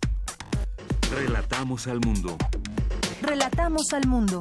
Relatamos 1.11 1.87
al 1.87 2.01
mundo. 2.01 2.37
Relatamos 3.23 3.93
al 3.93 4.07
mundo. 4.09 4.39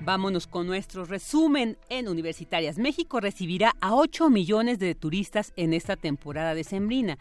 Vámonos 0.00 0.46
con 0.46 0.66
nuestro 0.66 1.04
resumen 1.04 1.78
en 1.90 2.08
Universitarias. 2.08 2.78
México 2.78 3.20
recibirá 3.20 3.74
a 3.80 3.94
8 3.94 4.30
millones 4.30 4.78
de 4.78 4.94
turistas 4.94 5.52
en 5.56 5.74
esta 5.74 5.96
temporada 5.96 6.54
de 6.54 6.64
Sembrina. 6.64 7.18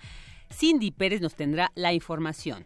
Cindy 0.50 0.92
Pérez 0.92 1.22
nos 1.22 1.36
tendrá 1.36 1.72
la 1.76 1.94
información. 1.94 2.66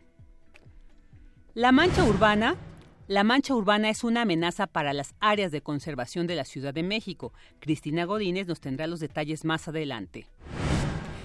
La 1.56 1.72
mancha 1.72 2.04
urbana 2.04 2.56
la 3.08 3.24
mancha 3.24 3.56
urbana 3.56 3.90
es 3.90 4.04
una 4.04 4.24
amenaza 4.24 4.68
para 4.68 4.92
las 4.92 5.16
áreas 5.22 5.54
de 5.54 5.62
conservación 5.62 6.28
de 6.28 6.36
la 6.36 6.44
Ciudad 6.44 6.74
de 6.74 6.84
México. 6.84 7.32
Cristina 7.62 8.04
Godínez 8.04 8.48
nos 8.48 8.60
tendrá 8.60 8.86
los 8.86 9.00
detalles 9.00 9.46
más 9.46 9.70
adelante. 9.70 10.28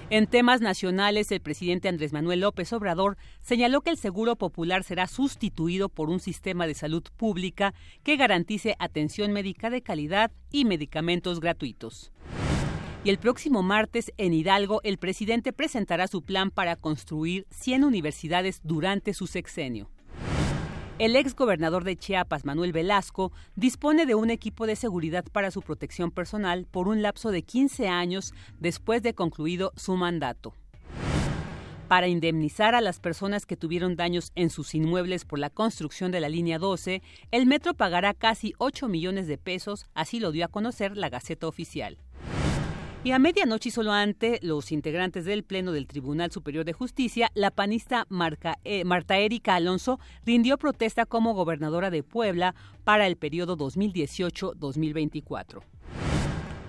En 0.09 0.27
temas 0.27 0.61
nacionales, 0.61 1.31
el 1.31 1.39
presidente 1.39 1.87
Andrés 1.87 2.13
Manuel 2.13 2.41
López 2.41 2.71
Obrador 2.73 3.17
señaló 3.41 3.81
que 3.81 3.89
el 3.89 3.97
Seguro 3.97 4.35
Popular 4.35 4.83
será 4.83 5.07
sustituido 5.07 5.89
por 5.89 6.09
un 6.09 6.19
sistema 6.19 6.67
de 6.67 6.73
salud 6.73 7.03
pública 7.15 7.73
que 8.03 8.17
garantice 8.17 8.75
atención 8.79 9.31
médica 9.31 9.69
de 9.69 9.81
calidad 9.81 10.31
y 10.51 10.65
medicamentos 10.65 11.39
gratuitos. 11.39 12.11
Y 13.05 13.09
el 13.09 13.17
próximo 13.17 13.63
martes 13.63 14.13
en 14.17 14.33
Hidalgo, 14.33 14.81
el 14.83 14.97
presidente 14.97 15.51
presentará 15.51 16.07
su 16.07 16.21
plan 16.21 16.51
para 16.51 16.75
construir 16.75 17.45
100 17.49 17.83
universidades 17.83 18.61
durante 18.63 19.13
su 19.13 19.27
sexenio. 19.27 19.89
El 20.99 21.15
ex 21.15 21.35
gobernador 21.35 21.83
de 21.85 21.97
Chiapas, 21.97 22.45
Manuel 22.45 22.71
Velasco, 22.71 23.31
dispone 23.55 24.05
de 24.05 24.13
un 24.13 24.29
equipo 24.29 24.67
de 24.67 24.75
seguridad 24.75 25.25
para 25.31 25.49
su 25.49 25.63
protección 25.63 26.11
personal 26.11 26.67
por 26.69 26.87
un 26.87 27.01
lapso 27.01 27.31
de 27.31 27.41
15 27.41 27.87
años 27.87 28.31
después 28.59 29.01
de 29.01 29.15
concluido 29.15 29.73
su 29.75 29.97
mandato. 29.97 30.53
Para 31.87 32.07
indemnizar 32.07 32.75
a 32.75 32.81
las 32.81 32.99
personas 32.99 33.47
que 33.47 33.57
tuvieron 33.57 33.95
daños 33.95 34.31
en 34.35 34.51
sus 34.51 34.75
inmuebles 34.75 35.25
por 35.25 35.39
la 35.39 35.49
construcción 35.49 36.11
de 36.11 36.19
la 36.19 36.29
línea 36.29 36.59
12, 36.59 37.01
el 37.31 37.47
metro 37.47 37.73
pagará 37.73 38.13
casi 38.13 38.53
8 38.59 38.87
millones 38.87 39.25
de 39.25 39.39
pesos, 39.39 39.87
así 39.95 40.19
lo 40.19 40.31
dio 40.31 40.45
a 40.45 40.49
conocer 40.49 40.95
la 40.95 41.09
Gaceta 41.09 41.47
Oficial. 41.47 41.97
Y 43.05 43.11
a 43.11 43.19
medianoche 43.19 43.67
y 43.67 43.71
solo 43.73 43.91
ante 43.91 44.39
los 44.41 44.71
integrantes 44.71 45.25
del 45.25 45.43
Pleno 45.43 45.73
del 45.73 45.87
Tribunal 45.87 46.31
Superior 46.31 46.63
de 46.63 46.71
Justicia, 46.71 47.29
la 47.33 47.51
panista 47.51 48.07
eh, 48.63 48.85
Marta 48.85 49.17
Erika 49.17 49.55
Alonso 49.55 49.99
rindió 50.25 50.57
protesta 50.57 51.05
como 51.05 51.33
gobernadora 51.33 51.89
de 51.89 52.01
Puebla 52.01 52.55
para 52.85 53.05
el 53.05 53.17
periodo 53.17 53.57
2018-2024. 53.57 55.63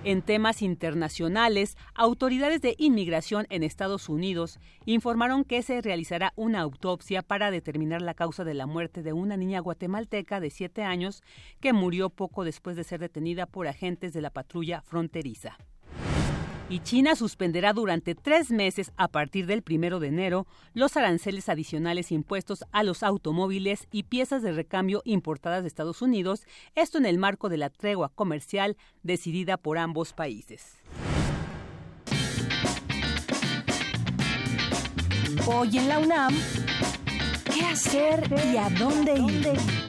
En 0.03 0.21
temas 0.21 0.61
internacionales, 0.61 1.77
autoridades 1.93 2.61
de 2.61 2.75
inmigración 2.79 3.47
en 3.49 3.63
Estados 3.63 4.09
Unidos 4.09 4.59
informaron 4.85 5.45
que 5.45 5.61
se 5.61 5.81
realizará 5.81 6.33
una 6.35 6.59
autopsia 6.59 7.21
para 7.21 7.49
determinar 7.49 8.01
la 8.01 8.13
causa 8.13 8.43
de 8.43 8.55
la 8.55 8.65
muerte 8.65 9.03
de 9.03 9.13
una 9.13 9.37
niña 9.37 9.61
guatemalteca 9.61 10.41
de 10.41 10.49
7 10.49 10.83
años 10.83 11.23
que 11.61 11.71
murió 11.71 12.09
poco 12.09 12.43
después 12.43 12.75
de 12.75 12.83
ser 12.83 12.99
detenida 12.99 13.45
por 13.45 13.69
agentes 13.69 14.11
de 14.11 14.19
la 14.19 14.31
patrulla 14.31 14.81
fronteriza 14.81 15.57
y 16.69 16.79
China 16.79 17.15
suspenderá 17.15 17.73
durante 17.73 18.15
tres 18.15 18.49
meses 18.51 18.91
a 18.97 19.07
partir 19.07 19.45
del 19.45 19.61
primero 19.61 19.99
de 19.99 20.07
enero 20.07 20.47
los 20.73 20.97
aranceles 20.97 21.49
adicionales 21.49 22.11
impuestos 22.11 22.65
a 22.71 22.83
los 22.83 23.03
automóviles 23.03 23.87
y 23.91 24.03
piezas 24.03 24.41
de 24.41 24.51
recambio 24.51 25.01
importadas 25.05 25.61
de 25.61 25.67
Estados 25.67 26.01
Unidos, 26.01 26.45
esto 26.73 26.97
en 26.97 27.05
el 27.05 27.17
marco 27.17 27.49
de 27.49 27.57
la 27.57 27.69
tregua 27.69 28.09
comercial 28.09 28.77
decidida 29.03 29.57
por 29.57 29.77
ambos 29.77 30.13
países. 30.13 30.81
Hoy 35.47 35.77
en 35.77 35.87
la 35.87 35.99
UNAM, 35.99 36.33
¿qué 37.53 37.65
hacer 37.65 38.23
y 38.51 38.57
a 38.57 38.69
dónde 38.69 39.13
ir? 39.13 39.84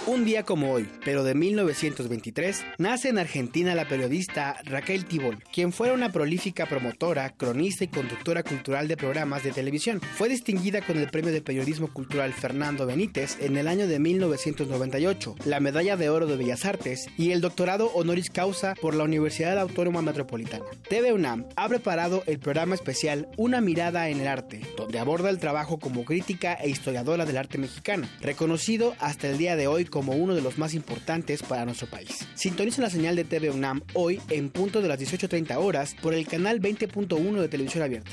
Un 0.08 0.24
día 0.24 0.42
como 0.42 0.72
hoy, 0.72 0.88
pero 1.04 1.22
de 1.22 1.34
1923, 1.34 2.64
nace 2.78 3.10
en 3.10 3.18
Argentina 3.18 3.74
la 3.74 3.86
periodista 3.86 4.56
Raquel 4.64 5.04
Tibol, 5.04 5.44
quien 5.52 5.70
fuera 5.70 5.92
una 5.92 6.10
prolífica 6.10 6.64
promotora, 6.64 7.28
cronista 7.36 7.84
y 7.84 7.88
conductora 7.88 8.42
cultural 8.42 8.88
de 8.88 8.96
programas 8.96 9.42
de 9.42 9.52
televisión. 9.52 10.00
Fue 10.00 10.30
distinguida 10.30 10.80
con 10.80 10.96
el 10.96 11.10
Premio 11.10 11.30
de 11.30 11.42
Periodismo 11.42 11.92
Cultural 11.92 12.32
Fernando 12.32 12.86
Benítez 12.86 13.36
en 13.40 13.58
el 13.58 13.68
año 13.68 13.86
de 13.86 13.98
1998, 13.98 15.34
la 15.44 15.60
Medalla 15.60 15.98
de 15.98 16.08
Oro 16.08 16.26
de 16.26 16.38
Bellas 16.38 16.64
Artes 16.64 17.06
y 17.18 17.32
el 17.32 17.42
doctorado 17.42 17.88
honoris 17.88 18.30
causa 18.30 18.74
por 18.80 18.94
la 18.94 19.04
Universidad 19.04 19.58
Autónoma 19.58 20.00
Metropolitana. 20.00 20.64
TV 20.88 21.12
UNAM 21.12 21.44
ha 21.56 21.68
preparado 21.68 22.22
el 22.26 22.38
programa 22.38 22.74
especial 22.74 23.28
Una 23.36 23.60
mirada 23.60 24.08
en 24.08 24.20
el 24.20 24.28
arte, 24.28 24.62
donde 24.74 24.98
aborda 24.98 25.28
el 25.28 25.38
trabajo 25.38 25.78
como 25.78 26.06
crítica 26.06 26.54
e 26.54 26.70
historiadora 26.70 27.26
del 27.26 27.36
arte 27.36 27.58
mexicano, 27.58 28.08
reconocido 28.22 28.94
hasta 29.00 29.28
el 29.28 29.36
día 29.36 29.47
de 29.56 29.66
hoy 29.66 29.84
como 29.84 30.12
uno 30.12 30.34
de 30.34 30.42
los 30.42 30.58
más 30.58 30.74
importantes 30.74 31.42
para 31.42 31.64
nuestro 31.64 31.86
país. 31.86 32.26
Sintoniza 32.34 32.82
la 32.82 32.90
señal 32.90 33.16
de 33.16 33.24
TV 33.24 33.50
UNAM 33.50 33.82
hoy 33.94 34.20
en 34.30 34.50
punto 34.50 34.82
de 34.82 34.88
las 34.88 35.00
18.30 35.00 35.56
horas 35.56 35.94
por 36.02 36.14
el 36.14 36.26
canal 36.26 36.60
20.1 36.60 37.40
de 37.40 37.48
televisión 37.48 37.84
abierta. 37.84 38.12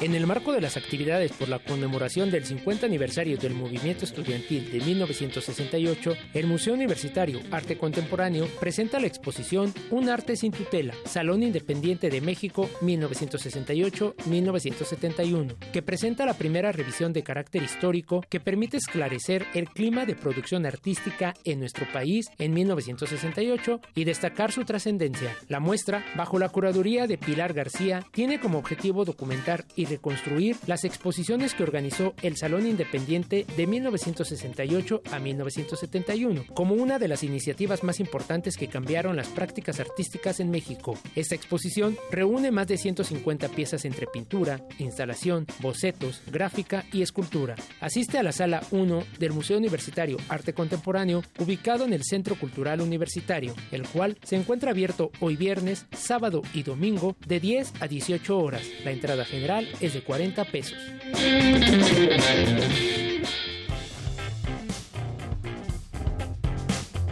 En 0.00 0.14
el 0.14 0.26
marco 0.26 0.52
de 0.52 0.60
las 0.60 0.76
actividades 0.76 1.30
por 1.32 1.48
la 1.48 1.60
conmemoración 1.60 2.30
del 2.30 2.44
50 2.44 2.84
aniversario 2.84 3.38
del 3.38 3.54
movimiento 3.54 4.04
estudiantil 4.04 4.70
de 4.70 4.80
1968, 4.80 6.14
el 6.34 6.46
Museo 6.46 6.74
Universitario 6.74 7.40
Arte 7.50 7.78
Contemporáneo 7.78 8.46
presenta 8.60 9.00
la 9.00 9.06
exposición 9.06 9.72
Un 9.90 10.10
arte 10.10 10.36
sin 10.36 10.52
tutela, 10.52 10.92
Salón 11.06 11.42
Independiente 11.42 12.10
de 12.10 12.20
México 12.20 12.68
1968-1971, 12.82 15.56
que 15.72 15.80
presenta 15.80 16.26
la 16.26 16.34
primera 16.34 16.70
revisión 16.72 17.14
de 17.14 17.22
carácter 17.22 17.62
histórico 17.62 18.22
que 18.28 18.40
permite 18.40 18.76
esclarecer 18.76 19.46
el 19.54 19.70
clima 19.70 20.04
de 20.04 20.16
producción 20.16 20.66
artística 20.66 21.32
en 21.44 21.60
nuestro 21.60 21.90
país 21.92 22.26
en 22.38 22.52
1968 22.52 23.80
y 23.94 24.04
destacar 24.04 24.52
su 24.52 24.64
trascendencia. 24.64 25.34
La 25.48 25.60
muestra, 25.60 26.04
bajo 26.16 26.38
la 26.38 26.50
curaduría 26.50 27.06
de 27.06 27.16
Pilar 27.16 27.54
García, 27.54 28.04
tiene 28.12 28.40
como 28.40 28.58
objetivo 28.58 29.04
documentar 29.04 29.43
y 29.76 29.84
reconstruir 29.84 30.56
las 30.66 30.84
exposiciones 30.84 31.54
que 31.54 31.62
organizó 31.62 32.14
el 32.22 32.36
Salón 32.36 32.66
Independiente 32.66 33.46
de 33.56 33.66
1968 33.66 35.02
a 35.12 35.18
1971, 35.18 36.44
como 36.54 36.74
una 36.74 36.98
de 36.98 37.08
las 37.08 37.22
iniciativas 37.22 37.84
más 37.84 38.00
importantes 38.00 38.56
que 38.56 38.68
cambiaron 38.68 39.16
las 39.16 39.28
prácticas 39.28 39.80
artísticas 39.80 40.40
en 40.40 40.50
México. 40.50 40.98
Esta 41.14 41.34
exposición 41.34 41.96
reúne 42.10 42.50
más 42.50 42.68
de 42.68 42.78
150 42.78 43.48
piezas 43.48 43.84
entre 43.84 44.06
pintura, 44.06 44.62
instalación, 44.78 45.46
bocetos, 45.60 46.22
gráfica 46.30 46.84
y 46.92 47.02
escultura. 47.02 47.54
Asiste 47.80 48.18
a 48.18 48.22
la 48.22 48.32
sala 48.32 48.62
1 48.70 49.04
del 49.18 49.32
Museo 49.32 49.58
Universitario 49.58 50.16
Arte 50.28 50.54
Contemporáneo, 50.54 51.22
ubicado 51.38 51.84
en 51.84 51.92
el 51.92 52.04
Centro 52.04 52.36
Cultural 52.36 52.80
Universitario, 52.80 53.54
el 53.72 53.86
cual 53.86 54.16
se 54.22 54.36
encuentra 54.36 54.70
abierto 54.70 55.10
hoy 55.20 55.36
viernes, 55.36 55.86
sábado 55.92 56.42
y 56.54 56.62
domingo 56.62 57.16
de 57.26 57.40
10 57.40 57.74
a 57.80 57.88
18 57.88 58.38
horas. 58.38 58.62
La 58.84 58.90
entrada 58.90 59.24
general 59.34 59.68
es 59.80 59.94
de 59.94 60.02
40 60.02 60.44
pesos. 60.44 60.78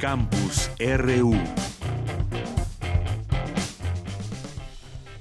Campus 0.00 0.70
RU. 0.78 1.36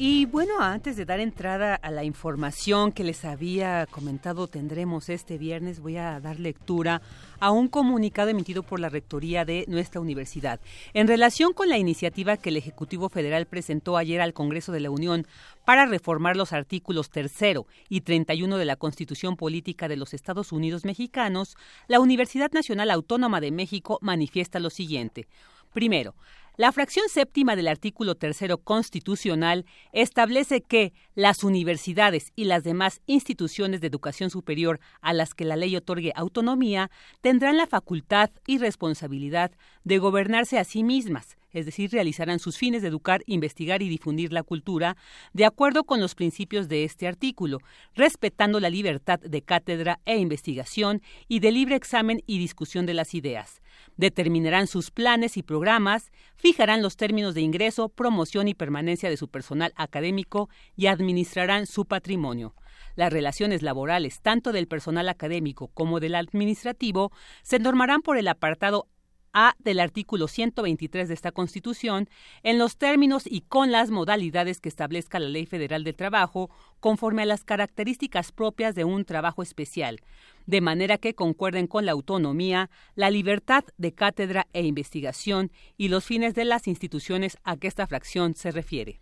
Y 0.03 0.25
bueno, 0.25 0.53
antes 0.59 0.97
de 0.97 1.05
dar 1.05 1.19
entrada 1.19 1.75
a 1.75 1.91
la 1.91 2.03
información 2.03 2.91
que 2.91 3.03
les 3.03 3.23
había 3.23 3.85
comentado 3.85 4.47
tendremos 4.47 5.09
este 5.09 5.37
viernes, 5.37 5.79
voy 5.79 5.97
a 5.97 6.19
dar 6.19 6.39
lectura 6.39 7.03
a 7.39 7.51
un 7.51 7.67
comunicado 7.67 8.31
emitido 8.31 8.63
por 8.63 8.79
la 8.79 8.89
Rectoría 8.89 9.45
de 9.45 9.63
nuestra 9.67 10.01
universidad. 10.01 10.59
En 10.95 11.07
relación 11.07 11.53
con 11.53 11.69
la 11.69 11.77
iniciativa 11.77 12.37
que 12.37 12.49
el 12.49 12.57
Ejecutivo 12.57 13.09
Federal 13.09 13.45
presentó 13.45 13.95
ayer 13.95 14.21
al 14.21 14.33
Congreso 14.33 14.71
de 14.71 14.79
la 14.79 14.89
Unión 14.89 15.27
para 15.65 15.85
reformar 15.85 16.35
los 16.35 16.51
artículos 16.51 17.11
tercero 17.11 17.67
y 17.87 18.01
31 18.01 18.57
de 18.57 18.65
la 18.65 18.77
Constitución 18.77 19.35
Política 19.35 19.87
de 19.87 19.97
los 19.97 20.15
Estados 20.15 20.51
Unidos 20.51 20.83
Mexicanos, 20.83 21.57
la 21.87 21.99
Universidad 21.99 22.51
Nacional 22.53 22.89
Autónoma 22.89 23.39
de 23.39 23.51
México 23.51 23.99
manifiesta 24.01 24.59
lo 24.59 24.71
siguiente. 24.71 25.27
Primero, 25.73 26.15
la 26.57 26.71
fracción 26.71 27.07
séptima 27.07 27.55
del 27.55 27.67
artículo 27.67 28.15
tercero 28.15 28.57
constitucional 28.57 29.65
establece 29.93 30.61
que 30.61 30.93
las 31.15 31.43
universidades 31.43 32.33
y 32.35 32.45
las 32.45 32.63
demás 32.63 33.01
instituciones 33.05 33.79
de 33.79 33.87
educación 33.87 34.29
superior 34.29 34.79
a 35.01 35.13
las 35.13 35.33
que 35.33 35.45
la 35.45 35.55
ley 35.55 35.75
otorgue 35.75 36.11
autonomía 36.15 36.91
tendrán 37.21 37.57
la 37.57 37.67
facultad 37.67 38.31
y 38.45 38.57
responsabilidad 38.57 39.51
de 39.85 39.97
gobernarse 39.97 40.59
a 40.59 40.65
sí 40.65 40.83
mismas, 40.83 41.37
es 41.51 41.65
decir, 41.65 41.91
realizarán 41.91 42.39
sus 42.39 42.57
fines 42.57 42.81
de 42.81 42.87
educar, 42.87 43.21
investigar 43.25 43.81
y 43.81 43.89
difundir 43.89 44.31
la 44.33 44.43
cultura 44.43 44.97
de 45.33 45.45
acuerdo 45.45 45.83
con 45.83 45.99
los 45.99 46.15
principios 46.15 46.67
de 46.67 46.83
este 46.83 47.07
artículo, 47.07 47.59
respetando 47.95 48.59
la 48.59 48.69
libertad 48.69 49.19
de 49.19 49.41
cátedra 49.41 49.99
e 50.05 50.17
investigación 50.17 51.01
y 51.27 51.39
de 51.39 51.51
libre 51.51 51.75
examen 51.75 52.21
y 52.25 52.39
discusión 52.39 52.85
de 52.85 52.93
las 52.93 53.13
ideas. 53.13 53.61
Determinarán 53.97 54.67
sus 54.67 54.91
planes 54.91 55.37
y 55.37 55.43
programas, 55.43 56.11
fijarán 56.35 56.81
los 56.81 56.97
términos 56.97 57.33
de 57.33 57.41
ingreso, 57.41 57.89
promoción 57.89 58.47
y 58.47 58.53
permanencia 58.53 59.09
de 59.09 59.17
su 59.17 59.27
personal 59.27 59.73
académico 59.75 60.49
y 60.75 60.87
administrarán 60.87 61.65
su 61.67 61.85
patrimonio. 61.85 62.55
Las 62.95 63.13
relaciones 63.13 63.61
laborales, 63.61 64.21
tanto 64.21 64.51
del 64.51 64.67
personal 64.67 65.07
académico 65.09 65.69
como 65.73 65.99
del 65.99 66.15
administrativo, 66.15 67.11
se 67.43 67.59
normarán 67.59 68.01
por 68.01 68.17
el 68.17 68.27
apartado 68.27 68.87
a 69.33 69.55
del 69.59 69.79
artículo 69.79 70.27
123 70.27 71.07
de 71.07 71.13
esta 71.13 71.31
Constitución 71.31 72.09
en 72.43 72.57
los 72.57 72.77
términos 72.77 73.23
y 73.25 73.41
con 73.41 73.71
las 73.71 73.91
modalidades 73.91 74.59
que 74.59 74.69
establezca 74.69 75.19
la 75.19 75.29
Ley 75.29 75.45
Federal 75.45 75.83
del 75.83 75.95
Trabajo 75.95 76.49
conforme 76.79 77.23
a 77.23 77.25
las 77.25 77.43
características 77.43 78.31
propias 78.31 78.75
de 78.75 78.83
un 78.83 79.05
trabajo 79.05 79.43
especial, 79.43 79.99
de 80.45 80.61
manera 80.61 80.97
que 80.97 81.13
concuerden 81.13 81.67
con 81.67 81.85
la 81.85 81.91
autonomía, 81.91 82.69
la 82.95 83.09
libertad 83.09 83.63
de 83.77 83.93
cátedra 83.93 84.47
e 84.53 84.63
investigación 84.63 85.51
y 85.77 85.89
los 85.89 86.03
fines 86.03 86.33
de 86.33 86.45
las 86.45 86.67
instituciones 86.67 87.37
a 87.43 87.57
que 87.57 87.67
esta 87.67 87.87
fracción 87.87 88.35
se 88.35 88.51
refiere. 88.51 89.01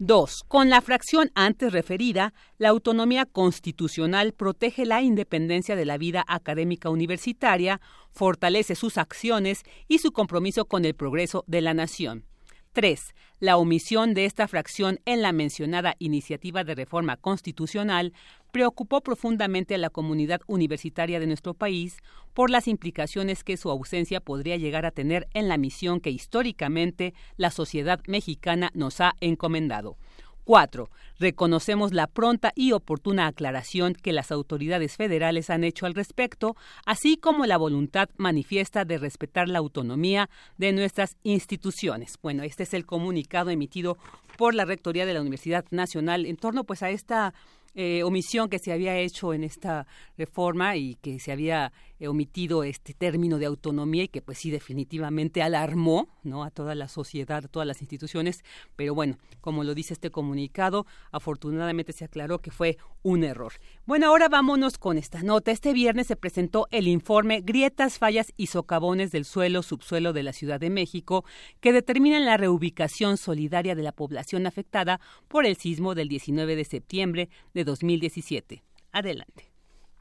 2. 0.00 0.44
Con 0.48 0.70
la 0.70 0.80
fracción 0.80 1.30
antes 1.34 1.74
referida, 1.74 2.32
la 2.56 2.70
autonomía 2.70 3.26
constitucional 3.26 4.32
protege 4.32 4.86
la 4.86 5.02
independencia 5.02 5.76
de 5.76 5.84
la 5.84 5.98
vida 5.98 6.24
académica 6.26 6.88
universitaria, 6.88 7.82
fortalece 8.10 8.76
sus 8.76 8.96
acciones 8.96 9.62
y 9.88 9.98
su 9.98 10.12
compromiso 10.12 10.64
con 10.64 10.86
el 10.86 10.94
progreso 10.94 11.44
de 11.46 11.60
la 11.60 11.74
nación. 11.74 12.24
3. 12.72 13.14
La 13.40 13.58
omisión 13.58 14.14
de 14.14 14.24
esta 14.24 14.48
fracción 14.48 15.00
en 15.04 15.20
la 15.20 15.32
mencionada 15.32 15.96
iniciativa 15.98 16.64
de 16.64 16.74
reforma 16.74 17.18
constitucional 17.18 18.14
preocupó 18.50 19.00
profundamente 19.00 19.74
a 19.74 19.78
la 19.78 19.90
comunidad 19.90 20.40
universitaria 20.46 21.20
de 21.20 21.26
nuestro 21.26 21.54
país 21.54 21.96
por 22.34 22.50
las 22.50 22.68
implicaciones 22.68 23.44
que 23.44 23.56
su 23.56 23.70
ausencia 23.70 24.20
podría 24.20 24.56
llegar 24.56 24.86
a 24.86 24.90
tener 24.90 25.28
en 25.34 25.48
la 25.48 25.58
misión 25.58 26.00
que 26.00 26.10
históricamente 26.10 27.14
la 27.36 27.50
sociedad 27.50 28.00
mexicana 28.06 28.70
nos 28.74 29.00
ha 29.00 29.14
encomendado. 29.20 29.96
4. 30.44 30.90
Reconocemos 31.20 31.92
la 31.92 32.06
pronta 32.08 32.52
y 32.56 32.72
oportuna 32.72 33.28
aclaración 33.28 33.94
que 33.94 34.12
las 34.12 34.32
autoridades 34.32 34.96
federales 34.96 35.48
han 35.48 35.64
hecho 35.64 35.86
al 35.86 35.94
respecto, 35.94 36.56
así 36.84 37.16
como 37.16 37.46
la 37.46 37.56
voluntad 37.56 38.08
manifiesta 38.16 38.84
de 38.84 38.98
respetar 38.98 39.48
la 39.48 39.60
autonomía 39.60 40.28
de 40.56 40.72
nuestras 40.72 41.16
instituciones. 41.22 42.18
Bueno, 42.22 42.42
este 42.42 42.64
es 42.64 42.74
el 42.74 42.86
comunicado 42.86 43.50
emitido 43.50 43.96
por 44.36 44.54
la 44.54 44.64
Rectoría 44.64 45.06
de 45.06 45.14
la 45.14 45.20
Universidad 45.20 45.64
Nacional 45.70 46.26
en 46.26 46.36
torno 46.36 46.64
pues 46.64 46.82
a 46.82 46.90
esta 46.90 47.34
eh, 47.74 48.02
omisión 48.02 48.48
que 48.48 48.58
se 48.58 48.72
había 48.72 48.96
hecho 48.98 49.32
en 49.32 49.44
esta 49.44 49.86
reforma 50.16 50.76
y 50.76 50.96
que 50.96 51.18
se 51.18 51.32
había 51.32 51.72
omitido 52.08 52.64
este 52.64 52.94
término 52.94 53.38
de 53.38 53.46
autonomía 53.46 54.04
y 54.04 54.08
que 54.08 54.22
pues 54.22 54.38
sí 54.38 54.50
definitivamente 54.50 55.42
alarmó 55.42 56.08
no 56.22 56.44
a 56.44 56.50
toda 56.50 56.74
la 56.74 56.88
sociedad, 56.88 57.44
a 57.44 57.48
todas 57.48 57.66
las 57.66 57.80
instituciones, 57.80 58.44
pero 58.76 58.94
bueno, 58.94 59.18
como 59.40 59.64
lo 59.64 59.74
dice 59.74 59.94
este 59.94 60.10
comunicado, 60.10 60.86
afortunadamente 61.12 61.92
se 61.92 62.04
aclaró 62.04 62.38
que 62.38 62.50
fue 62.50 62.78
un 63.02 63.24
error. 63.24 63.52
Bueno, 63.86 64.06
ahora 64.06 64.28
vámonos 64.28 64.78
con 64.78 64.98
esta 64.98 65.22
nota. 65.22 65.50
Este 65.50 65.72
viernes 65.72 66.06
se 66.06 66.16
presentó 66.16 66.68
el 66.70 66.88
informe 66.88 67.40
Grietas, 67.40 67.98
fallas 67.98 68.32
y 68.36 68.46
socavones 68.46 69.12
del 69.12 69.24
suelo 69.24 69.62
subsuelo 69.62 70.12
de 70.12 70.22
la 70.22 70.32
Ciudad 70.32 70.60
de 70.60 70.70
México 70.70 71.24
que 71.60 71.72
determinan 71.72 72.24
la 72.24 72.36
reubicación 72.36 73.16
solidaria 73.16 73.74
de 73.74 73.82
la 73.82 73.92
población 73.92 74.46
afectada 74.46 75.00
por 75.28 75.46
el 75.46 75.56
sismo 75.56 75.94
del 75.94 76.08
19 76.08 76.56
de 76.56 76.64
septiembre 76.64 77.28
de 77.54 77.64
2017. 77.64 78.62
Adelante. 78.92 79.49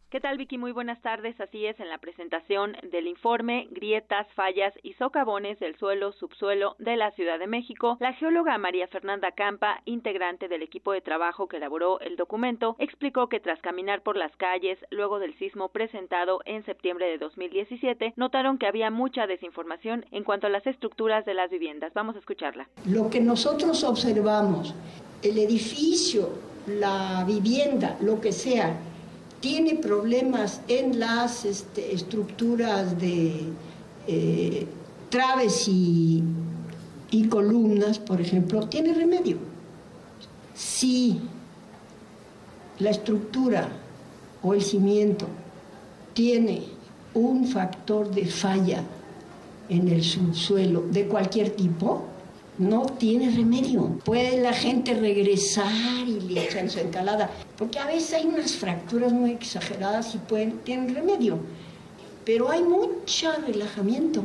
¿Qué 0.09 0.19
tal 0.19 0.39
Vicky? 0.39 0.57
Muy 0.57 0.71
buenas 0.71 0.99
tardes. 1.03 1.39
Así 1.39 1.67
es, 1.67 1.79
en 1.79 1.87
la 1.87 1.99
presentación 1.99 2.75
del 2.91 3.05
informe 3.05 3.67
Grietas, 3.69 4.25
fallas 4.33 4.73
y 4.81 4.93
socavones 4.93 5.59
del 5.59 5.77
suelo, 5.77 6.13
subsuelo 6.13 6.75
de 6.79 6.97
la 6.97 7.11
Ciudad 7.11 7.37
de 7.37 7.45
México, 7.45 7.95
la 7.99 8.13
geóloga 8.13 8.57
María 8.57 8.87
Fernanda 8.87 9.31
Campa, 9.33 9.83
integrante 9.85 10.47
del 10.47 10.63
equipo 10.63 10.93
de 10.93 11.01
trabajo 11.01 11.47
que 11.47 11.57
elaboró 11.57 11.99
el 11.99 12.15
documento, 12.15 12.75
explicó 12.79 13.29
que 13.29 13.39
tras 13.39 13.61
caminar 13.61 14.01
por 14.01 14.17
las 14.17 14.35
calles 14.35 14.79
luego 14.89 15.19
del 15.19 15.37
sismo 15.37 15.69
presentado 15.69 16.39
en 16.45 16.65
septiembre 16.65 17.05
de 17.05 17.19
2017, 17.19 18.13
notaron 18.15 18.57
que 18.57 18.65
había 18.65 18.89
mucha 18.89 19.27
desinformación 19.27 20.07
en 20.09 20.23
cuanto 20.23 20.47
a 20.47 20.49
las 20.49 20.65
estructuras 20.65 21.23
de 21.25 21.35
las 21.35 21.51
viviendas. 21.51 21.93
Vamos 21.93 22.15
a 22.15 22.19
escucharla. 22.19 22.67
Lo 22.87 23.11
que 23.11 23.19
nosotros 23.19 23.83
observamos, 23.83 24.73
el 25.21 25.37
edificio, 25.37 26.29
la 26.65 27.23
vivienda, 27.27 27.95
lo 28.01 28.19
que 28.19 28.31
sea, 28.31 28.75
tiene 29.39 29.75
problemas 29.75 30.61
en 30.67 30.99
las 30.99 31.45
este, 31.45 31.93
estructuras 31.93 32.99
de 32.99 33.43
eh, 34.07 34.67
traves 35.09 35.67
y, 35.67 36.23
y 37.11 37.27
columnas, 37.27 37.99
por 37.99 38.19
ejemplo, 38.19 38.67
tiene 38.67 38.93
remedio. 38.93 39.37
Si 40.53 41.21
la 42.79 42.89
estructura 42.89 43.69
o 44.41 44.53
el 44.53 44.61
cimiento 44.61 45.25
tiene 46.13 46.63
un 47.13 47.47
factor 47.47 48.11
de 48.11 48.25
falla 48.25 48.83
en 49.69 49.87
el 49.87 50.03
subsuelo 50.03 50.81
de 50.91 51.07
cualquier 51.07 51.51
tipo, 51.51 52.03
no 52.59 52.85
tiene 52.85 53.31
remedio. 53.31 53.99
Puede 54.03 54.41
la 54.41 54.53
gente 54.53 54.93
regresar 54.93 56.07
y 56.07 56.19
le 56.19 56.43
echan 56.43 56.69
su 56.69 56.79
encalada, 56.79 57.29
porque 57.57 57.79
a 57.79 57.85
veces 57.85 58.13
hay 58.13 58.25
unas 58.25 58.53
fracturas 58.53 59.11
muy 59.13 59.31
exageradas 59.31 60.13
y 60.13 60.19
pueden, 60.19 60.59
tienen 60.59 60.93
remedio. 60.93 61.39
Pero 62.25 62.51
hay 62.51 62.61
mucho 62.61 63.31
relajamiento 63.47 64.21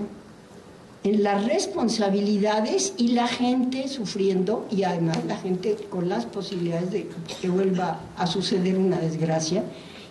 en 1.04 1.22
las 1.22 1.44
responsabilidades 1.44 2.94
y 2.96 3.08
la 3.08 3.28
gente 3.28 3.88
sufriendo 3.88 4.66
y 4.70 4.82
además 4.82 5.18
la 5.26 5.36
gente 5.36 5.76
con 5.88 6.08
las 6.08 6.26
posibilidades 6.26 6.90
de 6.90 7.08
que 7.40 7.48
vuelva 7.48 8.00
a 8.16 8.26
suceder 8.26 8.76
una 8.76 8.98
desgracia 8.98 9.62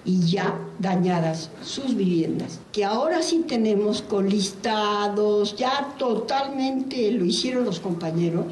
y 0.06 0.26
ya 0.26 0.60
dañadas 0.80 1.52
sus 1.64 1.96
viviendas, 1.96 2.60
que 2.72 2.84
ahora 2.84 3.22
sí 3.22 3.46
tenemos 3.48 4.02
con 4.02 4.28
listados, 4.30 5.56
ya 5.56 5.94
totalmente 5.98 7.12
lo 7.12 7.24
hicieron 7.26 7.66
los 7.66 7.80
compañeros, 7.80 8.46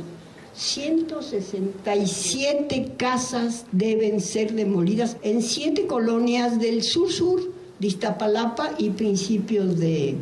167 0.54 2.94
casas 2.98 3.66
deben 3.72 4.22
ser 4.22 4.54
demolidas 4.54 5.18
en 5.24 5.42
siete 5.42 5.88
colonias 5.88 6.60
del 6.60 6.84
sur-sur 6.84 7.42
de 7.80 7.88
Iztapalapa 7.88 8.76
y 8.78 8.92
principios 8.92 9.80
de, 9.80 10.18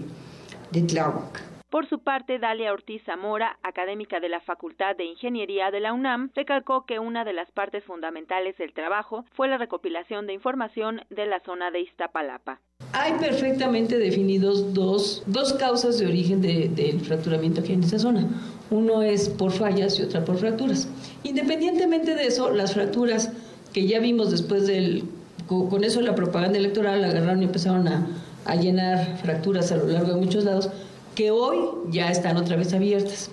de 0.71 0.81
Tláhuac. 0.83 1.48
Por 1.69 1.87
su 1.87 1.99
parte, 1.99 2.39
Dalia 2.39 2.73
Ortiz 2.73 3.03
Zamora, 3.05 3.59
académica 3.61 4.19
de 4.19 4.27
la 4.27 4.41
Facultad 4.41 4.95
de 4.95 5.05
Ingeniería 5.05 5.69
de 5.69 5.79
la 5.79 5.93
UNAM, 5.93 6.31
recalcó 6.33 6.87
que 6.87 6.97
una 6.97 7.23
de 7.23 7.33
las 7.33 7.51
partes 7.51 7.83
fundamentales 7.83 8.57
del 8.57 8.73
trabajo 8.73 9.23
fue 9.35 9.47
la 9.47 9.59
recopilación 9.59 10.25
de 10.25 10.33
información 10.33 11.01
de 11.11 11.27
la 11.27 11.41
zona 11.41 11.69
de 11.69 11.81
Iztapalapa. 11.81 12.59
Hay 12.93 13.13
perfectamente 13.19 13.99
definidos 13.99 14.73
dos, 14.73 15.21
dos 15.27 15.53
causas 15.53 15.99
de 15.99 16.07
origen 16.07 16.41
del 16.41 16.73
de, 16.73 16.99
fracturamiento 17.03 17.61
aquí 17.61 17.73
en 17.73 17.83
esta 17.83 17.99
zona. 17.99 18.25
Uno 18.71 19.03
es 19.03 19.29
por 19.29 19.51
fallas 19.51 19.99
y 19.99 20.01
otra 20.01 20.25
por 20.25 20.37
fracturas. 20.37 20.91
Independientemente 21.21 22.15
de 22.15 22.25
eso, 22.25 22.49
las 22.49 22.73
fracturas 22.73 23.31
que 23.73 23.85
ya 23.85 23.99
vimos 23.99 24.31
después 24.31 24.65
del... 24.65 25.03
Con 25.47 25.83
eso 25.83 26.01
la 26.01 26.15
propaganda 26.15 26.57
electoral 26.57 27.03
agarraron 27.03 27.43
y 27.43 27.45
empezaron 27.45 27.87
a, 27.87 28.07
a 28.45 28.55
llenar 28.55 29.17
fracturas 29.17 29.71
a 29.71 29.77
lo 29.77 29.85
largo 29.85 30.13
de 30.13 30.19
muchos 30.19 30.43
lados 30.43 30.71
que 31.19 31.31
hoy 31.31 31.57
ya 31.89 32.09
están 32.09 32.37
otra 32.37 32.55
vez 32.55 32.71
abiertas. 32.71 33.29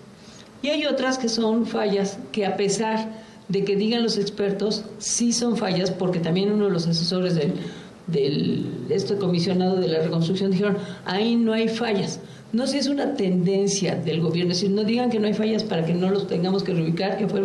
Y 0.61 0.71
hay 0.71 0.87
otras 0.87 1.19
que 1.19 1.28
son 1.28 1.66
fallas 1.66 2.19
que 2.33 2.45
a 2.45 2.57
pesar 2.57 3.12
de 3.47 3.64
que 3.64 3.76
digan 3.76 4.02
los 4.02 4.19
expertos, 4.19 4.85
sí 4.99 5.33
son 5.33 5.57
fallas, 5.57 5.93
porque 5.93 6.19
también 6.19 6.50
uno 6.50 6.64
de 6.64 6.73
los 6.73 6.88
asesores 6.88 7.37
del, 7.37 8.66
este 8.90 9.16
comisionado 9.19 9.76
de 9.76 9.87
la 9.87 10.00
reconstrucción 10.00 10.50
dijeron, 10.50 10.78
ahí 11.05 11.37
no 11.37 11.52
hay 11.52 11.69
fallas. 11.69 12.19
No 12.52 12.66
sé 12.66 12.73
si 12.73 12.78
es 12.78 12.87
una 12.88 13.14
tendencia 13.14 13.95
del 13.95 14.21
gobierno, 14.21 14.50
es 14.50 14.62
decir, 14.62 14.75
no 14.75 14.83
digan 14.83 15.09
que 15.09 15.21
no 15.21 15.28
hay 15.28 15.35
fallas 15.35 15.62
para 15.62 15.87
que 15.87 15.95
no 15.95 16.11
los 16.11 16.26
tengamos 16.26 16.64
que 16.64 16.75
reubicar, 16.75 17.19
que 17.19 17.28
fue, 17.28 17.40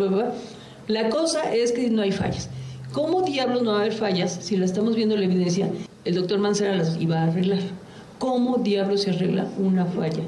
La 0.88 1.08
cosa 1.08 1.54
es 1.54 1.70
que 1.70 1.88
no 1.88 2.02
hay 2.02 2.10
fallas. 2.10 2.48
¿Cómo 2.90 3.22
diablos 3.22 3.62
no 3.62 3.70
va 3.70 3.76
a 3.76 3.80
haber 3.82 3.92
fallas 3.92 4.40
si 4.42 4.56
la 4.56 4.64
estamos 4.64 4.96
viendo 4.96 5.14
en 5.14 5.20
la 5.20 5.26
evidencia? 5.26 5.70
El 6.04 6.16
doctor 6.16 6.40
Mancera 6.40 6.74
las 6.74 7.00
iba 7.00 7.20
a 7.20 7.28
arreglar. 7.28 7.60
¿Cómo 8.22 8.58
diablos 8.58 9.02
se 9.02 9.10
arregla 9.10 9.48
una 9.58 9.84
falla? 9.84 10.22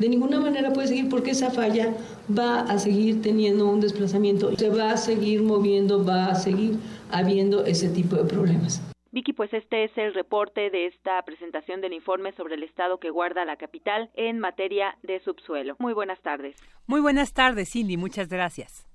De 0.00 0.08
ninguna 0.08 0.40
manera 0.40 0.72
puede 0.72 0.88
seguir 0.88 1.08
porque 1.08 1.30
esa 1.30 1.52
falla 1.52 1.94
va 2.28 2.62
a 2.62 2.76
seguir 2.76 3.22
teniendo 3.22 3.68
un 3.68 3.80
desplazamiento, 3.80 4.56
se 4.56 4.68
va 4.68 4.90
a 4.90 4.96
seguir 4.96 5.44
moviendo, 5.44 6.04
va 6.04 6.26
a 6.26 6.34
seguir 6.34 6.76
habiendo 7.12 7.64
ese 7.64 7.88
tipo 7.88 8.16
de 8.16 8.24
problemas. 8.24 8.82
Vicky, 9.12 9.32
pues 9.32 9.54
este 9.54 9.84
es 9.84 9.92
el 9.96 10.12
reporte 10.12 10.70
de 10.70 10.86
esta 10.86 11.22
presentación 11.22 11.80
del 11.80 11.92
informe 11.92 12.32
sobre 12.32 12.56
el 12.56 12.64
estado 12.64 12.98
que 12.98 13.10
guarda 13.10 13.44
la 13.44 13.54
capital 13.54 14.10
en 14.14 14.40
materia 14.40 14.98
de 15.04 15.20
subsuelo. 15.20 15.76
Muy 15.78 15.92
buenas 15.92 16.20
tardes. 16.22 16.56
Muy 16.88 17.00
buenas 17.00 17.32
tardes, 17.32 17.70
Cindy. 17.70 17.96
Muchas 17.96 18.28
gracias. 18.28 18.88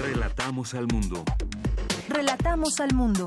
Relatamos 0.00 0.72
al 0.74 0.86
mundo. 0.86 1.24
Relatamos 2.08 2.78
al 2.78 2.94
mundo. 2.94 3.26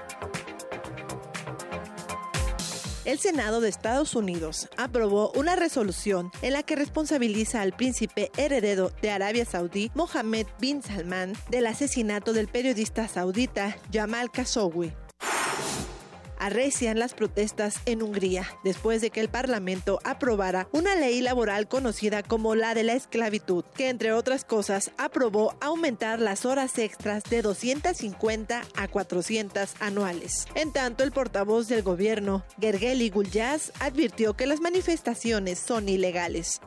El 3.11 3.19
Senado 3.19 3.59
de 3.59 3.67
Estados 3.67 4.15
Unidos 4.15 4.69
aprobó 4.77 5.33
una 5.35 5.57
resolución 5.57 6.31
en 6.41 6.53
la 6.53 6.63
que 6.63 6.77
responsabiliza 6.77 7.61
al 7.61 7.73
príncipe 7.73 8.31
heredero 8.37 8.89
de 9.01 9.11
Arabia 9.11 9.43
Saudí, 9.43 9.91
Mohammed 9.95 10.47
bin 10.61 10.81
Salman, 10.81 11.33
del 11.49 11.67
asesinato 11.67 12.31
del 12.31 12.47
periodista 12.47 13.09
saudita 13.09 13.75
Jamal 13.91 14.31
Khashoggi 14.31 14.93
arrecian 16.41 16.97
las 16.99 17.13
protestas 17.13 17.79
en 17.85 18.01
Hungría 18.01 18.47
después 18.63 18.99
de 18.99 19.11
que 19.11 19.21
el 19.21 19.29
Parlamento 19.29 19.99
aprobara 20.03 20.67
una 20.71 20.95
ley 20.95 21.21
laboral 21.21 21.67
conocida 21.67 22.23
como 22.23 22.55
la 22.55 22.73
de 22.73 22.83
la 22.83 22.93
esclavitud, 22.93 23.63
que 23.75 23.89
entre 23.89 24.11
otras 24.11 24.43
cosas 24.43 24.91
aprobó 24.97 25.55
aumentar 25.61 26.19
las 26.19 26.45
horas 26.45 26.77
extras 26.79 27.23
de 27.25 27.43
250 27.43 28.61
a 28.75 28.87
400 28.87 29.75
anuales. 29.79 30.47
En 30.55 30.73
tanto, 30.73 31.03
el 31.03 31.11
portavoz 31.11 31.67
del 31.67 31.83
gobierno, 31.83 32.43
Gergely 32.59 33.09
Gulyas, 33.09 33.71
advirtió 33.79 34.33
que 34.33 34.47
las 34.47 34.59
manifestaciones 34.61 35.59
son 35.59 35.89
ilegales. 35.89 36.59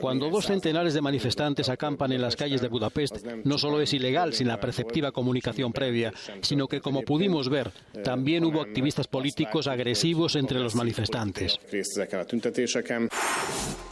Cuando 0.00 0.30
dos 0.30 0.46
centenares 0.46 0.94
de 0.94 1.00
manifestantes 1.00 1.68
acampan 1.68 2.12
en 2.12 2.20
las 2.20 2.34
calles 2.34 2.60
de 2.60 2.68
Budapest, 2.68 3.24
no 3.44 3.58
solo 3.58 3.80
es 3.80 3.92
ilegal 3.92 4.34
sin 4.34 4.48
la 4.48 4.58
preceptiva 4.58 5.12
comunicación 5.12 5.72
previa, 5.72 6.12
sino 6.42 6.66
que, 6.66 6.80
como 6.80 7.02
pudimos 7.02 7.48
ver, 7.48 7.70
también 8.04 8.44
hubo 8.44 8.60
activistas 8.60 9.06
políticos 9.06 9.66
agresivos 9.66 10.36
entre 10.36 10.58
los 10.58 10.74
manifestantes. 10.74 11.58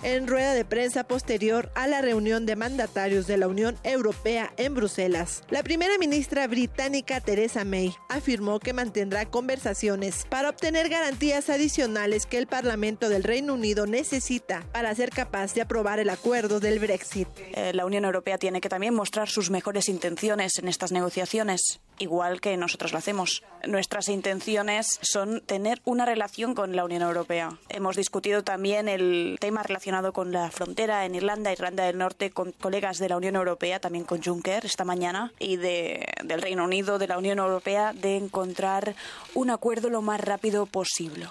En 0.02 0.26
rueda 0.26 0.52
de 0.52 0.64
prensa 0.66 1.04
posterior 1.04 1.70
a 1.74 1.86
la 1.86 2.02
reunión 2.02 2.44
de 2.44 2.56
mandatarios 2.56 3.26
de 3.26 3.38
la 3.38 3.48
Unión 3.48 3.76
Europea 3.84 4.52
en 4.58 4.74
Bruselas, 4.74 5.42
la 5.48 5.62
primera 5.62 5.96
ministra 5.98 6.46
británica 6.46 7.20
Theresa 7.20 7.64
May 7.64 7.94
afirmó 8.10 8.60
que 8.60 8.74
mantendrá 8.74 9.24
conversaciones 9.24 10.26
para 10.28 10.50
obtener 10.50 10.90
garantías 10.90 11.48
adicionales 11.48 12.26
que 12.26 12.36
el 12.36 12.46
Parlamento 12.46 13.08
del 13.08 13.24
Reino 13.24 13.54
Unido 13.54 13.86
necesita 13.86 14.62
para 14.72 14.94
ser 14.94 15.10
capaz 15.10 15.54
de 15.54 15.62
aprobar 15.62 15.98
el 15.98 16.10
acuerdo 16.10 16.60
del 16.60 16.78
Brexit. 16.78 17.28
Eh, 17.54 17.72
la 17.72 17.86
Unión 17.86 18.04
Europea 18.04 18.36
tiene 18.36 18.60
que 18.60 18.68
también 18.68 18.94
mostrar 18.94 19.30
sus 19.30 19.50
mejores 19.50 19.88
intenciones 19.88 20.58
en 20.58 20.68
estas 20.68 20.92
negociaciones, 20.92 21.80
igual 21.98 22.40
que 22.40 22.56
nosotros 22.56 22.92
lo 22.92 22.98
hacemos 22.98 23.42
nuestras 23.74 24.08
intenciones 24.08 25.00
son 25.02 25.40
tener 25.40 25.82
una 25.84 26.06
relación 26.06 26.54
con 26.54 26.76
la 26.76 26.84
Unión 26.84 27.02
Europea. 27.02 27.58
Hemos 27.68 27.96
discutido 27.96 28.44
también 28.44 28.86
el 28.86 29.36
tema 29.40 29.64
relacionado 29.64 30.12
con 30.12 30.30
la 30.30 30.48
frontera 30.52 31.04
en 31.04 31.16
Irlanda, 31.16 31.52
Irlanda 31.52 31.82
del 31.82 31.98
Norte, 31.98 32.30
con 32.30 32.52
colegas 32.52 32.98
de 32.98 33.08
la 33.08 33.16
Unión 33.16 33.34
Europea, 33.34 33.80
también 33.80 34.04
con 34.04 34.22
Juncker 34.22 34.64
esta 34.64 34.84
mañana, 34.84 35.32
y 35.40 35.56
de, 35.56 36.06
del 36.22 36.40
Reino 36.40 36.62
Unido, 36.62 37.00
de 37.00 37.08
la 37.08 37.18
Unión 37.18 37.40
Europea, 37.40 37.92
de 37.92 38.16
encontrar 38.16 38.94
un 39.34 39.50
acuerdo 39.50 39.90
lo 39.90 40.02
más 40.02 40.20
rápido 40.20 40.66
posible. 40.66 41.26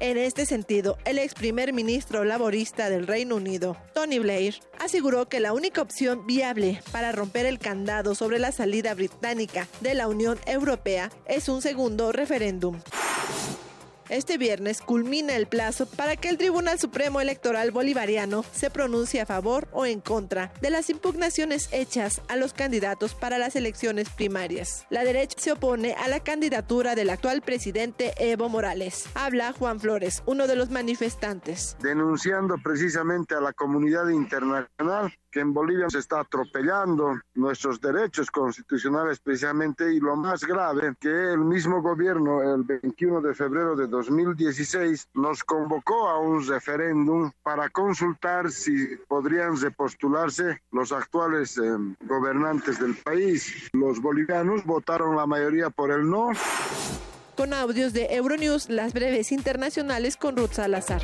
En 0.00 0.16
este 0.16 0.46
sentido, 0.46 0.96
el 1.04 1.18
ex 1.18 1.34
primer 1.34 1.74
ministro 1.74 2.24
laborista 2.24 2.88
del 2.88 3.06
Reino 3.06 3.36
Unido, 3.36 3.76
Tony 3.92 4.18
Blair, 4.18 4.54
aseguró 4.78 5.28
que 5.28 5.40
la 5.40 5.52
única 5.52 5.82
opción 5.82 6.26
viable 6.26 6.80
para 6.90 7.12
romper 7.12 7.44
el 7.44 7.58
candado 7.58 8.14
sobre 8.14 8.38
la 8.38 8.50
salida 8.50 8.94
británica 8.94 9.68
de 9.82 9.94
la 9.94 10.08
Unión 10.08 10.38
Europea 10.46 11.10
es 11.26 11.50
un 11.50 11.60
segundo 11.60 12.12
referéndum. 12.12 12.80
Este 14.10 14.38
viernes 14.38 14.80
culmina 14.80 15.36
el 15.36 15.46
plazo 15.46 15.86
para 15.86 16.16
que 16.16 16.28
el 16.28 16.36
Tribunal 16.36 16.80
Supremo 16.80 17.20
Electoral 17.20 17.70
Bolivariano 17.70 18.44
se 18.52 18.68
pronuncie 18.68 19.20
a 19.20 19.26
favor 19.26 19.68
o 19.70 19.86
en 19.86 20.00
contra 20.00 20.52
de 20.60 20.70
las 20.70 20.90
impugnaciones 20.90 21.68
hechas 21.70 22.20
a 22.26 22.34
los 22.34 22.52
candidatos 22.52 23.14
para 23.14 23.38
las 23.38 23.54
elecciones 23.54 24.10
primarias. 24.10 24.84
La 24.90 25.04
derecha 25.04 25.36
se 25.38 25.52
opone 25.52 25.92
a 25.94 26.08
la 26.08 26.18
candidatura 26.18 26.96
del 26.96 27.08
actual 27.08 27.40
presidente 27.40 28.12
Evo 28.18 28.48
Morales. 28.48 29.04
Habla 29.14 29.52
Juan 29.52 29.78
Flores, 29.78 30.24
uno 30.26 30.48
de 30.48 30.56
los 30.56 30.70
manifestantes. 30.70 31.76
Denunciando 31.80 32.56
precisamente 32.64 33.36
a 33.36 33.40
la 33.40 33.52
comunidad 33.52 34.08
internacional 34.08 35.14
que 35.30 35.40
en 35.40 35.52
Bolivia 35.52 35.88
se 35.88 35.98
está 35.98 36.20
atropellando 36.20 37.20
nuestros 37.34 37.80
derechos 37.80 38.30
constitucionales 38.30 39.20
precisamente 39.20 39.92
y 39.92 40.00
lo 40.00 40.16
más 40.16 40.44
grave 40.44 40.94
que 41.00 41.32
el 41.32 41.40
mismo 41.40 41.80
gobierno 41.82 42.42
el 42.42 42.64
21 42.64 43.20
de 43.20 43.34
febrero 43.34 43.76
de 43.76 43.86
2016 43.86 45.08
nos 45.14 45.44
convocó 45.44 46.08
a 46.08 46.18
un 46.18 46.46
referéndum 46.46 47.30
para 47.42 47.68
consultar 47.70 48.50
si 48.50 48.96
podrían 49.08 49.60
repostularse 49.60 50.60
los 50.72 50.92
actuales 50.92 51.58
eh, 51.58 51.62
gobernantes 52.06 52.78
del 52.78 52.96
país. 52.96 53.70
Los 53.72 54.00
bolivianos 54.00 54.64
votaron 54.64 55.16
la 55.16 55.26
mayoría 55.26 55.70
por 55.70 55.90
el 55.90 56.08
no. 56.08 56.30
Con 57.36 57.54
audios 57.54 57.92
de 57.92 58.14
Euronews, 58.14 58.68
las 58.68 58.92
breves 58.92 59.32
internacionales 59.32 60.16
con 60.16 60.36
Ruth 60.36 60.52
Salazar. 60.52 61.00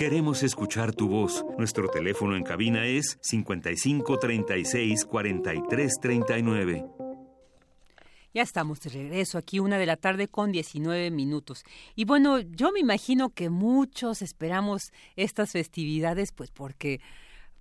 Queremos 0.00 0.42
escuchar 0.42 0.94
tu 0.94 1.08
voz. 1.08 1.44
Nuestro 1.58 1.90
teléfono 1.90 2.34
en 2.34 2.42
cabina 2.42 2.86
es 2.86 3.18
55 3.20 4.18
36 4.18 5.04
43 5.04 5.92
39. 6.00 6.86
Ya 8.32 8.40
estamos 8.40 8.80
de 8.80 8.88
regreso 8.88 9.36
aquí, 9.36 9.58
una 9.58 9.76
de 9.76 9.84
la 9.84 9.96
tarde 9.96 10.26
con 10.26 10.52
19 10.52 11.10
minutos. 11.10 11.64
Y 11.96 12.06
bueno, 12.06 12.38
yo 12.40 12.72
me 12.72 12.80
imagino 12.80 13.28
que 13.28 13.50
muchos 13.50 14.22
esperamos 14.22 14.90
estas 15.16 15.52
festividades, 15.52 16.32
pues 16.32 16.50
porque 16.50 17.02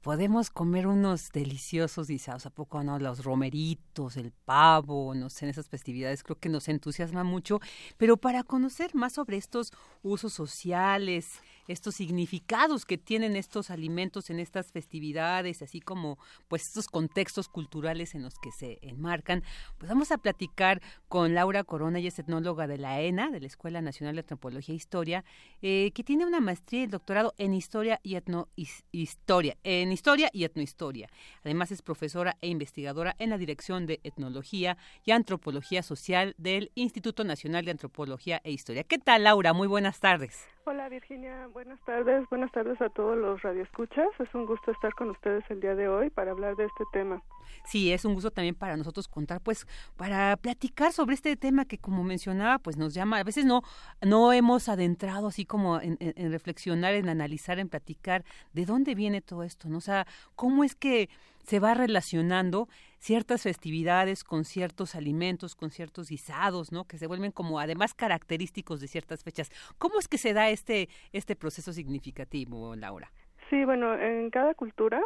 podemos 0.02 0.50
comer 0.50 0.88
unos 0.88 1.32
deliciosos 1.34 2.08
guisados, 2.08 2.46
¿a 2.46 2.52
poco 2.52 2.82
no? 2.84 3.00
Los 3.00 3.26
romeritos, 3.26 4.16
el 4.16 4.32
pavo, 4.32 5.14
no 5.14 5.30
sé, 5.30 5.44
en 5.44 5.52
esas 5.52 5.68
festividades 5.68 6.24
creo 6.24 6.38
que 6.38 6.48
nos 6.48 6.70
entusiasma 6.70 7.26
mucho. 7.26 7.60
Pero 7.98 8.16
para 8.16 8.44
conocer 8.44 8.96
más 8.96 9.14
sobre 9.14 9.36
estos 9.36 9.74
usos 10.02 10.32
sociales, 10.32 11.42
estos 11.70 11.96
significados 11.96 12.86
que 12.86 12.98
tienen 12.98 13.36
estos 13.36 13.70
alimentos 13.70 14.30
en 14.30 14.40
estas 14.40 14.72
festividades, 14.72 15.62
así 15.62 15.80
como 15.80 16.18
pues 16.48 16.66
estos 16.66 16.88
contextos 16.88 17.48
culturales 17.48 18.16
en 18.16 18.24
los 18.24 18.40
que 18.40 18.52
se 18.52 18.80
enmarcan. 18.82 19.44
Pues 19.78 19.90
vamos 19.90 20.12
a 20.12 20.18
platicar 20.18 20.82
con 21.08 21.36
Laura 21.36 21.64
Corona, 21.64 22.00
ella 22.00 22.08
es 22.10 22.20
etnóloga 22.20 22.68
de 22.68 22.80
la 22.80 23.02
ENA, 23.02 23.30
de 23.30 23.40
la 23.40 23.48
Escuela 23.48 23.82
Nacional 23.82 24.16
de 24.16 24.22
Antropología 24.22 24.74
e 24.74 24.78
Historia, 24.78 25.24
eh, 25.62 25.92
que 25.94 26.04
tiene 26.04 26.26
una 26.26 26.40
maestría 26.40 26.84
y 26.84 26.88
doctorado 26.88 27.34
en 27.38 27.54
Historia 27.54 28.00
y 28.02 28.16
Etnohistoria, 28.16 29.58
en 29.64 29.92
Historia 29.92 30.30
y 30.34 30.44
Etnohistoria. 30.46 31.08
Además 31.44 31.72
es 31.72 31.82
profesora 31.84 32.36
e 32.42 32.48
investigadora 32.48 33.16
en 33.20 33.30
la 33.30 33.38
Dirección 33.38 33.86
de 33.86 34.00
Etnología 34.04 34.78
y 35.06 35.12
Antropología 35.12 35.84
Social 35.84 36.34
del 36.38 36.72
Instituto 36.74 37.24
Nacional 37.24 37.64
de 37.66 37.72
Antropología 37.72 38.42
e 38.44 38.52
Historia. 38.52 38.84
¿Qué 38.84 38.98
tal, 38.98 39.26
Laura? 39.26 39.54
Muy 39.54 39.68
buenas 39.68 40.00
tardes. 40.00 40.48
Hola 40.66 40.90
Virginia, 40.90 41.48
buenas 41.54 41.80
tardes, 41.86 42.30
buenas 42.30 42.52
tardes 42.52 42.80
a 42.82 42.90
todos 42.90 43.18
los 43.18 43.42
radioescuchas. 43.42 44.08
Es 44.20 44.34
un 44.36 44.46
gusto 44.46 44.72
estar 44.72 44.94
con 44.94 45.10
ustedes 45.10 45.44
el 45.50 45.62
día 45.62 45.74
de 45.74 45.88
hoy 45.88 46.10
para 46.10 46.32
hablar 46.32 46.56
de 46.58 46.66
este 46.66 46.84
tema. 46.92 47.22
Sí, 47.66 47.92
es 47.92 48.06
un 48.06 48.14
gusto 48.14 48.32
también 48.32 48.56
para 48.56 48.78
nosotros 48.78 49.08
contar, 49.08 49.42
pues, 49.42 49.68
para 49.96 50.38
platicar 50.38 50.92
sobre 50.92 51.16
este 51.16 51.36
tema 51.36 51.66
que, 51.66 51.78
como 51.78 52.04
mencionaba, 52.04 52.60
pues 52.60 52.78
nos 52.78 52.94
llama. 52.94 53.20
A 53.20 53.24
veces 53.24 53.46
no, 53.46 53.64
no 54.02 54.34
hemos 54.34 54.70
adentrado 54.70 55.28
así 55.28 55.46
como 55.46 55.80
en, 55.82 55.98
reflexionar, 56.32 56.94
en 56.94 57.10
analizar, 57.10 57.60
en 57.60 57.70
platicar 57.70 58.24
de 58.54 58.66
dónde 58.66 58.96
viene 58.96 59.22
todo 59.22 59.44
esto, 59.44 59.70
¿no? 59.70 59.78
O 59.78 59.82
sea, 59.82 60.08
cómo 60.36 60.64
es 60.64 60.76
que 60.76 61.10
se 61.44 61.60
va 61.60 61.74
relacionando 61.74 62.68
ciertas 63.00 63.44
festividades 63.44 64.24
con 64.24 64.46
ciertos 64.46 64.94
alimentos, 64.94 65.56
con 65.56 65.72
ciertos 65.72 66.10
guisados, 66.10 66.72
¿no? 66.72 66.86
Que 66.86 66.98
se 66.98 67.08
vuelven 67.08 67.32
como 67.32 67.60
además 67.60 67.94
característicos 67.94 68.82
de 68.82 68.88
ciertas 68.88 69.24
fechas. 69.24 69.50
¿Cómo 69.78 70.00
es 70.00 70.08
que 70.08 70.18
se 70.18 70.34
da 70.34 70.50
este 70.50 70.90
este 71.12 71.36
proceso 71.36 71.74
significativo, 71.74 72.76
Laura? 72.76 73.12
Sí, 73.50 73.66
bueno, 73.66 73.96
en 73.96 74.30
cada 74.30 74.54
cultura 74.54 75.02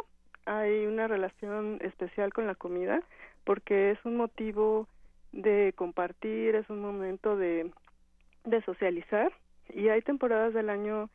hay 0.46 0.86
una 0.86 1.08
relación 1.08 1.78
especial 1.82 2.32
con 2.32 2.46
la 2.46 2.54
comida 2.54 3.02
porque 3.44 3.90
es 3.90 3.98
un 4.04 4.16
motivo 4.16 4.88
de 5.32 5.72
compartir, 5.76 6.54
es 6.54 6.68
un 6.70 6.80
momento 6.80 7.36
de, 7.36 7.70
de 8.44 8.62
socializar 8.62 9.32
y 9.68 9.88
hay 9.88 10.02
temporadas 10.02 10.54
del 10.54 10.70
año 10.70 11.10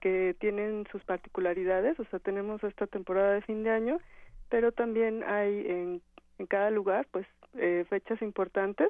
que 0.00 0.34
tienen 0.40 0.86
sus 0.90 1.04
particularidades, 1.04 2.00
o 2.00 2.04
sea, 2.06 2.18
tenemos 2.18 2.64
esta 2.64 2.86
temporada 2.86 3.34
de 3.34 3.42
fin 3.42 3.62
de 3.62 3.70
año, 3.70 3.98
pero 4.48 4.72
también 4.72 5.22
hay 5.24 5.66
en 5.66 6.02
en 6.40 6.46
cada 6.46 6.70
lugar, 6.70 7.06
pues 7.12 7.26
eh, 7.54 7.84
fechas 7.88 8.20
importantes. 8.22 8.88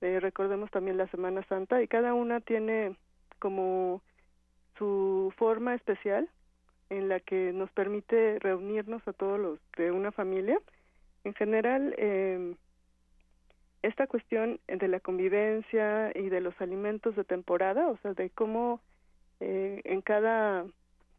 Eh, 0.00 0.20
recordemos 0.20 0.70
también 0.70 0.96
la 0.96 1.08
Semana 1.08 1.42
Santa 1.48 1.82
y 1.82 1.88
cada 1.88 2.14
una 2.14 2.40
tiene 2.40 2.96
como 3.40 4.02
su 4.78 5.32
forma 5.36 5.74
especial 5.74 6.28
en 6.90 7.08
la 7.08 7.20
que 7.20 7.52
nos 7.52 7.70
permite 7.72 8.38
reunirnos 8.38 9.06
a 9.06 9.12
todos 9.12 9.38
los 9.38 9.58
de 9.76 9.90
una 9.90 10.12
familia. 10.12 10.58
En 11.24 11.34
general, 11.34 11.94
eh, 11.98 12.54
esta 13.82 14.06
cuestión 14.06 14.60
de 14.68 14.88
la 14.88 15.00
convivencia 15.00 16.12
y 16.14 16.28
de 16.28 16.40
los 16.40 16.58
alimentos 16.60 17.16
de 17.16 17.24
temporada, 17.24 17.88
o 17.88 17.96
sea, 17.98 18.14
de 18.14 18.30
cómo 18.30 18.80
eh, 19.40 19.80
en 19.84 20.00
cada 20.02 20.64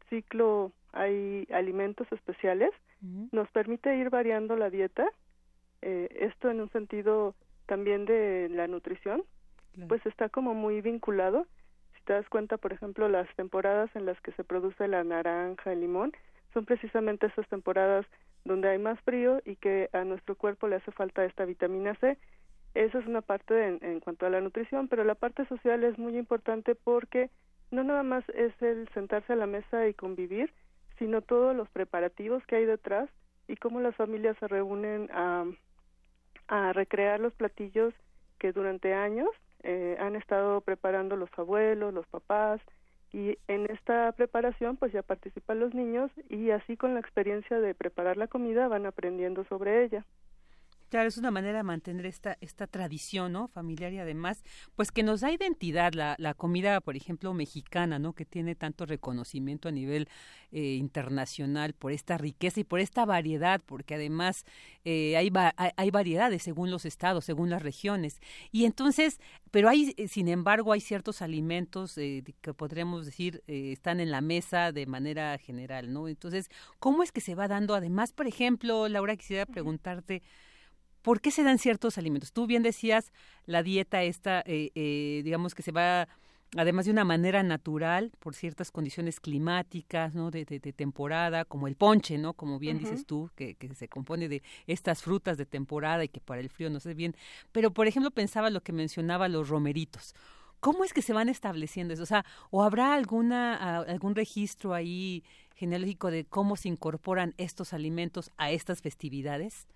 ciclo 0.08 0.72
hay 0.92 1.46
alimentos 1.52 2.10
especiales, 2.12 2.70
nos 3.30 3.48
permite 3.50 3.96
ir 3.96 4.10
variando 4.10 4.56
la 4.56 4.70
dieta 4.70 5.08
eh, 5.82 6.08
esto 6.20 6.50
en 6.50 6.60
un 6.60 6.70
sentido 6.70 7.34
también 7.66 8.04
de 8.04 8.48
la 8.50 8.66
nutrición, 8.66 9.22
pues 9.86 10.04
está 10.06 10.28
como 10.28 10.54
muy 10.54 10.80
vinculado. 10.80 11.46
Te 12.08 12.14
das 12.14 12.28
cuenta, 12.30 12.56
por 12.56 12.72
ejemplo, 12.72 13.06
las 13.10 13.28
temporadas 13.36 13.94
en 13.94 14.06
las 14.06 14.18
que 14.22 14.32
se 14.32 14.42
produce 14.42 14.88
la 14.88 15.04
naranja, 15.04 15.70
el 15.70 15.82
limón, 15.82 16.14
son 16.54 16.64
precisamente 16.64 17.26
esas 17.26 17.46
temporadas 17.48 18.06
donde 18.46 18.70
hay 18.70 18.78
más 18.78 18.98
frío 19.02 19.42
y 19.44 19.56
que 19.56 19.90
a 19.92 20.04
nuestro 20.04 20.34
cuerpo 20.34 20.68
le 20.68 20.76
hace 20.76 20.90
falta 20.90 21.26
esta 21.26 21.44
vitamina 21.44 21.94
C. 21.96 22.16
Esa 22.72 22.98
es 22.98 23.06
una 23.06 23.20
parte 23.20 23.62
en, 23.62 23.78
en 23.82 24.00
cuanto 24.00 24.24
a 24.24 24.30
la 24.30 24.40
nutrición, 24.40 24.88
pero 24.88 25.04
la 25.04 25.16
parte 25.16 25.44
social 25.48 25.84
es 25.84 25.98
muy 25.98 26.16
importante 26.16 26.74
porque 26.74 27.28
no 27.70 27.84
nada 27.84 28.02
más 28.02 28.26
es 28.30 28.54
el 28.62 28.88
sentarse 28.94 29.34
a 29.34 29.36
la 29.36 29.46
mesa 29.46 29.86
y 29.86 29.92
convivir, 29.92 30.50
sino 30.98 31.20
todos 31.20 31.54
los 31.54 31.68
preparativos 31.68 32.42
que 32.46 32.56
hay 32.56 32.64
detrás 32.64 33.10
y 33.48 33.56
cómo 33.56 33.82
las 33.82 33.94
familias 33.96 34.34
se 34.38 34.48
reúnen 34.48 35.10
a, 35.12 35.44
a 36.46 36.72
recrear 36.72 37.20
los 37.20 37.34
platillos 37.34 37.92
que 38.38 38.52
durante 38.52 38.94
años 38.94 39.28
eh, 39.62 39.96
han 40.00 40.16
estado 40.16 40.60
preparando 40.60 41.16
los 41.16 41.30
abuelos, 41.36 41.94
los 41.94 42.06
papás, 42.06 42.60
y 43.12 43.38
en 43.48 43.70
esta 43.70 44.12
preparación 44.12 44.76
pues 44.76 44.92
ya 44.92 45.02
participan 45.02 45.60
los 45.60 45.74
niños 45.74 46.10
y 46.28 46.50
así 46.50 46.76
con 46.76 46.94
la 46.94 47.00
experiencia 47.00 47.58
de 47.58 47.74
preparar 47.74 48.16
la 48.16 48.28
comida 48.28 48.68
van 48.68 48.86
aprendiendo 48.86 49.44
sobre 49.44 49.84
ella. 49.84 50.04
Claro, 50.88 51.08
es 51.08 51.18
una 51.18 51.30
manera 51.30 51.58
de 51.58 51.64
mantener 51.64 52.06
esta, 52.06 52.38
esta 52.40 52.66
tradición, 52.66 53.32
¿no? 53.32 53.48
Familiar 53.48 53.92
y 53.92 53.98
además, 53.98 54.42
pues 54.74 54.90
que 54.90 55.02
nos 55.02 55.20
da 55.20 55.30
identidad 55.30 55.92
la, 55.92 56.16
la 56.18 56.32
comida, 56.32 56.80
por 56.80 56.96
ejemplo, 56.96 57.34
mexicana, 57.34 57.98
¿no? 57.98 58.14
Que 58.14 58.24
tiene 58.24 58.54
tanto 58.54 58.86
reconocimiento 58.86 59.68
a 59.68 59.72
nivel 59.72 60.08
eh, 60.50 60.76
internacional 60.76 61.74
por 61.74 61.92
esta 61.92 62.16
riqueza 62.16 62.60
y 62.60 62.64
por 62.64 62.80
esta 62.80 63.04
variedad, 63.04 63.60
porque 63.66 63.96
además 63.96 64.46
eh, 64.86 65.14
hay, 65.18 65.30
hay, 65.76 65.90
variedades 65.90 66.42
según 66.42 66.70
los 66.70 66.86
estados, 66.86 67.26
según 67.26 67.50
las 67.50 67.60
regiones. 67.60 68.22
Y 68.50 68.64
entonces, 68.64 69.20
pero 69.50 69.68
hay, 69.68 69.92
eh, 69.98 70.08
sin 70.08 70.26
embargo, 70.26 70.72
hay 70.72 70.80
ciertos 70.80 71.20
alimentos 71.20 71.96
que 71.96 72.54
podríamos 72.56 73.04
decir 73.04 73.42
están 73.46 74.00
en 74.00 74.10
la 74.10 74.22
mesa 74.22 74.72
de 74.72 74.86
manera 74.86 75.36
general, 75.36 75.92
¿no? 75.92 76.08
Entonces, 76.08 76.48
¿cómo 76.78 77.02
es 77.02 77.12
que 77.12 77.20
se 77.20 77.34
va 77.34 77.46
dando? 77.46 77.74
Además, 77.74 78.14
por 78.14 78.26
ejemplo, 78.26 78.88
Laura, 78.88 79.16
quisiera 79.16 79.44
preguntarte, 79.44 80.22
¿por 81.02 81.20
qué 81.20 81.30
se 81.30 81.42
dan 81.42 81.58
ciertos 81.58 81.98
alimentos? 81.98 82.32
Tú 82.32 82.46
bien 82.46 82.62
decías 82.62 83.12
la 83.46 83.62
dieta 83.62 84.02
esta, 84.02 84.40
eh, 84.46 84.70
eh, 84.74 85.22
digamos 85.24 85.54
que 85.54 85.62
se 85.62 85.72
va 85.72 86.08
además 86.56 86.86
de 86.86 86.92
una 86.92 87.04
manera 87.04 87.42
natural 87.42 88.10
por 88.18 88.34
ciertas 88.34 88.70
condiciones 88.70 89.20
climáticas, 89.20 90.14
¿no? 90.14 90.30
De, 90.30 90.44
de, 90.44 90.72
temporada, 90.72 91.44
como 91.44 91.66
el 91.66 91.76
ponche, 91.76 92.16
¿no? 92.16 92.32
Como 92.32 92.58
bien 92.58 92.78
dices 92.78 93.04
tú, 93.04 93.30
que, 93.36 93.54
que, 93.54 93.74
se 93.74 93.88
compone 93.88 94.28
de 94.28 94.42
estas 94.66 95.02
frutas 95.02 95.36
de 95.36 95.44
temporada 95.44 96.04
y 96.04 96.08
que 96.08 96.20
para 96.20 96.40
el 96.40 96.48
frío 96.48 96.70
no 96.70 96.80
sé 96.80 96.94
bien. 96.94 97.14
Pero, 97.52 97.72
por 97.72 97.86
ejemplo, 97.86 98.10
pensaba 98.10 98.50
lo 98.50 98.62
que 98.62 98.72
mencionaba 98.72 99.28
los 99.28 99.48
romeritos. 99.48 100.14
¿Cómo 100.60 100.84
es 100.84 100.92
que 100.92 101.02
se 101.02 101.12
van 101.12 101.28
estableciendo 101.28 101.94
eso? 101.94 102.02
O 102.02 102.06
sea, 102.06 102.24
¿o 102.50 102.62
habrá 102.62 102.94
alguna, 102.94 103.80
algún 103.80 104.14
registro 104.14 104.74
ahí 104.74 105.22
genealógico 105.54 106.10
de 106.10 106.24
cómo 106.24 106.56
se 106.56 106.68
incorporan 106.68 107.34
estos 107.36 107.72
alimentos 107.72 108.32
a 108.38 108.50
estas 108.50 108.80
festividades? 108.80 109.66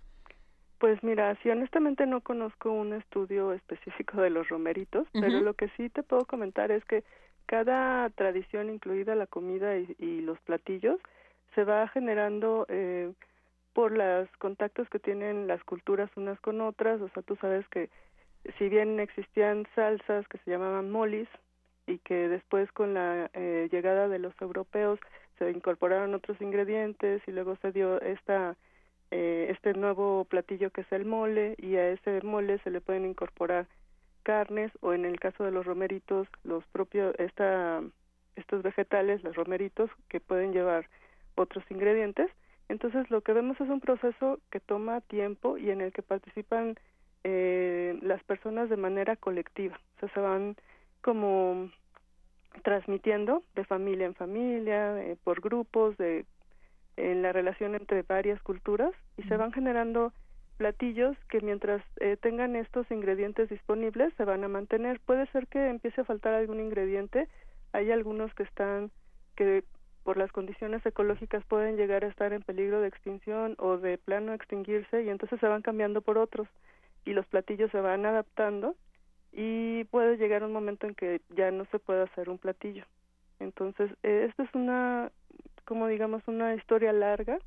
Pues 0.82 1.00
mira, 1.04 1.36
si 1.44 1.48
honestamente 1.48 2.06
no 2.06 2.22
conozco 2.22 2.72
un 2.72 2.92
estudio 2.92 3.52
específico 3.52 4.20
de 4.20 4.30
los 4.30 4.48
romeritos, 4.48 5.06
pero 5.12 5.40
lo 5.40 5.54
que 5.54 5.68
sí 5.76 5.88
te 5.90 6.02
puedo 6.02 6.24
comentar 6.24 6.72
es 6.72 6.84
que 6.86 7.04
cada 7.46 8.10
tradición, 8.10 8.68
incluida 8.68 9.14
la 9.14 9.28
comida 9.28 9.76
y, 9.76 10.22
los 10.22 10.40
platillos, 10.40 10.98
se 11.54 11.62
va 11.62 11.86
generando 11.86 12.66
eh, 12.68 13.12
por 13.72 13.92
los 13.92 14.28
contactos 14.38 14.88
que 14.90 14.98
tienen 14.98 15.46
las 15.46 15.62
culturas 15.62 16.10
unas 16.16 16.40
con 16.40 16.60
otras. 16.60 17.00
O 17.00 17.08
sea, 17.10 17.22
tú 17.22 17.36
sabes 17.36 17.64
que 17.68 17.88
si 18.58 18.68
bien 18.68 18.98
existían 18.98 19.68
salsas 19.76 20.26
que 20.26 20.38
se 20.38 20.50
llamaban 20.50 20.90
molis 20.90 21.28
y 21.86 21.98
que 21.98 22.26
después 22.26 22.72
con 22.72 22.94
la 22.94 23.30
eh, 23.34 23.68
llegada 23.70 24.08
de 24.08 24.18
los 24.18 24.34
europeos 24.42 24.98
se 25.38 25.48
incorporaron 25.48 26.12
otros 26.12 26.40
ingredientes 26.40 27.22
y 27.28 27.30
luego 27.30 27.54
se 27.62 27.70
dio 27.70 28.00
esta 28.00 28.56
eh, 29.12 29.48
este 29.50 29.74
nuevo 29.74 30.24
platillo 30.24 30.70
que 30.70 30.80
es 30.80 30.90
el 30.90 31.04
mole 31.04 31.54
y 31.58 31.76
a 31.76 31.90
ese 31.90 32.22
mole 32.22 32.58
se 32.60 32.70
le 32.70 32.80
pueden 32.80 33.04
incorporar 33.04 33.66
carnes 34.22 34.72
o 34.80 34.94
en 34.94 35.04
el 35.04 35.20
caso 35.20 35.44
de 35.44 35.50
los 35.50 35.66
romeritos 35.66 36.26
los 36.44 36.64
propios 36.68 37.14
esta 37.18 37.82
estos 38.36 38.62
vegetales 38.62 39.22
los 39.22 39.36
romeritos 39.36 39.90
que 40.08 40.18
pueden 40.18 40.52
llevar 40.52 40.88
otros 41.34 41.62
ingredientes. 41.70 42.30
Entonces 42.70 43.10
lo 43.10 43.20
que 43.20 43.34
vemos 43.34 43.60
es 43.60 43.68
un 43.68 43.80
proceso 43.80 44.40
que 44.50 44.60
toma 44.60 45.02
tiempo 45.02 45.58
y 45.58 45.70
en 45.70 45.82
el 45.82 45.92
que 45.92 46.00
participan 46.00 46.76
eh, 47.22 47.98
las 48.00 48.24
personas 48.24 48.70
de 48.70 48.78
manera 48.78 49.16
colectiva. 49.16 49.78
O 49.96 50.00
sea 50.00 50.08
se 50.14 50.20
van 50.20 50.56
como 51.02 51.70
transmitiendo 52.62 53.42
de 53.56 53.64
familia 53.64 54.06
en 54.06 54.14
familia 54.14 55.02
eh, 55.02 55.18
por 55.22 55.42
grupos 55.42 55.98
de 55.98 56.24
en 56.96 57.22
la 57.22 57.32
relación 57.32 57.74
entre 57.74 58.02
varias 58.02 58.40
culturas 58.42 58.92
y 59.16 59.22
se 59.24 59.36
van 59.36 59.52
generando 59.52 60.12
platillos 60.56 61.16
que 61.28 61.40
mientras 61.40 61.82
eh, 62.00 62.16
tengan 62.20 62.56
estos 62.56 62.90
ingredientes 62.90 63.48
disponibles 63.48 64.12
se 64.16 64.24
van 64.24 64.44
a 64.44 64.48
mantener. 64.48 65.00
Puede 65.00 65.26
ser 65.28 65.46
que 65.48 65.68
empiece 65.68 66.02
a 66.02 66.04
faltar 66.04 66.34
algún 66.34 66.60
ingrediente. 66.60 67.28
Hay 67.72 67.90
algunos 67.90 68.32
que 68.34 68.42
están 68.44 68.90
que 69.36 69.64
por 70.04 70.16
las 70.16 70.32
condiciones 70.32 70.84
ecológicas 70.84 71.44
pueden 71.46 71.76
llegar 71.76 72.04
a 72.04 72.08
estar 72.08 72.32
en 72.32 72.42
peligro 72.42 72.80
de 72.80 72.88
extinción 72.88 73.54
o 73.58 73.78
de 73.78 73.98
plano 73.98 74.34
extinguirse 74.34 75.02
y 75.02 75.08
entonces 75.08 75.40
se 75.40 75.46
van 75.46 75.62
cambiando 75.62 76.02
por 76.02 76.18
otros 76.18 76.48
y 77.04 77.12
los 77.12 77.26
platillos 77.26 77.70
se 77.70 77.80
van 77.80 78.04
adaptando 78.04 78.76
y 79.32 79.84
puede 79.84 80.16
llegar 80.16 80.44
un 80.44 80.52
momento 80.52 80.86
en 80.86 80.94
que 80.94 81.20
ya 81.30 81.50
no 81.50 81.64
se 81.66 81.78
puede 81.78 82.02
hacer 82.02 82.28
un 82.28 82.38
platillo. 82.38 82.84
Entonces, 83.40 83.90
eh, 84.02 84.26
esta 84.28 84.42
es 84.44 84.54
una, 84.54 85.10
como 85.64 85.86
digamos, 85.86 86.22
una 86.26 86.54
historia 86.54 86.92
larga 86.92 87.38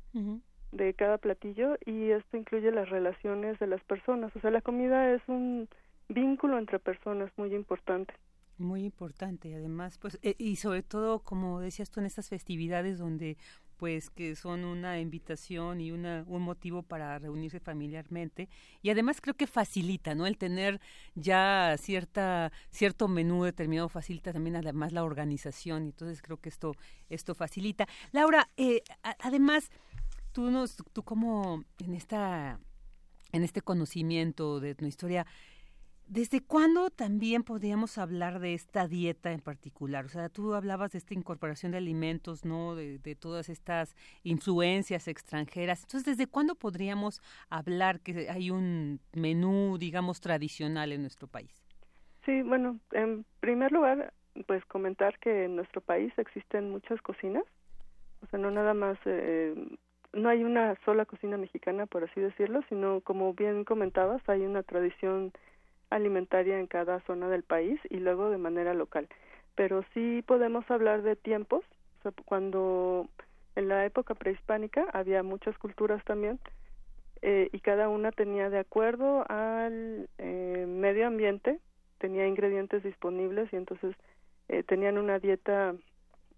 de 0.72 0.94
cada 0.94 1.18
platillo 1.18 1.76
y 1.84 2.10
esto 2.10 2.36
incluye 2.36 2.70
las 2.70 2.88
relaciones 2.88 3.58
de 3.58 3.66
las 3.66 3.82
personas. 3.84 4.34
O 4.36 4.40
sea, 4.40 4.50
la 4.50 4.60
comida 4.60 5.12
es 5.14 5.22
un 5.26 5.68
vínculo 6.08 6.58
entre 6.58 6.78
personas 6.78 7.30
muy 7.36 7.54
importante. 7.54 8.14
Muy 8.58 8.84
importante, 8.84 9.54
además, 9.54 9.98
pues, 9.98 10.18
eh, 10.22 10.34
y 10.38 10.56
sobre 10.56 10.82
todo, 10.82 11.20
como 11.20 11.60
decías 11.60 11.90
tú, 11.90 12.00
en 12.00 12.06
estas 12.06 12.30
festividades 12.30 12.98
donde 12.98 13.36
pues 13.76 14.10
que 14.10 14.36
son 14.36 14.64
una 14.64 15.00
invitación 15.00 15.80
y 15.80 15.92
una, 15.92 16.24
un 16.26 16.42
motivo 16.42 16.82
para 16.82 17.18
reunirse 17.18 17.60
familiarmente. 17.60 18.48
Y 18.82 18.90
además 18.90 19.20
creo 19.20 19.34
que 19.34 19.46
facilita 19.46 20.14
no 20.14 20.26
el 20.26 20.38
tener 20.38 20.80
ya 21.14 21.76
cierta 21.78 22.52
cierto 22.70 23.08
menú 23.08 23.44
determinado 23.44 23.88
facilita 23.88 24.32
también 24.32 24.56
además 24.56 24.92
la 24.92 25.04
organización. 25.04 25.84
Y 25.84 25.86
entonces 25.88 26.22
creo 26.22 26.38
que 26.38 26.48
esto 26.48 26.74
esto 27.08 27.34
facilita. 27.34 27.86
Laura 28.12 28.48
eh, 28.56 28.82
además 29.20 29.70
tú 30.32 30.50
nos 30.50 30.76
tú 30.92 31.02
como 31.02 31.64
en 31.78 31.94
esta 31.94 32.58
en 33.32 33.42
este 33.42 33.60
conocimiento 33.60 34.60
de 34.60 34.74
tu 34.74 34.86
historia 34.86 35.26
¿Desde 36.08 36.40
cuándo 36.40 36.88
también 36.90 37.42
podríamos 37.42 37.98
hablar 37.98 38.38
de 38.38 38.54
esta 38.54 38.86
dieta 38.86 39.32
en 39.32 39.40
particular? 39.40 40.04
O 40.04 40.08
sea, 40.08 40.28
tú 40.28 40.54
hablabas 40.54 40.92
de 40.92 40.98
esta 40.98 41.14
incorporación 41.14 41.72
de 41.72 41.78
alimentos, 41.78 42.44
¿no? 42.44 42.76
De, 42.76 43.16
todas 43.16 43.48
estas 43.48 43.96
influencias 44.22 45.08
extranjeras. 45.08 45.82
Entonces, 45.82 46.16
¿desde 46.16 46.30
cuándo 46.30 46.54
podríamos 46.54 47.20
hablar 47.50 48.00
que 48.00 48.30
hay 48.30 48.52
un 48.52 49.00
menú, 49.14 49.78
digamos, 49.78 50.20
tradicional 50.20 50.92
en 50.92 51.00
nuestro 51.00 51.26
país? 51.26 51.64
Sí, 52.24 52.40
bueno, 52.42 52.78
en 52.92 53.24
primer 53.40 53.72
lugar, 53.72 54.12
pues 54.46 54.64
comentar 54.66 55.18
que 55.18 55.46
en 55.46 55.56
nuestro 55.56 55.80
país 55.80 56.12
existen 56.18 56.70
muchas 56.70 57.02
cocinas. 57.02 57.44
O 58.22 58.26
sea, 58.26 58.38
no 58.38 58.52
nada 58.52 58.74
más, 58.74 58.96
eh, 59.06 59.54
no 60.12 60.28
hay 60.28 60.44
una 60.44 60.76
sola 60.84 61.04
cocina 61.04 61.36
mexicana, 61.36 61.86
por 61.86 62.04
así 62.04 62.20
decirlo, 62.20 62.60
sino, 62.68 63.00
como 63.00 63.34
bien 63.34 63.64
comentabas, 63.64 64.22
hay 64.28 64.42
una 64.42 64.62
tradición 64.62 65.32
alimentaria 65.90 66.58
en 66.58 66.66
cada 66.66 67.00
zona 67.00 67.28
del 67.28 67.42
país 67.42 67.80
y 67.90 67.98
luego 67.98 68.30
de 68.30 68.38
manera 68.38 68.74
local. 68.74 69.08
Pero 69.54 69.84
sí 69.94 70.22
podemos 70.26 70.70
hablar 70.70 71.02
de 71.02 71.16
tiempos, 71.16 71.64
cuando 72.24 73.08
en 73.56 73.68
la 73.68 73.84
época 73.84 74.14
prehispánica 74.14 74.86
había 74.92 75.22
muchas 75.22 75.56
culturas 75.58 76.04
también 76.04 76.38
eh, 77.22 77.48
y 77.52 77.60
cada 77.60 77.88
una 77.88 78.12
tenía 78.12 78.50
de 78.50 78.58
acuerdo 78.58 79.24
al 79.28 80.08
eh, 80.18 80.66
medio 80.68 81.06
ambiente, 81.06 81.58
tenía 81.98 82.26
ingredientes 82.26 82.82
disponibles 82.82 83.52
y 83.52 83.56
entonces 83.56 83.96
eh, 84.48 84.62
tenían 84.62 84.98
una 84.98 85.18
dieta 85.18 85.74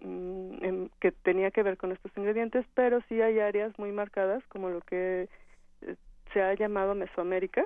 mm, 0.01 0.87
que 1.01 1.13
tenía 1.13 1.51
que 1.51 1.63
ver 1.63 1.77
con 1.77 1.93
estos 1.93 2.13
ingredientes, 2.17 2.65
pero 2.75 3.01
sí 3.09 3.21
hay 3.21 3.41
áreas 3.41 3.77
muy 3.79 3.93
marcadas 3.93 4.43
como 4.49 4.71
lo 4.71 4.81
que 4.81 5.29
se 6.33 6.43
ha 6.43 6.55
llamado 6.55 6.95
Mesoamérica, 6.95 7.65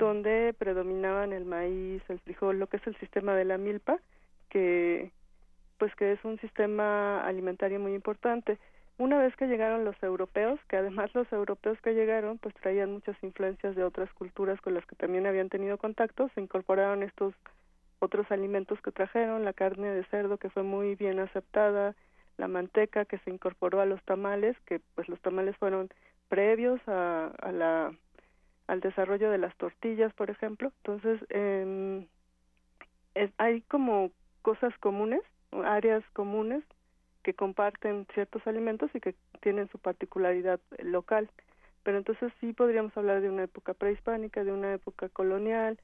donde 0.00 0.54
predominaban 0.58 1.32
el 1.32 1.44
maíz, 1.44 2.02
el 2.08 2.18
frijol, 2.20 2.58
lo 2.58 2.66
que 2.66 2.78
es 2.78 2.86
el 2.86 2.96
sistema 2.96 3.36
de 3.36 3.44
la 3.44 3.58
milpa, 3.58 3.98
que 4.48 5.12
pues 5.78 5.94
que 5.94 6.12
es 6.12 6.24
un 6.24 6.38
sistema 6.40 7.22
alimentario 7.22 7.78
muy 7.78 7.94
importante. 7.94 8.58
Una 8.98 9.18
vez 9.18 9.34
que 9.36 9.46
llegaron 9.46 9.84
los 9.84 9.96
europeos, 10.02 10.58
que 10.68 10.76
además 10.76 11.14
los 11.14 11.30
europeos 11.32 11.80
que 11.80 11.94
llegaron 11.94 12.38
pues 12.38 12.54
traían 12.56 12.92
muchas 12.92 13.16
influencias 13.22 13.76
de 13.76 13.84
otras 13.84 14.12
culturas 14.12 14.60
con 14.60 14.74
las 14.74 14.84
que 14.86 14.96
también 14.96 15.26
habían 15.26 15.48
tenido 15.48 15.78
contacto, 15.78 16.30
se 16.34 16.40
incorporaron 16.40 17.02
estos 17.02 17.34
otros 17.98 18.30
alimentos 18.30 18.80
que 18.80 18.92
trajeron, 18.92 19.44
la 19.44 19.52
carne 19.52 19.88
de 19.88 20.04
cerdo 20.04 20.38
que 20.38 20.50
fue 20.50 20.62
muy 20.62 20.94
bien 20.96 21.18
aceptada, 21.18 21.94
la 22.38 22.48
manteca 22.48 23.04
que 23.04 23.18
se 23.18 23.30
incorporó 23.30 23.80
a 23.80 23.86
los 23.86 24.02
tamales, 24.04 24.56
que 24.64 24.80
pues 24.94 25.08
los 25.08 25.20
tamales 25.20 25.56
fueron 25.58 25.90
previos 26.28 26.80
a, 26.86 27.26
a 27.40 27.52
la 27.52 27.92
al 28.70 28.80
desarrollo 28.80 29.32
de 29.32 29.38
las 29.38 29.56
tortillas, 29.56 30.14
por 30.14 30.30
ejemplo. 30.30 30.72
Entonces, 30.84 31.20
eh, 31.30 32.06
hay 33.36 33.62
como 33.62 34.12
cosas 34.42 34.72
comunes, 34.78 35.22
áreas 35.64 36.04
comunes 36.12 36.62
que 37.24 37.34
comparten 37.34 38.06
ciertos 38.14 38.46
alimentos 38.46 38.88
y 38.94 39.00
que 39.00 39.16
tienen 39.42 39.68
su 39.70 39.78
particularidad 39.80 40.60
local. 40.78 41.28
Pero 41.82 41.98
entonces 41.98 42.32
sí 42.40 42.52
podríamos 42.52 42.96
hablar 42.96 43.20
de 43.20 43.28
una 43.28 43.42
época 43.42 43.74
prehispánica, 43.74 44.44
de 44.44 44.52
una 44.52 44.72
época 44.72 45.08
colonial, 45.08 45.80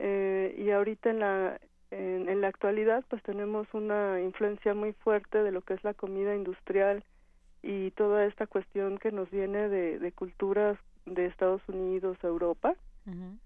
eh, 0.00 0.56
y 0.58 0.70
ahorita 0.70 1.10
en 1.10 1.20
la 1.20 1.60
en, 1.92 2.40
la 2.40 2.48
actualidad 2.48 3.04
pues 3.08 3.22
tenemos 3.22 3.68
una 3.72 4.20
influencia 4.20 4.74
muy 4.74 4.92
fuerte 4.94 5.44
de 5.44 5.52
lo 5.52 5.62
que 5.62 5.74
es 5.74 5.84
la 5.84 5.94
comida 5.94 6.34
industrial 6.34 7.04
y 7.62 7.92
toda 7.92 8.24
esta 8.26 8.48
cuestión 8.48 8.98
que 8.98 9.12
nos 9.12 9.30
viene 9.30 9.68
de 9.68 10.12
culturas 10.12 10.76
de 11.06 11.26
Estados 11.26 11.62
Unidos, 11.68 12.16
Europa, 12.22 12.74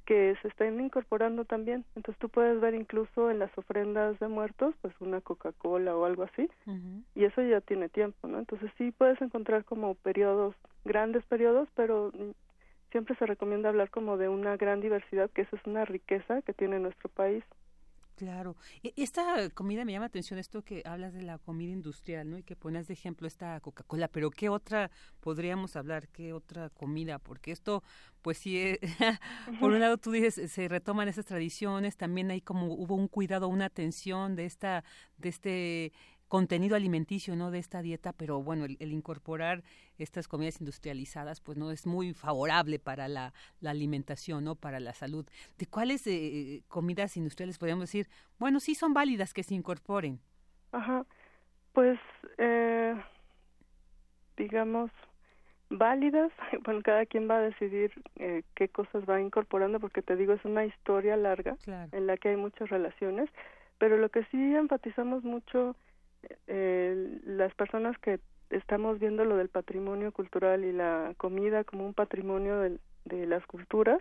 que 0.06 0.36
se 0.40 0.48
están 0.48 0.80
incorporando 0.80 1.44
también. 1.44 1.84
Entonces 1.96 2.18
tú 2.20 2.28
puedes 2.28 2.60
ver 2.60 2.74
incluso 2.74 3.30
en 3.30 3.40
las 3.40 3.56
ofrendas 3.58 4.18
de 4.20 4.28
muertos, 4.28 4.74
pues 4.80 4.94
una 5.00 5.20
Coca-Cola 5.20 5.96
o 5.96 6.04
algo 6.04 6.22
así, 6.22 6.48
y 7.14 7.24
eso 7.24 7.42
ya 7.42 7.60
tiene 7.60 7.88
tiempo, 7.88 8.28
¿no? 8.28 8.38
Entonces 8.38 8.70
sí 8.78 8.92
puedes 8.92 9.20
encontrar 9.20 9.64
como 9.64 9.96
periodos, 9.96 10.54
grandes 10.84 11.24
periodos, 11.26 11.68
pero 11.74 12.12
siempre 12.92 13.16
se 13.16 13.26
recomienda 13.26 13.68
hablar 13.68 13.90
como 13.90 14.16
de 14.16 14.28
una 14.28 14.56
gran 14.56 14.80
diversidad, 14.80 15.28
que 15.30 15.42
esa 15.42 15.56
es 15.56 15.66
una 15.66 15.84
riqueza 15.84 16.40
que 16.42 16.54
tiene 16.54 16.78
nuestro 16.78 17.08
país. 17.08 17.44
Claro. 18.18 18.56
E, 18.82 18.92
esta 18.96 19.48
comida 19.50 19.84
me 19.84 19.92
llama 19.92 20.06
atención 20.06 20.40
esto 20.40 20.64
que 20.64 20.82
hablas 20.84 21.12
de 21.14 21.22
la 21.22 21.38
comida 21.38 21.70
industrial, 21.72 22.28
¿no? 22.28 22.36
Y 22.36 22.42
que 22.42 22.56
pones 22.56 22.88
de 22.88 22.94
ejemplo 22.94 23.28
esta 23.28 23.60
Coca-Cola, 23.60 24.08
pero 24.08 24.30
¿qué 24.30 24.48
otra 24.48 24.90
podríamos 25.20 25.76
hablar? 25.76 26.08
¿Qué 26.08 26.32
otra 26.32 26.68
comida? 26.68 27.20
Porque 27.20 27.52
esto, 27.52 27.84
pues 28.20 28.38
sí, 28.38 28.58
eh, 28.58 28.80
por 29.60 29.70
un 29.70 29.78
lado 29.78 29.98
tú 29.98 30.10
dices, 30.10 30.50
se 30.50 30.66
retoman 30.66 31.06
esas 31.06 31.26
tradiciones, 31.26 31.96
también 31.96 32.32
hay 32.32 32.40
como 32.40 32.66
hubo 32.74 32.96
un 32.96 33.06
cuidado, 33.06 33.46
una 33.46 33.66
atención 33.66 34.34
de 34.34 34.46
esta, 34.46 34.82
de 35.16 35.28
este 35.28 35.92
contenido 36.28 36.76
alimenticio 36.76 37.34
no 37.34 37.50
de 37.50 37.58
esta 37.58 37.82
dieta, 37.82 38.12
pero 38.12 38.42
bueno, 38.42 38.64
el, 38.64 38.92
incorporar 38.92 39.62
estas 39.98 40.28
comidas 40.28 40.60
industrializadas 40.60 41.40
pues 41.40 41.58
no 41.58 41.70
es 41.70 41.86
muy 41.86 42.12
favorable 42.14 42.78
para 42.78 43.08
la, 43.08 43.32
alimentación, 43.64 44.44
¿no? 44.44 44.54
Para 44.54 44.80
la 44.80 44.94
salud. 44.94 45.26
¿De 45.58 45.66
cuáles 45.66 46.06
eh, 46.06 46.62
comidas 46.68 47.16
industriales 47.16 47.58
podríamos 47.58 47.84
decir, 47.84 48.08
bueno, 48.38 48.60
sí 48.60 48.74
son 48.74 48.94
válidas 48.94 49.34
que 49.34 49.42
se 49.42 49.54
incorporen? 49.54 50.20
Ajá, 50.72 51.04
pues 51.72 51.98
eh, 52.36 52.94
digamos 54.36 54.90
válidas, 55.70 56.32
bueno, 56.64 56.80
cada 56.82 57.06
quien 57.06 57.28
va 57.28 57.38
a 57.38 57.42
decidir 57.42 57.92
eh, 58.16 58.42
qué 58.54 58.68
cosas 58.68 59.04
va 59.08 59.20
incorporando, 59.20 59.80
porque 59.80 60.02
te 60.02 60.16
digo, 60.16 60.32
es 60.32 60.44
una 60.44 60.64
historia 60.64 61.16
larga 61.16 61.56
en 61.92 62.06
la 62.06 62.16
que 62.16 62.30
hay 62.30 62.36
muchas 62.36 62.68
relaciones, 62.70 63.30
pero 63.78 63.96
lo 63.96 64.08
que 64.08 64.24
sí 64.24 64.54
enfatizamos 64.54 65.24
mucho 65.24 65.76
eh, 66.46 67.20
las 67.24 67.54
personas 67.54 67.98
que 67.98 68.20
estamos 68.50 68.98
viendo 68.98 69.24
lo 69.24 69.36
del 69.36 69.48
patrimonio 69.48 70.12
cultural 70.12 70.64
y 70.64 70.72
la 70.72 71.14
comida 71.16 71.64
como 71.64 71.86
un 71.86 71.94
patrimonio 71.94 72.60
de, 72.60 72.78
de 73.04 73.26
las 73.26 73.44
culturas, 73.46 74.00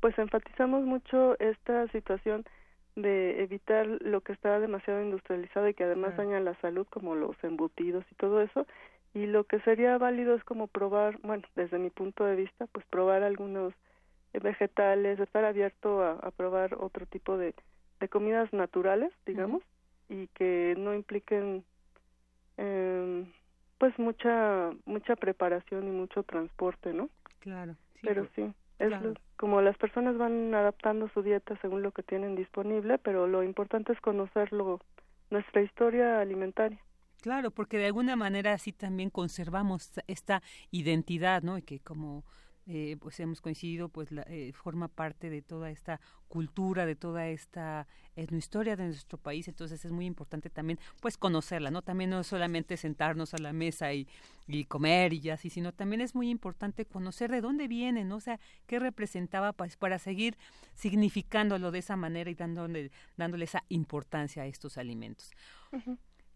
pues 0.00 0.18
enfatizamos 0.18 0.84
mucho 0.84 1.38
esta 1.38 1.88
situación 1.88 2.44
de 2.96 3.42
evitar 3.42 3.86
lo 3.86 4.20
que 4.20 4.32
está 4.32 4.58
demasiado 4.58 5.02
industrializado 5.02 5.68
y 5.68 5.74
que 5.74 5.84
además 5.84 6.16
daña 6.16 6.40
la 6.40 6.54
salud 6.60 6.86
como 6.90 7.14
los 7.14 7.36
embutidos 7.44 8.04
y 8.10 8.14
todo 8.16 8.40
eso. 8.42 8.66
Y 9.12 9.26
lo 9.26 9.44
que 9.44 9.60
sería 9.60 9.98
válido 9.98 10.34
es 10.34 10.44
como 10.44 10.68
probar, 10.68 11.18
bueno, 11.22 11.42
desde 11.56 11.78
mi 11.78 11.90
punto 11.90 12.24
de 12.24 12.36
vista, 12.36 12.66
pues 12.68 12.84
probar 12.86 13.22
algunos 13.22 13.74
vegetales, 14.32 15.18
estar 15.18 15.44
abierto 15.44 16.02
a, 16.02 16.30
probar 16.30 16.74
otro 16.74 17.06
tipo 17.06 17.36
de, 17.36 17.54
de 17.98 18.08
comidas 18.08 18.52
naturales, 18.52 19.12
digamos, 19.26 19.62
y 20.10 20.26
que 20.28 20.74
no 20.76 20.92
impliquen 20.92 21.64
eh, 22.58 23.24
pues 23.78 23.98
mucha 23.98 24.70
mucha 24.84 25.16
preparación 25.16 25.88
y 25.88 25.90
mucho 25.90 26.22
transporte, 26.24 26.92
¿no? 26.92 27.08
Claro. 27.38 27.76
pero 28.02 28.28
sí, 28.34 28.52
es 28.78 28.92
como 29.38 29.62
las 29.62 29.78
personas 29.78 30.18
van 30.18 30.52
adaptando 30.54 31.08
su 31.14 31.22
dieta 31.22 31.56
según 31.62 31.82
lo 31.82 31.92
que 31.92 32.02
tienen 32.02 32.36
disponible, 32.36 32.98
pero 32.98 33.26
lo 33.26 33.42
importante 33.42 33.94
es 33.94 34.00
conocerlo 34.00 34.80
nuestra 35.30 35.62
historia 35.62 36.20
alimentaria. 36.20 36.78
Claro, 37.22 37.50
porque 37.50 37.78
de 37.78 37.86
alguna 37.86 38.16
manera 38.16 38.52
así 38.52 38.72
también 38.72 39.10
conservamos 39.10 39.92
esta 40.06 40.42
identidad, 40.70 41.42
¿no? 41.42 41.56
Y 41.56 41.62
que 41.62 41.80
como 41.80 42.24
eh, 42.66 42.96
pues 43.00 43.18
hemos 43.20 43.40
coincidido, 43.40 43.88
pues 43.88 44.12
la, 44.12 44.22
eh, 44.28 44.52
forma 44.52 44.88
parte 44.88 45.30
de 45.30 45.42
toda 45.42 45.70
esta 45.70 46.00
cultura, 46.28 46.86
de 46.86 46.94
toda 46.94 47.28
esta 47.28 47.88
etnohistoria 48.14 48.76
de 48.76 48.84
nuestro 48.84 49.18
país, 49.18 49.48
entonces 49.48 49.84
es 49.84 49.90
muy 49.90 50.06
importante 50.06 50.50
también 50.50 50.78
pues 51.00 51.16
conocerla, 51.16 51.70
¿no? 51.70 51.82
También 51.82 52.10
no 52.10 52.22
solamente 52.22 52.76
sentarnos 52.76 53.34
a 53.34 53.38
la 53.38 53.52
mesa 53.52 53.92
y, 53.92 54.06
y 54.46 54.64
comer 54.64 55.12
y 55.12 55.30
así, 55.30 55.50
sino 55.50 55.72
también 55.72 56.00
es 56.00 56.14
muy 56.14 56.30
importante 56.30 56.84
conocer 56.84 57.30
de 57.30 57.40
dónde 57.40 57.66
viene, 57.66 58.04
¿no? 58.04 58.16
O 58.16 58.20
sea, 58.20 58.38
qué 58.66 58.78
representaba 58.78 59.52
pues, 59.52 59.76
para 59.76 59.98
seguir 59.98 60.36
significándolo 60.74 61.70
de 61.70 61.80
esa 61.80 61.96
manera 61.96 62.30
y 62.30 62.34
dándole, 62.34 62.90
dándole 63.16 63.44
esa 63.44 63.64
importancia 63.68 64.42
a 64.42 64.46
estos 64.46 64.78
alimentos. 64.78 65.32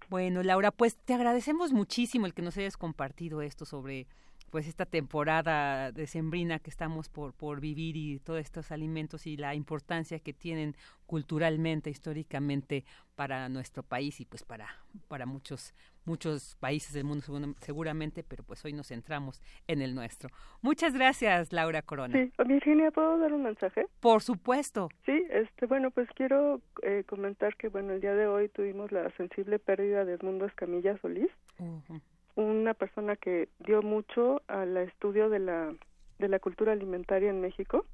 Bueno, 0.09 0.43
Laura, 0.43 0.71
pues 0.71 0.97
te 0.97 1.15
agradecemos 1.15 1.73
muchísimo 1.73 2.27
el 2.27 2.35
que 2.35 2.43
nos 2.43 2.57
hayas 2.57 2.77
compartido 2.77 3.43
esto 3.43 3.65
sobre 3.65 4.07
pues 4.55 4.69
esta 4.69 4.87
temporada 4.87 5.91
decembrina 5.91 6.61
que 6.61 6.71
estamos 6.71 7.09
por, 7.09 7.33
por 7.33 7.59
vivir 7.59 7.97
y 7.97 8.21
todos 8.21 8.39
estos 8.39 8.71
alimentos 8.71 9.27
y 9.27 9.37
la 9.37 9.53
importancia 9.57 10.21
que 10.21 10.33
tienen 10.33 10.77
culturalmente, 11.07 11.91
históricamente 11.91 12.85
para 13.17 13.49
nuestro 13.49 13.83
país 13.83 14.21
y 14.21 14.25
pues 14.25 14.45
para, 14.45 14.69
para 15.09 15.27
muchos, 15.27 15.75
muchos 16.05 16.55
países 16.61 16.93
del 16.93 17.03
mundo 17.03 17.25
seguramente, 17.63 18.23
pero 18.23 18.45
pues 18.45 18.65
hoy 18.65 18.73
nos 18.73 18.87
centramos 18.87 19.43
en 19.67 19.83
el 19.83 19.93
nuestro. 19.93 20.31
Muchas 20.63 20.95
gracias, 20.95 21.53
Laura 21.53 21.83
Corona. 21.83 22.17
Sí, 22.17 22.31
Virginia, 22.47 22.93
¿puedo 22.93 23.19
dar 23.19 23.33
un 23.33 23.43
mensaje? 23.43 23.89
Por 23.99 24.23
supuesto. 24.23 24.89
Sí, 25.05 25.21
este, 25.31 25.67
bueno, 25.67 25.91
pues 25.91 26.09
quiero 26.15 26.61
eh, 26.85 27.03
comentar 27.09 27.57
que, 27.57 27.67
bueno, 27.71 27.95
el 27.95 28.01
día 28.01 28.15
de 28.15 28.29
hoy 28.29 28.49
tuvimos 28.51 28.93
la 28.93 29.11
sensible 29.17 29.59
pérdida 29.59 30.05
de 30.05 30.13
Edmundo 30.13 30.47
Escamilla 30.47 30.97
Solís 30.99 31.31
una 32.37 32.75
persona 32.75 33.17
que 33.17 33.49
dio 33.61 33.83
mucho 33.83 34.43
al 34.49 34.77
estudio 34.77 35.29
de 35.29 35.39
la 35.39 35.75
de 36.19 36.29
la 36.29 36.39
cultura 36.39 36.73
alimentaria 36.73 37.31
en 37.31 37.41
México 37.41 37.87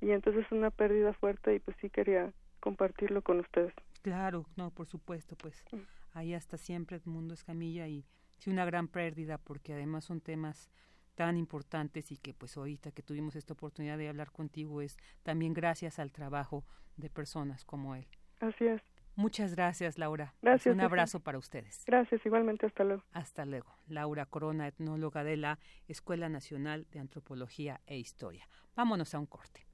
y 0.00 0.10
entonces 0.10 0.44
es 0.46 0.52
una 0.52 0.70
pérdida 0.70 1.12
fuerte 1.14 1.54
y 1.54 1.58
pues 1.58 1.76
sí 1.80 1.90
quería 1.90 2.32
compartirlo 2.60 3.22
con 3.22 3.40
ustedes. 3.40 3.74
Claro, 4.02 4.46
no, 4.56 4.70
por 4.70 4.86
supuesto, 4.86 5.34
pues 5.36 5.64
mm. 5.72 5.78
ahí 6.14 6.34
hasta 6.34 6.56
siempre 6.56 6.96
el 6.96 7.02
mundo 7.06 7.34
Escamilla 7.34 7.88
y 7.88 8.04
sí 8.38 8.50
una 8.50 8.64
gran 8.64 8.88
pérdida 8.88 9.38
porque 9.38 9.72
además 9.72 10.04
son 10.04 10.20
temas 10.20 10.70
tan 11.14 11.36
importantes 11.36 12.12
y 12.12 12.16
que 12.16 12.32
pues 12.32 12.56
ahorita 12.56 12.92
que 12.92 13.02
tuvimos 13.02 13.34
esta 13.36 13.54
oportunidad 13.54 13.98
de 13.98 14.08
hablar 14.08 14.30
contigo 14.30 14.80
es 14.80 14.96
también 15.22 15.52
gracias 15.52 15.98
al 15.98 16.12
trabajo 16.12 16.64
de 16.96 17.10
personas 17.10 17.64
como 17.64 17.94
él. 17.94 18.06
Así 18.40 18.66
es. 18.66 18.80
Muchas 19.16 19.54
gracias, 19.54 19.98
Laura. 19.98 20.34
Gracias. 20.40 20.74
Un 20.74 20.80
abrazo 20.80 21.20
para 21.20 21.38
ustedes. 21.38 21.82
Gracias, 21.86 22.24
igualmente. 22.24 22.66
Hasta 22.66 22.84
luego. 22.84 23.04
Hasta 23.12 23.44
luego. 23.44 23.74
Laura 23.88 24.26
Corona, 24.26 24.66
etnóloga 24.66 25.24
de 25.24 25.36
la 25.36 25.58
Escuela 25.88 26.28
Nacional 26.28 26.86
de 26.90 27.00
Antropología 27.00 27.80
e 27.86 27.98
Historia. 27.98 28.48
Vámonos 28.76 29.14
a 29.14 29.18
un 29.18 29.26
corte. 29.26 29.66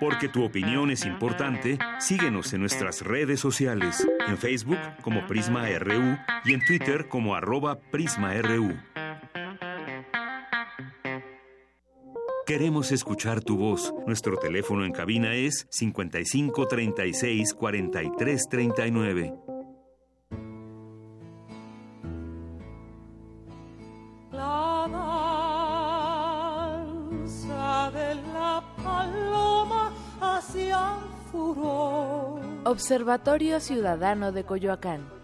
Porque 0.00 0.28
tu 0.28 0.44
opinión 0.44 0.90
es 0.90 1.06
importante, 1.06 1.78
síguenos 1.98 2.52
en 2.52 2.60
nuestras 2.60 3.02
redes 3.02 3.40
sociales, 3.40 4.06
en 4.26 4.36
Facebook 4.36 4.78
como 5.02 5.26
Prisma 5.26 5.66
RU 5.78 6.18
y 6.44 6.54
en 6.54 6.64
Twitter 6.64 7.08
como 7.08 7.34
arroba 7.34 7.78
PrismaRU. 7.78 8.91
Queremos 12.44 12.90
escuchar 12.90 13.40
tu 13.40 13.56
voz. 13.56 13.94
Nuestro 14.04 14.36
teléfono 14.36 14.84
en 14.84 14.90
cabina 14.90 15.32
es 15.32 15.64
55 15.70 16.66
36 16.66 17.54
43 17.54 18.48
39. 18.48 19.34
La 24.32 24.88
danza 27.12 27.92
de 27.92 28.14
la 28.16 28.60
paloma 28.82 29.92
hacia 30.20 30.98
furor. 31.30 32.40
Observatorio 32.64 33.60
Ciudadano 33.60 34.32
de 34.32 34.42
Coyoacán. 34.42 35.21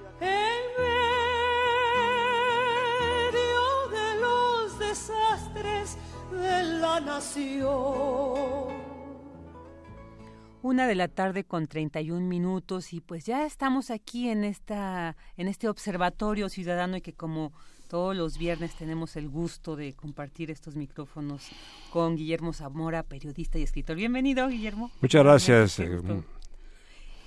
Una 10.62 10.86
de 10.86 10.94
la 10.94 11.08
tarde 11.08 11.44
con 11.44 11.66
31 11.66 12.26
minutos 12.26 12.92
y 12.92 13.00
pues 13.00 13.24
ya 13.24 13.46
estamos 13.46 13.90
aquí 13.90 14.28
en 14.28 14.44
esta 14.44 15.16
en 15.36 15.48
este 15.48 15.68
observatorio 15.68 16.48
ciudadano 16.48 16.96
y 16.96 17.00
que 17.00 17.12
como 17.12 17.52
todos 17.88 18.16
los 18.16 18.36
viernes 18.36 18.74
tenemos 18.74 19.16
el 19.16 19.28
gusto 19.28 19.76
de 19.76 19.94
compartir 19.94 20.50
estos 20.50 20.76
micrófonos 20.76 21.48
con 21.90 22.16
Guillermo 22.16 22.52
Zamora, 22.52 23.02
periodista 23.02 23.58
y 23.58 23.62
escritor. 23.62 23.96
Bienvenido, 23.96 24.48
Guillermo. 24.48 24.90
Muchas 25.00 25.24
gracias. 25.24 25.80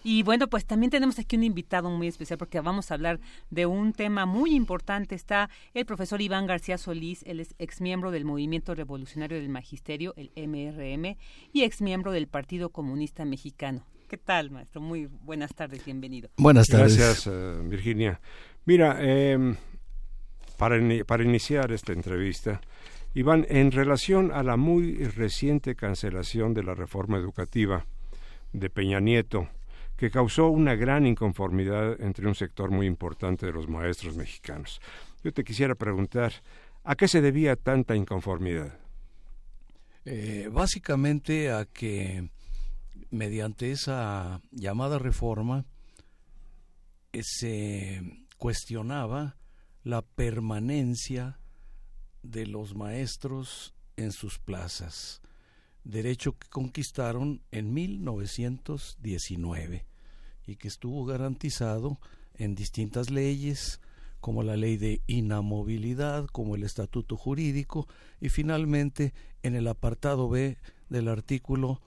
Y 0.03 0.23
bueno, 0.23 0.47
pues 0.47 0.65
también 0.65 0.89
tenemos 0.89 1.19
aquí 1.19 1.35
un 1.35 1.43
invitado 1.43 1.89
muy 1.89 2.07
especial 2.07 2.37
porque 2.37 2.59
vamos 2.59 2.91
a 2.91 2.95
hablar 2.95 3.19
de 3.49 3.65
un 3.65 3.93
tema 3.93 4.25
muy 4.25 4.55
importante. 4.55 5.15
Está 5.15 5.49
el 5.73 5.85
profesor 5.85 6.21
Iván 6.21 6.47
García 6.47 6.77
Solís, 6.77 7.23
él 7.27 7.39
es 7.39 7.55
exmiembro 7.59 8.11
del 8.11 8.25
Movimiento 8.25 8.73
Revolucionario 8.73 9.37
del 9.37 9.49
Magisterio, 9.49 10.13
el 10.17 10.31
MRM, 10.35 11.17
y 11.53 11.63
exmiembro 11.63 12.11
del 12.11 12.27
Partido 12.27 12.69
Comunista 12.69 13.25
Mexicano. 13.25 13.85
¿Qué 14.07 14.17
tal, 14.17 14.51
maestro? 14.51 14.81
Muy 14.81 15.05
buenas 15.05 15.53
tardes, 15.53 15.85
bienvenido. 15.85 16.29
Buenas 16.37 16.67
tardes. 16.67 16.97
Gracias, 16.97 17.27
eh, 17.27 17.61
Virginia. 17.63 18.19
Mira, 18.65 18.97
em, 18.99 19.55
para, 20.57 20.75
para 21.05 21.23
iniciar 21.23 21.71
esta 21.71 21.93
entrevista, 21.93 22.59
Iván, 23.13 23.45
en 23.49 23.71
relación 23.71 24.31
a 24.31 24.43
la 24.43 24.57
muy 24.57 25.03
reciente 25.05 25.75
cancelación 25.75 26.53
de 26.53 26.63
la 26.63 26.75
reforma 26.75 27.17
educativa 27.17 27.85
de 28.53 28.69
Peña 28.69 28.99
Nieto, 28.99 29.47
que 30.01 30.09
causó 30.09 30.49
una 30.49 30.73
gran 30.73 31.05
inconformidad 31.05 32.01
entre 32.01 32.27
un 32.27 32.33
sector 32.33 32.71
muy 32.71 32.87
importante 32.87 33.45
de 33.45 33.51
los 33.51 33.67
maestros 33.67 34.17
mexicanos. 34.17 34.81
Yo 35.23 35.31
te 35.31 35.43
quisiera 35.43 35.75
preguntar, 35.75 36.33
¿a 36.83 36.95
qué 36.95 37.07
se 37.07 37.21
debía 37.21 37.55
tanta 37.55 37.95
inconformidad? 37.95 38.79
Eh, 40.05 40.49
básicamente 40.51 41.51
a 41.51 41.65
que 41.65 42.31
mediante 43.11 43.69
esa 43.69 44.41
llamada 44.49 44.97
reforma 44.97 45.65
eh, 47.13 47.21
se 47.23 48.25
cuestionaba 48.39 49.37
la 49.83 50.01
permanencia 50.01 51.37
de 52.23 52.47
los 52.47 52.73
maestros 52.73 53.75
en 53.97 54.11
sus 54.11 54.39
plazas, 54.39 55.21
derecho 55.83 56.39
que 56.39 56.49
conquistaron 56.49 57.43
en 57.51 57.71
1919 57.71 59.90
y 60.45 60.55
que 60.55 60.67
estuvo 60.67 61.05
garantizado 61.05 61.99
en 62.35 62.55
distintas 62.55 63.09
leyes, 63.09 63.79
como 64.19 64.43
la 64.43 64.55
ley 64.55 64.77
de 64.77 65.01
inamovilidad, 65.07 66.27
como 66.27 66.55
el 66.55 66.63
estatuto 66.63 67.17
jurídico, 67.17 67.87
y 68.19 68.29
finalmente 68.29 69.13
en 69.43 69.55
el 69.55 69.67
apartado 69.67 70.29
B 70.29 70.57
del 70.89 71.07
artículo 71.07 71.81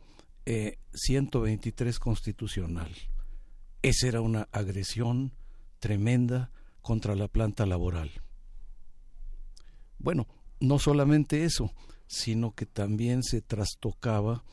123 0.45 1.97
eh, 1.97 1.99
constitucional. 1.99 2.91
Esa 3.83 4.09
era 4.09 4.21
una 4.21 4.49
agresión 4.53 5.33
tremenda 5.79 6.51
contra 6.83 7.15
la 7.15 7.29
planta 7.29 7.67
laboral. 7.67 8.11
Bueno, 9.99 10.27
no 10.61 10.79
solamente 10.79 11.45
eso, 11.45 11.73
sino 12.07 12.55
que 12.55 12.67
también 12.67 13.23
se 13.23 13.41
trastocaba 13.41 14.45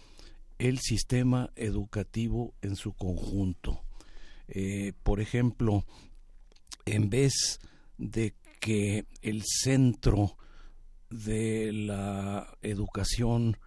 el 0.60 0.80
sistema 0.80 1.50
educativo 1.56 2.54
en 2.62 2.76
su 2.76 2.94
conjunto. 2.94 3.82
Eh, 4.54 4.92
por 5.04 5.22
ejemplo, 5.22 5.86
en 6.86 7.10
vez 7.10 7.62
de 7.98 8.36
que 8.60 9.06
el 9.22 9.44
centro 9.46 10.36
de 11.10 11.72
la 11.72 12.58
educación 12.62 13.58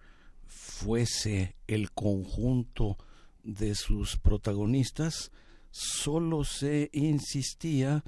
fuese 0.45 1.55
el 1.65 1.91
conjunto 1.91 2.97
de 3.43 3.73
sus 3.73 4.17
protagonistas, 4.17 5.31
solo 5.71 6.43
se 6.43 6.91
insistía 6.93 8.03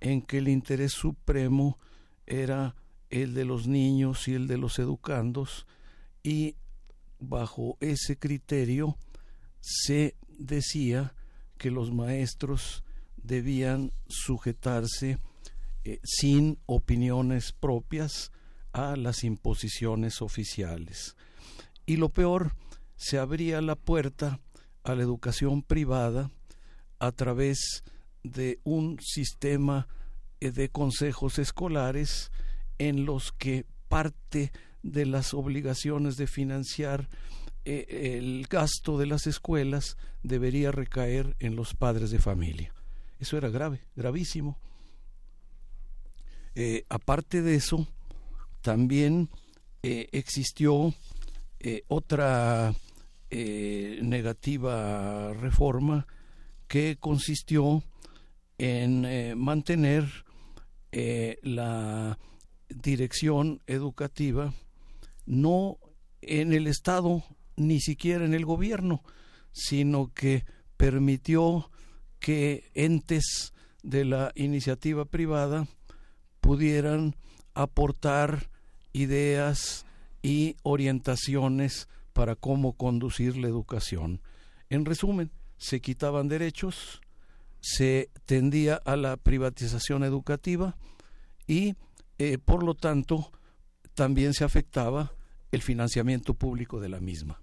en 0.00 0.22
que 0.22 0.38
el 0.38 0.48
interés 0.48 0.92
supremo 0.92 1.78
era 2.26 2.76
el 3.10 3.34
de 3.34 3.44
los 3.44 3.66
niños 3.66 4.26
y 4.26 4.32
el 4.32 4.48
de 4.48 4.56
los 4.56 4.78
educandos 4.78 5.66
y 6.22 6.56
bajo 7.18 7.76
ese 7.80 8.18
criterio 8.18 8.96
se 9.60 10.16
decía 10.38 11.14
que 11.62 11.70
los 11.70 11.92
maestros 11.92 12.82
debían 13.22 13.92
sujetarse 14.08 15.18
eh, 15.84 16.00
sin 16.02 16.58
opiniones 16.66 17.52
propias 17.52 18.32
a 18.72 18.96
las 18.96 19.22
imposiciones 19.22 20.22
oficiales. 20.22 21.14
Y 21.86 21.98
lo 21.98 22.08
peor, 22.08 22.56
se 22.96 23.20
abría 23.20 23.60
la 23.60 23.76
puerta 23.76 24.40
a 24.82 24.96
la 24.96 25.04
educación 25.04 25.62
privada 25.62 26.32
a 26.98 27.12
través 27.12 27.84
de 28.24 28.58
un 28.64 28.98
sistema 29.00 29.86
eh, 30.40 30.50
de 30.50 30.68
consejos 30.68 31.38
escolares 31.38 32.32
en 32.78 33.04
los 33.04 33.30
que 33.30 33.66
parte 33.86 34.50
de 34.82 35.06
las 35.06 35.32
obligaciones 35.32 36.16
de 36.16 36.26
financiar 36.26 37.08
eh, 37.64 38.18
el 38.18 38.46
gasto 38.48 38.98
de 38.98 39.06
las 39.06 39.26
escuelas 39.26 39.96
debería 40.22 40.72
recaer 40.72 41.36
en 41.38 41.56
los 41.56 41.74
padres 41.74 42.10
de 42.10 42.18
familia. 42.18 42.74
Eso 43.18 43.36
era 43.36 43.50
grave, 43.50 43.80
gravísimo. 43.94 44.58
Eh, 46.54 46.84
aparte 46.88 47.42
de 47.42 47.54
eso, 47.54 47.86
también 48.60 49.30
eh, 49.82 50.08
existió 50.12 50.94
otra 51.86 52.74
negativa 53.30 55.32
reforma 55.32 56.08
que 56.66 56.96
consistió 56.98 57.84
en 58.58 59.38
mantener 59.38 60.24
la 61.42 62.18
dirección 62.68 63.62
educativa 63.68 64.52
no 65.26 65.78
en 66.20 66.52
el 66.52 66.66
Estado 66.66 67.22
ni 67.66 67.80
siquiera 67.80 68.24
en 68.24 68.34
el 68.34 68.44
gobierno, 68.44 69.02
sino 69.52 70.12
que 70.12 70.44
permitió 70.76 71.70
que 72.18 72.70
entes 72.74 73.52
de 73.82 74.04
la 74.04 74.32
iniciativa 74.34 75.04
privada 75.04 75.66
pudieran 76.40 77.16
aportar 77.54 78.50
ideas 78.92 79.86
y 80.22 80.56
orientaciones 80.62 81.88
para 82.12 82.36
cómo 82.36 82.74
conducir 82.74 83.36
la 83.36 83.48
educación. 83.48 84.20
En 84.70 84.84
resumen, 84.84 85.30
se 85.56 85.80
quitaban 85.80 86.28
derechos, 86.28 87.00
se 87.60 88.10
tendía 88.26 88.76
a 88.76 88.96
la 88.96 89.16
privatización 89.16 90.04
educativa 90.04 90.76
y 91.46 91.74
eh, 92.18 92.38
por 92.38 92.62
lo 92.62 92.74
tanto, 92.74 93.32
también 93.94 94.32
se 94.32 94.44
afectaba 94.44 95.12
el 95.50 95.60
financiamiento 95.60 96.34
público 96.34 96.78
de 96.78 96.88
la 96.88 97.00
misma. 97.00 97.41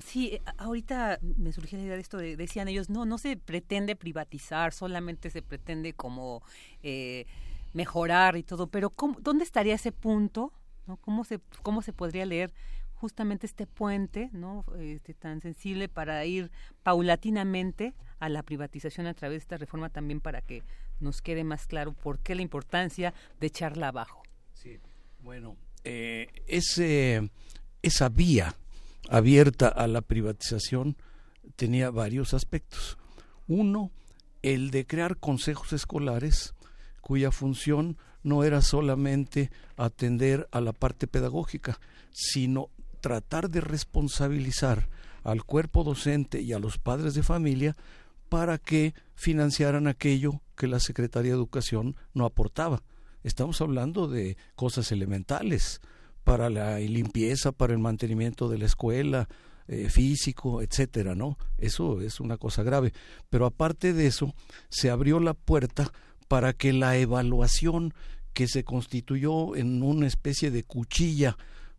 Sí, 0.00 0.28
eh, 0.32 0.42
ahorita 0.56 1.18
me 1.36 1.52
surgió 1.52 1.78
la 1.78 1.84
idea 1.84 1.94
de 1.96 2.00
esto, 2.00 2.16
decían 2.16 2.68
ellos, 2.68 2.88
no, 2.88 3.04
no 3.04 3.18
se 3.18 3.36
pretende 3.36 3.94
privatizar, 3.94 4.72
solamente 4.72 5.28
se 5.30 5.42
pretende 5.42 5.92
como 5.92 6.42
eh, 6.82 7.26
mejorar 7.74 8.36
y 8.36 8.42
todo, 8.42 8.68
pero 8.68 8.92
¿dónde 9.20 9.44
estaría 9.44 9.74
ese 9.74 9.92
punto? 9.92 10.52
¿no? 10.86 10.96
¿Cómo, 10.96 11.24
se, 11.24 11.40
¿Cómo 11.62 11.82
se 11.82 11.92
podría 11.92 12.24
leer 12.24 12.52
justamente 12.94 13.46
este 13.46 13.66
puente 13.66 14.30
no 14.32 14.64
este, 14.78 15.12
tan 15.12 15.42
sensible 15.42 15.88
para 15.88 16.24
ir 16.24 16.52
paulatinamente 16.84 17.94
a 18.20 18.28
la 18.28 18.44
privatización 18.44 19.08
a 19.08 19.14
través 19.14 19.40
de 19.40 19.42
esta 19.42 19.56
reforma 19.58 19.88
también 19.88 20.20
para 20.20 20.40
que 20.40 20.62
nos 21.00 21.20
quede 21.20 21.42
más 21.42 21.66
claro 21.66 21.92
por 21.92 22.20
qué 22.20 22.36
la 22.36 22.42
importancia 22.42 23.12
de 23.40 23.48
echarla 23.48 23.88
abajo. 23.88 24.22
Sí, 24.54 24.78
bueno, 25.18 25.56
eh, 25.82 26.28
ese, 26.46 27.28
esa 27.82 28.08
vía 28.08 28.54
abierta 29.08 29.68
a 29.68 29.86
la 29.86 30.00
privatización 30.00 30.96
tenía 31.56 31.90
varios 31.90 32.34
aspectos. 32.34 32.98
Uno, 33.46 33.90
el 34.42 34.70
de 34.70 34.86
crear 34.86 35.18
consejos 35.18 35.72
escolares 35.72 36.54
cuya 37.00 37.30
función 37.30 37.98
no 38.22 38.44
era 38.44 38.62
solamente 38.62 39.50
atender 39.76 40.48
a 40.52 40.60
la 40.60 40.72
parte 40.72 41.06
pedagógica, 41.06 41.80
sino 42.12 42.70
tratar 43.00 43.50
de 43.50 43.60
responsabilizar 43.60 44.88
al 45.24 45.44
cuerpo 45.44 45.84
docente 45.84 46.40
y 46.40 46.52
a 46.52 46.58
los 46.58 46.78
padres 46.78 47.14
de 47.14 47.22
familia 47.22 47.76
para 48.28 48.58
que 48.58 48.94
financiaran 49.14 49.86
aquello 49.86 50.40
que 50.56 50.66
la 50.66 50.80
Secretaría 50.80 51.32
de 51.32 51.36
Educación 51.36 51.96
no 52.14 52.24
aportaba. 52.24 52.82
Estamos 53.24 53.60
hablando 53.60 54.08
de 54.08 54.36
cosas 54.54 54.90
elementales 54.90 55.80
para 56.24 56.50
la 56.50 56.78
limpieza, 56.78 57.52
para 57.52 57.72
el 57.72 57.78
mantenimiento 57.78 58.48
de 58.48 58.58
la 58.58 58.66
escuela, 58.66 59.28
eh, 59.68 59.88
físico, 59.88 60.60
etcétera, 60.60 61.14
¿no? 61.14 61.38
Eso 61.58 62.00
es 62.00 62.20
una 62.20 62.36
cosa 62.36 62.62
grave. 62.62 62.92
Pero 63.30 63.46
aparte 63.46 63.92
de 63.92 64.06
eso, 64.06 64.34
se 64.68 64.90
abrió 64.90 65.20
la 65.20 65.34
puerta 65.34 65.92
para 66.28 66.52
que 66.52 66.72
la 66.72 66.96
evaluación 66.96 67.94
que 68.32 68.48
se 68.48 68.64
constituyó 68.64 69.56
en 69.56 69.82
una 69.82 70.06
especie 70.06 70.50
de 70.50 70.64
cuchilla 70.64 71.36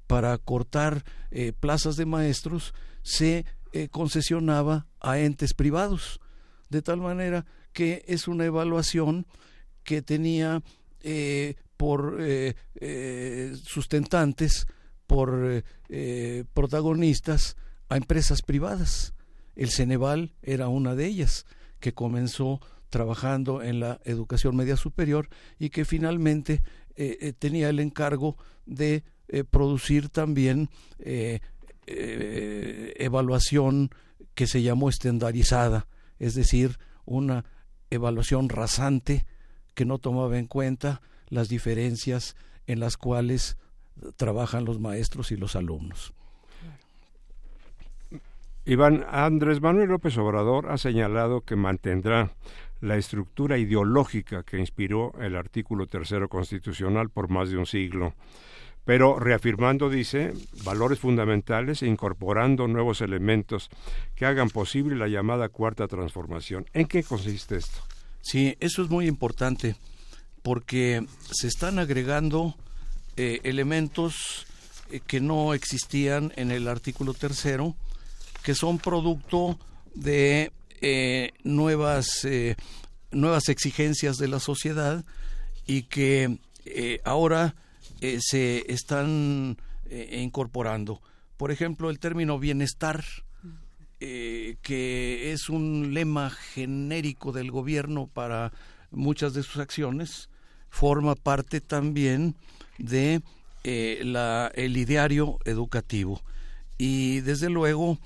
para 0.08 0.38
cortar 0.38 1.04
eh, 1.32 1.54
plazas 1.54 1.96
de 1.96 2.06
maestros 2.06 2.74
se 3.02 3.46
eh, 3.72 3.90
concesionaba 3.90 4.86
a 5.02 5.20
entes 5.20 5.54
privados, 5.54 6.20
de 6.70 6.82
tal 6.82 7.02
manera 7.02 7.46
que 7.74 8.04
es 8.08 8.28
una 8.28 8.46
evaluación 8.46 9.26
que 9.84 10.02
tenía 10.02 10.62
eh, 11.04 11.56
por 11.78 12.18
sustentantes, 13.64 14.66
por 15.06 15.64
protagonistas 16.54 17.58
a 17.90 17.98
empresas 17.98 18.42
privadas. 18.42 19.14
El 19.56 19.70
Ceneval 19.70 20.34
era 20.42 20.70
una 20.70 20.96
de 20.96 21.06
ellas, 21.06 21.46
que 21.80 21.94
comenzó 21.94 22.62
trabajando 22.90 23.62
en 23.62 23.80
la 23.80 24.00
educación 24.06 24.56
media 24.56 24.78
superior 24.78 25.28
y 25.60 25.70
que 25.70 25.84
finalmente 25.84 26.64
tenía 27.40 27.70
el 27.70 27.80
encargo 27.80 28.38
de 28.66 29.04
eh, 29.30 29.44
producir 29.44 30.10
también 30.10 30.70
eh, 31.00 31.40
eh, 31.88 32.94
evaluación 32.98 33.90
que 34.36 34.48
se 34.48 34.62
llamó 34.62 34.90
estandarizada, 34.90 35.88
es 36.20 36.36
decir, 36.36 36.78
una 37.06 37.46
evaluación 37.90 38.50
rasante 38.50 39.26
que 39.74 39.86
no 39.86 39.98
tomaba 39.98 40.38
en 40.38 40.48
cuenta 40.48 41.02
las 41.30 41.50
diferencias 41.50 42.36
en 42.68 42.80
las 42.80 42.98
cuales 42.98 43.58
trabajan 44.16 44.66
los 44.66 44.80
maestros 44.80 45.32
y 45.32 45.38
los 45.38 45.56
alumnos. 45.56 46.14
Iván 48.66 49.06
Andrés 49.10 49.62
Manuel 49.62 49.90
López 49.90 50.18
Obrador 50.18 50.72
ha 50.72 50.78
señalado 50.78 51.42
que 51.42 51.56
mantendrá 51.56 52.32
la 52.80 52.98
estructura 52.98 53.58
ideológica 53.58 54.44
que 54.44 54.60
inspiró 54.60 55.14
el 55.20 55.36
artículo 55.36 55.88
tercero 55.88 56.30
constitucional 56.30 57.10
por 57.10 57.30
más 57.30 57.50
de 57.50 57.58
un 57.58 57.66
siglo 57.66 58.14
pero 58.86 59.18
reafirmando, 59.20 59.90
dice, 59.90 60.34
valores 60.66 61.00
fundamentales 61.00 61.82
e 61.82 61.88
incorporando 61.88 62.68
nuevos 62.68 63.02
elementos 63.02 63.70
que 64.16 64.26
hagan 64.26 64.50
posible 64.50 64.96
la 64.96 65.08
llamada 65.08 65.50
cuarta 65.50 65.88
transformación. 65.88 66.66
¿En 66.74 66.88
qué 66.88 67.04
consiste 67.04 67.56
esto? 67.56 67.80
Sí, 68.24 68.58
eso 68.60 68.82
es 68.82 68.90
muy 68.90 69.06
importante 69.06 69.76
porque 70.42 71.06
se 71.30 71.48
están 71.48 71.78
agregando 71.78 72.56
eh, 73.16 73.42
elementos 73.44 74.48
eh, 74.94 75.02
que 75.06 75.20
no 75.20 75.54
existían 75.54 76.32
en 76.36 76.52
el 76.52 76.68
artículo 76.68 77.14
tercero, 77.14 77.76
que 78.44 78.54
son 78.54 78.78
producto 78.78 79.60
de 79.96 80.52
eh, 80.82 81.32
nuevas, 81.44 82.26
eh, 82.26 82.56
nuevas 83.12 83.50
exigencias 83.50 84.18
de 84.18 84.28
la 84.28 84.40
sociedad 84.40 85.04
y 85.66 85.84
que 85.84 86.40
ahora 87.04 87.56
se 88.20 88.72
están 88.72 89.58
incorporando. 90.12 91.02
Por 91.38 91.52
ejemplo, 91.52 91.90
el 91.90 92.00
término 92.00 92.40
bienestar, 92.40 93.04
que 94.00 95.32
es 95.32 95.48
un 95.48 95.94
lema 95.94 96.30
genérico 96.30 97.32
del 97.32 97.52
gobierno 97.52 98.08
para 98.08 98.52
muchas 98.92 99.34
de 99.34 99.44
sus 99.44 99.58
acciones, 99.58 100.30
forma 100.70 101.16
parte 101.16 101.62
también 101.62 102.36
de 102.78 103.22
la, 103.64 104.52
el 104.56 104.76
ideario 104.76 105.40
educativo. 105.46 106.22
Y 106.78 107.22
desde 107.22 107.50
luego 107.50 107.98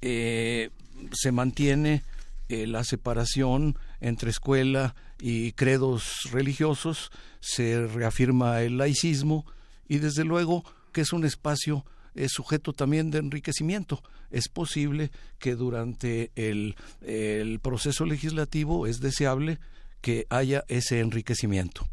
se 0.00 1.32
mantiene 1.32 2.02
eh, 2.48 2.66
la 2.66 2.84
separación 2.84 3.78
entre 4.00 4.30
escuela 4.30 4.94
y 5.18 5.52
credos 5.52 6.28
religiosos, 6.30 7.10
se 7.40 7.86
reafirma 7.86 8.60
el 8.60 8.76
laicismo 8.76 9.46
y 9.88 9.98
desde 9.98 10.24
luego 10.24 10.62
que 10.92 11.00
es 11.00 11.14
un 11.14 11.24
espacio 11.24 11.86
es 12.14 12.32
sujeto 12.32 12.72
también 12.72 13.10
de 13.10 13.18
enriquecimiento. 13.18 14.02
Es 14.30 14.48
posible 14.48 15.10
que 15.38 15.54
durante 15.54 16.30
el, 16.34 16.76
el 17.02 17.60
proceso 17.60 18.04
legislativo 18.04 18.86
es 18.86 19.00
deseable 19.00 19.58
que 20.00 20.26
haya 20.28 20.64
ese 20.68 21.00
enriquecimiento. 21.00 21.86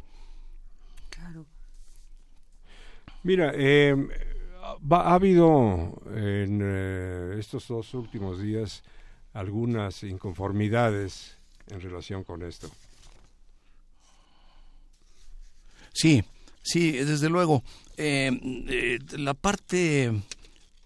Claro. 1.09 1.45
Mira, 3.24 3.51
eh, 3.55 3.95
ha 4.89 5.13
habido 5.13 6.01
en 6.13 6.59
eh, 6.63 7.36
estos 7.39 7.67
dos 7.67 7.93
últimos 7.93 8.41
días 8.41 8.84
algunas 9.34 10.03
inconformidades 10.03 11.38
en 11.69 11.82
relación 11.82 12.24
con 12.24 12.43
esto. 12.43 12.69
Sí, 15.93 16.24
sí, 16.63 16.91
desde 16.91 17.30
luego. 17.30 17.63
Eh, 17.98 18.32
eh, 18.68 19.00
la 19.18 19.34
parte 19.34 20.12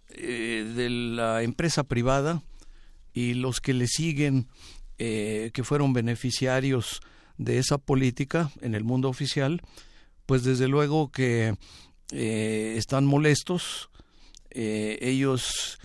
eh, 0.10 0.74
de 0.76 0.89
la 0.89 1.43
empresa 1.43 1.84
privada 1.84 2.41
y 3.14 3.34
los 3.36 3.62
que 3.62 3.74
le 3.74 3.88
siguen, 3.88 4.47
que 4.97 5.62
fueron 5.64 5.91
beneficiarios 5.91 7.01
de 7.38 7.58
esa 7.58 7.78
política 7.78 8.51
en 8.62 8.76
el 8.76 8.86
mundo 8.86 9.10
oficial, 9.10 9.62
pues 10.26 10.43
desde 10.43 10.70
luego 10.70 11.12
que 11.12 11.56
están 12.12 13.06
molestos. 13.06 13.89
ellos 14.51 15.80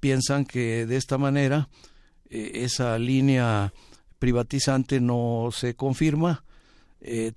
piensan 0.00 0.46
que 0.46 0.86
de 0.86 0.96
esta 0.96 1.18
manera 1.18 1.68
esa 2.30 2.98
línea 2.98 3.72
privatizante 4.18 5.00
no 5.00 5.50
se 5.52 5.74
confirma, 5.74 6.44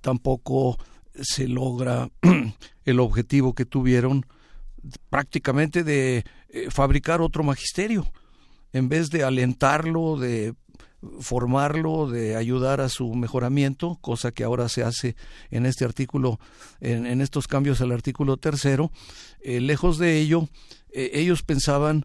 tampoco 0.00 0.78
se 1.22 1.48
logra 1.48 2.10
el 2.84 3.00
objetivo 3.00 3.54
que 3.54 3.64
tuvieron 3.64 4.26
prácticamente 5.10 5.84
de 5.84 6.24
eh, 6.48 6.70
fabricar 6.70 7.20
otro 7.20 7.42
magisterio, 7.42 8.10
en 8.72 8.88
vez 8.88 9.10
de 9.10 9.24
alentarlo, 9.24 10.16
de 10.16 10.54
formarlo, 11.20 12.08
de 12.10 12.36
ayudar 12.36 12.80
a 12.80 12.88
su 12.88 13.14
mejoramiento, 13.14 13.98
cosa 14.00 14.32
que 14.32 14.44
ahora 14.44 14.68
se 14.68 14.82
hace 14.82 15.14
en 15.50 15.66
este 15.66 15.84
artículo, 15.84 16.40
en, 16.80 17.20
estos 17.20 17.46
cambios 17.46 17.80
al 17.80 17.92
artículo 17.92 18.36
tercero, 18.36 18.90
lejos 19.40 19.98
de 19.98 20.18
ello, 20.18 20.48
ellos 20.90 21.44
pensaban 21.44 22.04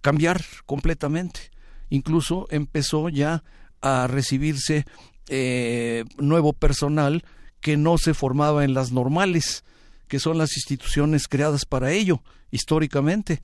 cambiar 0.00 0.40
completamente. 0.66 1.50
Incluso 1.90 2.46
empezó 2.50 3.08
ya 3.08 3.42
a 3.82 4.06
recibirse 4.06 4.86
eh, 5.28 6.04
nuevo 6.18 6.52
personal 6.52 7.24
que 7.62 7.78
no 7.78 7.96
se 7.96 8.12
formaba 8.12 8.64
en 8.64 8.74
las 8.74 8.92
normales, 8.92 9.64
que 10.08 10.18
son 10.18 10.36
las 10.36 10.54
instituciones 10.58 11.26
creadas 11.28 11.64
para 11.64 11.92
ello 11.92 12.22
históricamente, 12.50 13.42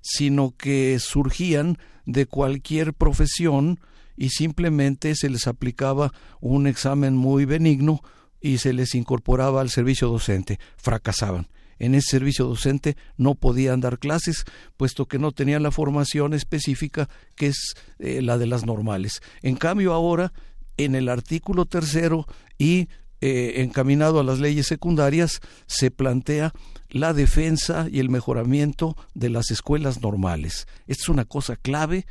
sino 0.00 0.54
que 0.56 1.00
surgían 1.00 1.78
de 2.06 2.26
cualquier 2.26 2.94
profesión 2.94 3.80
y 4.16 4.28
simplemente 4.28 5.16
se 5.16 5.28
les 5.28 5.48
aplicaba 5.48 6.12
un 6.40 6.68
examen 6.68 7.16
muy 7.16 7.46
benigno 7.46 8.00
y 8.40 8.58
se 8.58 8.72
les 8.72 8.94
incorporaba 8.94 9.60
al 9.60 9.70
servicio 9.70 10.08
docente. 10.08 10.60
Fracasaban 10.76 11.48
en 11.78 11.94
ese 11.94 12.12
servicio 12.12 12.46
docente 12.46 12.96
no 13.16 13.34
podían 13.34 13.80
dar 13.80 13.98
clases, 13.98 14.44
puesto 14.76 15.06
que 15.06 15.18
no 15.18 15.32
tenían 15.32 15.62
la 15.62 15.70
formación 15.70 16.34
específica 16.34 17.08
que 17.34 17.48
es 17.48 17.74
eh, 17.98 18.22
la 18.22 18.38
de 18.38 18.46
las 18.46 18.64
normales. 18.64 19.22
En 19.42 19.56
cambio, 19.56 19.92
ahora, 19.92 20.32
en 20.76 20.94
el 20.94 21.08
artículo 21.08 21.66
tercero 21.66 22.26
y 22.58 22.88
eh, 23.20 23.62
encaminado 23.62 24.20
a 24.20 24.24
las 24.24 24.38
leyes 24.38 24.66
secundarias, 24.66 25.40
se 25.66 25.90
plantea 25.90 26.52
la 26.88 27.12
defensa 27.12 27.86
y 27.90 28.00
el 28.00 28.10
mejoramiento 28.10 28.96
de 29.14 29.30
las 29.30 29.50
escuelas 29.50 30.02
normales. 30.02 30.66
Esta 30.86 31.02
es 31.02 31.08
una 31.08 31.24
cosa 31.24 31.56
clave 31.56 32.06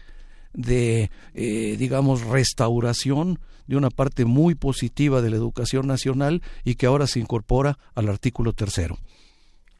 de, 0.54 1.10
eh, 1.34 1.76
digamos, 1.78 2.22
restauración 2.22 3.40
de 3.68 3.78
una 3.78 3.90
parte 3.90 4.26
muy 4.26 4.56
positiva 4.56 5.22
de 5.22 5.30
la 5.30 5.38
educación 5.38 5.88
nacional 5.88 6.42
y 6.64 6.76
que 6.76 6.86
ahora 6.86 7.08
se 7.08 7.20
incorpora 7.20 7.78
al 7.96 8.10
artículo 8.10 8.54
tercero 8.54 8.98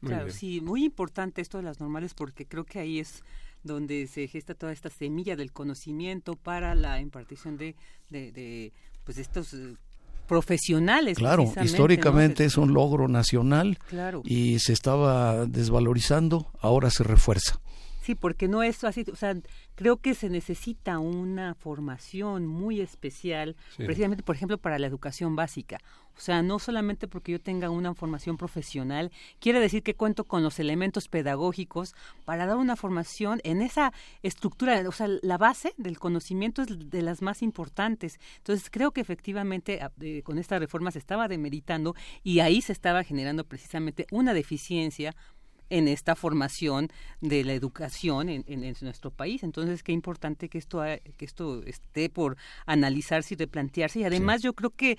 claro, 0.04 0.30
sí, 0.30 0.60
muy 0.60 0.84
importante 0.84 1.40
esto 1.40 1.58
de 1.58 1.64
las 1.64 1.80
normales 1.80 2.14
porque 2.14 2.46
creo 2.46 2.64
que 2.64 2.78
ahí 2.78 2.98
es 2.98 3.22
donde 3.62 4.06
se 4.06 4.28
gesta 4.28 4.54
toda 4.54 4.72
esta 4.72 4.90
semilla 4.90 5.36
del 5.36 5.52
conocimiento 5.52 6.36
para 6.36 6.74
la 6.74 7.00
impartición 7.00 7.56
de, 7.56 7.74
de, 8.10 8.72
pues 9.04 9.18
estos 9.18 9.54
eh, 9.54 9.76
profesionales. 10.26 11.18
Claro, 11.18 11.52
históricamente 11.62 12.44
es 12.44 12.56
un 12.56 12.74
logro 12.74 13.08
nacional 13.08 13.78
y 14.24 14.58
se 14.58 14.72
estaba 14.72 15.46
desvalorizando, 15.46 16.48
ahora 16.60 16.90
se 16.90 17.04
refuerza. 17.04 17.60
Sí, 18.04 18.14
porque 18.14 18.48
no 18.48 18.62
es 18.62 18.84
así, 18.84 19.02
o 19.10 19.16
sea, 19.16 19.34
creo 19.76 19.96
que 19.96 20.14
se 20.14 20.28
necesita 20.28 20.98
una 20.98 21.54
formación 21.54 22.46
muy 22.46 22.82
especial, 22.82 23.56
precisamente, 23.78 24.22
por 24.22 24.36
ejemplo, 24.36 24.58
para 24.58 24.78
la 24.78 24.86
educación 24.86 25.36
básica. 25.36 25.78
O 26.14 26.20
sea, 26.20 26.42
no 26.42 26.58
solamente 26.58 27.08
porque 27.08 27.32
yo 27.32 27.40
tenga 27.40 27.70
una 27.70 27.94
formación 27.94 28.36
profesional, 28.36 29.10
quiere 29.40 29.58
decir 29.58 29.82
que 29.82 29.96
cuento 29.96 30.24
con 30.24 30.42
los 30.42 30.60
elementos 30.60 31.08
pedagógicos 31.08 31.94
para 32.26 32.44
dar 32.44 32.56
una 32.56 32.76
formación 32.76 33.40
en 33.42 33.62
esa 33.62 33.90
estructura, 34.22 34.80
o 34.86 34.92
sea, 34.92 35.08
la 35.22 35.38
base 35.38 35.72
del 35.78 35.98
conocimiento 35.98 36.60
es 36.60 36.90
de 36.90 37.02
las 37.02 37.22
más 37.22 37.42
importantes. 37.42 38.20
Entonces, 38.36 38.68
creo 38.70 38.92
que 38.92 39.00
efectivamente 39.00 39.80
con 40.24 40.38
esta 40.38 40.58
reforma 40.58 40.90
se 40.90 40.98
estaba 40.98 41.26
demeritando 41.26 41.96
y 42.22 42.40
ahí 42.40 42.60
se 42.60 42.72
estaba 42.72 43.02
generando 43.02 43.44
precisamente 43.44 44.06
una 44.12 44.34
deficiencia 44.34 45.16
en 45.70 45.88
esta 45.88 46.14
formación 46.14 46.88
de 47.20 47.44
la 47.44 47.52
educación 47.52 48.28
en, 48.28 48.44
en, 48.46 48.74
nuestro 48.82 49.10
país. 49.10 49.42
Entonces, 49.42 49.82
qué 49.82 49.92
importante 49.92 50.48
que 50.48 50.58
esto, 50.58 50.82
que 51.16 51.24
esto 51.24 51.62
esté 51.64 52.08
por 52.08 52.36
analizarse 52.66 53.34
y 53.34 53.36
replantearse. 53.36 54.00
Y 54.00 54.04
además 54.04 54.42
yo 54.42 54.52
creo 54.52 54.70
que 54.70 54.98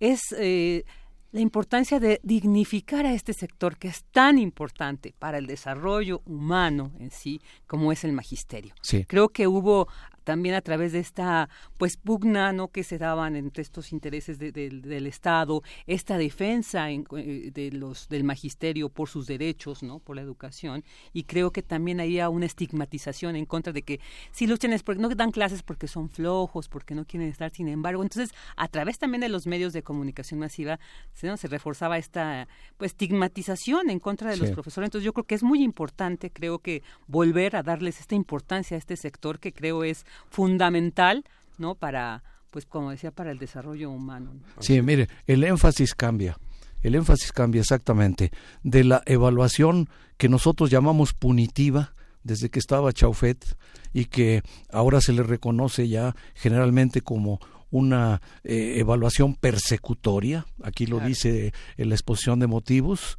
es... 0.00 0.20
Eh, 0.38 0.84
la 1.32 1.40
importancia 1.40 1.98
de 1.98 2.20
dignificar 2.22 3.06
a 3.06 3.14
este 3.14 3.32
sector 3.32 3.78
que 3.78 3.88
es 3.88 4.04
tan 4.12 4.38
importante 4.38 5.14
para 5.18 5.38
el 5.38 5.46
desarrollo 5.46 6.20
humano 6.26 6.92
en 6.98 7.10
sí 7.10 7.40
como 7.66 7.90
es 7.90 8.04
el 8.04 8.12
magisterio. 8.12 8.74
Creo 9.08 9.30
que 9.30 9.46
hubo 9.46 9.88
también 10.24 10.54
a 10.54 10.60
través 10.60 10.92
de 10.92 10.98
esta 10.98 11.48
pues 11.76 11.96
pugna 11.96 12.52
¿no? 12.52 12.68
que 12.68 12.84
se 12.84 12.98
daban 12.98 13.36
entre 13.36 13.62
estos 13.62 13.92
intereses 13.92 14.38
del 14.38 15.06
Estado, 15.06 15.62
esta 15.86 16.18
defensa 16.18 16.90
eh, 16.90 17.50
de 17.52 17.70
los 17.72 18.08
del 18.08 18.24
magisterio 18.24 18.88
por 18.88 19.08
sus 19.08 19.26
derechos, 19.26 19.82
¿no? 19.82 19.98
por 19.98 20.16
la 20.16 20.22
educación, 20.22 20.84
y 21.12 21.24
creo 21.24 21.50
que 21.50 21.62
también 21.62 22.00
había 22.00 22.28
una 22.28 22.46
estigmatización 22.46 23.36
en 23.36 23.46
contra 23.46 23.72
de 23.72 23.82
que 23.82 24.00
si 24.30 24.46
luchan 24.46 24.72
es 24.72 24.82
porque 24.82 25.02
no 25.02 25.08
dan 25.08 25.30
clases 25.30 25.62
porque 25.62 25.88
son 25.88 26.08
flojos, 26.08 26.68
porque 26.68 26.94
no 26.94 27.04
quieren 27.04 27.28
estar, 27.28 27.50
sin 27.50 27.68
embargo, 27.68 28.02
entonces 28.02 28.34
a 28.56 28.68
través 28.68 28.98
también 28.98 29.20
de 29.20 29.28
los 29.28 29.46
medios 29.46 29.72
de 29.72 29.82
comunicación 29.82 30.40
masiva 30.40 30.78
se, 31.12 31.36
se 31.36 31.48
reforzaba 31.48 31.98
esta 31.98 32.48
pues 32.76 32.92
estigmatización 32.92 33.90
en 33.90 33.98
contra 33.98 34.30
de 34.30 34.36
los 34.36 34.50
profesores, 34.50 34.88
entonces 34.88 35.04
yo 35.04 35.12
creo 35.12 35.24
que 35.24 35.34
es 35.34 35.42
muy 35.42 35.62
importante, 35.62 36.30
creo 36.30 36.58
que 36.58 36.82
volver 37.06 37.56
a 37.56 37.62
darles 37.62 38.00
esta 38.00 38.14
importancia 38.14 38.76
a 38.76 38.78
este 38.78 38.96
sector 38.96 39.38
que 39.38 39.52
creo 39.52 39.84
es 39.84 40.04
fundamental, 40.28 41.24
¿no? 41.58 41.74
Para, 41.74 42.22
pues 42.50 42.66
como 42.66 42.90
decía, 42.90 43.10
para 43.10 43.30
el 43.30 43.38
desarrollo 43.38 43.90
humano. 43.90 44.32
Sí, 44.60 44.80
mire, 44.82 45.08
el 45.26 45.44
énfasis 45.44 45.94
cambia. 45.94 46.38
El 46.82 46.94
énfasis 46.94 47.32
cambia 47.32 47.60
exactamente 47.60 48.32
de 48.62 48.84
la 48.84 49.02
evaluación 49.06 49.88
que 50.16 50.28
nosotros 50.28 50.70
llamamos 50.70 51.12
punitiva 51.14 51.94
desde 52.24 52.50
que 52.50 52.58
estaba 52.58 52.92
Chaufet 52.92 53.56
y 53.92 54.06
que 54.06 54.42
ahora 54.70 55.00
se 55.00 55.12
le 55.12 55.22
reconoce 55.22 55.88
ya 55.88 56.14
generalmente 56.34 57.00
como 57.00 57.40
una 57.72 58.20
eh, 58.44 58.74
evaluación 58.76 59.34
persecutoria, 59.34 60.46
aquí 60.62 60.86
lo 60.86 61.00
dice 61.00 61.52
en 61.78 61.88
la 61.88 61.94
exposición 61.94 62.38
de 62.38 62.46
motivos, 62.46 63.16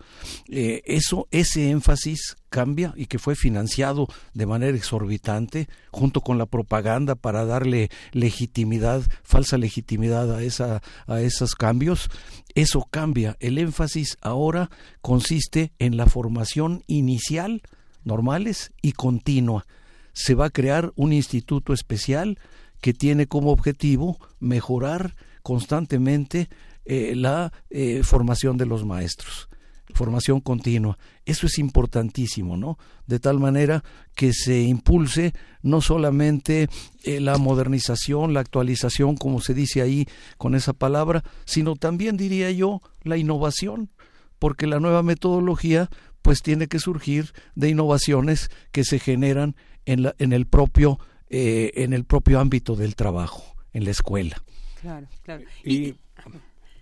eh, 0.48 0.84
eso, 0.86 1.28
ese 1.32 1.72
énfasis 1.72 2.38
cambia 2.50 2.94
y 2.96 3.08
que 3.08 3.18
fue 3.18 3.36
financiado 3.36 4.08
de 4.36 4.46
manera 4.46 4.78
exorbitante 4.78 5.68
junto 5.92 6.22
con 6.22 6.38
la 6.38 6.46
propaganda 6.46 7.16
para 7.16 7.46
darle 7.46 7.90
legitimidad, 8.12 9.02
falsa 9.24 9.58
legitimidad 9.58 10.34
a, 10.34 10.44
esa, 10.44 10.84
a 11.08 11.20
esos 11.20 11.56
cambios, 11.56 12.10
eso 12.54 12.88
cambia. 12.90 13.36
El 13.40 13.58
énfasis 13.58 14.20
ahora 14.22 14.70
consiste 15.02 15.74
en 15.80 15.98
la 15.98 16.06
formación 16.06 16.84
inicial, 16.86 17.64
normales 18.04 18.72
y 18.84 18.92
continua. 18.92 19.66
Se 20.14 20.36
va 20.36 20.46
a 20.46 20.52
crear 20.52 20.94
un 20.96 21.12
instituto 21.12 21.74
especial 21.74 22.38
que 22.84 22.94
tiene 22.94 23.28
como 23.28 23.54
objetivo 23.54 24.20
mejorar 24.42 25.16
constantemente 25.42 26.50
eh, 26.84 27.14
la 27.16 27.54
eh, 27.70 28.04
formación 28.04 28.58
de 28.58 28.66
los 28.66 28.86
maestros, 28.86 29.48
formación 29.94 30.42
continua. 30.42 30.98
Eso 31.24 31.48
es 31.48 31.60
importantísimo, 31.60 32.58
¿no? 32.58 32.78
De 33.08 33.22
tal 33.22 33.40
manera 33.40 33.86
que 34.16 34.34
se 34.34 34.64
impulse 34.64 35.34
no 35.62 35.80
solamente 35.80 36.68
eh, 37.06 37.22
la 37.22 37.38
modernización, 37.38 38.34
la 38.34 38.42
actualización, 38.42 39.16
como 39.16 39.40
se 39.40 39.54
dice 39.54 39.82
ahí 39.82 40.06
con 40.38 40.54
esa 40.54 40.74
palabra, 40.74 41.24
sino 41.46 41.78
también, 41.78 42.18
diría 42.18 42.52
yo, 42.52 42.82
la 43.04 43.16
innovación, 43.16 43.92
porque 44.40 44.68
la 44.68 44.82
nueva 44.82 45.04
metodología 45.04 45.90
pues 46.22 46.42
tiene 46.42 46.68
que 46.68 46.80
surgir 46.80 47.32
de 47.56 47.70
innovaciones 47.70 48.52
que 48.74 48.84
se 48.84 49.00
generan 49.00 49.56
en, 49.86 50.04
la, 50.04 50.16
en 50.20 50.34
el 50.34 50.48
propio 50.48 51.00
eh, 51.36 51.72
en 51.84 51.94
el 51.94 52.06
propio 52.06 52.40
ámbito 52.40 52.76
del 52.76 52.96
trabajo, 52.96 53.56
en 53.74 53.86
la 53.86 53.90
escuela. 53.90 54.44
Claro, 54.80 55.08
claro. 55.24 55.44
Y, 55.64 55.96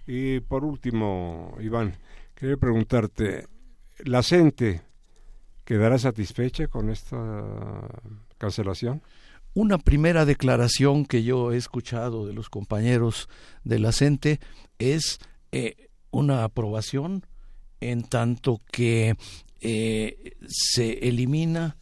y 0.06 0.42
por 0.42 0.66
último, 0.66 1.56
Iván, 1.62 1.96
quería 2.36 2.58
preguntarte, 2.58 3.48
¿la 4.00 4.22
gente 4.22 4.82
quedará 5.64 5.98
satisfecha 5.98 6.68
con 6.68 6.90
esta 6.90 7.88
cancelación? 8.38 9.02
Una 9.54 9.78
primera 9.78 10.26
declaración 10.26 11.06
que 11.06 11.24
yo 11.24 11.54
he 11.54 11.58
escuchado 11.58 12.28
de 12.28 12.34
los 12.34 12.50
compañeros 12.50 13.30
de 13.64 13.80
la 13.80 13.94
CENTE 13.94 14.42
es 14.80 15.20
eh, 15.54 15.88
una 16.12 16.44
aprobación 16.44 17.26
en 17.80 18.04
tanto 18.04 18.60
que 18.70 19.16
eh, 19.62 20.34
se 20.46 21.08
elimina 21.08 21.78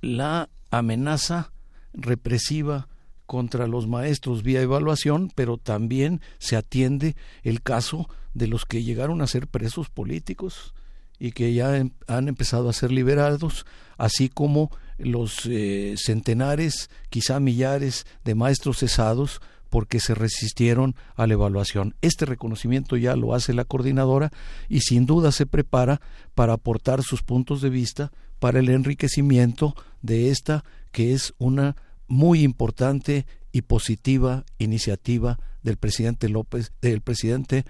la 0.00 0.48
amenaza 0.72 1.51
represiva 1.92 2.88
contra 3.26 3.66
los 3.66 3.86
maestros 3.86 4.42
vía 4.42 4.60
evaluación, 4.60 5.30
pero 5.34 5.56
también 5.56 6.20
se 6.38 6.56
atiende 6.56 7.16
el 7.42 7.62
caso 7.62 8.08
de 8.34 8.46
los 8.46 8.64
que 8.64 8.82
llegaron 8.82 9.22
a 9.22 9.26
ser 9.26 9.46
presos 9.46 9.88
políticos 9.88 10.74
y 11.18 11.32
que 11.32 11.54
ya 11.54 11.76
em, 11.76 11.90
han 12.08 12.28
empezado 12.28 12.68
a 12.68 12.72
ser 12.72 12.90
liberados, 12.90 13.64
así 13.96 14.28
como 14.28 14.70
los 14.98 15.46
eh, 15.46 15.94
centenares, 15.96 16.90
quizá 17.10 17.40
millares 17.40 18.06
de 18.24 18.34
maestros 18.34 18.78
cesados 18.78 19.40
porque 19.70 20.00
se 20.00 20.14
resistieron 20.14 20.94
a 21.14 21.26
la 21.26 21.32
evaluación. 21.32 21.94
Este 22.02 22.26
reconocimiento 22.26 22.96
ya 22.98 23.16
lo 23.16 23.34
hace 23.34 23.54
la 23.54 23.64
coordinadora 23.64 24.30
y 24.68 24.80
sin 24.80 25.06
duda 25.06 25.32
se 25.32 25.46
prepara 25.46 26.02
para 26.34 26.52
aportar 26.52 27.02
sus 27.02 27.22
puntos 27.22 27.62
de 27.62 27.70
vista 27.70 28.12
para 28.38 28.58
el 28.58 28.68
enriquecimiento 28.68 29.74
de 30.02 30.30
esta 30.30 30.64
que 30.90 31.12
es 31.14 31.34
una 31.38 31.76
muy 32.06 32.42
importante 32.42 33.26
y 33.52 33.62
positiva 33.62 34.44
iniciativa 34.58 35.38
del 35.62 35.76
presidente 35.76 36.28
López, 36.28 36.72
del 36.80 37.00
presidente 37.00 37.64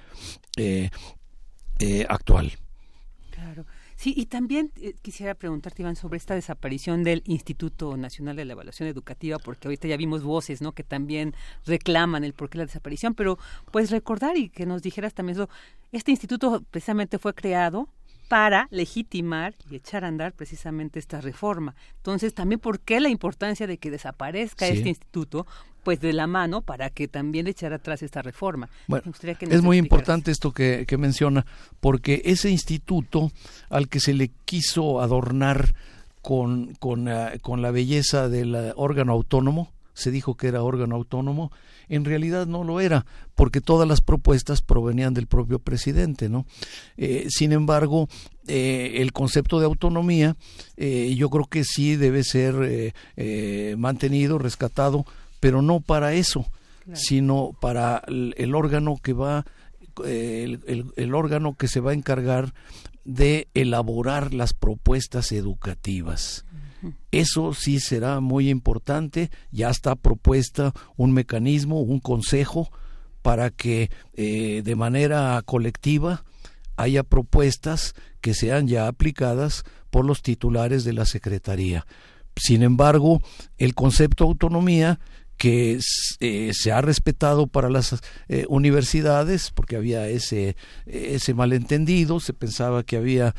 eh, 0.57 0.91
eh, 1.79 2.07
actual. 2.09 2.53
Claro. 3.31 3.67
Sí, 3.97 4.15
y 4.17 4.27
también 4.27 4.73
eh, 4.81 4.95
quisiera 5.01 5.35
preguntarte, 5.35 5.83
Iván, 5.83 5.95
sobre 5.95 6.17
esta 6.17 6.35
desaparición 6.35 7.05
del 7.05 7.23
Instituto 7.27 7.97
Nacional 7.97 8.35
de 8.35 8.45
la 8.45 8.55
Evaluación 8.55 8.89
Educativa, 8.89 9.39
porque 9.39 9.69
ahorita 9.69 9.87
ya 9.87 9.97
vimos 9.97 10.25
voces, 10.25 10.61
¿no?, 10.61 10.73
que 10.73 10.83
también 10.83 11.35
reclaman 11.67 12.25
el 12.25 12.33
porqué 12.33 12.59
de 12.59 12.65
la 12.65 12.67
desaparición, 12.67 13.15
pero 13.15 13.39
pues 13.71 13.91
recordar 13.91 14.37
y 14.37 14.49
que 14.49 14.67
nos 14.67 14.83
dijeras 14.83 15.15
también 15.15 15.37
eso, 15.37 15.49
este 15.93 16.11
instituto 16.11 16.65
precisamente 16.71 17.19
fue 17.19 17.33
creado 17.33 17.89
para 18.33 18.67
legitimar 18.71 19.55
y 19.71 19.77
echar 19.77 20.07
a 20.07 20.09
andar 20.09 20.33
precisamente 20.33 20.99
esta 20.99 21.21
reforma. 21.21 21.75
Entonces, 21.99 22.33
también 22.33 22.61
por 22.61 22.81
qué 22.81 22.99
la 22.99 23.11
importancia 23.11 23.67
de 23.67 23.77
que 23.77 23.91
desaparezca 23.91 24.67
este 24.67 24.89
instituto, 24.89 25.47
pues 25.83 26.01
de 26.01 26.15
la 26.15 26.27
mano 26.27 26.63
para 26.63 26.89
que 26.89 27.09
también 27.09 27.47
echar 27.47 27.75
atrás 27.75 28.03
esta 28.03 28.23
reforma. 28.23 28.71
Bueno, 28.87 29.13
es 29.51 29.61
muy 29.61 29.77
importante 29.77 30.31
esto 30.31 30.51
que, 30.53 30.87
menciona, 30.99 31.45
porque 31.79 32.23
ese 32.25 32.49
instituto 32.49 33.31
al 33.69 33.91
que 33.91 34.01
se 34.01 34.15
le 34.15 34.31
quiso 34.47 35.03
adornar 35.03 35.75
con, 36.23 36.75
con, 36.77 37.11
con 37.43 37.61
la 37.61 37.71
belleza 37.71 38.31
del 38.31 38.73
órgano 38.77 39.13
autónomo, 39.13 39.71
se 39.95 40.11
dijo 40.11 40.37
que 40.37 40.49
era 40.49 40.63
órgano 40.63 40.97
autónomo, 40.97 41.53
en 41.89 42.05
realidad 42.05 42.47
no 42.47 42.65
lo 42.65 42.81
era, 42.81 43.07
porque 43.35 43.61
todas 43.61 43.89
las 43.89 44.01
propuestas 44.01 44.63
provenían 44.63 45.15
del 45.15 45.27
propio 45.27 45.59
presidente, 45.59 46.29
¿no? 46.29 46.47
Eh, 46.97 47.27
sin 47.29 47.53
embargo, 47.53 48.09
eh, 48.47 48.95
el 48.97 49.13
concepto 49.13 49.61
de 49.61 49.67
autonomía 49.67 50.37
eh, 50.77 51.15
yo 51.17 51.31
creo 51.31 51.45
que 51.45 51.65
sí 51.65 51.97
debe 51.97 52.25
ser 52.25 52.95
mantenido, 53.77 54.39
rescatado, 54.39 55.05
pero 55.41 55.63
no 55.63 55.81
para 55.81 56.15
eso, 56.15 56.47
sino 56.95 57.57
para 57.61 58.03
el, 58.07 58.55
órgano 58.55 58.97
que 59.03 59.13
va, 59.13 59.45
el 60.05 61.15
órgano 61.15 61.55
que 61.55 61.69
se 61.69 61.81
va 61.81 61.93
a 61.93 61.95
encargar 61.95 62.55
de 63.05 63.49
elaborar 63.55 64.33
las 64.33 64.53
propuestas 64.53 65.33
educativas. 65.33 66.45
Eso 67.11 67.55
sí 67.55 67.81
será 67.81 68.21
muy 68.21 68.49
importante. 68.49 69.31
Ya 69.51 69.71
está 69.71 69.95
propuesta 69.95 70.73
un 70.97 71.13
mecanismo, 71.13 71.81
un 71.81 72.01
consejo 72.01 72.71
para 73.23 73.51
que 73.51 73.91
eh, 74.15 74.63
de 74.65 74.77
manera 74.77 75.41
colectiva 75.45 76.25
haya 76.77 77.05
propuestas 77.05 77.95
que 78.21 78.35
sean 78.35 78.67
ya 78.67 78.89
aplicadas 78.89 79.65
por 79.91 80.05
los 80.05 80.23
titulares 80.23 80.85
de 80.85 80.93
la 80.93 81.07
Secretaría. 81.07 81.87
Sin 82.35 82.63
embargo, 82.63 83.21
el 83.59 83.75
concepto 83.75 84.25
autonomía 84.25 84.99
que 85.37 85.79
eh, 86.21 86.51
se 86.55 86.73
ha 86.73 86.81
respetado 86.81 87.47
para 87.47 87.69
las 87.69 88.01
eh, 88.29 88.45
universidades, 88.49 89.51
porque 89.51 89.77
había 89.77 90.09
ese, 90.09 90.57
ese 90.87 91.35
malentendido, 91.35 92.21
se 92.21 92.33
pensaba 92.33 92.85
que 92.85 92.97
había 92.97 93.35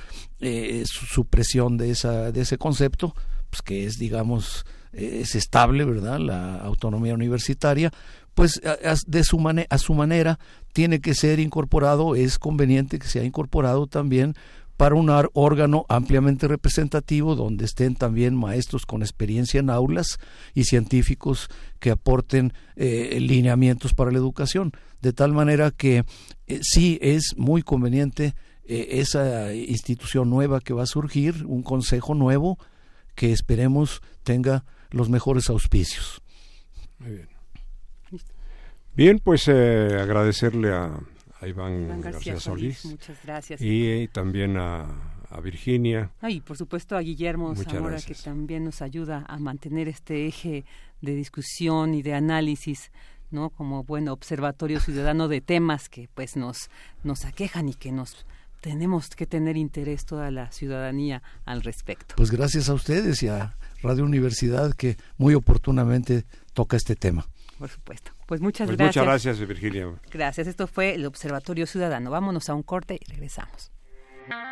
supresión 0.85 1.77
de, 1.77 1.91
esa, 1.91 2.31
de 2.31 2.41
ese 2.41 2.57
concepto, 2.57 3.15
pues, 3.53 3.61
que 3.61 3.85
es, 3.85 3.99
digamos, 3.99 4.65
es 4.93 5.35
estable, 5.35 5.85
¿verdad? 5.85 6.19
La 6.19 6.55
autonomía 6.55 7.13
universitaria, 7.13 7.91
pues 8.33 8.59
de 9.05 9.23
su 9.23 9.37
a 9.69 9.77
su 9.77 9.93
manera 9.93 10.39
tiene 10.73 11.01
que 11.01 11.13
ser 11.13 11.39
incorporado, 11.39 12.15
es 12.15 12.39
conveniente 12.39 12.97
que 12.97 13.07
sea 13.07 13.23
incorporado 13.23 13.85
también 13.85 14.33
para 14.75 14.95
un 14.95 15.11
órgano 15.33 15.85
ampliamente 15.87 16.47
representativo 16.47 17.35
donde 17.35 17.65
estén 17.65 17.93
también 17.93 18.35
maestros 18.35 18.87
con 18.87 19.03
experiencia 19.03 19.59
en 19.59 19.69
aulas 19.69 20.17
y 20.55 20.63
científicos 20.63 21.47
que 21.79 21.91
aporten 21.91 22.53
eh, 22.75 23.19
lineamientos 23.21 23.93
para 23.93 24.11
la 24.11 24.17
educación. 24.17 24.71
De 24.99 25.13
tal 25.13 25.31
manera 25.31 25.69
que 25.69 26.05
eh, 26.47 26.59
sí 26.63 26.97
es 27.03 27.35
muy 27.37 27.61
conveniente 27.61 28.33
eh, 28.65 28.87
esa 28.93 29.53
institución 29.53 30.31
nueva 30.31 30.59
que 30.59 30.73
va 30.73 30.83
a 30.83 30.87
surgir, 30.87 31.45
un 31.45 31.61
consejo 31.61 32.15
nuevo, 32.15 32.57
que 33.16 33.32
esperemos 33.32 34.01
tenga 34.24 34.66
los 34.91 35.09
mejores 35.09 35.49
auspicios. 35.49 36.22
Muy 36.99 37.11
bien. 37.11 37.28
Bien, 38.95 39.20
pues 39.20 39.47
eh, 39.47 39.97
agradecerle 39.99 40.72
a, 40.72 40.99
Iván, 41.45 41.99
García, 41.99 42.39
Solís, 42.39 42.86
Muchas 42.86 43.18
gracias. 43.24 43.59
Y, 43.61 44.07
también 44.09 44.55
a, 44.57 44.88
Virginia. 45.43 46.11
y 46.30 46.41
por 46.41 46.55
supuesto 46.57 46.95
a 46.95 47.01
Guillermo 47.01 47.55
Zamora, 47.55 47.99
que 47.99 48.14
también 48.14 48.64
nos 48.64 48.84
ayuda 48.84 49.26
a 49.28 49.39
mantener 49.39 49.88
este 49.88 50.28
eje 50.28 50.64
de 51.01 51.16
discusión 51.16 51.95
y 51.95 52.03
de 52.03 52.14
análisis. 52.14 52.91
¿no? 53.32 53.49
como 53.49 53.84
buen 53.84 54.09
observatorio 54.09 54.80
ciudadano 54.80 55.28
de 55.28 55.41
temas 55.41 55.89
que 55.89 56.07
pues 56.14 56.36
nos 56.36 56.70
nos 57.03 57.26
aquejan 57.26 57.68
y 57.68 57.74
que 57.74 57.91
nos 57.91 58.28
tenemos 58.64 59.09
que 59.09 59.26
tener 59.28 59.57
interés 59.57 60.05
toda 60.05 60.32
la 60.32 60.49
ciudadanía 60.53 61.22
al 61.43 61.64
respecto. 61.64 62.16
Pues 62.16 62.32
gracias 62.32 62.70
a 62.70 62.74
ustedes 62.74 63.22
y 63.22 63.28
a 63.28 63.57
Radio 63.82 64.05
Universidad 64.05 64.74
que 64.74 64.95
muy 65.18 65.34
oportunamente 65.34 66.24
toca 66.53 66.78
este 66.78 66.95
tema. 66.95 67.28
Por 67.59 67.68
supuesto. 67.68 68.11
Pues 68.26 68.39
muchas 68.39 68.68
pues 68.68 68.78
gracias. 68.78 69.03
Muchas 69.03 69.26
gracias, 69.26 69.47
Virginia. 69.47 69.93
Gracias. 70.09 70.47
Esto 70.47 70.68
fue 70.68 70.95
el 70.95 71.05
Observatorio 71.05 71.68
Ciudadano. 71.68 72.09
Vámonos 72.09 72.47
a 72.47 72.55
un 72.55 72.64
corte 72.64 72.97
y 73.05 73.11
regresamos. 73.11 73.74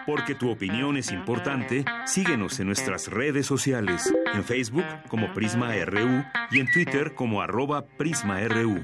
Porque 0.06 0.36
tu 0.36 0.52
opinión 0.52 0.98
es 0.98 1.14
importante, 1.14 1.86
síguenos 2.06 2.60
en 2.60 2.68
nuestras 2.68 3.08
redes 3.08 3.46
sociales, 3.46 4.14
en 4.34 4.44
Facebook 4.44 4.84
como 5.08 5.32
Prisma 5.32 5.74
RU 5.86 6.26
y 6.52 6.60
en 6.60 6.70
Twitter 6.70 7.16
como 7.16 7.42
arroba 7.42 7.86
PrismaRU. 7.86 8.84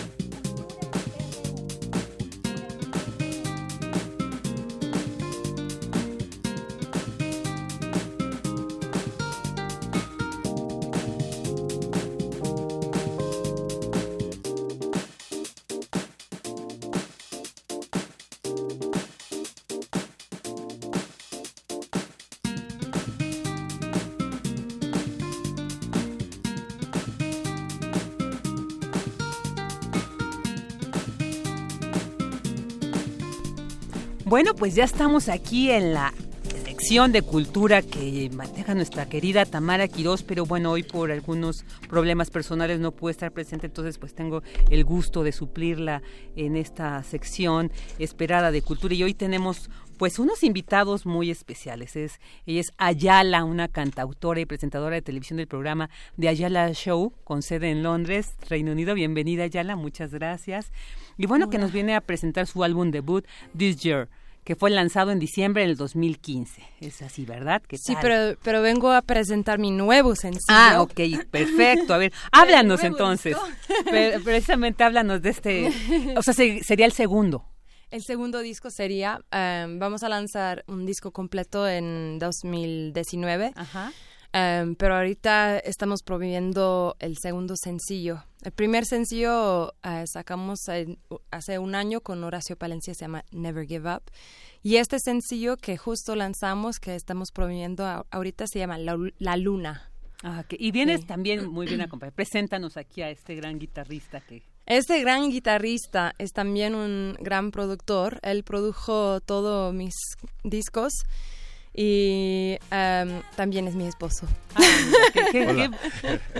Bueno, 34.31 34.55
pues 34.55 34.75
ya 34.75 34.85
estamos 34.85 35.27
aquí 35.27 35.71
en 35.71 35.93
la 35.93 36.13
sección 36.63 37.11
de 37.11 37.21
cultura 37.21 37.81
que 37.81 38.29
maneja 38.33 38.73
nuestra 38.73 39.09
querida 39.09 39.45
Tamara 39.45 39.89
Quirós, 39.89 40.23
pero 40.23 40.45
bueno, 40.45 40.71
hoy 40.71 40.83
por 40.83 41.11
algunos 41.11 41.65
problemas 41.89 42.29
personales 42.29 42.79
no 42.79 42.93
puede 42.93 43.11
estar 43.11 43.33
presente, 43.33 43.65
entonces 43.65 43.97
pues 43.97 44.15
tengo 44.15 44.41
el 44.69 44.85
gusto 44.85 45.23
de 45.23 45.33
suplirla 45.33 46.01
en 46.37 46.55
esta 46.55 47.03
sección 47.03 47.73
esperada 47.99 48.51
de 48.51 48.61
cultura 48.61 48.93
y 48.93 49.03
hoy 49.03 49.13
tenemos 49.13 49.69
pues 49.97 50.17
unos 50.17 50.45
invitados 50.45 51.05
muy 51.05 51.29
especiales. 51.29 51.97
Es, 51.97 52.21
ella 52.45 52.61
es 52.61 52.71
Ayala, 52.77 53.43
una 53.43 53.67
cantautora 53.67 54.39
y 54.39 54.45
presentadora 54.45 54.95
de 54.95 55.01
televisión 55.01 55.37
del 55.37 55.47
programa 55.47 55.89
de 56.15 56.29
Ayala 56.29 56.71
Show, 56.71 57.11
con 57.25 57.41
sede 57.41 57.69
en 57.69 57.83
Londres, 57.83 58.35
Reino 58.49 58.71
Unido. 58.71 58.95
Bienvenida 58.95 59.43
Ayala, 59.43 59.75
muchas 59.75 60.13
gracias. 60.13 60.71
Y 61.17 61.25
bueno, 61.25 61.49
que 61.49 61.57
nos 61.57 61.73
viene 61.73 61.95
a 61.95 62.01
presentar 62.01 62.47
su 62.47 62.63
álbum 62.63 62.91
debut, 62.91 63.27
This 63.57 63.81
Year 63.81 64.07
que 64.43 64.55
fue 64.55 64.69
lanzado 64.71 65.11
en 65.11 65.19
diciembre 65.19 65.63
del 65.63 65.77
2015. 65.77 66.63
Es 66.79 67.01
así, 67.01 67.25
¿verdad? 67.25 67.61
¿Qué 67.67 67.77
sí, 67.77 67.95
pero, 68.01 68.37
pero 68.43 68.61
vengo 68.61 68.91
a 68.91 69.01
presentar 69.01 69.59
mi 69.59 69.71
nuevo 69.71 70.15
sencillo. 70.15 70.45
Ah, 70.49 70.81
ok, 70.81 70.99
perfecto. 71.29 71.93
A 71.93 71.97
ver, 71.97 72.11
háblanos 72.31 72.83
entonces. 72.83 73.37
precisamente 74.23 74.83
háblanos 74.83 75.21
de 75.21 75.29
este, 75.29 75.71
o 76.17 76.23
sea, 76.23 76.33
sería 76.33 76.85
el 76.85 76.93
segundo. 76.93 77.45
El 77.91 78.03
segundo 78.03 78.39
disco 78.39 78.69
sería, 78.69 79.19
um, 79.33 79.77
vamos 79.77 80.01
a 80.03 80.09
lanzar 80.09 80.63
un 80.67 80.85
disco 80.85 81.11
completo 81.11 81.67
en 81.67 82.19
2019. 82.19 83.51
Ajá. 83.53 83.91
Um, 84.33 84.75
pero 84.75 84.95
ahorita 84.95 85.59
estamos 85.59 86.03
promoviendo 86.03 86.95
el 86.99 87.17
segundo 87.17 87.55
sencillo. 87.57 88.23
El 88.43 88.53
primer 88.53 88.85
sencillo 88.85 89.73
uh, 89.83 90.05
sacamos 90.05 90.59
hace 91.31 91.59
un 91.59 91.75
año 91.75 91.99
con 91.99 92.23
Horacio 92.23 92.55
Palencia, 92.55 92.93
se 92.93 93.01
llama 93.01 93.25
Never 93.31 93.67
Give 93.67 93.93
Up. 93.93 94.03
Y 94.63 94.77
este 94.77 94.99
sencillo 94.99 95.57
que 95.57 95.75
justo 95.75 96.15
lanzamos, 96.15 96.79
que 96.79 96.95
estamos 96.95 97.31
promoviendo 97.31 98.05
ahorita, 98.09 98.45
se 98.47 98.59
llama 98.59 98.77
La, 98.77 99.35
Luna. 99.35 99.91
Ah, 100.23 100.45
y 100.49 100.71
vienes 100.71 101.05
también 101.05 101.47
muy 101.51 101.67
bien 101.67 101.81
acompañado. 101.81 102.15
Preséntanos 102.15 102.77
aquí 102.77 103.01
a 103.01 103.09
este 103.09 103.35
gran 103.35 103.59
guitarrista 103.59 104.21
que... 104.21 104.43
Este 104.65 105.01
gran 105.01 105.29
guitarrista 105.29 106.13
es 106.19 106.31
también 106.31 106.75
un 106.75 107.17
gran 107.19 107.51
productor. 107.51 108.19
Él 108.21 108.43
produjo 108.43 109.19
todos 109.19 109.73
mis 109.73 109.95
discos 110.43 110.93
y 111.73 112.57
um, 112.71 113.21
también 113.35 113.67
es 113.67 113.75
mi 113.75 113.87
esposo. 113.87 114.27
Ah, 114.55 114.61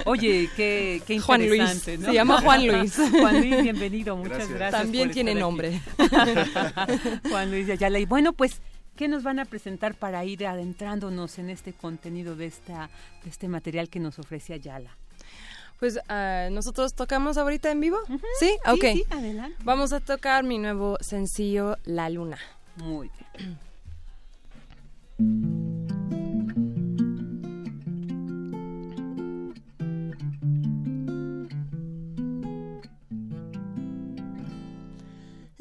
oye, 0.06 0.50
qué, 0.58 1.02
qué 1.08 1.20
Juan 1.20 1.48
Luis. 1.48 1.82
Se 1.84 1.98
llama 1.98 2.42
Juan 2.42 2.68
Luis. 2.68 2.96
Juan 3.12 3.40
Luis, 3.40 3.64
bienvenido, 3.64 4.18
muchas 4.18 4.50
gracias. 4.50 4.72
también 4.72 5.12
tiene 5.12 5.34
nombre. 5.34 5.82
Juan 7.30 7.50
Luis 7.50 7.68
de 7.68 7.74
Ayala. 7.74 8.00
Y 8.00 8.06
bueno, 8.06 8.34
pues, 8.34 8.60
¿qué 8.98 9.08
nos 9.08 9.24
van 9.24 9.40
a 9.40 9.46
presentar 9.46 9.96
para 9.96 10.26
ir 10.26 10.46
adentrándonos 10.46 11.40
en 11.40 11.50
este 11.50 11.72
contenido 11.72 12.36
de, 12.36 12.48
esta, 12.48 12.90
de 13.24 13.30
este 13.30 13.48
material 13.48 13.88
que 13.90 14.02
nos 14.02 14.20
ofrece 14.20 14.54
Ayala? 14.54 14.98
Pues 15.80 15.96
uh, 15.96 16.52
nosotros 16.52 16.94
tocamos 16.94 17.38
ahorita 17.38 17.72
en 17.72 17.80
vivo. 17.80 17.98
¿Sí? 18.40 18.52
Ok. 18.68 18.84
Sí, 18.94 19.04
adelante. 19.10 19.58
Vamos 19.64 19.94
a 19.94 20.02
tocar 20.02 20.44
mi 20.44 20.60
nuevo 20.60 20.98
sencillo, 21.00 21.78
La 21.86 22.10
Luna. 22.10 22.38
Muy 22.76 23.10
bien. 23.38 23.71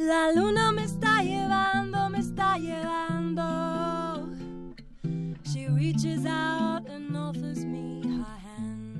La 0.00 0.32
luna 0.32 0.72
me 0.72 0.84
está 0.84 1.22
llevando, 1.22 2.08
me 2.08 2.18
está 2.20 2.56
llevando. 2.56 4.28
She 5.44 5.68
reaches 5.68 6.24
out 6.24 6.88
and 6.88 7.16
offers 7.16 7.64
me 7.64 8.00
her 8.04 8.24
hand. 8.24 8.96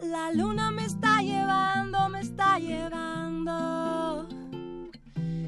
La 0.00 0.30
luna 0.32 0.70
me 0.70 0.84
está 0.84 1.22
llevando, 1.22 2.08
me 2.08 2.20
está 2.20 2.58
llevando. 2.58 4.28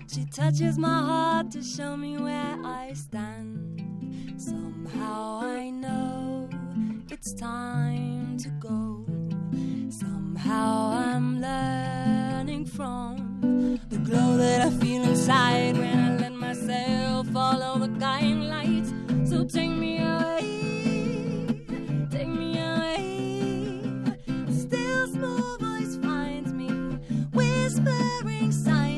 She 0.08 0.24
touches 0.24 0.78
my 0.78 1.00
heart 1.00 1.50
to 1.50 1.62
show 1.62 1.96
me 1.96 2.16
where 2.16 2.56
I 2.64 2.92
stand. 2.94 3.82
Somehow 4.36 5.40
I 5.42 5.70
know 5.70 6.48
it's 7.10 7.34
time 7.34 8.36
to 8.38 8.48
go. 8.60 9.04
Somehow 9.90 10.92
I'm 10.92 11.40
learning 11.40 12.66
from 12.66 13.80
the 13.90 13.98
glow 13.98 14.36
that 14.36 14.60
I 14.60 14.70
feel 14.70 15.02
inside 15.02 15.76
when 15.76 15.98
I 15.98 16.16
let 16.16 16.32
myself 16.32 17.26
follow 17.28 17.78
the 17.78 17.88
guiding 17.88 18.42
light. 18.42 18.86
So 19.28 19.44
take 19.44 19.70
me 19.70 19.98
away, 19.98 21.64
take 22.10 22.28
me 22.28 22.58
away. 22.58 23.82
Still 24.50 25.08
small 25.08 25.58
voice 25.58 25.96
finds 25.96 26.52
me, 26.52 26.68
whispering 27.32 28.52
signs 28.52 28.95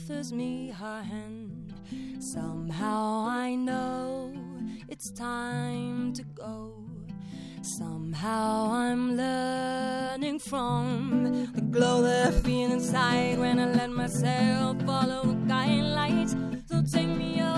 offers 0.00 0.32
me 0.32 0.70
her 0.70 1.02
hand. 1.02 1.74
Somehow 2.20 3.26
I 3.28 3.54
know 3.54 4.32
it's 4.88 5.10
time 5.10 6.12
to 6.14 6.22
go. 6.34 6.74
Somehow 7.62 8.72
I'm 8.72 9.16
learning 9.16 10.38
from 10.38 11.50
the 11.54 11.60
glow 11.60 12.02
that 12.02 12.28
I 12.28 12.30
feel 12.30 12.72
inside 12.72 13.38
when 13.38 13.58
I 13.58 13.72
let 13.72 13.90
myself 13.90 14.80
follow 14.86 15.22
the 15.24 15.34
guiding 15.46 15.90
light. 16.00 16.30
So 16.68 16.82
take 16.82 17.08
me 17.08 17.40
away, 17.40 17.49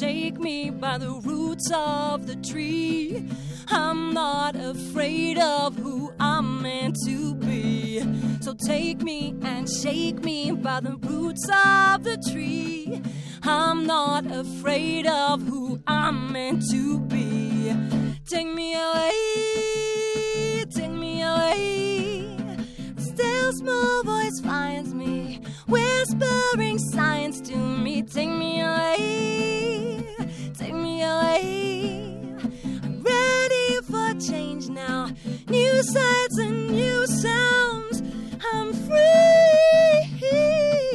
take 0.00 0.38
me 0.38 0.70
by 0.70 0.98
the 0.98 1.10
roots 1.10 1.70
of 1.74 2.26
the 2.26 2.36
tree. 2.36 3.28
I'm 3.68 4.12
not 4.12 4.56
afraid 4.56 5.38
of 5.38 5.76
who 5.76 6.12
I'm 6.20 6.62
meant 6.62 6.96
to 7.06 7.34
be. 7.34 8.02
So 8.40 8.54
take 8.54 9.02
me 9.02 9.34
and 9.42 9.68
shake 9.68 10.22
me 10.24 10.52
by 10.52 10.80
the 10.80 10.96
roots 10.96 11.44
of 11.48 12.04
the 12.04 12.16
tree. 12.30 13.02
I'm 13.42 13.86
not 13.86 14.26
afraid 14.26 15.06
of 15.06 15.42
who 15.42 15.80
I'm 15.86 16.32
meant 16.32 16.62
to 16.70 16.98
be. 17.00 17.72
Take 18.26 18.48
me 18.48 18.74
away, 18.74 20.64
take 20.70 20.90
me 20.90 21.22
away. 21.22 22.36
Still 22.98 23.52
small 23.52 24.02
voice 24.02 24.40
finds 24.40 24.92
me, 24.92 25.40
whispering 25.66 26.78
signs 26.78 27.40
to 27.42 27.56
me. 27.56 28.02
Take 28.02 28.28
me 28.28 28.60
away, 28.60 30.06
take 30.54 30.74
me 30.74 31.02
away. 31.02 32.20
I'm 32.82 33.02
ready 33.02 33.80
for 33.82 34.14
change 34.20 34.68
now. 34.68 35.08
New 35.48 35.82
sights 35.82 36.38
and 36.38 36.70
new 36.70 37.06
sounds. 37.06 38.02
I'm 38.52 38.72
free. 38.72 40.85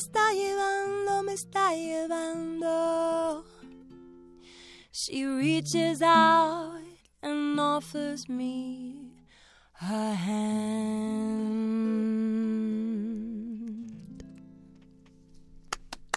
Está 0.00 0.32
llevando, 0.32 1.22
me 1.22 1.34
está 1.34 1.74
llevando. 1.74 3.44
She 4.92 5.24
reaches 5.26 6.00
out 6.02 6.80
and 7.22 7.60
offers 7.60 8.28
me 8.28 9.12
her 9.74 10.14
hand. 12.90 14.24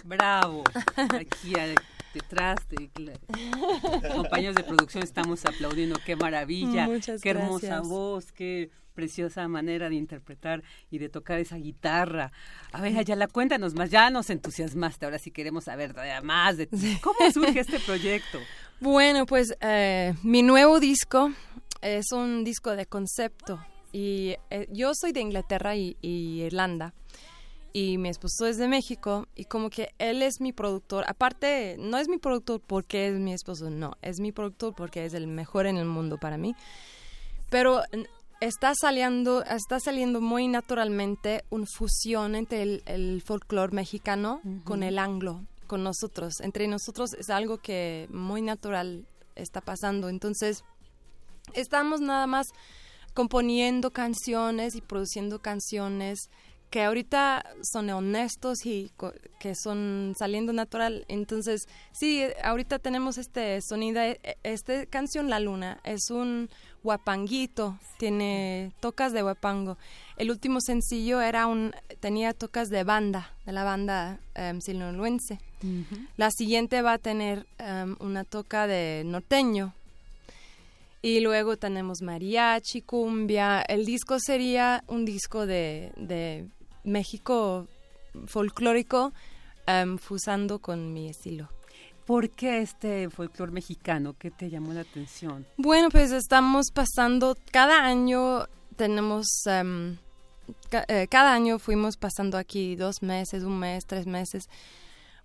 Bravo. 0.04 0.64
Aquí 0.96 1.54
a- 1.56 1.74
de 2.14 2.90
cla- 2.92 4.12
compañeros 4.14 4.56
de 4.56 4.64
producción 4.64 5.02
estamos 5.02 5.44
aplaudiendo. 5.44 5.96
Qué 6.04 6.16
maravilla. 6.16 6.86
Muchas 6.86 7.20
qué 7.20 7.30
hermosa 7.30 7.66
gracias. 7.66 7.88
voz, 7.88 8.32
qué 8.32 8.70
preciosa 8.94 9.48
manera 9.48 9.88
de 9.88 9.96
interpretar 9.96 10.62
y 10.90 10.98
de 10.98 11.08
tocar 11.08 11.40
esa 11.40 11.56
guitarra. 11.56 12.30
A 12.72 12.80
ver, 12.80 12.96
Ayala, 12.96 13.26
cuéntanos 13.26 13.74
más. 13.74 13.90
Ya 13.90 14.08
nos 14.10 14.30
entusiasmaste. 14.30 15.04
Ahora 15.04 15.18
sí 15.18 15.32
queremos 15.32 15.64
saber 15.64 15.94
más 16.22 16.56
de 16.56 16.66
ti. 16.68 16.98
¿Cómo 17.02 17.18
surge 17.32 17.60
este 17.60 17.80
proyecto? 17.80 18.38
Bueno, 18.80 19.24
pues 19.24 19.56
eh, 19.60 20.14
mi 20.24 20.42
nuevo 20.42 20.78
disco 20.80 21.32
es 21.80 22.10
un 22.12 22.42
disco 22.44 22.74
de 22.76 22.84
concepto 22.86 23.64
y 23.92 24.34
eh, 24.50 24.66
yo 24.72 24.92
soy 24.94 25.12
de 25.12 25.20
Inglaterra 25.20 25.76
y, 25.76 25.96
y 26.02 26.42
Irlanda 26.42 26.92
y 27.76 27.98
mi 27.98 28.08
esposo 28.08 28.46
es 28.46 28.56
de 28.56 28.68
México 28.68 29.26
y 29.34 29.46
como 29.46 29.68
que 29.68 29.94
él 29.98 30.22
es 30.22 30.40
mi 30.40 30.52
productor. 30.52 31.04
Aparte, 31.08 31.74
no 31.80 31.98
es 31.98 32.08
mi 32.08 32.18
productor 32.18 32.60
porque 32.64 33.08
es 33.08 33.14
mi 33.14 33.32
esposo, 33.32 33.68
no, 33.68 33.94
es 34.00 34.20
mi 34.20 34.30
productor 34.30 34.76
porque 34.76 35.04
es 35.04 35.12
el 35.12 35.26
mejor 35.26 35.66
en 35.66 35.76
el 35.76 35.84
mundo 35.84 36.16
para 36.16 36.38
mí. 36.38 36.54
Pero 37.50 37.82
está 38.40 38.74
saliendo, 38.80 39.42
está 39.42 39.80
saliendo 39.80 40.20
muy 40.20 40.46
naturalmente 40.46 41.44
una 41.50 41.66
fusión 41.66 42.36
entre 42.36 42.62
el, 42.62 42.82
el 42.86 43.22
folclore 43.22 43.74
mexicano 43.74 44.40
con 44.62 44.84
el 44.84 44.96
anglo, 44.96 45.44
con 45.66 45.82
nosotros. 45.82 46.40
Entre 46.42 46.68
nosotros 46.68 47.12
es 47.14 47.28
algo 47.28 47.58
que 47.58 48.06
muy 48.12 48.40
natural 48.40 49.04
está 49.34 49.60
pasando. 49.60 50.08
Entonces, 50.08 50.62
estamos 51.54 52.00
nada 52.00 52.28
más 52.28 52.46
componiendo 53.14 53.90
canciones 53.90 54.76
y 54.76 54.80
produciendo 54.80 55.40
canciones 55.40 56.30
que 56.74 56.82
ahorita 56.82 57.44
son 57.62 57.88
honestos 57.90 58.66
y 58.66 58.90
que 59.38 59.54
son 59.54 60.12
saliendo 60.18 60.52
natural. 60.52 61.04
Entonces, 61.06 61.68
sí, 61.92 62.24
ahorita 62.42 62.80
tenemos 62.80 63.16
este 63.16 63.60
sonido, 63.62 64.00
e- 64.02 64.18
e- 64.24 64.36
esta 64.42 64.84
canción 64.86 65.30
La 65.30 65.38
Luna 65.38 65.78
es 65.84 66.10
un 66.10 66.50
guapanguito, 66.82 67.78
tiene 67.96 68.72
tocas 68.80 69.12
de 69.12 69.22
guapango. 69.22 69.78
El 70.16 70.32
último 70.32 70.60
sencillo 70.60 71.20
era 71.20 71.46
un 71.46 71.72
tenía 72.00 72.32
tocas 72.32 72.70
de 72.70 72.82
banda, 72.82 73.30
de 73.46 73.52
la 73.52 73.62
banda 73.62 74.18
um, 74.36 74.60
sinaloense. 74.60 75.38
La 76.16 76.32
siguiente 76.32 76.82
va 76.82 76.94
a 76.94 76.98
tener 76.98 77.46
em, 77.58 77.94
una 78.00 78.24
toca 78.24 78.66
de 78.66 79.04
norteño. 79.06 79.74
Y 81.02 81.20
luego 81.20 81.56
tenemos 81.56 82.02
mariachi, 82.02 82.80
cumbia. 82.82 83.62
El 83.62 83.84
disco 83.84 84.18
sería 84.18 84.82
un 84.88 85.04
disco 85.04 85.46
de, 85.46 85.92
de 85.96 86.48
México 86.84 87.66
folclórico 88.26 89.12
em, 89.66 89.98
fusando 89.98 90.58
con 90.58 90.92
mi 90.92 91.08
estilo. 91.08 91.48
¿Por 92.06 92.28
qué 92.30 92.60
este 92.60 93.08
folclore 93.08 93.50
mexicano? 93.50 94.14
¿Qué 94.18 94.30
te 94.30 94.50
llamó 94.50 94.72
la 94.74 94.80
atención? 94.82 95.46
Bueno, 95.56 95.88
pues 95.90 96.12
estamos 96.12 96.66
pasando, 96.72 97.36
cada 97.50 97.84
año 97.84 98.46
tenemos, 98.76 99.26
em, 99.46 99.96
ca- 100.68 100.84
eh, 100.88 101.06
cada 101.08 101.32
año 101.32 101.58
fuimos 101.58 101.96
pasando 101.96 102.36
aquí 102.36 102.76
dos 102.76 103.02
meses, 103.02 103.42
un 103.42 103.58
mes, 103.58 103.86
tres 103.86 104.06
meses 104.06 104.44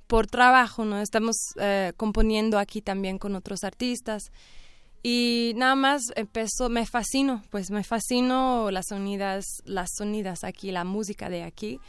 por 0.07 0.27
trabajo, 0.27 0.85
¿no? 0.85 1.01
Estamos 1.01 1.35
eh, 1.59 1.91
componiendo 1.97 2.57
aquí 2.57 2.81
también 2.81 3.17
con 3.19 3.35
otros 3.35 3.63
artistas 3.63 4.31
y 5.01 5.53
nada 5.55 5.75
más 5.75 6.01
empezó, 6.15 6.69
me 6.69 6.85
fascino, 6.85 7.43
pues 7.49 7.71
me 7.71 7.83
fascino 7.83 8.69
las 8.71 8.87
sonidas, 8.89 9.45
las 9.65 9.89
sonidas 9.97 10.43
aquí, 10.43 10.71
la 10.71 10.83
música 10.83 11.29
de 11.29 11.43
aquí 11.43 11.79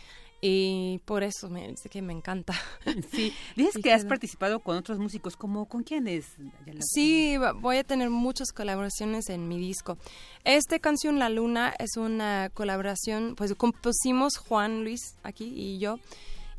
y 0.40 1.00
por 1.04 1.22
eso 1.22 1.50
me 1.50 1.68
dice 1.68 1.88
que 1.88 2.02
me 2.02 2.12
encanta. 2.12 2.54
Sí, 3.12 3.32
dices 3.56 3.82
que 3.82 3.92
has 3.92 4.04
participado 4.04 4.60
con 4.60 4.76
otros 4.76 4.98
músicos, 4.98 5.36
¿como 5.36 5.66
con 5.66 5.82
quiénes? 5.82 6.26
Sí, 6.80 7.36
voy 7.60 7.78
a 7.78 7.84
tener 7.84 8.10
muchas 8.10 8.52
colaboraciones 8.52 9.28
en 9.28 9.48
mi 9.48 9.58
disco. 9.58 9.98
Esta 10.44 10.78
canción 10.78 11.18
La 11.18 11.28
Luna 11.28 11.74
es 11.78 11.96
una 11.96 12.50
colaboración, 12.54 13.34
pues 13.36 13.54
compusimos 13.54 14.36
Juan 14.36 14.84
Luis 14.84 15.16
aquí 15.22 15.52
y 15.54 15.78
yo 15.78 15.98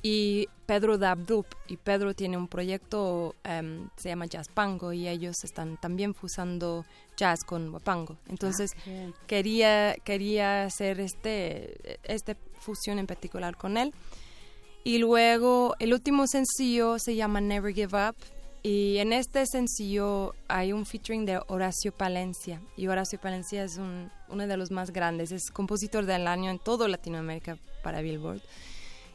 y 0.01 0.47
Pedro 0.65 0.97
Dabdup 0.97 1.45
y 1.67 1.77
Pedro 1.77 2.13
tiene 2.13 2.37
un 2.37 2.47
proyecto 2.47 3.35
em, 3.43 3.89
se 3.97 4.09
llama 4.09 4.25
Jazz 4.25 4.47
Pango 4.47 4.93
y 4.93 5.07
ellos 5.07 5.43
están 5.43 5.77
también 5.77 6.13
fusando 6.13 6.85
jazz 7.17 7.43
con 7.43 7.73
wapango. 7.73 8.17
Entonces 8.27 8.71
Ah, 8.87 9.11
quería 9.27 9.95
quería 10.03 10.63
hacer 10.63 10.99
este 10.99 11.99
este 12.03 12.35
fusión 12.59 12.99
en 12.99 13.07
particular 13.07 13.57
con 13.57 13.77
él. 13.77 13.93
Y 14.83 14.97
luego 14.97 15.75
el 15.79 15.93
último 15.93 16.25
sencillo 16.27 16.97
se 16.97 17.15
llama 17.15 17.41
Never 17.41 17.73
Give 17.73 17.95
Up. 17.95 18.15
Y 18.63 18.97
en 18.97 19.11
este 19.11 19.45
sencillo 19.47 20.35
hay 20.47 20.71
un 20.71 20.85
featuring 20.85 21.25
de 21.25 21.39
Horacio 21.47 21.91
Palencia. 21.91 22.61
Y 22.77 22.87
Horacio 22.87 23.19
Palencia 23.19 23.63
es 23.63 23.77
un, 23.77 24.11
uno 24.29 24.47
de 24.47 24.57
los 24.57 24.71
más 24.71 24.91
grandes. 24.91 25.31
Es 25.31 25.49
compositor 25.51 26.05
del 26.05 26.27
año 26.27 26.49
en 26.51 26.59
toda 26.59 26.87
Latinoamérica 26.87 27.57
para 27.83 28.01
Billboard. 28.01 28.41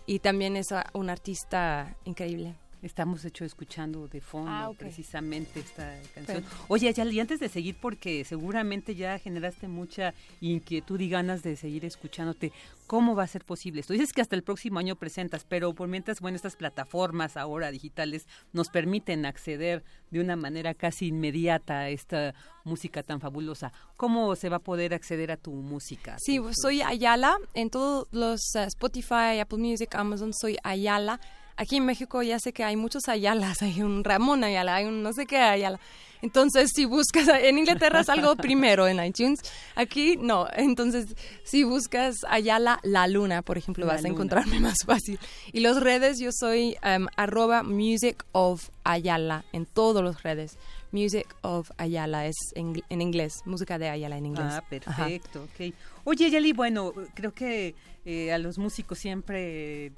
Y 0.06 0.20
también 0.20 0.56
es 0.56 0.72
un 0.92 1.10
artista 1.10 1.96
increíble. 2.04 2.54
Estamos 2.86 3.24
hecho 3.24 3.44
escuchando 3.44 4.06
de 4.06 4.20
fondo 4.20 4.50
Ah, 4.50 4.70
precisamente 4.78 5.60
esta 5.60 5.92
canción. 6.14 6.44
Oye, 6.68 6.88
Ayala, 6.88 7.10
y 7.12 7.20
antes 7.20 7.40
de 7.40 7.48
seguir, 7.48 7.76
porque 7.80 8.24
seguramente 8.24 8.94
ya 8.94 9.18
generaste 9.18 9.66
mucha 9.66 10.14
inquietud 10.40 11.00
y 11.00 11.08
ganas 11.08 11.42
de 11.42 11.56
seguir 11.56 11.84
escuchándote, 11.84 12.52
¿cómo 12.86 13.16
va 13.16 13.24
a 13.24 13.26
ser 13.26 13.44
posible 13.44 13.80
esto? 13.80 13.92
Dices 13.92 14.12
que 14.12 14.20
hasta 14.20 14.36
el 14.36 14.44
próximo 14.44 14.78
año 14.78 14.94
presentas, 14.94 15.44
pero 15.44 15.74
por 15.74 15.88
mientras, 15.88 16.20
bueno, 16.20 16.36
estas 16.36 16.54
plataformas 16.54 17.36
ahora 17.36 17.72
digitales 17.72 18.26
nos 18.52 18.68
permiten 18.68 19.26
acceder 19.26 19.82
de 20.10 20.20
una 20.20 20.36
manera 20.36 20.72
casi 20.72 21.08
inmediata 21.08 21.80
a 21.80 21.88
esta 21.90 22.34
música 22.64 23.02
tan 23.02 23.20
fabulosa. 23.20 23.72
¿Cómo 23.96 24.36
se 24.36 24.48
va 24.48 24.56
a 24.56 24.60
poder 24.60 24.94
acceder 24.94 25.32
a 25.32 25.36
tu 25.36 25.50
música? 25.52 26.16
Sí, 26.20 26.38
pues, 26.38 26.56
soy 26.62 26.82
Ayala. 26.82 27.36
En 27.54 27.68
todos 27.70 28.06
los 28.12 28.54
eh, 28.54 28.64
Spotify, 28.64 29.40
Apple 29.40 29.58
Music, 29.58 29.92
Amazon, 29.94 30.32
soy 30.32 30.56
Ayala. 30.62 31.20
Aquí 31.56 31.76
en 31.76 31.86
México 31.86 32.22
ya 32.22 32.38
sé 32.38 32.52
que 32.52 32.64
hay 32.64 32.76
muchos 32.76 33.08
Ayalas. 33.08 33.62
Hay 33.62 33.82
un 33.82 34.04
Ramón 34.04 34.44
Ayala, 34.44 34.76
hay 34.76 34.86
un 34.86 35.02
no 35.02 35.12
sé 35.12 35.26
qué 35.26 35.38
Ayala. 35.38 35.80
Entonces, 36.22 36.70
si 36.74 36.84
buscas, 36.84 37.28
en 37.42 37.58
Inglaterra 37.58 38.02
salgo 38.04 38.36
primero 38.36 38.88
en 38.88 39.04
iTunes. 39.04 39.40
Aquí 39.74 40.16
no. 40.16 40.48
Entonces, 40.54 41.14
si 41.44 41.64
buscas 41.64 42.24
Ayala 42.28 42.80
La 42.82 43.06
Luna, 43.06 43.42
por 43.42 43.58
ejemplo, 43.58 43.86
La 43.86 43.94
vas 43.94 44.04
a 44.04 44.08
encontrarme 44.08 44.60
más 44.60 44.78
fácil. 44.84 45.18
Y 45.52 45.60
los 45.60 45.80
redes, 45.80 46.18
yo 46.18 46.30
soy 46.32 46.76
em, 46.82 47.06
arroba 47.16 47.62
Music 47.62 48.24
of 48.32 48.70
Ayala 48.84 49.44
en 49.52 49.66
todas 49.66 50.04
las 50.04 50.22
redes. 50.22 50.58
Music 50.92 51.26
of 51.42 51.70
Ayala 51.76 52.26
es 52.26 52.36
en, 52.54 52.82
en 52.88 53.02
inglés, 53.02 53.34
música 53.44 53.78
de 53.78 53.88
Ayala 53.88 54.16
en 54.16 54.26
inglés. 54.26 54.46
Ah, 54.48 54.58
Ajá. 54.58 54.68
perfecto, 54.68 55.44
ok. 55.44 55.74
Oye, 56.04 56.30
Yeli, 56.30 56.52
bueno, 56.52 56.92
creo 57.14 57.34
que 57.34 57.74
eh, 58.04 58.32
a 58.32 58.38
los 58.38 58.56
músicos 58.56 58.98
siempre 58.98 59.92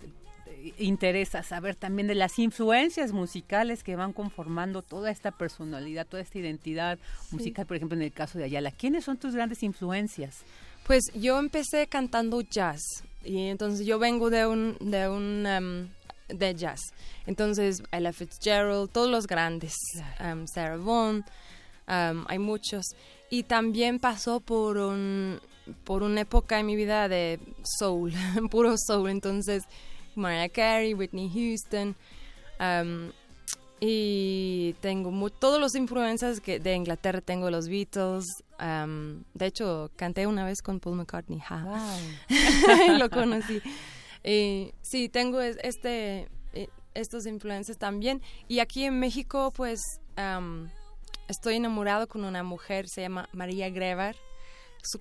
interesa 0.78 1.42
saber 1.42 1.74
también 1.74 2.09
de 2.09 2.14
las 2.14 2.38
influencias 2.38 3.12
musicales 3.12 3.82
que 3.82 3.96
van 3.96 4.12
conformando 4.12 4.82
toda 4.82 5.11
esta 5.11 5.30
personalidad, 5.30 6.07
toda 6.07 6.22
esta 6.22 6.38
identidad 6.38 6.99
musical, 7.30 7.66
por 7.66 7.76
ejemplo, 7.76 7.96
en 7.96 8.03
el 8.03 8.12
caso 8.12 8.38
de 8.38 8.44
Ayala. 8.44 8.70
¿Quiénes 8.70 9.05
son 9.05 9.16
tus 9.16 9.34
grandes 9.34 9.62
influencias? 9.62 10.44
Pues 10.86 11.05
yo 11.14 11.38
empecé 11.38 11.86
cantando 11.86 12.40
jazz 12.40 12.80
y 13.24 13.49
entonces 13.49 13.86
yo 13.86 13.99
vengo 13.99 14.30
de 14.30 14.46
un 14.46 14.76
de 14.80 15.09
un 15.09 15.46
em, 15.46 15.88
de 16.28 16.55
jazz. 16.55 16.80
Entonces, 17.26 17.82
Ella 17.90 18.12
Fitzgerald, 18.12 18.90
todos 18.90 19.11
los 19.11 19.26
grandes, 19.26 19.74
em, 20.18 20.46
Sarah 20.46 20.76
Vaughan, 20.76 21.24
em, 21.86 22.24
hay 22.28 22.38
muchos. 22.38 22.84
Y 23.30 23.42
también 23.42 23.99
pasó 23.99 24.40
por 24.40 24.78
un 24.78 25.40
por 25.84 26.03
una 26.03 26.22
época 26.22 26.59
en 26.59 26.66
mi 26.66 26.76
vida 26.76 27.09
de 27.09 27.38
soul, 27.78 28.12
puro 28.51 28.74
soul. 28.78 29.11
Entonces, 29.11 29.64
Mariah 30.19 30.49
Carey, 30.49 30.95
Whitney 30.95 31.31
Houston. 31.33 31.97
Um, 32.61 33.12
y 33.81 34.75
tengo 34.81 35.31
todos 35.31 35.61
los 35.61 35.75
influencias 35.77 36.41
que 36.41 36.59
de 36.59 36.75
Inglaterra 36.75 37.21
tengo 37.21 37.49
los 37.49 37.69
Beatles 37.69 38.25
um, 38.61 39.23
de 39.35 39.47
hecho 39.47 39.91
canté 39.95 40.27
una 40.27 40.45
vez 40.45 40.62
con 40.62 40.81
Paul 40.81 40.97
McCartney 40.97 41.41
lo 42.99 43.09
conocí. 43.11 43.62
Y 44.25 44.73
sí 44.83 45.09
tengo 45.09 45.41
este 45.41 46.29
e, 46.53 46.69
estos 46.95 47.27
influencias 47.27 47.79
también. 47.79 48.21
Y 48.49 48.59
aquí 48.59 48.85
en 48.85 48.99
México 48.99 49.53
pues 49.55 49.81
um, 50.16 50.69
estoy 51.29 51.57
enamorado 51.57 52.09
con 52.09 52.25
una 52.25 52.43
mujer 52.43 52.89
se 52.89 53.03
llama 53.03 53.29
María 53.33 53.71
Grevar 53.71 54.16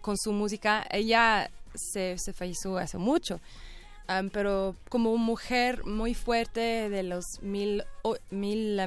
con 0.01 0.17
su 0.17 0.31
música. 0.31 0.85
Ella 0.91 1.49
se, 1.73 2.17
se 2.17 2.33
falleció 2.33 2.77
hace 2.77 2.97
mucho 2.97 3.39
pero 4.31 4.75
como 4.89 5.17
mujer 5.17 5.85
muy 5.85 6.13
fuerte 6.13 6.89
de 6.89 7.03
los 7.03 7.25
mil, 7.41 7.83
mil 8.29 8.79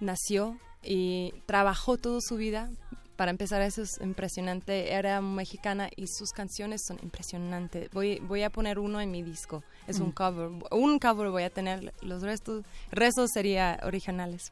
nació 0.00 0.58
y 0.82 1.32
trabajó 1.46 1.96
toda 1.96 2.20
su 2.20 2.36
vida. 2.36 2.70
Para 3.16 3.30
empezar, 3.30 3.60
eso 3.60 3.82
es 3.82 4.00
impresionante. 4.00 4.92
Era 4.92 5.20
mexicana 5.20 5.90
y 5.94 6.06
sus 6.06 6.32
canciones 6.32 6.82
son 6.86 6.98
impresionantes. 7.02 7.90
Voy, 7.90 8.18
voy 8.20 8.42
a 8.44 8.50
poner 8.50 8.78
uno 8.78 8.98
en 9.00 9.10
mi 9.10 9.22
disco. 9.22 9.62
Es 9.86 10.00
un 10.00 10.10
cover. 10.10 10.48
Un 10.70 10.98
cover 10.98 11.28
voy 11.28 11.42
a 11.42 11.50
tener. 11.50 11.92
Los 12.00 12.22
restos, 12.22 12.64
restos 12.90 13.30
serían 13.32 13.78
originales. 13.84 14.50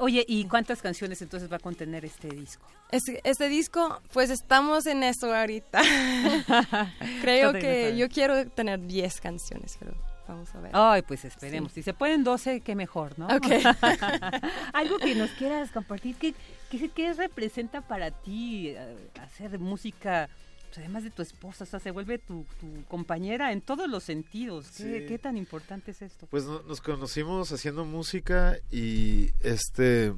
Oye, 0.00 0.24
¿y 0.26 0.44
cuántas 0.46 0.82
canciones 0.82 1.22
entonces 1.22 1.50
va 1.50 1.56
a 1.56 1.60
contener 1.60 2.04
este 2.04 2.28
disco? 2.28 2.66
Este, 2.90 3.20
este 3.22 3.48
disco, 3.48 4.00
pues 4.12 4.30
estamos 4.30 4.86
en 4.86 5.04
eso 5.04 5.32
ahorita. 5.32 5.80
Creo 7.22 7.52
que 7.52 7.96
yo 7.96 8.08
quiero 8.08 8.48
tener 8.48 8.80
10 8.80 9.20
canciones, 9.20 9.76
pero 9.78 9.94
vamos 10.26 10.52
a 10.54 10.60
ver. 10.60 10.70
Ay, 10.74 11.02
pues 11.02 11.24
esperemos. 11.24 11.70
Si 11.72 11.82
se 11.82 11.94
pueden 11.94 12.24
12, 12.24 12.60
qué 12.62 12.74
mejor, 12.74 13.16
¿no? 13.16 13.26
Ok. 13.26 13.46
Algo 14.72 14.98
que 14.98 15.14
nos 15.14 15.30
quieras 15.30 15.70
compartir, 15.70 16.16
¿qué, 16.16 16.34
qué, 16.68 17.12
representa 17.12 17.80
para 17.80 18.10
ti 18.10 18.70
eh, 18.70 18.96
hacer 19.20 19.58
música? 19.60 20.28
Pues, 20.70 20.78
además 20.78 21.02
de 21.02 21.10
tu 21.10 21.20
esposa, 21.20 21.64
o 21.64 21.66
sea, 21.66 21.80
se 21.80 21.90
vuelve 21.90 22.18
tu, 22.18 22.46
compañera 22.86 23.50
en 23.50 23.60
todos 23.60 23.90
los 23.90 24.04
sentidos. 24.04 24.70
¿Qué, 24.76 25.18
tan 25.20 25.36
importante 25.36 25.90
es 25.90 26.00
esto? 26.00 26.28
Pues 26.30 26.44
nos 26.44 26.80
conocimos 26.80 27.50
haciendo 27.50 27.84
música 27.84 28.56
y 28.70 29.32
este, 29.40 30.14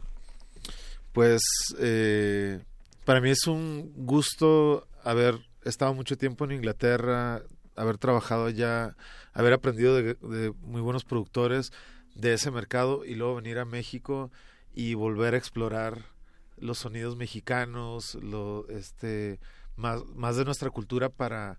pues 1.13 1.41
eh, 1.79 2.63
para 3.07 3.23
mí 3.23 3.31
es 3.31 3.47
un 3.47 3.95
gusto 4.05 4.87
haber 5.03 5.39
estado 5.65 5.95
mucho 5.95 6.19
tiempo 6.19 6.45
en 6.45 6.53
Inglaterra, 6.53 7.41
haber 7.75 7.97
trabajado 7.97 8.45
allá, 8.45 8.95
haber 9.33 9.55
aprendido 9.55 9.97
de, 9.97 10.17
de 10.17 10.53
muy 10.61 10.83
buenos 10.83 11.05
productores 11.05 11.73
de 12.15 12.35
ese 12.35 12.51
mercado 12.51 13.07
y 13.07 13.15
luego 13.15 13.37
venir 13.37 13.59
a 13.59 13.65
México 13.65 14.31
y 14.75 14.93
volver 14.93 15.33
a 15.33 15.39
explorar 15.39 16.13
los 16.59 16.79
sonidos 16.79 17.17
mexicanos, 17.17 18.17
lo, 18.17 18.69
este, 18.69 19.41
más, 19.83 20.37
de 20.37 20.45
nuestra 20.45 20.71
cultura 20.71 21.09
para 21.09 21.59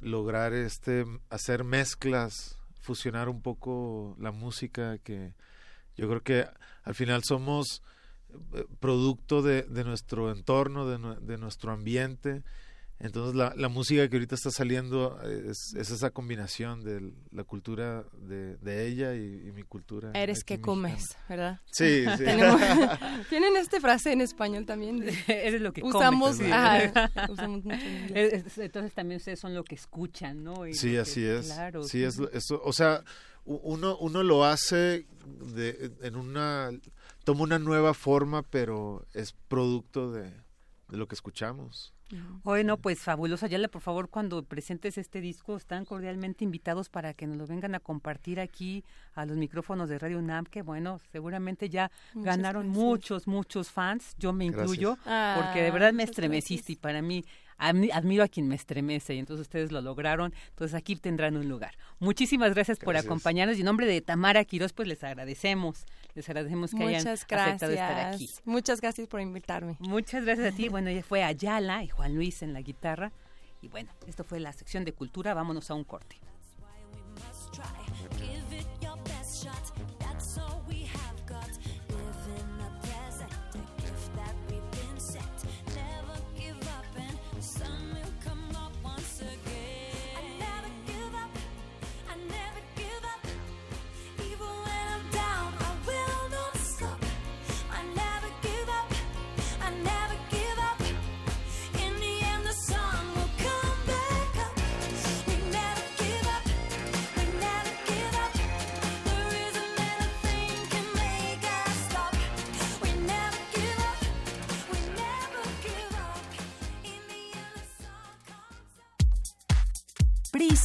lograr 0.00 0.52
este 0.52 1.04
hacer 1.28 1.64
mezclas, 1.64 2.56
fusionar 2.80 3.28
un 3.28 3.42
poco 3.42 4.16
la 4.18 4.32
música 4.32 4.98
que 4.98 5.34
yo 5.96 6.08
creo 6.08 6.22
que 6.22 6.46
al 6.84 6.94
final 6.94 7.22
somos 7.24 7.82
eh, 8.54 8.64
producto 8.78 9.42
de, 9.42 9.66
nuestro 9.84 10.30
entorno, 10.30 10.86
de 10.86 11.38
nuestro 11.38 11.72
ambiente 11.72 12.42
entonces 13.00 13.36
la, 13.36 13.54
la, 13.56 13.68
música 13.68 14.08
que 14.08 14.16
ahorita 14.16 14.34
está 14.34 14.50
saliendo 14.50 15.20
es, 15.22 15.72
esa 15.74 16.10
combinación 16.10 16.82
de 16.82 17.12
la 17.30 17.44
cultura 17.44 18.04
de, 18.12 18.56
de 18.56 18.88
ella 18.88 19.14
y, 19.14 19.52
mi 19.52 19.62
cultura. 19.62 20.10
Eres 20.14 20.42
que 20.42 20.60
comes, 20.60 21.16
¿verdad? 21.28 21.60
Sí, 21.70 22.04
sí. 22.18 22.24
Tienen 23.28 23.56
esta 23.56 23.80
frase 23.80 24.12
en 24.12 24.20
español 24.20 24.66
también. 24.66 25.04
Eres 25.28 25.60
lo 25.60 25.72
que 25.72 25.82
usamos, 25.82 26.38
comes. 26.38 26.92
usamos 27.28 27.64
mucho 27.64 27.78
Entonces 28.14 28.92
también 28.92 29.18
ustedes 29.18 29.38
son 29.38 29.54
lo 29.54 29.62
que 29.62 29.76
escuchan, 29.76 30.42
¿no? 30.42 30.64
sí, 30.72 30.96
así 30.96 31.24
es. 31.24 31.46
Claro. 31.46 31.84
Sí, 31.84 32.02
es 32.02 32.18
eso. 32.32 32.60
O 32.64 32.72
sea, 32.72 33.04
uno, 33.44 33.96
uno 33.98 34.24
lo 34.24 34.44
hace 34.44 35.06
de, 35.54 35.92
en 36.02 36.16
una... 36.16 36.70
Toma 37.22 37.42
una 37.42 37.58
nueva 37.58 37.92
forma, 37.94 38.42
pero 38.42 39.06
es 39.12 39.34
producto 39.48 40.10
de, 40.10 40.32
de 40.88 40.96
lo 40.96 41.06
que 41.06 41.14
escuchamos. 41.14 41.92
Bueno, 42.42 42.78
pues 42.78 43.00
fabuloso. 43.00 43.46
Ayala, 43.46 43.68
por 43.68 43.82
favor, 43.82 44.08
cuando 44.08 44.42
presentes 44.42 44.98
este 44.98 45.20
disco, 45.20 45.56
están 45.56 45.84
cordialmente 45.84 46.44
invitados 46.44 46.88
para 46.88 47.14
que 47.14 47.26
nos 47.26 47.36
lo 47.36 47.46
vengan 47.46 47.74
a 47.74 47.80
compartir 47.80 48.40
aquí 48.40 48.84
a 49.14 49.26
los 49.26 49.36
micrófonos 49.36 49.88
de 49.88 49.98
Radio 49.98 50.18
UNAM, 50.18 50.44
que 50.46 50.62
bueno, 50.62 51.00
seguramente 51.12 51.68
ya 51.68 51.90
ganaron 52.14 52.68
muchos, 52.68 53.26
muchos 53.26 53.70
fans, 53.70 54.14
yo 54.18 54.32
me 54.32 54.46
incluyo, 54.46 54.96
porque 55.04 55.62
de 55.62 55.70
verdad 55.70 55.92
me 55.92 56.04
estremeciste 56.04 56.72
y 56.72 56.76
para 56.76 57.02
mí 57.02 57.24
admiro 57.58 58.22
a 58.22 58.28
quien 58.28 58.46
me 58.46 58.54
estremece 58.54 59.14
y 59.14 59.18
entonces 59.18 59.42
ustedes 59.42 59.72
lo 59.72 59.80
lograron, 59.80 60.32
entonces 60.50 60.76
aquí 60.76 60.94
tendrán 60.94 61.36
un 61.36 61.48
lugar. 61.48 61.76
Muchísimas 61.98 62.54
gracias, 62.54 62.78
por 62.78 62.96
acompañarnos 62.96 63.56
y 63.56 63.60
en 63.60 63.66
nombre 63.66 63.86
de 63.86 64.00
Tamara 64.00 64.44
Quiroz 64.44 64.72
pues 64.72 64.86
les 64.86 65.02
agradecemos, 65.02 65.84
les 66.18 66.28
agradecemos 66.28 66.72
que 66.72 66.82
hayan 66.82 67.06
aceptado 67.06 67.72
estar 67.72 68.12
aquí. 68.12 68.28
Muchas 68.44 68.80
gracias 68.80 69.06
por 69.06 69.20
invitarme. 69.20 69.76
Muchas 69.78 70.24
gracias 70.24 70.52
a 70.52 70.56
ti, 70.56 70.68
bueno, 70.74 70.90
ella 70.90 71.04
fue 71.04 71.22
Ayala 71.22 71.84
y 71.84 71.88
Juan 71.88 72.14
Luis 72.14 72.42
en 72.42 72.52
la 72.52 72.60
guitarra 72.60 73.12
y 73.62 73.68
bueno, 73.68 73.90
esto 74.06 74.24
fue 74.24 74.40
la 74.40 74.52
sección 74.52 74.84
de 74.84 74.92
cultura, 74.92 75.32
vámonos 75.34 75.70
a 75.70 75.74
un 75.74 75.84
corte. 75.84 76.16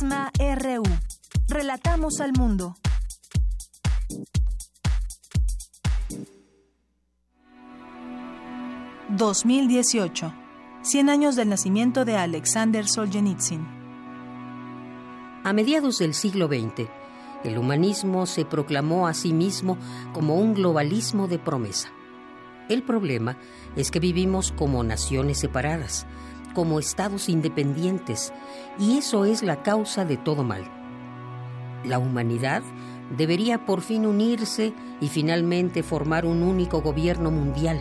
Prisma 0.04 0.32
RU. 0.38 0.84
Relatamos 1.48 2.20
al 2.20 2.34
mundo. 2.34 2.76
...2018... 9.16 10.34
...100 10.84 11.10
años 11.10 11.36
del 11.38 11.48
nacimiento 11.48 12.04
de 12.04 12.18
Alexander 12.18 12.86
Solzhenitsyn. 12.86 13.66
A 15.46 15.54
mediados 15.54 16.00
del 16.00 16.14
siglo 16.14 16.48
XX... 16.48 16.90
...el 17.46 17.58
humanismo 17.58 18.26
se 18.26 18.44
proclamó 18.44 19.08
a 19.08 19.14
sí 19.14 19.32
mismo... 19.32 19.78
...como 20.12 20.36
un 20.36 20.54
globalismo 20.54 21.30
de 21.30 21.40
promesa. 21.40 21.90
El 22.68 22.84
problema 22.84 23.38
es 23.78 23.90
que 23.90 24.02
vivimos 24.02 24.52
como 24.52 24.84
naciones 24.84 25.40
separadas 25.40 26.06
como 26.54 26.80
estados 26.80 27.30
independientes, 27.30 28.34
y 28.80 28.98
eso 28.98 29.26
es 29.26 29.44
la 29.44 29.64
causa 29.64 30.06
de 30.06 30.18
todo 30.18 30.44
mal. 30.44 30.64
La 31.84 32.00
humanidad 32.00 32.64
debería 33.18 33.66
por 33.66 33.82
fin 33.82 34.06
unirse 34.06 34.74
y 35.02 35.08
finalmente 35.10 35.84
formar 35.84 36.26
un 36.26 36.44
único 36.44 36.82
gobierno 36.82 37.32
mundial. 37.32 37.80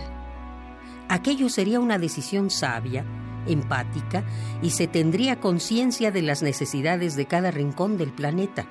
Aquello 1.09 1.49
sería 1.49 1.81
una 1.81 1.99
decisión 1.99 2.51
sabia 2.51 3.05
empática 3.47 4.25
y 4.63 4.71
se 4.71 4.87
tendría 4.87 5.41
conciencia 5.41 6.11
de 6.11 6.23
las 6.23 6.43
necesidades 6.43 7.17
de 7.17 7.27
cada 7.27 7.51
rincón 7.51 7.97
del 7.97 8.13
planeta. 8.13 8.67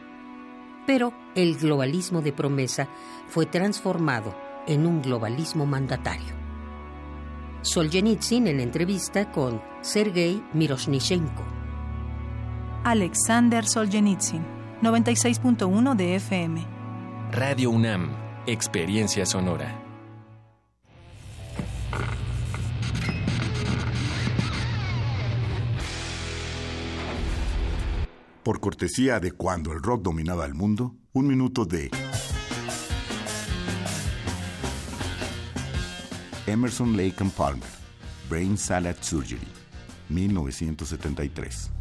Pero 0.88 1.14
el 1.36 1.58
globalismo 1.58 2.22
de 2.22 2.34
promesa 2.34 2.88
fue 3.28 3.46
transformado 3.46 4.36
en 4.68 4.86
un 4.86 5.02
globalismo 5.02 5.66
mandatario. 5.66 6.41
Solzhenitsyn 7.64 8.48
en 8.48 8.60
entrevista 8.60 9.32
con 9.32 9.62
Sergei 9.82 10.42
Miroshnichenko. 10.54 11.44
Alexander 12.84 13.68
Solzhenitsyn, 13.68 14.42
96.1 14.82 15.96
de 15.96 16.16
FM. 16.16 16.66
Radio 17.32 17.70
UNAM, 17.70 18.10
Experiencia 18.48 19.28
Sonora. 19.28 19.80
Por 28.42 28.60
cortesía 28.60 29.20
de 29.20 29.34
cuando 29.34 29.72
el 29.72 29.84
rock 29.84 30.02
dominaba 30.02 30.48
el 30.48 30.56
mundo, 30.56 30.96
un 31.14 31.28
minuto 31.28 31.66
de 31.66 31.92
Emerson 36.48 36.98
Lake 36.98 37.22
and 37.22 37.36
Palmer, 37.36 37.62
Brain 38.28 38.58
Salad 38.58 39.04
Surgery, 39.04 39.48
1973. 40.10 41.81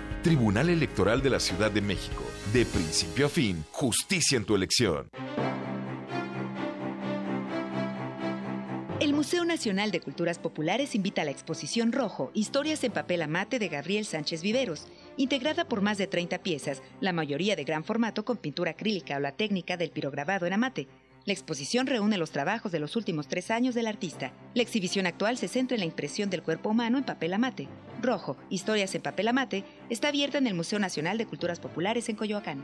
Tribunal 0.23 0.69
Electoral 0.69 1.23
de 1.23 1.31
la 1.31 1.39
Ciudad 1.39 1.71
de 1.71 1.81
México. 1.81 2.23
De 2.53 2.63
principio 2.63 3.25
a 3.25 3.29
fin, 3.29 3.65
justicia 3.71 4.37
en 4.37 4.45
tu 4.45 4.53
elección. 4.55 5.09
El 8.99 9.15
Museo 9.15 9.45
Nacional 9.45 9.89
de 9.89 9.99
Culturas 9.99 10.37
Populares 10.37 10.93
invita 10.93 11.23
a 11.23 11.25
la 11.25 11.31
exposición 11.31 11.91
Rojo, 11.91 12.29
Historias 12.35 12.83
en 12.83 12.91
papel 12.91 13.23
amate 13.23 13.57
de 13.57 13.67
Gabriel 13.67 14.05
Sánchez 14.05 14.43
Viveros, 14.43 14.85
integrada 15.17 15.67
por 15.67 15.81
más 15.81 15.97
de 15.97 16.05
30 16.05 16.37
piezas, 16.43 16.83
la 16.99 17.13
mayoría 17.13 17.55
de 17.55 17.63
gran 17.63 17.83
formato 17.83 18.23
con 18.23 18.37
pintura 18.37 18.71
acrílica 18.71 19.17
o 19.17 19.19
la 19.19 19.31
técnica 19.31 19.75
del 19.75 19.89
pirograbado 19.89 20.45
en 20.45 20.53
amate. 20.53 20.87
La 21.25 21.33
exposición 21.33 21.85
reúne 21.85 22.17
los 22.17 22.31
trabajos 22.31 22.71
de 22.71 22.79
los 22.79 22.95
últimos 22.95 23.27
tres 23.27 23.51
años 23.51 23.75
del 23.75 23.85
artista. 23.85 24.33
La 24.55 24.63
exhibición 24.63 25.05
actual 25.05 25.37
se 25.37 25.47
centra 25.47 25.75
en 25.75 25.81
la 25.81 25.85
impresión 25.85 26.31
del 26.31 26.41
cuerpo 26.41 26.69
humano 26.69 26.97
en 26.97 27.03
papel 27.03 27.33
amate. 27.33 27.67
Rojo, 28.01 28.37
Historias 28.49 28.95
en 28.95 29.03
papel 29.03 29.27
amate, 29.27 29.63
está 29.89 30.07
abierta 30.07 30.39
en 30.39 30.47
el 30.47 30.55
Museo 30.55 30.79
Nacional 30.79 31.19
de 31.19 31.27
Culturas 31.27 31.59
Populares 31.59 32.09
en 32.09 32.15
Coyoacán. 32.15 32.63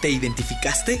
¿Te 0.00 0.10
identificaste? 0.10 1.00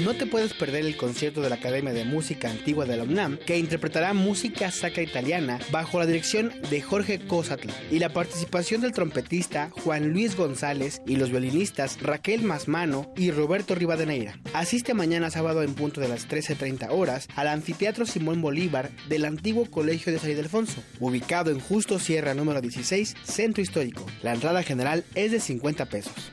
No 0.00 0.14
te 0.14 0.26
puedes 0.26 0.54
perder 0.54 0.86
el 0.86 0.96
concierto 0.96 1.42
de 1.42 1.50
la 1.50 1.56
Academia 1.56 1.92
de 1.92 2.06
Música 2.06 2.50
Antigua 2.50 2.86
de 2.86 2.96
la 2.96 3.04
UNAM, 3.04 3.36
que 3.36 3.58
interpretará 3.58 4.14
música 4.14 4.70
sacra 4.70 5.02
italiana 5.02 5.60
bajo 5.70 5.98
la 5.98 6.06
dirección 6.06 6.50
de 6.70 6.80
Jorge 6.80 7.20
Cosatl 7.26 7.68
y 7.90 7.98
la 7.98 8.08
participación 8.08 8.80
del 8.80 8.92
trompetista 8.92 9.70
Juan 9.84 10.08
Luis 10.08 10.34
González 10.34 11.02
y 11.06 11.16
los 11.16 11.30
violinistas 11.30 12.00
Raquel 12.00 12.42
Masmano 12.42 13.12
y 13.16 13.32
Roberto 13.32 13.74
Rivadeneira. 13.74 14.40
Asiste 14.54 14.94
mañana 14.94 15.30
sábado 15.30 15.62
en 15.62 15.74
punto 15.74 16.00
de 16.00 16.08
las 16.08 16.26
13.30 16.26 16.88
horas 16.90 17.28
al 17.36 17.48
Anfiteatro 17.48 18.06
Simón 18.06 18.40
Bolívar 18.40 18.90
del 19.10 19.26
antiguo 19.26 19.70
Colegio 19.70 20.10
de 20.10 20.18
San 20.18 20.30
Ildefonso, 20.30 20.82
ubicado 21.00 21.50
en 21.50 21.60
Justo 21.60 21.98
Sierra 21.98 22.32
número 22.32 22.62
16, 22.62 23.14
Centro 23.24 23.62
Histórico. 23.62 24.06
La 24.22 24.32
entrada 24.32 24.62
general 24.62 25.04
es 25.14 25.32
de 25.32 25.40
50 25.40 25.84
pesos. 25.86 26.32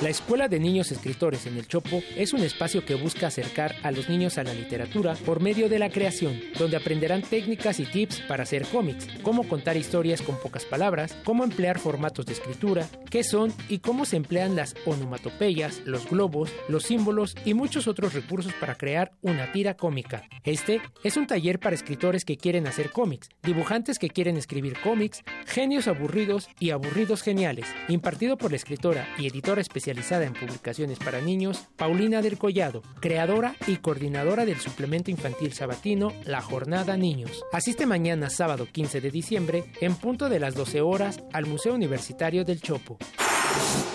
La 0.00 0.10
Escuela 0.10 0.48
de 0.48 0.58
Niños 0.58 0.90
Escritores 0.90 1.46
en 1.46 1.56
el 1.56 1.68
Chopo 1.68 2.02
es 2.16 2.32
un 2.32 2.40
espacio 2.40 2.84
que 2.84 2.96
busca 2.96 3.28
acercar 3.28 3.76
a 3.84 3.92
los 3.92 4.08
niños 4.08 4.38
a 4.38 4.42
la 4.42 4.52
literatura 4.52 5.14
por 5.24 5.40
medio 5.40 5.68
de 5.68 5.78
la 5.78 5.88
creación, 5.88 6.40
donde 6.58 6.76
aprenderán 6.76 7.22
técnicas 7.22 7.78
y 7.78 7.86
tips 7.86 8.20
para 8.22 8.42
hacer 8.42 8.66
cómics, 8.66 9.06
cómo 9.22 9.48
contar 9.48 9.76
historias 9.76 10.20
con 10.20 10.36
pocas 10.40 10.64
palabras, 10.64 11.16
cómo 11.24 11.44
emplear 11.44 11.78
formatos 11.78 12.26
de 12.26 12.32
escritura, 12.32 12.88
qué 13.08 13.22
son 13.22 13.52
y 13.68 13.78
cómo 13.78 14.04
se 14.04 14.16
emplean 14.16 14.56
las 14.56 14.74
onomatopeyas, 14.84 15.80
los 15.84 16.10
globos, 16.10 16.50
los 16.68 16.82
símbolos 16.82 17.36
y 17.44 17.54
muchos 17.54 17.86
otros 17.86 18.14
recursos 18.14 18.52
para 18.54 18.74
crear 18.74 19.12
una 19.22 19.52
tira 19.52 19.76
cómica. 19.76 20.24
Este 20.42 20.82
es 21.04 21.16
un 21.16 21.28
taller 21.28 21.60
para 21.60 21.76
escritores 21.76 22.24
que 22.24 22.36
quieren 22.36 22.66
hacer 22.66 22.90
cómics, 22.90 23.28
dibujantes 23.44 24.00
que 24.00 24.10
quieren 24.10 24.36
escribir 24.36 24.76
cómics, 24.82 25.22
genios 25.46 25.86
aburridos 25.86 26.48
y 26.58 26.70
aburridos 26.70 27.22
geniales, 27.22 27.68
impartido 27.88 28.36
por 28.36 28.50
la 28.50 28.56
escritora 28.56 29.08
y 29.18 29.28
editora 29.28 29.60
especial 29.60 29.83
especializada 29.84 30.24
en 30.24 30.32
publicaciones 30.32 30.98
para 30.98 31.20
niños, 31.20 31.66
Paulina 31.76 32.22
del 32.22 32.38
Collado, 32.38 32.82
creadora 33.00 33.54
y 33.66 33.76
coordinadora 33.76 34.46
del 34.46 34.58
suplemento 34.58 35.10
infantil 35.10 35.52
sabatino 35.52 36.10
La 36.24 36.40
Jornada 36.40 36.96
Niños. 36.96 37.44
Asiste 37.52 37.84
mañana 37.84 38.30
sábado 38.30 38.66
15 38.70 39.02
de 39.02 39.10
diciembre 39.10 39.64
en 39.82 39.94
punto 39.96 40.30
de 40.30 40.40
las 40.40 40.54
12 40.54 40.80
horas 40.80 41.20
al 41.34 41.44
Museo 41.44 41.74
Universitario 41.74 42.46
del 42.46 42.62
Chopo. 42.62 42.96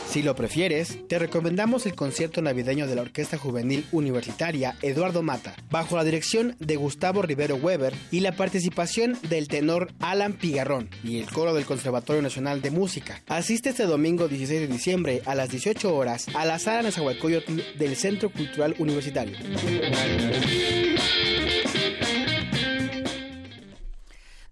Si 0.09 0.23
lo 0.23 0.35
prefieres, 0.35 1.07
te 1.07 1.19
recomendamos 1.19 1.85
el 1.85 1.93
concierto 1.93 2.41
navideño 2.41 2.87
de 2.87 2.95
la 2.95 3.03
Orquesta 3.03 3.37
Juvenil 3.37 3.85
Universitaria 3.91 4.75
Eduardo 4.81 5.21
Mata, 5.21 5.55
bajo 5.69 5.97
la 5.97 6.03
dirección 6.03 6.55
de 6.57 6.77
Gustavo 6.77 7.21
Rivero 7.21 7.57
Weber 7.57 7.93
y 8.09 8.21
la 8.21 8.35
participación 8.35 9.19
del 9.29 9.47
tenor 9.47 9.93
Alan 9.99 10.33
Pigarrón 10.33 10.89
y 11.03 11.19
el 11.19 11.29
coro 11.29 11.53
del 11.53 11.65
Conservatorio 11.65 12.23
Nacional 12.23 12.63
de 12.63 12.71
Música. 12.71 13.21
Asiste 13.27 13.69
este 13.69 13.85
domingo 13.85 14.27
16 14.27 14.61
de 14.61 14.67
diciembre 14.67 15.21
a 15.27 15.35
las 15.35 15.49
18 15.49 15.95
horas 15.95 16.25
a 16.33 16.43
la 16.43 16.57
sala 16.57 16.81
Nezahualcóyotl 16.81 17.61
del 17.77 17.95
Centro 17.95 18.31
Cultural 18.31 18.73
Universitario. 18.79 19.37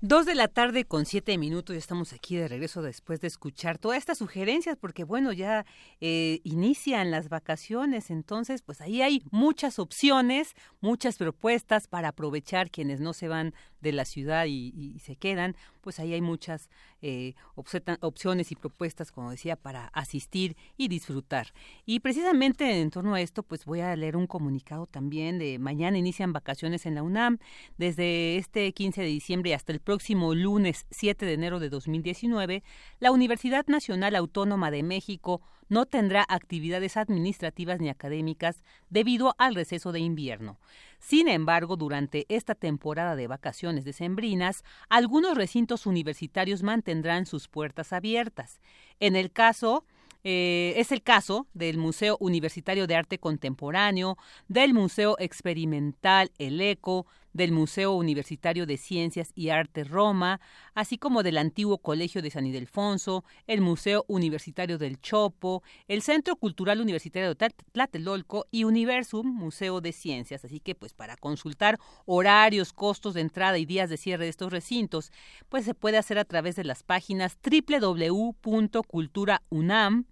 Dos 0.08 0.26
de 0.26 0.36
la 0.36 0.47
tarde 0.47 0.86
con 0.86 1.05
siete 1.05 1.38
minutos, 1.38 1.74
ya 1.74 1.80
estamos 1.80 2.14
aquí 2.14 2.38
de 2.38 2.47
regreso 2.47 2.82
después 2.82 3.20
de 3.20 3.28
escuchar 3.28 3.78
todas 3.78 3.97
estas 3.97 4.20
sugerencias, 4.20 4.78
porque 4.78 5.03
bueno, 5.03 5.34
ya 5.34 5.66
eh, 5.99 6.39
inician 6.45 7.12
las 7.12 7.28
vacaciones, 7.28 8.10
entonces 8.10 8.62
pues 8.62 8.80
ahí 8.80 9.01
hay 9.01 9.22
muchas 9.32 9.80
opciones, 9.80 10.53
muchas 10.80 11.18
propuestas 11.18 11.89
para 11.89 12.08
aprovechar 12.08 12.72
quienes 12.72 13.01
no 13.01 13.12
se 13.12 13.28
van 13.28 13.53
de 13.82 13.91
la 13.91 14.05
ciudad 14.05 14.45
y, 14.47 14.97
se 14.99 15.15
quedan, 15.15 15.55
pues 15.82 15.99
ahí 15.99 16.13
hay 16.13 16.21
muchas 16.21 16.69
eh, 17.01 17.36
opciones 17.55 18.51
y 18.51 18.55
propuestas, 18.55 19.11
como 19.11 19.32
decía, 19.32 19.55
para 19.55 19.88
asistir 19.88 20.55
y 20.75 20.88
disfrutar. 20.88 21.53
Y 21.86 21.99
precisamente 21.99 22.82
en 22.82 22.89
torno 22.89 23.13
a 23.15 23.21
esto, 23.21 23.43
pues 23.43 23.65
voy 23.65 23.82
a 23.82 23.95
leer 23.95 24.17
un 24.17 24.28
comunicado 24.28 24.88
también 24.88 25.39
de 25.39 25.59
mañana 25.59 25.97
inician 25.97 26.34
vacaciones 26.34 26.86
en 26.86 26.95
la 26.95 27.03
UNAM, 27.03 27.38
desde 27.78 28.38
este 28.38 28.71
15 28.73 29.01
de 29.01 29.07
diciembre 29.07 29.53
hasta 29.53 29.71
el 29.71 29.80
próximo 29.80 30.34
lunes 30.34 30.86
7 30.91 31.25
de 31.25 31.34
enero 31.34 31.59
de 31.59 31.69
2019, 31.69 32.63
la 32.99 33.11
Universidad 33.11 33.65
Nacional 33.67 34.15
Autónoma 34.15 34.71
de 34.71 34.84
México 34.84 35.41
no 35.70 35.86
tendrá 35.86 36.26
actividades 36.28 36.97
administrativas 36.97 37.80
ni 37.80 37.89
académicas 37.89 38.63
debido 38.89 39.36
al 39.38 39.55
receso 39.55 39.91
de 39.91 39.99
invierno. 39.99 40.59
Sin 40.99 41.28
embargo, 41.28 41.76
durante 41.76 42.26
esta 42.30 42.55
temporada 42.55 43.15
de 43.15 43.28
vacaciones 43.28 43.86
decembrinas, 43.86 44.63
algunos 44.89 45.36
recintos 45.36 45.86
universitarios 45.86 46.63
mantendrán 46.63 47.26
sus 47.26 47.47
puertas 47.47 47.93
abiertas. 47.93 48.61
En 48.99 49.15
el 49.15 49.32
caso 49.32 49.84
eh, 50.24 50.74
es 50.76 50.91
el 50.91 51.03
caso 51.03 51.47
del 51.53 51.78
Museo 51.78 52.18
Universitario 52.20 52.88
de 52.88 52.95
Arte 52.95 53.18
Contemporáneo, 53.18 54.18
del 54.47 54.74
Museo 54.74 55.15
Experimental 55.20 56.32
El 56.38 56.59
Eco, 56.59 57.05
del 57.38 57.53
Museo 57.53 57.93
Universitario 57.93 58.65
de 58.65 58.75
Ciencias 58.77 59.31
y 59.35 59.49
Arte 59.49 59.83
Roma, 59.83 60.41
así 60.73 60.97
como 60.97 61.21
del 61.23 61.38
antiguo 61.38 61.77
Colegio 61.77 62.23
de 62.23 62.31
San 62.31 62.47
Ildefonso, 62.47 63.23
el 63.45 63.61
Museo 63.61 64.03
Universitario 64.07 64.79
del 64.79 64.99
Chopo, 64.99 65.61
el 65.88 66.01
Centro 66.01 66.35
Cultural 66.35 66.81
Universitario 66.81 67.33
de 67.33 67.49
Tlatelolco 67.71 68.47
y 68.51 68.63
Universum, 68.63 69.27
Museo 69.27 69.79
de 69.79 69.93
Ciencias. 69.93 70.43
Así 70.43 70.59
que, 70.59 70.73
pues, 70.73 70.95
para 70.95 71.15
consultar 71.15 71.77
horarios, 72.05 72.73
costos 72.73 73.13
de 73.13 73.21
entrada 73.21 73.59
y 73.59 73.65
días 73.65 73.89
de 73.89 73.97
cierre 73.97 74.23
de 74.25 74.31
estos 74.31 74.51
recintos, 74.51 75.11
pues 75.47 75.63
se 75.63 75.75
puede 75.75 75.97
hacer 75.97 76.17
a 76.17 76.25
través 76.25 76.55
de 76.55 76.63
las 76.63 76.81
páginas 76.81 77.38
www.culturaunam, 77.43 80.05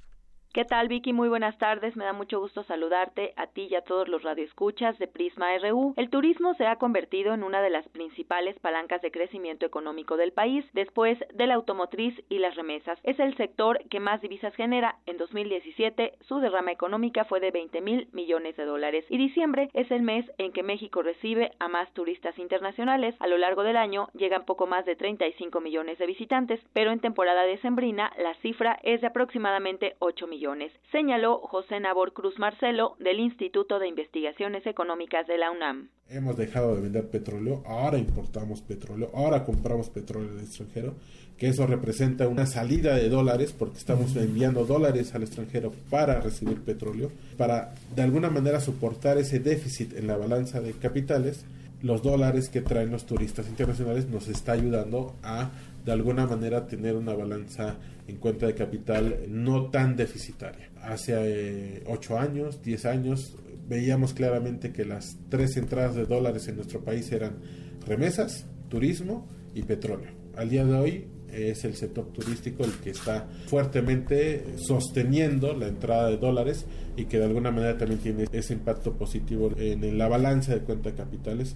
¿Qué 0.55 0.63
tal, 0.63 0.87
Vicky? 0.87 1.11
Muy 1.11 1.27
buenas 1.27 1.57
tardes. 1.57 1.97
Me 1.97 2.05
da 2.05 2.13
mucho 2.13 2.39
gusto 2.39 2.63
saludarte 2.63 3.33
a 3.35 3.47
ti 3.47 3.67
y 3.69 3.75
a 3.75 3.81
todos 3.81 4.07
los 4.07 4.23
radioescuchas 4.23 4.97
de 4.99 5.07
Prisma 5.09 5.47
RU. 5.57 5.93
El 5.97 6.09
turismo 6.09 6.53
se 6.53 6.65
ha 6.65 6.77
convertido 6.77 7.33
en 7.33 7.43
una 7.43 7.61
de 7.61 7.69
las 7.69 7.85
principales 7.89 8.57
palancas 8.59 9.01
de 9.01 9.11
crecimiento 9.11 9.65
económico 9.65 10.15
del 10.15 10.31
país, 10.31 10.63
después 10.71 11.19
de 11.33 11.47
la 11.47 11.55
automotriz 11.55 12.15
y 12.29 12.37
las 12.37 12.55
remesas. 12.55 12.97
Es 13.03 13.19
el 13.19 13.35
sector 13.35 13.83
que 13.89 13.99
más 13.99 14.21
divisas 14.21 14.55
genera. 14.55 14.95
En 15.05 15.17
2017, 15.17 16.13
su 16.21 16.39
derrama 16.39 16.71
económica 16.71 17.25
fue 17.25 17.41
de 17.41 17.51
20 17.51 17.81
mil 17.81 18.07
millones 18.13 18.55
de 18.55 18.63
dólares. 18.63 19.03
Y 19.09 19.17
diciembre 19.17 19.69
es 19.73 19.91
el 19.91 20.03
mes 20.03 20.25
en 20.37 20.53
que 20.53 20.63
México 20.63 21.01
recibe 21.01 21.51
a 21.59 21.67
más 21.67 21.91
turistas 21.91 22.39
internacionales. 22.39 23.13
A 23.19 23.27
lo 23.27 23.37
largo 23.37 23.63
del 23.63 23.75
año 23.75 24.07
llegan 24.13 24.45
poco 24.45 24.67
más 24.67 24.85
de 24.85 24.95
35 24.95 25.59
millones 25.59 25.97
de 25.97 26.05
visitantes, 26.05 26.61
pero 26.71 26.93
en 26.93 27.01
temporada 27.01 27.43
decembrina 27.43 28.13
la 28.17 28.35
cifra 28.35 28.79
es 28.83 29.01
de 29.01 29.07
aproximadamente 29.07 29.97
8 29.99 30.27
millones 30.27 30.44
señaló 30.91 31.39
José 31.39 31.79
Nabor 31.79 32.13
Cruz 32.13 32.37
Marcelo 32.37 32.95
del 32.99 33.19
Instituto 33.19 33.79
de 33.79 33.87
Investigaciones 33.87 34.65
Económicas 34.67 35.25
de 35.27 35.37
la 35.37 35.51
UNAM. 35.51 35.89
Hemos 36.09 36.37
dejado 36.37 36.75
de 36.75 36.81
vender 36.81 37.09
petróleo, 37.09 37.63
ahora 37.65 37.97
importamos 37.97 38.61
petróleo, 38.61 39.09
ahora 39.13 39.43
compramos 39.43 39.89
petróleo 39.89 40.35
del 40.35 40.45
extranjero, 40.45 40.93
que 41.37 41.47
eso 41.47 41.65
representa 41.65 42.27
una 42.27 42.45
salida 42.45 42.95
de 42.95 43.09
dólares 43.09 43.53
porque 43.53 43.77
estamos 43.77 44.15
enviando 44.15 44.65
dólares 44.65 45.15
al 45.15 45.23
extranjero 45.23 45.73
para 45.89 46.21
recibir 46.21 46.61
petróleo, 46.61 47.11
para 47.37 47.73
de 47.95 48.03
alguna 48.03 48.29
manera 48.29 48.59
soportar 48.59 49.17
ese 49.17 49.39
déficit 49.39 49.97
en 49.97 50.07
la 50.07 50.15
balanza 50.15 50.61
de 50.61 50.73
capitales 50.73 51.45
los 51.81 52.01
dólares 52.01 52.49
que 52.49 52.61
traen 52.61 52.91
los 52.91 53.05
turistas 53.05 53.47
internacionales 53.47 54.07
nos 54.07 54.27
está 54.27 54.53
ayudando 54.53 55.13
a 55.21 55.51
de 55.85 55.91
alguna 55.91 56.25
manera 56.25 56.65
tener 56.67 56.95
una 56.95 57.13
balanza 57.13 57.75
en 58.07 58.17
cuenta 58.17 58.45
de 58.45 58.55
capital 58.55 59.19
no 59.27 59.69
tan 59.69 59.95
deficitaria. 59.95 60.69
Hace 60.81 61.13
eh, 61.15 61.83
8 61.87 62.19
años, 62.19 62.61
10 62.61 62.85
años, 62.85 63.35
veíamos 63.67 64.13
claramente 64.13 64.71
que 64.71 64.85
las 64.85 65.17
tres 65.29 65.57
entradas 65.57 65.95
de 65.95 66.05
dólares 66.05 66.47
en 66.47 66.55
nuestro 66.55 66.83
país 66.83 67.11
eran 67.11 67.37
remesas, 67.85 68.45
turismo 68.69 69.27
y 69.53 69.63
petróleo. 69.63 70.11
Al 70.35 70.49
día 70.49 70.65
de 70.65 70.73
hoy 70.73 71.07
es 71.31 71.65
el 71.65 71.75
sector 71.75 72.05
turístico 72.13 72.63
el 72.63 72.73
que 72.73 72.91
está 72.91 73.27
fuertemente 73.47 74.43
sosteniendo 74.57 75.53
la 75.53 75.67
entrada 75.67 76.09
de 76.09 76.17
dólares 76.17 76.65
y 76.95 77.05
que 77.05 77.19
de 77.19 77.25
alguna 77.25 77.51
manera 77.51 77.77
también 77.77 77.99
tiene 77.99 78.25
ese 78.31 78.53
impacto 78.53 78.93
positivo 78.93 79.51
en 79.57 79.97
la 79.97 80.07
balanza 80.07 80.53
de 80.53 80.61
cuenta 80.61 80.91
de 80.91 80.95
capitales 80.95 81.55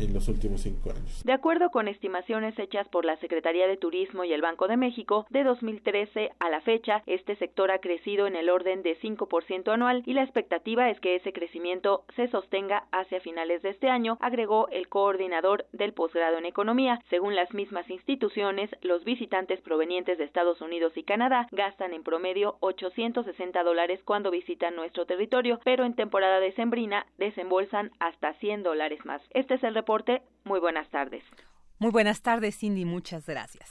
en 0.00 0.14
los 0.14 0.28
últimos 0.28 0.62
cinco 0.62 0.90
años. 0.90 1.22
De 1.24 1.32
acuerdo 1.32 1.70
con 1.70 1.88
estimaciones 1.88 2.58
hechas 2.58 2.88
por 2.88 3.04
la 3.04 3.16
Secretaría 3.18 3.66
de 3.66 3.76
Turismo 3.76 4.24
y 4.24 4.32
el 4.32 4.40
Banco 4.40 4.66
de 4.68 4.76
México, 4.76 5.26
de 5.30 5.44
2013 5.44 6.30
a 6.38 6.48
la 6.48 6.60
fecha, 6.62 7.02
este 7.06 7.36
sector 7.36 7.70
ha 7.70 7.80
crecido 7.80 8.26
en 8.26 8.36
el 8.36 8.48
orden 8.48 8.82
de 8.82 8.98
5% 8.98 9.72
anual 9.72 10.02
y 10.06 10.14
la 10.14 10.22
expectativa 10.22 10.88
es 10.90 10.98
que 11.00 11.16
ese 11.16 11.32
crecimiento 11.32 12.04
se 12.16 12.28
sostenga 12.28 12.84
hacia 12.92 13.20
finales 13.20 13.62
de 13.62 13.70
este 13.70 13.88
año, 13.88 14.16
agregó 14.20 14.68
el 14.68 14.88
coordinador 14.88 15.66
del 15.72 15.92
posgrado 15.92 16.38
en 16.38 16.46
economía. 16.46 17.02
Según 17.10 17.36
las 17.36 17.52
mismas 17.52 17.88
instituciones, 17.90 18.70
los 18.82 19.04
visitantes 19.04 19.60
provenientes 19.60 20.18
de 20.18 20.24
Estados 20.24 20.60
Unidos 20.60 20.96
y 20.96 21.02
Canadá 21.02 21.48
gastan 21.52 21.92
en 21.92 22.02
promedio 22.02 22.56
860 22.60 23.62
dólares 23.62 24.00
cuando 24.04 24.30
visitan 24.30 24.76
nuestro 24.76 25.04
territorio, 25.04 25.60
pero 25.64 25.84
en 25.84 25.94
temporada 25.94 26.40
decembrina 26.40 27.06
desembolsan 27.18 27.90
hasta 27.98 28.32
100 28.34 28.62
dólares 28.62 29.04
más. 29.04 29.20
Este 29.30 29.54
es 29.54 29.62
el 29.62 29.74
reporte. 29.74 29.89
Muy 30.44 30.60
buenas 30.60 30.88
tardes. 30.90 31.24
Muy 31.78 31.90
buenas 31.90 32.22
tardes, 32.22 32.56
Cindy. 32.56 32.84
Muchas 32.84 33.26
gracias. 33.26 33.68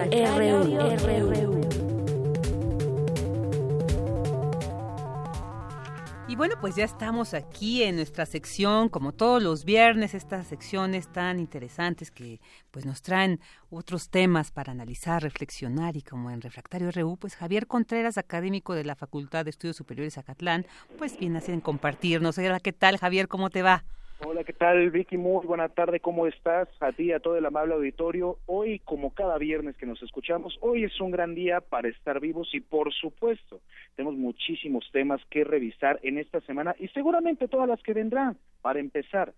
Y 6.27 6.35
bueno, 6.35 6.55
pues 6.59 6.75
ya 6.75 6.83
estamos 6.83 7.33
aquí 7.33 7.83
en 7.83 7.95
nuestra 7.95 8.25
sección, 8.25 8.89
como 8.89 9.13
todos 9.13 9.41
los 9.41 9.63
viernes, 9.63 10.13
estas 10.13 10.47
secciones 10.47 11.07
tan 11.07 11.39
interesantes 11.39 12.11
que 12.11 12.41
pues 12.71 12.85
nos 12.85 13.01
traen 13.01 13.39
otros 13.69 14.09
temas 14.09 14.51
para 14.51 14.73
analizar, 14.73 15.23
reflexionar 15.23 15.95
y 15.95 16.01
como 16.01 16.31
en 16.31 16.41
Refractario 16.41 16.91
RU, 16.91 17.15
pues 17.17 17.35
Javier 17.35 17.67
Contreras, 17.67 18.17
académico 18.17 18.73
de 18.73 18.83
la 18.83 18.95
Facultad 18.95 19.45
de 19.45 19.51
Estudios 19.51 19.77
Superiores 19.77 20.17
Acatlán, 20.17 20.65
pues 20.97 21.17
viene 21.17 21.39
a 21.39 21.61
compartirnos. 21.61 22.37
Hola, 22.37 22.59
¿qué 22.59 22.73
tal 22.73 22.97
Javier? 22.97 23.27
¿Cómo 23.29 23.49
te 23.49 23.61
va? 23.61 23.85
Hola, 24.19 24.45
¿qué 24.45 24.53
tal 24.53 24.91
Vicky? 24.91 25.17
Muy 25.17 25.45
buena 25.45 25.67
tarde, 25.67 25.99
¿cómo 25.99 26.25
estás? 26.25 26.69
A 26.79 26.93
ti, 26.93 27.11
a 27.11 27.19
todo 27.19 27.35
el 27.35 27.45
amable 27.45 27.73
auditorio. 27.73 28.37
Hoy, 28.45 28.79
como 28.79 29.13
cada 29.13 29.37
viernes 29.37 29.75
que 29.75 29.85
nos 29.85 30.01
escuchamos, 30.01 30.57
hoy 30.61 30.85
es 30.85 31.01
un 31.01 31.11
gran 31.11 31.35
día 31.35 31.59
para 31.59 31.89
estar 31.89 32.21
vivos 32.21 32.47
y 32.53 32.61
por 32.61 32.93
supuesto, 32.93 33.59
tenemos 33.95 34.17
muchísimos 34.17 34.89
temas 34.93 35.19
que 35.29 35.43
revisar 35.43 35.99
en 36.01 36.17
esta 36.17 36.39
semana 36.41 36.75
y 36.79 36.87
seguramente 36.89 37.49
todas 37.49 37.67
las 37.67 37.83
que 37.83 37.93
vendrán. 37.93 38.37
Para 38.61 38.79
empezar, 38.79 39.33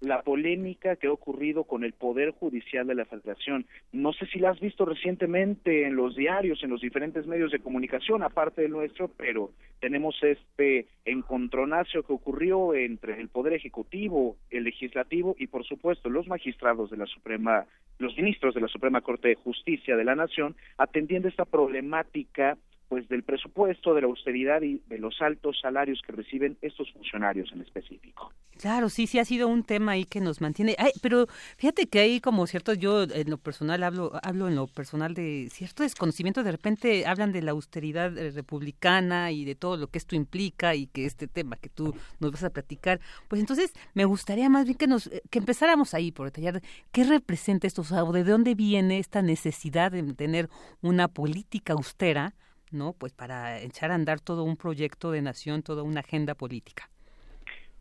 la 0.00 0.22
polémica 0.22 0.96
que 0.96 1.06
ha 1.06 1.12
ocurrido 1.12 1.64
con 1.64 1.84
el 1.84 1.92
Poder 1.92 2.30
Judicial 2.30 2.86
de 2.86 2.94
la 2.94 3.04
Federación. 3.04 3.66
No 3.92 4.12
sé 4.12 4.26
si 4.26 4.38
la 4.38 4.50
has 4.50 4.60
visto 4.60 4.84
recientemente 4.84 5.86
en 5.86 5.94
los 5.94 6.16
diarios, 6.16 6.62
en 6.62 6.70
los 6.70 6.80
diferentes 6.80 7.26
medios 7.26 7.52
de 7.52 7.60
comunicación, 7.60 8.22
aparte 8.22 8.62
del 8.62 8.72
nuestro, 8.72 9.08
pero 9.08 9.50
tenemos 9.78 10.16
este 10.22 10.86
encontronazo 11.04 12.02
que 12.02 12.12
ocurrió 12.12 12.74
entre 12.74 13.20
el 13.20 13.28
Poder 13.28 13.52
Ejecutivo, 13.52 14.36
el 14.50 14.64
Legislativo 14.64 15.36
y, 15.38 15.48
por 15.48 15.64
supuesto, 15.64 16.08
los 16.08 16.26
magistrados 16.28 16.90
de 16.90 16.96
la 16.96 17.06
Suprema, 17.06 17.66
los 17.98 18.16
ministros 18.16 18.54
de 18.54 18.62
la 18.62 18.68
Suprema 18.68 19.02
Corte 19.02 19.28
de 19.28 19.34
Justicia 19.34 19.96
de 19.96 20.04
la 20.04 20.14
Nación, 20.14 20.56
atendiendo 20.78 21.28
esta 21.28 21.44
problemática 21.44 22.56
pues 22.90 23.08
del 23.08 23.22
presupuesto, 23.22 23.94
de 23.94 24.00
la 24.00 24.08
austeridad 24.08 24.62
y 24.62 24.82
de 24.88 24.98
los 24.98 25.22
altos 25.22 25.60
salarios 25.62 26.02
que 26.04 26.10
reciben 26.10 26.58
estos 26.60 26.92
funcionarios 26.92 27.48
en 27.52 27.60
específico. 27.60 28.32
Claro, 28.58 28.88
sí, 28.88 29.06
sí 29.06 29.20
ha 29.20 29.24
sido 29.24 29.46
un 29.46 29.62
tema 29.62 29.92
ahí 29.92 30.04
que 30.04 30.20
nos 30.20 30.40
mantiene. 30.40 30.74
Ay, 30.76 30.90
pero 31.00 31.28
fíjate 31.56 31.86
que 31.86 32.00
hay 32.00 32.20
como 32.20 32.48
cierto, 32.48 32.74
yo 32.74 33.04
en 33.04 33.30
lo 33.30 33.38
personal 33.38 33.84
hablo, 33.84 34.10
hablo 34.24 34.48
en 34.48 34.56
lo 34.56 34.66
personal 34.66 35.14
de 35.14 35.48
cierto 35.52 35.84
desconocimiento. 35.84 36.42
De 36.42 36.50
repente 36.50 37.06
hablan 37.06 37.30
de 37.30 37.42
la 37.42 37.52
austeridad 37.52 38.18
eh, 38.18 38.32
republicana 38.32 39.30
y 39.30 39.44
de 39.44 39.54
todo 39.54 39.76
lo 39.76 39.86
que 39.86 39.98
esto 39.98 40.16
implica 40.16 40.74
y 40.74 40.88
que 40.88 41.06
este 41.06 41.28
tema 41.28 41.56
que 41.56 41.68
tú 41.68 41.94
nos 42.18 42.32
vas 42.32 42.42
a 42.42 42.50
platicar. 42.50 42.98
Pues 43.28 43.40
entonces 43.40 43.72
me 43.94 44.04
gustaría 44.04 44.48
más 44.48 44.64
bien 44.64 44.76
que 44.76 44.88
nos 44.88 45.06
eh, 45.06 45.22
que 45.30 45.38
empezáramos 45.38 45.94
ahí 45.94 46.10
por 46.10 46.26
detallar 46.26 46.60
qué 46.90 47.04
representa 47.04 47.68
esto, 47.68 47.82
o 47.82 48.12
de 48.12 48.24
dónde 48.24 48.56
viene 48.56 48.98
esta 48.98 49.22
necesidad 49.22 49.92
de 49.92 50.02
tener 50.14 50.48
una 50.82 51.06
política 51.06 51.74
austera 51.74 52.34
¿no? 52.72 52.92
Pues 52.92 53.12
para 53.12 53.60
echar 53.60 53.90
a 53.90 53.94
andar 53.94 54.20
todo 54.20 54.44
un 54.44 54.56
proyecto 54.56 55.10
de 55.10 55.22
nación, 55.22 55.62
toda 55.62 55.82
una 55.82 56.00
agenda 56.00 56.34
política. 56.34 56.88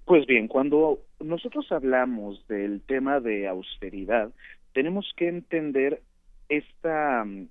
Pues 0.05 0.25
bien, 0.25 0.47
cuando 0.47 0.99
nosotros 1.19 1.71
hablamos 1.71 2.47
del 2.47 2.81
tema 2.81 3.19
de 3.19 3.47
austeridad, 3.47 4.31
tenemos 4.73 5.11
que 5.15 5.27
entender 5.27 6.01
esta 6.49 7.23
mm, 7.23 7.47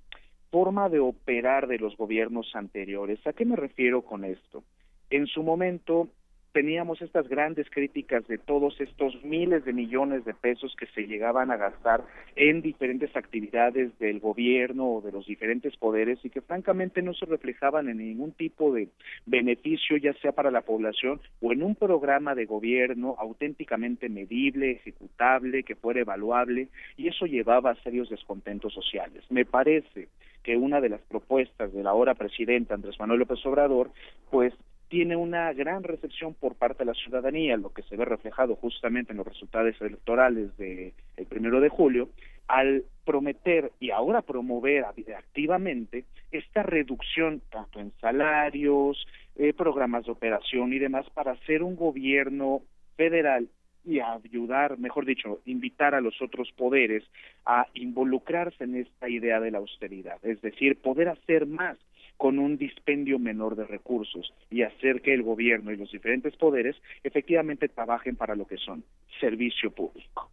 forma 0.51 0.89
de 0.89 0.99
operar 0.99 1.67
de 1.67 1.79
los 1.79 1.95
gobiernos 1.95 2.53
anteriores. 2.55 3.25
¿A 3.25 3.33
qué 3.33 3.45
me 3.45 3.55
refiero 3.55 4.01
con 4.01 4.25
esto? 4.25 4.63
En 5.09 5.25
su 5.27 5.41
momento, 5.41 6.09
teníamos 6.51 7.01
estas 7.01 7.27
grandes 7.27 7.69
críticas 7.69 8.27
de 8.27 8.37
todos 8.37 8.79
estos 8.81 9.23
miles 9.23 9.65
de 9.65 9.73
millones 9.73 10.25
de 10.25 10.33
pesos 10.33 10.75
que 10.77 10.87
se 10.87 11.07
llegaban 11.07 11.51
a 11.51 11.57
gastar 11.57 12.03
en 12.35 12.61
diferentes 12.61 13.15
actividades 13.15 13.97
del 13.99 14.19
gobierno 14.19 14.89
o 14.95 15.01
de 15.01 15.11
los 15.11 15.25
diferentes 15.25 15.75
poderes 15.77 16.19
y 16.23 16.29
que 16.29 16.41
francamente 16.41 17.01
no 17.01 17.13
se 17.13 17.25
reflejaban 17.25 17.89
en 17.89 17.97
ningún 17.97 18.31
tipo 18.31 18.73
de 18.73 18.89
beneficio, 19.25 19.97
ya 19.97 20.13
sea 20.13 20.31
para 20.31 20.51
la 20.51 20.61
población 20.61 21.21
o 21.41 21.51
en 21.51 21.63
un 21.63 21.75
programa 21.75 22.35
de 22.35 22.45
gobierno 22.45 23.15
auténticamente 23.19 24.09
medible, 24.09 24.71
ejecutable, 24.71 25.63
que 25.63 25.75
fuera 25.75 26.01
evaluable, 26.01 26.69
y 26.97 27.07
eso 27.07 27.25
llevaba 27.25 27.71
a 27.71 27.83
serios 27.83 28.09
descontentos 28.09 28.73
sociales. 28.73 29.23
Me 29.29 29.45
parece 29.45 30.07
que 30.43 30.57
una 30.57 30.81
de 30.81 30.89
las 30.89 31.01
propuestas 31.01 31.73
de 31.73 31.83
la 31.83 31.91
ahora 31.91 32.15
presidenta 32.15 32.73
Andrés 32.73 32.99
Manuel 32.99 33.19
López 33.19 33.45
Obrador, 33.45 33.91
pues 34.31 34.53
tiene 34.89 35.15
una 35.15 35.53
gran 35.53 35.83
recepción 35.83 36.33
por 36.33 36.55
parte 36.55 36.79
de 36.79 36.91
la 36.91 36.93
ciudadanía, 36.93 37.55
lo 37.57 37.71
que 37.71 37.83
se 37.83 37.95
ve 37.95 38.05
reflejado 38.05 38.55
justamente 38.55 39.11
en 39.11 39.17
los 39.17 39.27
resultados 39.27 39.79
electorales 39.79 40.57
del 40.57 40.93
primero 41.29 41.61
de 41.61 41.69
julio, 41.69 42.09
al 42.47 42.83
prometer 43.05 43.71
y 43.79 43.91
ahora 43.91 44.23
promover 44.23 44.83
activamente 44.83 46.05
esta 46.31 46.63
reducción 46.63 47.41
tanto 47.51 47.79
en 47.79 47.91
salarios, 48.01 49.05
eh, 49.35 49.53
programas 49.53 50.05
de 50.05 50.11
operación 50.11 50.73
y 50.73 50.79
demás 50.79 51.07
para 51.11 51.33
hacer 51.33 51.61
un 51.61 51.75
gobierno 51.75 52.61
federal 52.97 53.47
y 53.85 53.99
ayudar, 53.99 54.77
mejor 54.77 55.05
dicho, 55.05 55.39
invitar 55.45 55.95
a 55.95 56.01
los 56.01 56.21
otros 56.21 56.51
poderes 56.51 57.03
a 57.45 57.67
involucrarse 57.75 58.63
en 58.63 58.75
esta 58.75 59.07
idea 59.07 59.39
de 59.39 59.51
la 59.51 59.59
austeridad, 59.59 60.17
es 60.23 60.41
decir, 60.41 60.81
poder 60.81 61.09
hacer 61.09 61.45
más 61.45 61.77
con 62.19 62.37
un 62.37 62.57
dispendio 62.57 63.17
menor 63.17 63.55
de 63.55 63.63
recursos 63.63 64.33
y 64.51 64.63
hacer 64.63 65.01
que 65.01 65.13
el 65.13 65.23
gobierno 65.23 65.71
y 65.71 65.77
los 65.77 65.89
diferentes 65.89 66.35
poderes 66.35 66.75
efectivamente 67.01 67.69
trabajen 67.69 68.17
para 68.17 68.35
lo 68.35 68.45
que 68.45 68.57
son 68.57 68.83
servicio 69.21 69.71
público. 69.71 70.29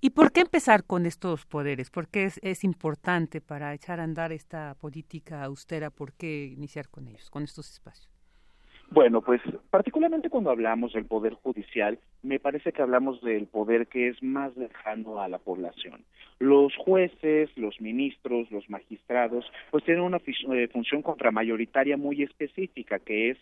¿Y 0.00 0.10
por 0.10 0.32
qué 0.32 0.40
empezar 0.40 0.84
con 0.84 1.04
estos 1.04 1.44
poderes? 1.44 1.90
¿Por 1.90 2.08
qué 2.08 2.24
es, 2.24 2.40
es, 2.42 2.64
importante 2.64 3.42
para 3.42 3.74
echar 3.74 4.00
a 4.00 4.04
andar 4.04 4.32
esta 4.32 4.74
política 4.80 5.44
austera? 5.44 5.90
¿Por 5.90 6.14
qué 6.14 6.46
iniciar 6.46 6.88
con 6.88 7.06
ellos, 7.06 7.28
con 7.28 7.42
estos 7.42 7.70
espacios? 7.70 8.11
Bueno, 8.92 9.22
pues 9.22 9.40
particularmente 9.70 10.28
cuando 10.28 10.50
hablamos 10.50 10.92
del 10.92 11.06
poder 11.06 11.32
judicial, 11.32 11.98
me 12.22 12.38
parece 12.38 12.72
que 12.72 12.82
hablamos 12.82 13.22
del 13.22 13.46
poder 13.46 13.86
que 13.86 14.08
es 14.08 14.22
más 14.22 14.54
lejano 14.54 15.18
a 15.18 15.28
la 15.28 15.38
población. 15.38 16.04
Los 16.38 16.76
jueces, 16.76 17.48
los 17.56 17.80
ministros, 17.80 18.50
los 18.50 18.68
magistrados, 18.68 19.50
pues 19.70 19.82
tienen 19.84 20.02
una 20.02 20.18
eh, 20.18 20.68
función 20.70 21.00
contramayoritaria 21.00 21.96
muy 21.96 22.22
específica, 22.22 22.98
que 22.98 23.30
es 23.30 23.38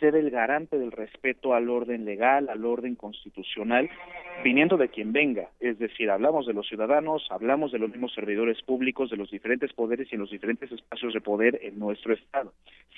ser 0.00 0.16
el 0.16 0.30
garante 0.30 0.76
del 0.76 0.90
respeto 0.90 1.54
al 1.54 1.70
orden 1.70 2.04
legal, 2.04 2.48
al 2.48 2.64
orden 2.64 2.96
constitucional, 2.96 3.88
viniendo 4.42 4.76
de 4.76 4.88
quien 4.88 5.12
venga. 5.12 5.50
Es 5.60 5.78
decir, 5.78 6.10
hablamos 6.10 6.44
de 6.44 6.54
los 6.54 6.66
ciudadanos, 6.66 7.24
hablamos 7.30 7.70
de 7.70 7.78
los 7.78 7.90
mismos 7.90 8.14
servidores 8.14 8.60
públicos, 8.62 9.10
de 9.10 9.16
los 9.16 9.30
diferentes 9.30 9.72
poderes 9.74 10.08
y 10.10 10.16
en 10.16 10.22
los 10.22 10.30
diferentes 10.30 10.72
espacios 10.72 11.14
de 11.14 11.20
poder 11.20 11.60
en 11.62 11.78
nuestro 11.78 12.14
Estado. 12.14 12.52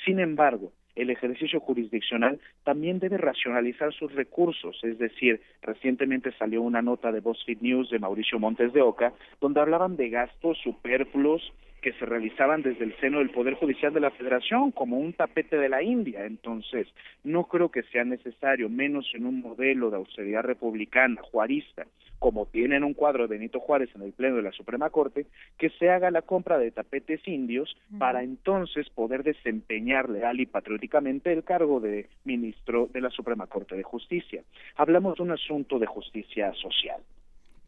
Sin 0.06 0.18
embargo, 0.18 0.72
el 1.00 1.10
ejercicio 1.10 1.60
jurisdiccional 1.60 2.40
también 2.64 2.98
debe 2.98 3.18
racionalizar 3.18 3.92
sus 3.92 4.12
recursos, 4.14 4.78
es 4.82 4.98
decir, 4.98 5.40
recientemente 5.62 6.32
salió 6.32 6.62
una 6.62 6.82
nota 6.82 7.12
de 7.12 7.20
BuzzFeed 7.20 7.58
News 7.60 7.90
de 7.90 7.98
Mauricio 7.98 8.38
Montes 8.38 8.72
de 8.72 8.82
Oca, 8.82 9.12
donde 9.40 9.60
hablaban 9.60 9.96
de 9.96 10.10
gastos 10.10 10.58
superfluos 10.62 11.52
que 11.80 11.92
se 11.94 12.06
realizaban 12.06 12.62
desde 12.62 12.84
el 12.84 12.96
seno 13.00 13.18
del 13.18 13.30
Poder 13.30 13.54
Judicial 13.54 13.92
de 13.92 14.00
la 14.00 14.10
Federación 14.10 14.70
como 14.70 14.98
un 14.98 15.12
tapete 15.12 15.56
de 15.56 15.68
la 15.68 15.82
India. 15.82 16.26
Entonces, 16.26 16.86
no 17.24 17.44
creo 17.44 17.70
que 17.70 17.82
sea 17.84 18.04
necesario, 18.04 18.68
menos 18.68 19.10
en 19.14 19.26
un 19.26 19.40
modelo 19.40 19.90
de 19.90 19.96
austeridad 19.96 20.42
republicana, 20.42 21.20
juarista, 21.22 21.86
como 22.18 22.46
tienen 22.46 22.84
un 22.84 22.94
cuadro 22.94 23.26
de 23.26 23.36
Benito 23.36 23.60
Juárez 23.60 23.88
en 23.94 24.02
el 24.02 24.12
Pleno 24.12 24.36
de 24.36 24.42
la 24.42 24.52
Suprema 24.52 24.90
Corte, 24.90 25.26
que 25.58 25.70
se 25.70 25.88
haga 25.88 26.10
la 26.10 26.22
compra 26.22 26.58
de 26.58 26.70
tapetes 26.70 27.26
indios 27.26 27.74
para 27.98 28.22
entonces 28.22 28.90
poder 28.90 29.22
desempeñar 29.22 30.10
leal 30.10 30.38
y 30.38 30.46
patrióticamente 30.46 31.32
el 31.32 31.44
cargo 31.44 31.80
de 31.80 32.08
ministro 32.24 32.88
de 32.92 33.00
la 33.00 33.10
Suprema 33.10 33.46
Corte 33.46 33.74
de 33.74 33.82
Justicia. 33.82 34.42
Hablamos 34.76 35.16
de 35.16 35.22
un 35.22 35.30
asunto 35.30 35.78
de 35.78 35.86
justicia 35.86 36.52
social. 36.54 37.00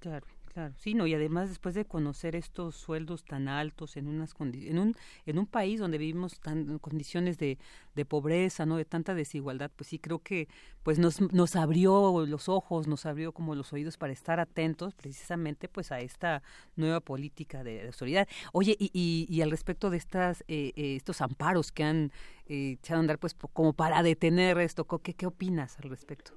Claro. 0.01 0.27
Claro, 0.53 0.75
sí, 0.77 0.93
no, 0.93 1.07
y 1.07 1.15
además 1.15 1.49
después 1.49 1.75
de 1.75 1.87
conocer 1.87 2.37
estos 2.37 2.77
sueldos 2.77 3.25
tan 3.25 3.49
altos 3.49 3.97
en 3.97 4.07
unas 4.07 4.35
en 4.39 4.79
un 4.79 4.95
en 5.25 5.39
un 5.39 5.47
país 5.47 5.81
donde 5.81 5.97
vivimos 5.97 6.41
tan 6.41 6.79
condiciones 6.79 7.39
de, 7.39 7.59
de 7.95 8.05
pobreza, 8.05 8.67
¿no? 8.67 8.77
de 8.77 8.85
tanta 8.85 9.15
desigualdad, 9.15 9.71
pues 9.75 9.89
sí 9.89 9.99
creo 9.99 10.19
que 10.19 10.49
pues 10.83 10.99
nos 10.99 11.23
nos 11.33 11.57
abrió 11.57 12.27
los 12.27 12.51
ojos, 12.51 12.87
nos 12.87 13.07
abrió 13.07 13.33
como 13.33 13.55
los 13.55 13.73
oídos 13.73 13.97
para 13.97 14.13
estar 14.13 14.41
atentos 14.41 14.95
precisamente 14.95 15.69
pues 15.69 15.91
a 15.91 16.01
esta 16.01 16.43
nueva 16.77 17.01
política 17.01 17.65
de, 17.65 17.87
autoridad. 17.87 18.29
Oye, 18.53 18.77
y, 18.79 18.91
y, 18.93 19.27
y, 19.35 19.41
al 19.41 19.51
respecto 19.51 19.89
de 19.89 19.97
estas 19.97 20.43
eh, 20.49 20.73
eh, 20.77 20.97
estos 20.97 21.23
amparos 21.23 21.73
que 21.73 21.85
han 21.85 22.13
eh, 22.47 22.73
echado 22.73 22.99
a 22.99 23.01
andar 23.01 23.19
pues 23.19 23.35
como 23.55 23.73
para 23.73 24.03
detener 24.03 24.59
esto, 24.59 24.85
¿qué 25.01 25.15
qué 25.15 25.27
opinas 25.27 25.79
al 25.79 25.89
respecto? 25.89 26.35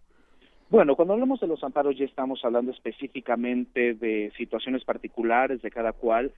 Bueno, 0.69 0.95
cuando 0.95 1.13
hablamos 1.13 1.39
de 1.39 1.47
los 1.47 1.63
amparos 1.63 1.97
ya 1.97 2.05
estamos 2.05 2.43
hablando 2.43 2.71
específicamente 2.71 3.93
de 3.93 4.31
situaciones 4.37 4.83
particulares 4.83 5.61
de 5.61 5.71
cada 5.71 5.93
cual. 5.93 6.31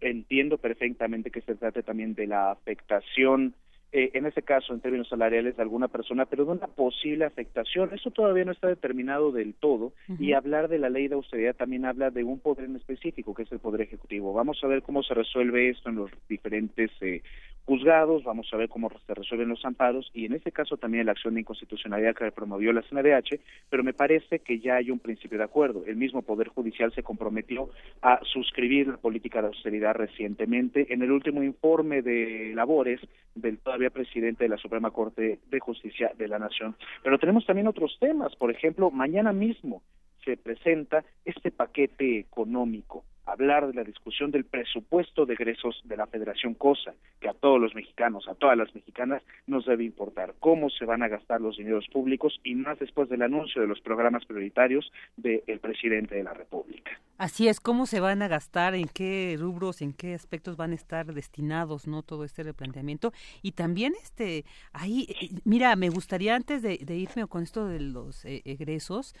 Entiendo 0.00 0.58
perfectamente 0.58 1.32
que 1.32 1.40
se 1.40 1.56
trate 1.56 1.82
también 1.82 2.14
de 2.14 2.28
la 2.28 2.52
afectación 2.52 3.54
eh, 3.96 4.10
en 4.14 4.26
ese 4.26 4.42
caso 4.42 4.74
en 4.74 4.80
términos 4.80 5.08
salariales 5.08 5.56
de 5.56 5.62
alguna 5.62 5.86
persona, 5.86 6.26
pero 6.26 6.44
de 6.44 6.50
una 6.50 6.66
posible 6.66 7.24
afectación. 7.24 7.90
Eso 7.94 8.10
todavía 8.10 8.44
no 8.44 8.50
está 8.50 8.66
determinado 8.66 9.30
del 9.30 9.54
todo 9.54 9.92
y 10.18 10.32
hablar 10.32 10.66
de 10.66 10.80
la 10.80 10.90
ley 10.90 11.06
de 11.06 11.14
austeridad 11.14 11.54
también 11.54 11.84
habla 11.84 12.10
de 12.10 12.24
un 12.24 12.40
poder 12.40 12.64
en 12.64 12.74
específico, 12.74 13.34
que 13.34 13.44
es 13.44 13.52
el 13.52 13.60
Poder 13.60 13.82
Ejecutivo. 13.82 14.32
Vamos 14.32 14.58
a 14.64 14.66
ver 14.66 14.82
cómo 14.82 15.04
se 15.04 15.14
resuelve 15.14 15.70
esto 15.70 15.90
en 15.90 15.94
los 15.94 16.10
diferentes 16.28 16.90
eh, 17.02 17.22
juzgados, 17.64 18.24
vamos 18.24 18.48
a 18.52 18.56
ver 18.56 18.68
cómo 18.68 18.90
se 19.06 19.14
resuelven 19.14 19.48
los 19.48 19.64
amparos 19.64 20.10
y 20.12 20.26
en 20.26 20.34
este 20.34 20.52
caso 20.52 20.76
también 20.76 21.06
la 21.06 21.12
acción 21.12 21.34
de 21.34 21.40
inconstitucionalidad 21.40 22.14
que 22.14 22.30
promovió 22.30 22.72
la 22.72 22.82
CNDH, 22.82 23.40
pero 23.70 23.82
me 23.82 23.94
parece 23.94 24.40
que 24.40 24.58
ya 24.58 24.76
hay 24.76 24.90
un 24.90 24.98
principio 24.98 25.38
de 25.38 25.44
acuerdo. 25.44 25.84
El 25.86 25.96
mismo 25.96 26.22
Poder 26.22 26.48
Judicial 26.48 26.92
se 26.94 27.02
comprometió 27.02 27.70
a 28.02 28.20
suscribir 28.24 28.88
la 28.88 28.96
política 28.96 29.40
de 29.40 29.48
austeridad 29.48 29.94
recientemente. 29.94 30.92
En 30.92 31.02
el 31.02 31.10
último 31.10 31.42
informe 31.42 32.02
de 32.02 32.52
labores 32.54 33.00
del 33.34 33.58
todavía 33.58 33.90
presidente 33.90 34.44
de 34.44 34.50
la 34.50 34.58
Suprema 34.58 34.90
Corte 34.90 35.38
de 35.50 35.60
Justicia 35.60 36.12
de 36.16 36.28
la 36.28 36.38
Nación. 36.38 36.76
Pero 37.02 37.18
tenemos 37.18 37.46
también 37.46 37.66
otros 37.66 37.96
temas. 37.98 38.34
Por 38.36 38.50
ejemplo, 38.50 38.90
mañana 38.90 39.32
mismo 39.32 39.82
se 40.24 40.36
presenta 40.36 41.04
este 41.24 41.50
paquete 41.50 42.18
económico 42.18 43.04
hablar 43.26 43.66
de 43.66 43.74
la 43.74 43.84
discusión 43.84 44.30
del 44.30 44.44
presupuesto 44.44 45.26
de 45.26 45.34
egresos 45.34 45.80
de 45.84 45.96
la 45.96 46.06
Federación 46.06 46.54
COSA, 46.54 46.94
que 47.20 47.28
a 47.28 47.32
todos 47.32 47.60
los 47.60 47.74
mexicanos, 47.74 48.28
a 48.28 48.34
todas 48.34 48.56
las 48.56 48.74
mexicanas, 48.74 49.22
nos 49.46 49.64
debe 49.64 49.84
importar 49.84 50.34
cómo 50.40 50.70
se 50.70 50.84
van 50.84 51.02
a 51.02 51.08
gastar 51.08 51.40
los 51.40 51.56
dineros 51.56 51.86
públicos 51.88 52.38
y 52.44 52.54
más 52.54 52.78
después 52.78 53.08
del 53.08 53.22
anuncio 53.22 53.62
de 53.62 53.68
los 53.68 53.80
programas 53.80 54.24
prioritarios 54.26 54.92
del 55.16 55.58
presidente 55.60 56.16
de 56.16 56.24
la 56.24 56.34
República. 56.34 56.90
Así 57.16 57.48
es, 57.48 57.60
cómo 57.60 57.86
se 57.86 58.00
van 58.00 58.22
a 58.22 58.28
gastar, 58.28 58.74
en 58.74 58.88
qué 58.88 59.36
rubros, 59.38 59.82
en 59.82 59.92
qué 59.92 60.14
aspectos 60.14 60.56
van 60.56 60.72
a 60.72 60.74
estar 60.74 61.06
destinados, 61.14 61.86
¿no? 61.86 62.02
Todo 62.02 62.24
este 62.24 62.42
replanteamiento. 62.42 63.12
Y 63.40 63.52
también, 63.52 63.94
este, 64.02 64.44
ahí, 64.72 65.06
eh, 65.08 65.28
mira, 65.44 65.76
me 65.76 65.90
gustaría 65.90 66.34
antes 66.34 66.60
de, 66.62 66.74
irme 66.94 67.26
con 67.28 67.44
esto 67.44 67.66
de 67.68 67.80
los 67.80 68.24
eh, 68.24 68.42
egresos, 68.44 69.14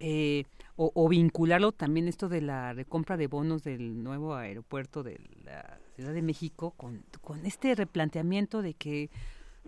eh, 0.00 0.44
o, 0.76 1.08
vincularlo 1.08 1.70
también 1.70 2.08
esto 2.08 2.28
de 2.28 2.40
la 2.40 2.72
recompra 2.72 3.16
de 3.16 3.28
bonos 3.28 3.62
del 3.62 4.02
nuevo 4.02 4.34
aeropuerto 4.34 5.04
de 5.04 5.20
la 5.44 5.78
Ciudad 5.94 6.12
de 6.12 6.22
México 6.22 6.72
con, 6.76 7.04
con 7.20 7.46
este 7.46 7.74
replanteamiento 7.76 8.60
de 8.60 8.74
que 8.74 9.10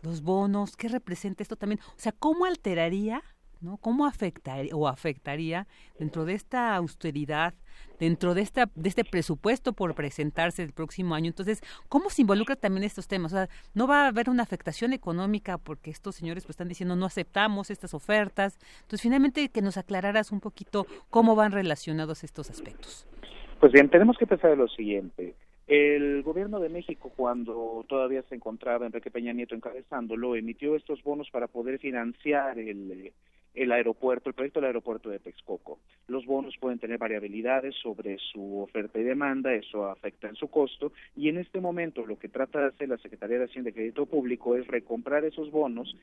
los 0.02 0.22
bonos, 0.22 0.76
¿qué 0.76 0.88
representa 0.88 1.42
esto 1.42 1.56
también? 1.56 1.80
O 1.90 1.98
sea, 1.98 2.12
¿cómo 2.12 2.44
alteraría 2.44 3.22
¿no? 3.60 3.76
¿Cómo 3.78 4.06
afectaría 4.06 4.74
o 4.74 4.88
afectaría 4.88 5.66
dentro 5.98 6.24
de 6.24 6.34
esta 6.34 6.74
austeridad, 6.76 7.54
dentro 7.98 8.34
de 8.34 8.42
esta 8.42 8.70
de 8.74 8.88
este 8.88 9.04
presupuesto 9.04 9.72
por 9.72 9.94
presentarse 9.94 10.62
el 10.62 10.72
próximo 10.72 11.14
año? 11.14 11.28
Entonces, 11.28 11.62
¿cómo 11.88 12.10
se 12.10 12.22
involucra 12.22 12.56
también 12.56 12.84
estos 12.84 13.08
temas? 13.08 13.32
O 13.32 13.36
sea, 13.36 13.48
no 13.74 13.86
va 13.86 14.04
a 14.04 14.08
haber 14.08 14.30
una 14.30 14.42
afectación 14.42 14.92
económica 14.92 15.58
porque 15.58 15.90
estos 15.90 16.16
señores 16.16 16.44
pues 16.44 16.54
están 16.54 16.68
diciendo 16.68 16.96
no 16.96 17.06
aceptamos 17.06 17.70
estas 17.70 17.94
ofertas. 17.94 18.58
Entonces, 18.82 19.02
finalmente 19.02 19.48
que 19.48 19.62
nos 19.62 19.76
aclararas 19.76 20.32
un 20.32 20.40
poquito 20.40 20.86
cómo 21.10 21.34
van 21.34 21.52
relacionados 21.52 22.24
estos 22.24 22.50
aspectos. 22.50 23.06
Pues 23.60 23.72
bien, 23.72 23.88
tenemos 23.88 24.18
que 24.18 24.26
pensar 24.26 24.52
en 24.52 24.58
lo 24.58 24.68
siguiente. 24.68 25.34
El 25.66 26.22
gobierno 26.22 26.60
de 26.60 26.68
México, 26.68 27.10
cuando 27.16 27.84
todavía 27.88 28.22
se 28.28 28.36
encontraba 28.36 28.86
Enrique 28.86 29.10
Peña 29.10 29.32
Nieto 29.32 29.56
encabezándolo, 29.56 30.36
emitió 30.36 30.76
estos 30.76 31.02
bonos 31.02 31.28
para 31.30 31.48
poder 31.48 31.80
financiar 31.80 32.56
el, 32.58 33.12
el 33.56 33.72
aeropuerto, 33.72 34.28
el 34.28 34.34
proyecto 34.34 34.60
del 34.60 34.68
aeropuerto 34.68 35.08
de 35.08 35.18
Texcoco. 35.18 35.78
Los 36.08 36.26
bonos 36.26 36.54
pueden 36.60 36.78
tener 36.78 36.98
variabilidades 36.98 37.74
sobre 37.82 38.18
su 38.18 38.60
oferta 38.60 39.00
y 39.00 39.02
demanda, 39.02 39.54
eso 39.54 39.86
afecta 39.86 40.28
en 40.28 40.36
su 40.36 40.48
costo, 40.48 40.92
y 41.16 41.30
en 41.30 41.38
este 41.38 41.60
momento 41.60 42.06
lo 42.06 42.18
que 42.18 42.28
trata 42.28 42.60
de 42.60 42.66
hacer 42.66 42.90
la 42.90 42.98
Secretaría 42.98 43.38
de 43.38 43.46
Hacienda 43.46 43.70
y 43.70 43.72
Crédito 43.72 44.06
Público 44.06 44.56
es 44.56 44.66
recomprar 44.66 45.24
esos 45.24 45.50
bonos 45.50 45.96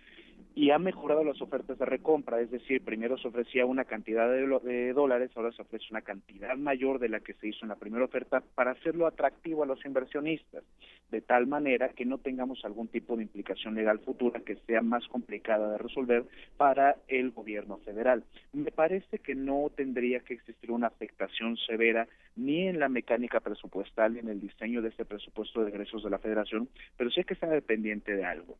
y 0.55 0.71
ha 0.71 0.77
mejorado 0.77 1.23
las 1.23 1.41
ofertas 1.41 1.80
de 1.80 1.85
recompra, 1.85 2.39
es 2.39 2.51
decir, 2.51 2.84
primero 2.84 3.17
se 3.17 3.27
ofrecía 3.27 3.65
una 3.65 3.85
cantidad 3.85 4.30
de, 4.30 4.93
dólares, 4.93 5.31
ahora 5.35 5.51
se 5.51 5.61
ofrece 5.61 5.85
una 5.89 6.01
cantidad 6.01 6.55
mayor 6.57 6.99
de 6.99 7.09
la 7.09 7.21
que 7.21 7.34
se 7.35 7.47
hizo 7.47 7.59
en 7.63 7.69
la 7.69 7.75
primera 7.75 8.05
oferta 8.05 8.43
para 8.53 8.71
hacerlo 8.71 9.07
atractivo 9.07 9.63
a 9.63 9.65
los 9.65 9.84
inversionistas, 9.85 10.63
de 11.09 11.21
tal 11.21 11.47
manera 11.47 11.89
que 11.89 12.05
no 12.05 12.19
tengamos 12.19 12.63
algún 12.65 12.88
tipo 12.88 13.15
de 13.15 13.23
implicación 13.23 13.73
legal 13.73 13.99
futura 13.99 14.41
que 14.41 14.57
sea 14.67 14.81
más 14.81 15.07
complicada 15.07 15.71
de 15.71 15.77
resolver 15.80 16.25
para 16.57 16.97
el 17.07 17.31
gobierno 17.31 17.43
federal. 17.84 18.24
Me 18.53 18.72
parece 18.72 19.20
que 19.20 19.36
no 19.36 19.72
tendría 19.76 20.20
que 20.22 20.34
existir 20.34 20.72
una 20.72 20.88
afectación 20.88 21.57
severa 21.57 22.07
ni 22.36 22.68
en 22.68 22.80
la 22.80 22.90
mecánica 22.90 23.40
presupuestal 23.40 24.14
ni 24.14 24.20
en 24.20 24.30
el 24.30 24.40
diseño 24.40 24.82
de 24.82 24.90
este 24.90 25.06
presupuesto 25.06 25.64
de 25.64 25.70
egresos 25.70 26.03
de 26.03 26.10
la 26.10 26.20
federación, 26.20 26.70
pero 26.98 27.10
sí 27.10 27.20
hay 27.20 27.26
que 27.26 27.34
estar 27.34 27.49
dependiente 27.49 28.15
de 28.15 28.26
algo 28.26 28.57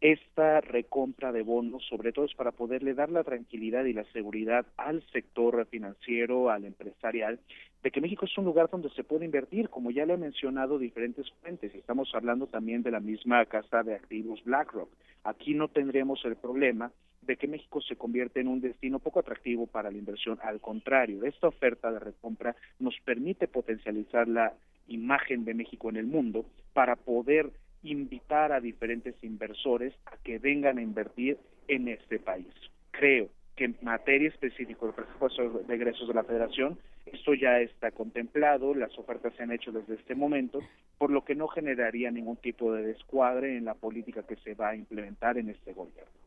esta 0.00 0.60
recompra 0.60 1.32
de 1.32 1.42
bonos, 1.42 1.84
sobre 1.88 2.12
todo 2.12 2.26
es 2.26 2.34
para 2.34 2.52
poderle 2.52 2.94
dar 2.94 3.10
la 3.10 3.24
tranquilidad 3.24 3.84
y 3.86 3.94
la 3.94 4.04
seguridad 4.12 4.66
al 4.76 5.02
sector 5.10 5.66
financiero, 5.66 6.50
al 6.50 6.64
empresarial, 6.64 7.40
de 7.82 7.90
que 7.90 8.00
México 8.00 8.26
es 8.26 8.36
un 8.36 8.44
lugar 8.44 8.68
donde 8.70 8.90
se 8.90 9.04
puede 9.04 9.24
invertir, 9.24 9.70
como 9.70 9.90
ya 9.90 10.04
le 10.04 10.14
he 10.14 10.18
mencionado 10.18 10.78
diferentes 10.78 11.30
fuentes, 11.40 11.74
estamos 11.74 12.14
hablando 12.14 12.46
también 12.46 12.82
de 12.82 12.90
la 12.90 13.00
misma 13.00 13.44
casa 13.46 13.82
de 13.82 13.94
activos 13.94 14.42
BlackRock. 14.44 14.90
Aquí 15.24 15.54
no 15.54 15.68
tendremos 15.68 16.24
el 16.24 16.36
problema 16.36 16.92
de 17.26 17.36
que 17.36 17.48
México 17.48 17.80
se 17.80 17.96
convierte 17.96 18.40
en 18.40 18.48
un 18.48 18.60
destino 18.60 18.98
poco 18.98 19.20
atractivo 19.20 19.66
para 19.66 19.90
la 19.90 19.98
inversión, 19.98 20.38
al 20.42 20.60
contrario, 20.60 21.24
esta 21.24 21.48
oferta 21.48 21.90
de 21.90 21.98
recompra 21.98 22.54
nos 22.78 22.94
permite 23.04 23.48
potencializar 23.48 24.28
la 24.28 24.54
imagen 24.88 25.44
de 25.44 25.54
México 25.54 25.90
en 25.90 25.96
el 25.96 26.06
mundo 26.06 26.46
para 26.72 26.96
poder 26.96 27.50
invitar 27.82 28.52
a 28.52 28.60
diferentes 28.60 29.14
inversores 29.22 29.94
a 30.06 30.16
que 30.18 30.38
vengan 30.38 30.78
a 30.78 30.82
invertir 30.82 31.38
en 31.68 31.88
este 31.88 32.18
país. 32.18 32.52
Creo 32.92 33.28
que 33.56 33.64
en 33.64 33.76
materia 33.82 34.28
específica 34.28 34.84
del 34.84 34.94
presupuesto 34.94 35.48
de 35.66 35.74
egresos 35.74 36.06
de 36.06 36.14
la 36.14 36.24
Federación, 36.24 36.78
esto 37.06 37.34
ya 37.34 37.60
está 37.60 37.90
contemplado, 37.90 38.74
las 38.74 38.96
ofertas 38.98 39.32
se 39.34 39.42
han 39.42 39.52
hecho 39.52 39.72
desde 39.72 39.94
este 39.94 40.14
momento, 40.14 40.60
por 40.98 41.10
lo 41.10 41.24
que 41.24 41.34
no 41.34 41.48
generaría 41.48 42.10
ningún 42.10 42.36
tipo 42.36 42.72
de 42.72 42.82
descuadre 42.82 43.56
en 43.56 43.64
la 43.64 43.74
política 43.74 44.24
que 44.24 44.36
se 44.36 44.54
va 44.54 44.70
a 44.70 44.76
implementar 44.76 45.38
en 45.38 45.48
este 45.48 45.72
gobierno. 45.72 46.25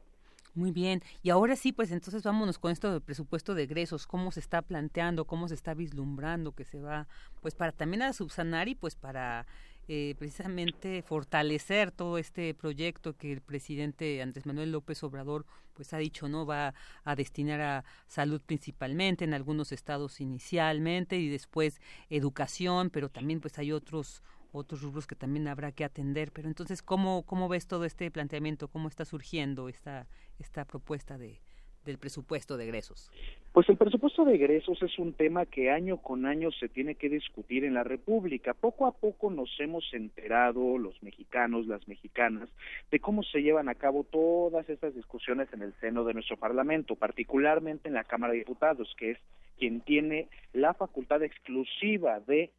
Muy 0.60 0.72
bien, 0.72 1.02
y 1.24 1.30
ahora 1.30 1.56
sí, 1.56 1.72
pues 1.72 1.90
entonces 1.90 2.22
vámonos 2.22 2.60
con 2.60 2.74
esto 2.74 2.92
del 2.92 3.00
presupuesto 3.00 3.56
de 3.56 3.64
egresos, 3.64 4.06
cómo 4.06 4.30
se 4.30 4.42
está 4.42 4.62
planteando, 4.62 5.24
cómo 5.24 5.48
se 5.48 5.54
está 5.54 5.74
vislumbrando 5.74 6.52
que 6.52 6.66
se 6.66 6.82
va, 6.82 7.08
pues 7.40 7.56
para 7.56 7.72
también 7.72 8.02
a 8.02 8.12
subsanar 8.12 8.68
y 8.68 8.76
pues 8.76 8.98
para 8.98 9.48
eh, 9.88 10.16
precisamente 10.20 11.02
fortalecer 11.02 11.92
todo 11.92 12.18
este 12.18 12.54
proyecto 12.54 13.16
que 13.16 13.32
el 13.32 13.40
presidente 13.40 14.22
Andrés 14.22 14.46
Manuel 14.46 14.74
López 14.74 15.02
Obrador 15.02 15.46
pues 15.76 15.94
ha 15.94 15.98
dicho 15.98 16.28
no 16.28 16.46
va 16.46 16.74
a 17.06 17.16
destinar 17.16 17.62
a 17.62 17.86
salud 18.06 18.42
principalmente 18.46 19.24
en 19.24 19.34
algunos 19.34 19.72
estados 19.72 20.20
inicialmente 20.20 21.18
y 21.18 21.30
después 21.30 21.80
educación 22.10 22.90
pero 22.90 23.08
también 23.08 23.40
pues 23.40 23.58
hay 23.60 23.72
otros 23.72 24.22
otros 24.52 24.82
rubros 24.82 25.08
que 25.08 25.16
también 25.16 25.48
habrá 25.48 25.72
que 25.72 25.84
atender 25.84 26.32
pero 26.32 26.48
entonces 26.48 26.82
cómo 26.82 27.24
cómo 27.24 27.48
ves 27.48 27.68
todo 27.68 27.86
este 27.86 28.10
planteamiento 28.12 28.68
cómo 28.68 28.88
está 28.88 29.06
surgiendo 29.06 29.70
esta 29.70 30.08
esta 30.40 30.66
propuesta 30.66 31.18
de 31.18 31.42
del 31.86 31.98
presupuesto 31.98 32.58
de 32.58 32.66
egresos? 32.66 33.12
Pues 33.52 33.68
el 33.68 33.78
presupuesto 33.78 34.24
de 34.26 34.36
egresos 34.36 34.82
es 34.84 35.00
un 35.00 35.14
tema 35.14 35.46
que 35.46 35.72
año 35.72 35.98
con 35.98 36.26
año 36.26 36.52
se 36.52 36.70
tiene 36.70 36.96
que 36.96 37.10
discutir 37.10 37.64
en 37.66 37.74
la 37.74 37.84
República. 37.84 38.54
Poco 38.54 38.86
a 38.86 38.92
poco 38.92 39.32
nos 39.32 39.50
hemos 39.60 39.84
enterado, 39.94 40.78
los 40.78 41.02
mexicanos, 41.02 41.66
las 41.66 41.88
mexicanas, 41.88 42.50
de 42.92 43.00
cómo 43.00 43.24
se 43.24 43.42
llevan 43.42 43.68
a 43.68 43.76
cabo 43.76 44.04
todas 44.04 44.70
estas 44.70 44.94
discusiones 44.94 45.52
en 45.52 45.64
el 45.64 45.74
seno 45.80 46.04
de 46.04 46.14
nuestro 46.14 46.38
Parlamento, 46.38 46.96
particularmente 46.96 47.88
en 47.88 47.96
la 47.96 48.04
Cámara 48.04 48.34
de 48.34 48.40
Diputados, 48.40 48.94
que 48.98 49.12
es 49.12 49.18
quien 49.58 49.82
tiene 49.82 50.30
la 50.54 50.74
facultad 50.74 51.24
exclusiva 51.24 52.20
de 52.20 52.52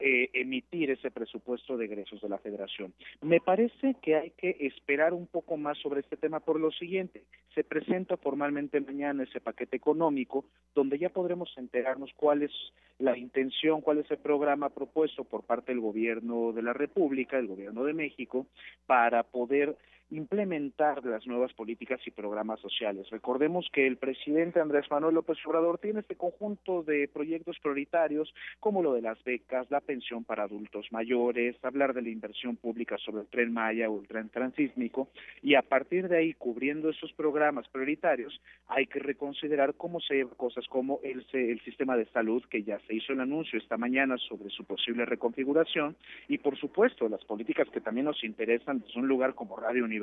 eh, 0.00 0.30
emitir 0.32 0.90
ese 0.90 1.10
presupuesto 1.10 1.76
de 1.76 1.84
egresos 1.84 2.20
de 2.22 2.28
la 2.28 2.38
federación. 2.38 2.94
Me 3.20 3.38
parece 3.38 3.96
que 4.00 4.16
hay 4.16 4.30
que 4.30 4.56
esperar 4.60 5.12
un 5.12 5.26
poco 5.26 5.58
más 5.58 5.76
sobre 5.78 6.00
este 6.00 6.16
tema 6.16 6.40
por 6.40 6.58
lo 6.58 6.70
siguiente. 6.70 7.24
Se 7.54 7.64
presenta 7.64 8.16
formalmente 8.16 8.80
mañana 8.80 9.24
ese 9.24 9.40
paquete 9.40 9.76
económico 9.76 10.46
donde 10.74 10.98
ya 10.98 11.10
podremos 11.10 11.52
enterarnos 11.58 12.10
cuál 12.16 12.42
es 12.42 12.52
la 12.98 13.18
intención, 13.18 13.82
cuál 13.82 13.98
es 13.98 14.10
el 14.10 14.18
programa 14.18 14.70
propuesto 14.70 15.24
por 15.24 15.44
parte 15.44 15.72
del 15.72 15.80
gobierno 15.80 16.52
de 16.52 16.62
la 16.62 16.72
República, 16.72 17.38
el 17.38 17.46
gobierno 17.46 17.84
de 17.84 17.92
México, 17.92 18.46
para 18.86 19.22
poder 19.22 19.76
implementar 20.10 21.04
las 21.04 21.26
nuevas 21.26 21.52
políticas 21.52 22.00
y 22.06 22.10
programas 22.10 22.60
sociales. 22.60 23.08
Recordemos 23.10 23.68
que 23.72 23.86
el 23.86 23.96
presidente 23.96 24.60
Andrés 24.60 24.90
Manuel 24.90 25.14
López 25.14 25.38
Obrador 25.46 25.78
tiene 25.78 26.00
este 26.00 26.16
conjunto 26.16 26.82
de 26.82 27.08
proyectos 27.08 27.58
prioritarios 27.60 28.32
como 28.58 28.82
lo 28.82 28.94
de 28.94 29.02
las 29.02 29.22
becas, 29.24 29.70
la 29.70 29.80
pensión 29.80 30.24
para 30.24 30.44
adultos 30.44 30.86
mayores, 30.90 31.56
hablar 31.64 31.94
de 31.94 32.02
la 32.02 32.08
inversión 32.08 32.56
pública 32.56 32.98
sobre 32.98 33.22
el 33.22 33.28
tren 33.28 33.52
Maya 33.52 33.88
o 33.88 34.00
el 34.00 34.08
tren 34.08 34.28
transísmico 34.28 35.08
y 35.42 35.54
a 35.54 35.62
partir 35.62 36.08
de 36.08 36.18
ahí, 36.18 36.34
cubriendo 36.34 36.90
esos 36.90 37.12
programas 37.12 37.68
prioritarios, 37.68 38.40
hay 38.68 38.86
que 38.86 38.98
reconsiderar 38.98 39.74
cómo 39.74 40.00
se 40.00 40.14
llevan 40.14 40.34
cosas 40.34 40.66
como 40.68 41.00
el, 41.02 41.24
el 41.32 41.60
sistema 41.60 41.96
de 41.96 42.06
salud, 42.06 42.42
que 42.50 42.62
ya 42.62 42.78
se 42.86 42.94
hizo 42.94 43.12
el 43.12 43.20
anuncio 43.20 43.58
esta 43.58 43.76
mañana 43.76 44.16
sobre 44.18 44.50
su 44.50 44.64
posible 44.64 45.04
reconfiguración, 45.04 45.96
y 46.28 46.38
por 46.38 46.56
supuesto 46.58 47.08
las 47.08 47.24
políticas 47.24 47.68
que 47.70 47.80
también 47.80 48.06
nos 48.06 48.22
interesan 48.24 48.80
desde 48.80 48.98
un 48.98 49.08
lugar 49.08 49.34
como 49.34 49.56
Radio 49.56 49.84
Universidad, 49.84 49.99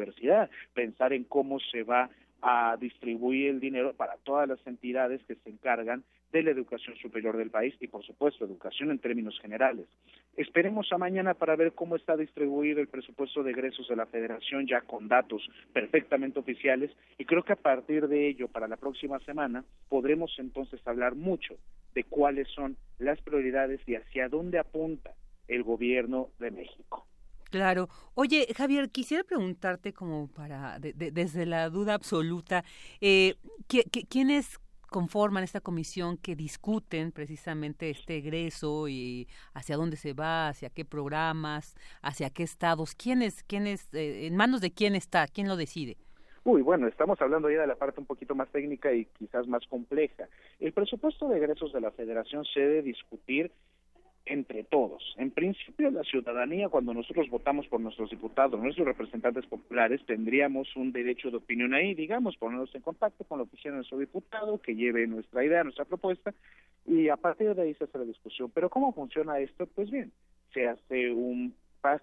pensar 0.73 1.13
en 1.13 1.23
cómo 1.23 1.59
se 1.59 1.83
va 1.83 2.09
a 2.41 2.77
distribuir 2.79 3.49
el 3.49 3.59
dinero 3.59 3.93
para 3.93 4.17
todas 4.23 4.47
las 4.47 4.65
entidades 4.67 5.21
que 5.23 5.35
se 5.35 5.49
encargan 5.49 6.03
de 6.31 6.43
la 6.43 6.51
educación 6.51 6.95
superior 6.97 7.37
del 7.37 7.49
país 7.49 7.73
y, 7.79 7.87
por 7.87 8.03
supuesto, 8.05 8.45
educación 8.45 8.91
en 8.91 8.99
términos 8.99 9.39
generales. 9.41 9.87
Esperemos 10.35 10.91
a 10.91 10.97
mañana 10.97 11.33
para 11.33 11.55
ver 11.55 11.73
cómo 11.73 11.95
está 11.95 12.17
distribuido 12.17 12.81
el 12.81 12.89
presupuesto 12.89 13.43
de 13.43 13.51
egresos 13.51 13.87
de 13.87 13.95
la 13.95 14.05
Federación 14.05 14.67
ya 14.67 14.81
con 14.81 15.07
datos 15.07 15.47
perfectamente 15.73 16.39
oficiales 16.39 16.91
y 17.17 17.25
creo 17.25 17.43
que 17.43 17.53
a 17.53 17.57
partir 17.57 18.07
de 18.07 18.27
ello, 18.27 18.47
para 18.47 18.67
la 18.67 18.77
próxima 18.77 19.19
semana, 19.19 19.63
podremos 19.89 20.35
entonces 20.37 20.85
hablar 20.85 21.15
mucho 21.15 21.55
de 21.95 22.03
cuáles 22.03 22.47
son 22.49 22.77
las 22.99 23.19
prioridades 23.21 23.79
y 23.87 23.95
hacia 23.95 24.29
dónde 24.29 24.59
apunta 24.59 25.13
el 25.47 25.63
gobierno 25.63 26.29
de 26.39 26.51
México. 26.51 27.07
Claro. 27.49 27.89
Oye, 28.13 28.47
Javier, 28.55 28.89
quisiera 28.89 29.23
preguntarte 29.23 29.93
como 29.93 30.27
para, 30.27 30.79
desde 30.79 31.45
la 31.45 31.69
duda 31.69 31.93
absoluta, 31.93 32.63
eh, 33.01 33.35
¿quiénes 34.09 34.59
conforman 34.89 35.43
esta 35.43 35.61
comisión 35.61 36.17
que 36.17 36.35
discuten 36.35 37.11
precisamente 37.11 37.89
este 37.89 38.17
egreso 38.17 38.87
y 38.87 39.27
hacia 39.53 39.75
dónde 39.75 39.97
se 39.97 40.13
va, 40.13 40.49
hacia 40.49 40.69
qué 40.69 40.85
programas, 40.85 41.75
hacia 42.01 42.29
qué 42.29 42.43
estados, 42.43 42.95
quiénes, 42.95 43.43
quiénes, 43.43 43.93
eh, 43.93 44.27
en 44.27 44.35
manos 44.35 44.61
de 44.61 44.71
quién 44.71 44.95
está, 44.95 45.27
quién 45.27 45.47
lo 45.47 45.55
decide. 45.57 45.97
Uy, 46.43 46.61
bueno, 46.61 46.87
estamos 46.87 47.21
hablando 47.21 47.49
ya 47.49 47.59
de 47.59 47.67
la 47.67 47.75
parte 47.75 47.99
un 47.99 48.05
poquito 48.05 48.33
más 48.33 48.49
técnica 48.49 48.93
y 48.93 49.03
quizás 49.17 49.47
más 49.47 49.67
compleja. 49.67 50.29
El 50.61 50.71
presupuesto 50.71 51.27
de 51.27 51.37
egresos 51.37 51.73
de 51.73 51.81
la 51.81 51.91
Federación 51.91 52.45
se 52.45 52.61
debe 52.61 52.81
discutir 52.83 53.51
entre 54.29 54.63
todos. 54.63 55.15
En 55.17 55.31
principio, 55.31 55.91
la 55.91 56.03
ciudadanía, 56.03 56.69
cuando 56.69 56.93
nosotros 56.93 57.29
votamos 57.29 57.67
por 57.67 57.79
nuestros 57.79 58.09
diputados, 58.09 58.59
nuestros 58.59 58.87
representantes 58.87 59.45
populares, 59.45 60.01
tendríamos 60.05 60.75
un 60.75 60.91
derecho 60.91 61.31
de 61.31 61.37
opinión 61.37 61.73
ahí, 61.73 61.93
digamos, 61.93 62.37
ponernos 62.37 62.73
en 62.75 62.81
contacto 62.81 63.23
con 63.23 63.39
la 63.39 63.43
oficina 63.43 63.71
de 63.71 63.77
nuestro 63.77 63.97
diputado, 63.97 64.61
que 64.61 64.75
lleve 64.75 65.07
nuestra 65.07 65.43
idea, 65.43 65.63
nuestra 65.63 65.85
propuesta, 65.85 66.33
y 66.85 67.09
a 67.09 67.17
partir 67.17 67.53
de 67.55 67.61
ahí 67.63 67.73
se 67.75 67.85
hace 67.85 67.97
la 67.97 68.05
discusión. 68.05 68.51
Pero 68.53 68.69
¿cómo 68.69 68.93
funciona 68.93 69.39
esto? 69.39 69.67
Pues 69.67 69.89
bien, 69.91 70.11
se 70.53 70.67
hace 70.67 71.11
un 71.11 71.53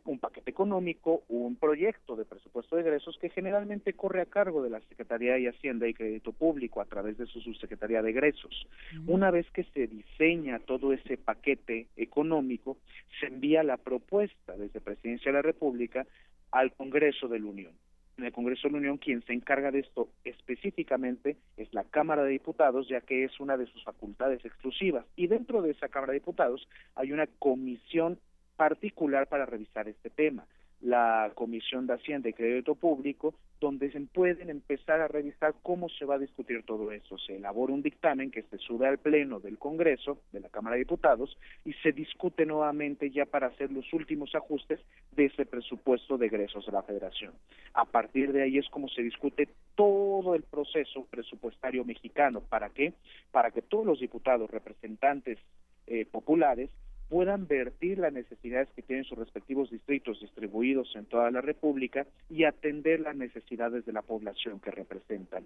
un 0.07 0.19
paquete 0.19 0.51
económico, 0.51 1.25
un 1.29 1.57
proyecto 1.57 2.17
de 2.17 2.25
presupuesto 2.25 2.77
de 2.77 2.83
egresos 2.83 3.19
que 3.21 3.29
generalmente 3.29 3.93
corre 3.93 4.23
a 4.23 4.27
cargo 4.27 4.63
de 4.63 4.71
la 4.71 4.81
Secretaría 4.81 5.35
de 5.35 5.49
Hacienda 5.49 5.87
y 5.87 5.95
Crédito 5.95 6.33
Público 6.33 6.81
a 6.81 6.87
través 6.87 7.19
de 7.19 7.27
su 7.27 7.41
subsecretaría 7.41 8.03
de 8.03 8.11
egresos. 8.11 8.67
Una 9.07 9.31
vez 9.31 9.51
que 9.51 9.65
se 9.65 9.87
diseña 9.87 10.59
todo 10.61 10.93
ese 10.93 11.19
paquete 11.19 11.89
económico, 11.97 12.79
se 13.21 13.27
envía 13.27 13.63
la 13.63 13.77
propuesta 13.77 14.57
desde 14.57 14.81
Presidencia 14.81 15.31
de 15.31 15.39
la 15.39 15.43
República 15.43 16.07
al 16.51 16.73
Congreso 16.73 17.29
de 17.29 17.41
la 17.41 17.47
Unión. 17.47 17.73
En 18.17 18.25
el 18.25 18.33
Congreso 18.33 18.69
de 18.69 18.73
la 18.73 18.79
Unión 18.79 18.99
quien 18.99 19.23
se 19.23 19.33
encarga 19.33 19.73
de 19.73 19.81
esto 19.81 20.09
específicamente 20.25 21.37
es 21.57 21.73
la 21.75 21.85
Cámara 21.85 22.23
de 22.23 22.31
Diputados, 22.31 22.89
ya 22.89 23.01
que 23.01 23.25
es 23.25 23.41
una 23.41 23.57
de 23.57 23.67
sus 23.67 23.83
facultades 23.83 24.45
exclusivas. 24.45 25.05
Y 25.17 25.27
dentro 25.27 25.63
de 25.63 25.73
esa 25.73 25.89
Cámara 25.89 26.13
de 26.13 26.21
Diputados 26.21 26.69
hay 26.95 27.13
una 27.13 27.27
comisión 27.27 28.19
particular 28.57 29.27
para 29.27 29.47
revisar 29.47 29.89
este 29.89 30.11
tema, 30.11 30.47
la 30.81 31.33
Comisión 31.35 31.87
de 31.87 31.95
Hacienda 31.95 32.29
y 32.29 32.35
Crédito 32.35 32.75
Público, 32.75 33.35
donde 33.59 33.91
se 33.91 34.01
pueden 34.01 34.51
empezar 34.51 35.01
a 35.01 35.09
revisar 35.09 35.55
cómo 35.63 35.89
se 35.89 36.05
va 36.05 36.17
a 36.17 36.19
discutir 36.19 36.63
todo 36.67 36.93
eso. 36.93 37.17
Se 37.17 37.37
elabora 37.37 37.73
un 37.73 37.81
dictamen 37.81 38.31
que 38.31 38.43
se 38.43 38.59
sube 38.59 38.87
al 38.87 38.99
Pleno 38.99 39.41
del 39.41 39.59
Congreso, 39.59 40.19
de 40.33 40.41
la 40.41 40.51
Cámara 40.51 40.75
de 40.75 40.81
Diputados, 40.81 41.39
y 41.65 41.73
se 41.75 41.93
discute 41.93 42.45
nuevamente 42.45 43.11
ya 43.11 43.25
para 43.25 43.47
hacer 43.47 43.73
los 43.73 43.91
últimos 43.95 44.35
ajustes 44.35 44.81
de 45.13 45.27
ese 45.27 45.47
presupuesto 45.47 46.19
de 46.19 46.27
egresos 46.27 46.67
de 46.67 46.73
la 46.73 46.83
Federación. 46.83 47.33
A 47.73 47.87
partir 47.87 48.33
de 48.33 48.43
ahí 48.43 48.59
es 48.59 48.69
como 48.69 48.89
se 48.89 49.03
discute 49.03 49.49
todo 49.75 50.35
el 50.35 50.43
proceso 50.43 51.07
presupuestario 51.09 51.85
mexicano. 51.87 52.43
¿Para 52.43 52.69
qué? 52.69 52.93
Para 53.33 53.51
que 53.51 53.63
todos 53.63 53.87
los 53.87 54.01
diputados, 54.01 54.51
representantes 54.51 55.39
eh, 55.87 56.05
populares, 56.05 56.69
puedan 57.15 57.47
vertir 57.47 57.99
las 57.99 58.13
necesidades 58.13 58.69
que 58.75 58.83
tienen 58.83 59.05
sus 59.05 59.17
respectivos 59.17 59.71
distritos 59.71 60.19
distribuidos 60.21 60.97
en 60.97 61.07
toda 61.07 61.31
la 61.31 61.41
República 61.41 62.09
y 62.29 62.43
atender 62.43 62.99
las 62.99 63.15
necesidades 63.15 63.87
de 63.87 63.93
la 63.93 64.03
población 64.03 64.59
que 64.59 64.73
representan. 64.73 65.45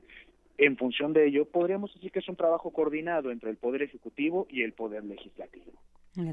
En 0.56 0.78
función 0.78 1.12
de 1.12 1.26
ello, 1.26 1.44
podríamos 1.44 1.92
decir 1.92 2.10
que 2.10 2.20
es 2.20 2.28
un 2.30 2.36
trabajo 2.36 2.70
coordinado 2.70 3.30
entre 3.30 3.50
el 3.50 3.58
Poder 3.58 3.82
Ejecutivo 3.82 4.46
y 4.48 4.62
el 4.62 4.72
Poder 4.72 5.04
Legislativo. 5.04 5.72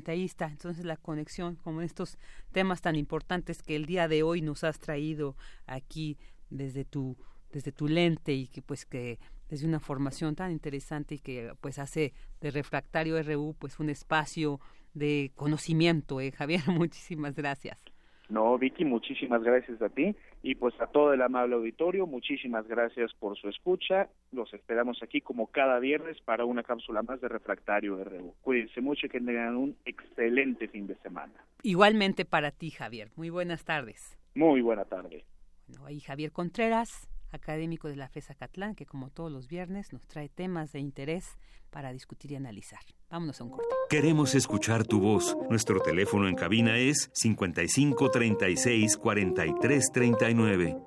Ahí 0.07 0.23
está, 0.23 0.45
entonces 0.45 0.85
la 0.85 0.95
conexión 0.95 1.57
con 1.57 1.81
estos 1.81 2.17
temas 2.53 2.81
tan 2.81 2.95
importantes 2.95 3.61
que 3.61 3.75
el 3.75 3.87
día 3.87 4.07
de 4.07 4.23
hoy 4.23 4.41
nos 4.41 4.63
has 4.63 4.79
traído 4.79 5.35
aquí 5.67 6.17
desde 6.49 6.85
tu 6.85 7.17
desde 7.51 7.73
tu 7.73 7.89
lente 7.89 8.31
y 8.31 8.47
que 8.47 8.61
pues 8.61 8.85
que 8.85 9.19
desde 9.49 9.67
una 9.67 9.81
formación 9.81 10.33
tan 10.35 10.51
interesante 10.51 11.15
y 11.15 11.19
que 11.19 11.51
pues 11.59 11.77
hace 11.77 12.13
de 12.39 12.51
Refractario 12.51 13.21
RU 13.21 13.53
pues 13.59 13.79
un 13.79 13.89
espacio 13.89 14.61
de 14.95 15.31
conocimiento, 15.35 16.19
¿eh, 16.19 16.31
Javier. 16.31 16.61
Muchísimas 16.67 17.35
gracias. 17.35 17.83
No, 18.27 18.57
Vicky, 18.57 18.85
muchísimas 18.85 19.43
gracias 19.43 19.79
a 19.81 19.89
ti 19.89 20.15
y 20.41 20.55
pues 20.55 20.73
a 20.81 20.87
todo 20.87 21.13
el 21.13 21.21
amable 21.21 21.55
auditorio, 21.55 22.07
muchísimas 22.07 22.67
gracias 22.67 23.13
por 23.19 23.37
su 23.37 23.49
escucha. 23.49 24.09
Los 24.31 24.51
esperamos 24.53 25.01
aquí 25.03 25.21
como 25.21 25.47
cada 25.47 25.79
viernes 25.79 26.17
para 26.21 26.45
una 26.45 26.63
cápsula 26.63 27.03
más 27.03 27.21
de 27.21 27.27
Refractario 27.27 28.03
RU. 28.03 28.33
Cuídense 28.41 28.81
mucho 28.81 29.05
y 29.05 29.09
que 29.09 29.19
tengan 29.19 29.55
un 29.55 29.77
excelente 29.85 30.67
fin 30.67 30.87
de 30.87 30.95
semana. 30.97 31.33
Igualmente 31.61 32.25
para 32.25 32.49
ti, 32.49 32.71
Javier. 32.71 33.11
Muy 33.15 33.29
buenas 33.29 33.63
tardes. 33.63 34.17
Muy 34.33 34.61
buena 34.61 34.85
tarde. 34.85 35.23
Bueno, 35.67 35.85
ahí 35.85 35.99
Javier 35.99 36.31
Contreras, 36.31 37.07
académico 37.31 37.89
de 37.89 37.95
la 37.95 38.09
FESA 38.09 38.33
Catlán, 38.33 38.75
que 38.75 38.85
como 38.85 39.11
todos 39.11 39.31
los 39.31 39.47
viernes 39.47 39.93
nos 39.93 40.07
trae 40.07 40.29
temas 40.29 40.71
de 40.71 40.79
interés 40.79 41.37
para 41.69 41.93
discutir 41.93 42.31
y 42.31 42.35
analizar. 42.35 42.81
Vámonos 43.09 43.39
a 43.39 43.43
un 43.43 43.51
corte. 43.51 43.67
Queremos 43.89 44.35
escuchar 44.35 44.85
tu 44.85 44.99
voz. 44.99 45.37
Nuestro 45.49 45.79
teléfono 45.79 46.27
en 46.27 46.35
cabina 46.35 46.77
es 46.77 47.09
55 47.13 48.11
36 48.11 48.97
43 48.97 49.91
39. 49.91 50.77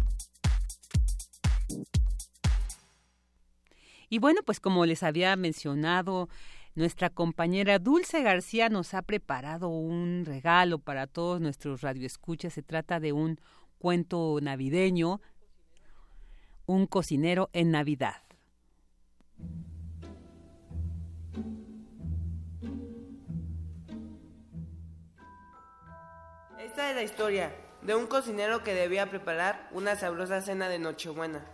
Y 4.08 4.18
bueno, 4.18 4.40
pues 4.44 4.58
como 4.60 4.86
les 4.86 5.02
había 5.02 5.34
mencionado 5.36 6.28
nuestra 6.74 7.10
compañera 7.10 7.78
Dulce 7.78 8.22
García 8.22 8.68
nos 8.68 8.94
ha 8.94 9.02
preparado 9.02 9.68
un 9.68 10.24
regalo 10.26 10.78
para 10.78 11.06
todos 11.06 11.40
nuestros 11.40 11.82
radioescuchas. 11.82 12.52
Se 12.52 12.62
trata 12.62 13.00
de 13.00 13.12
un 13.12 13.38
cuento 13.78 14.38
navideño, 14.42 15.20
un 16.66 16.86
cocinero 16.86 17.50
en 17.52 17.70
Navidad. 17.70 18.22
Esta 26.58 26.90
es 26.90 26.96
la 26.96 27.02
historia 27.02 27.54
de 27.82 27.94
un 27.94 28.06
cocinero 28.06 28.64
que 28.64 28.74
debía 28.74 29.10
preparar 29.10 29.68
una 29.72 29.94
sabrosa 29.94 30.40
cena 30.40 30.68
de 30.68 30.78
Nochebuena. 30.78 31.44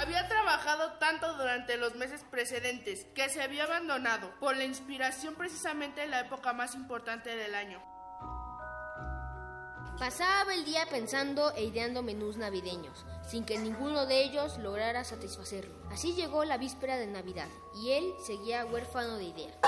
Había 0.00 0.26
trabajado 0.28 0.92
tanto 0.94 1.34
durante 1.34 1.76
los 1.76 1.94
meses 1.94 2.24
precedentes 2.30 3.04
que 3.14 3.28
se 3.28 3.42
había 3.42 3.64
abandonado 3.64 4.32
por 4.40 4.56
la 4.56 4.64
inspiración 4.64 5.34
precisamente 5.34 6.02
en 6.02 6.10
la 6.10 6.20
época 6.20 6.54
más 6.54 6.74
importante 6.74 7.36
del 7.36 7.54
año. 7.54 7.82
Pasaba 9.98 10.54
el 10.54 10.64
día 10.64 10.86
pensando 10.90 11.52
e 11.54 11.64
ideando 11.64 12.02
menús 12.02 12.38
navideños, 12.38 13.04
sin 13.28 13.44
que 13.44 13.58
ninguno 13.58 14.06
de 14.06 14.22
ellos 14.22 14.56
lograra 14.56 15.04
satisfacerlo. 15.04 15.74
Así 15.90 16.14
llegó 16.14 16.46
la 16.46 16.56
víspera 16.56 16.96
de 16.96 17.06
Navidad 17.06 17.48
y 17.74 17.90
él 17.90 18.14
seguía 18.24 18.64
huérfano 18.64 19.18
de 19.18 19.24
ideas. 19.24 19.58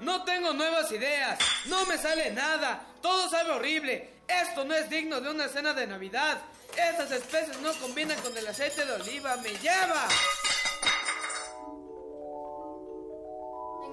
No 0.00 0.22
tengo 0.22 0.52
nuevas 0.52 0.90
ideas. 0.92 1.38
No 1.66 1.84
me 1.86 1.98
sale 1.98 2.30
nada. 2.30 2.86
Todo 3.02 3.28
sabe 3.28 3.50
horrible. 3.50 4.19
Esto 4.30 4.64
no 4.64 4.74
es 4.74 4.88
digno 4.88 5.20
de 5.20 5.30
una 5.30 5.48
cena 5.48 5.72
de 5.72 5.86
Navidad. 5.86 6.38
Estas 6.76 7.10
especies 7.10 7.60
no 7.60 7.72
combinan 7.74 8.18
con 8.20 8.36
el 8.36 8.46
aceite 8.46 8.84
de 8.84 8.92
oliva. 8.92 9.36
¡Me 9.38 9.50
lleva! 9.50 10.08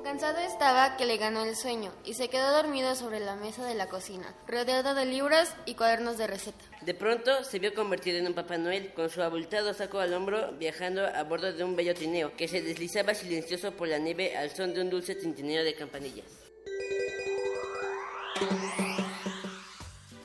Cansado 0.03 0.39
estaba 0.39 0.95
que 0.95 1.05
le 1.05 1.17
ganó 1.17 1.43
el 1.43 1.57
sueño 1.57 1.91
y 2.05 2.13
se 2.13 2.29
quedó 2.29 2.53
dormido 2.53 2.95
sobre 2.95 3.19
la 3.19 3.35
mesa 3.35 3.65
de 3.65 3.75
la 3.75 3.89
cocina, 3.89 4.33
rodeado 4.47 4.95
de 4.95 5.05
libros 5.05 5.49
y 5.65 5.75
cuadernos 5.75 6.17
de 6.17 6.27
receta. 6.27 6.63
De 6.79 6.93
pronto 6.93 7.43
se 7.43 7.59
vio 7.59 7.73
convertido 7.73 8.17
en 8.17 8.27
un 8.27 8.33
Papá 8.33 8.57
Noel 8.57 8.93
con 8.93 9.09
su 9.09 9.21
abultado 9.21 9.73
saco 9.73 9.99
al 9.99 10.13
hombro 10.13 10.53
viajando 10.53 11.05
a 11.05 11.23
bordo 11.23 11.51
de 11.51 11.61
un 11.61 11.75
bello 11.75 11.93
trineo 11.93 12.33
que 12.37 12.47
se 12.47 12.61
deslizaba 12.61 13.15
silencioso 13.15 13.73
por 13.73 13.89
la 13.89 13.97
nieve 13.97 14.37
al 14.37 14.55
son 14.55 14.73
de 14.73 14.79
un 14.79 14.89
dulce 14.89 15.13
tintineo 15.13 15.65
de 15.65 15.75
campanillas. 15.75 16.25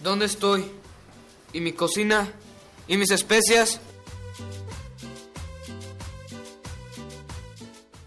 ¿Dónde 0.03 0.27
estoy? 0.27 0.65
¿Y 1.53 1.61
mi 1.61 1.73
cocina? 1.73 2.29
¿Y 2.89 2.97
mis 2.97 3.13
especias? 3.13 3.81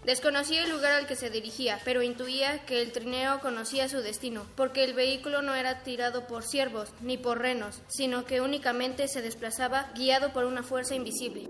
Desconocía 0.04 0.62
el 0.62 0.70
lugar 0.70 0.92
al 0.92 1.06
que 1.06 1.16
se 1.16 1.30
dirigía, 1.30 1.80
pero 1.84 2.02
intuía 2.02 2.64
que 2.66 2.82
el 2.82 2.92
trineo 2.92 3.40
conocía 3.40 3.88
su 3.88 4.02
destino, 4.02 4.46
porque 4.56 4.84
el 4.84 4.92
vehículo 4.92 5.40
no 5.40 5.54
era 5.54 5.82
tirado 5.82 6.26
por 6.26 6.44
ciervos 6.44 6.90
ni 7.00 7.16
por 7.16 7.38
renos, 7.38 7.80
sino 7.88 8.26
que 8.26 8.42
únicamente 8.42 9.08
se 9.08 9.22
desplazaba 9.22 9.90
guiado 9.96 10.34
por 10.34 10.44
una 10.44 10.62
fuerza 10.62 10.94
invisible. 10.94 11.48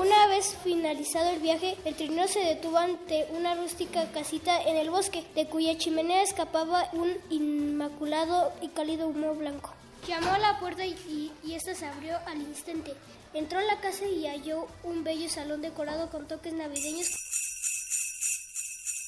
Una 0.00 0.28
vez 0.28 0.56
finalizado 0.64 1.28
el 1.28 1.40
viaje, 1.40 1.76
el 1.84 1.94
trineo 1.94 2.26
se 2.26 2.40
detuvo 2.40 2.78
ante 2.78 3.28
una 3.36 3.54
rústica 3.54 4.10
casita 4.12 4.58
en 4.62 4.78
el 4.78 4.88
bosque, 4.88 5.26
de 5.34 5.46
cuya 5.46 5.76
chimenea 5.76 6.22
escapaba 6.22 6.88
un 6.94 7.12
inmaculado 7.28 8.50
y 8.62 8.68
cálido 8.68 9.08
humo 9.08 9.34
blanco. 9.34 9.74
Llamó 10.08 10.30
a 10.30 10.38
la 10.38 10.58
puerta 10.58 10.86
y, 10.86 11.30
y 11.44 11.52
esta 11.52 11.74
se 11.74 11.84
abrió 11.84 12.16
al 12.26 12.40
instante. 12.40 12.94
Entró 13.34 13.58
a 13.58 13.62
la 13.62 13.78
casa 13.80 14.06
y 14.06 14.26
halló 14.26 14.68
un 14.84 15.04
bello 15.04 15.28
salón 15.28 15.60
decorado 15.60 16.08
con 16.08 16.26
toques 16.26 16.54
navideños. 16.54 17.49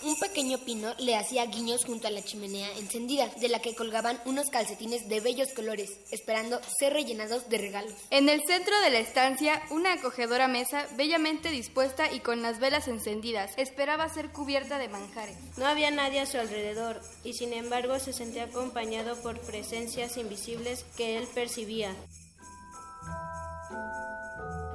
Un 0.04 0.18
pequeño 0.18 0.58
pino 0.58 0.94
le 0.98 1.16
hacía 1.16 1.46
guiños 1.46 1.84
junto 1.84 2.08
a 2.08 2.10
la 2.10 2.22
chimenea 2.22 2.68
encendida, 2.78 3.28
de 3.40 3.48
la 3.48 3.60
que 3.60 3.76
colgaban 3.76 4.20
unos 4.24 4.50
calcetines 4.50 5.08
de 5.08 5.20
bellos 5.20 5.52
colores, 5.52 5.92
esperando 6.10 6.60
ser 6.78 6.92
rellenados 6.92 7.48
de 7.48 7.58
regalos. 7.58 7.94
En 8.10 8.28
el 8.28 8.42
centro 8.44 8.80
de 8.80 8.90
la 8.90 8.98
estancia, 8.98 9.62
una 9.70 9.92
acogedora 9.92 10.48
mesa, 10.48 10.88
bellamente 10.96 11.50
dispuesta 11.50 12.12
y 12.12 12.18
con 12.18 12.42
las 12.42 12.58
velas 12.58 12.88
encendidas, 12.88 13.52
esperaba 13.56 14.08
ser 14.08 14.30
cubierta 14.30 14.78
de 14.78 14.88
manjares. 14.88 15.36
No 15.56 15.66
había 15.66 15.92
nadie 15.92 16.20
a 16.20 16.26
su 16.26 16.38
alrededor, 16.38 17.00
y 17.22 17.34
sin 17.34 17.52
embargo 17.52 17.98
se 18.00 18.12
sentía 18.12 18.44
acompañado 18.44 19.16
por 19.22 19.38
presencias 19.40 20.16
invisibles 20.16 20.84
que 20.96 21.16
él 21.16 21.28
percibía. 21.32 21.94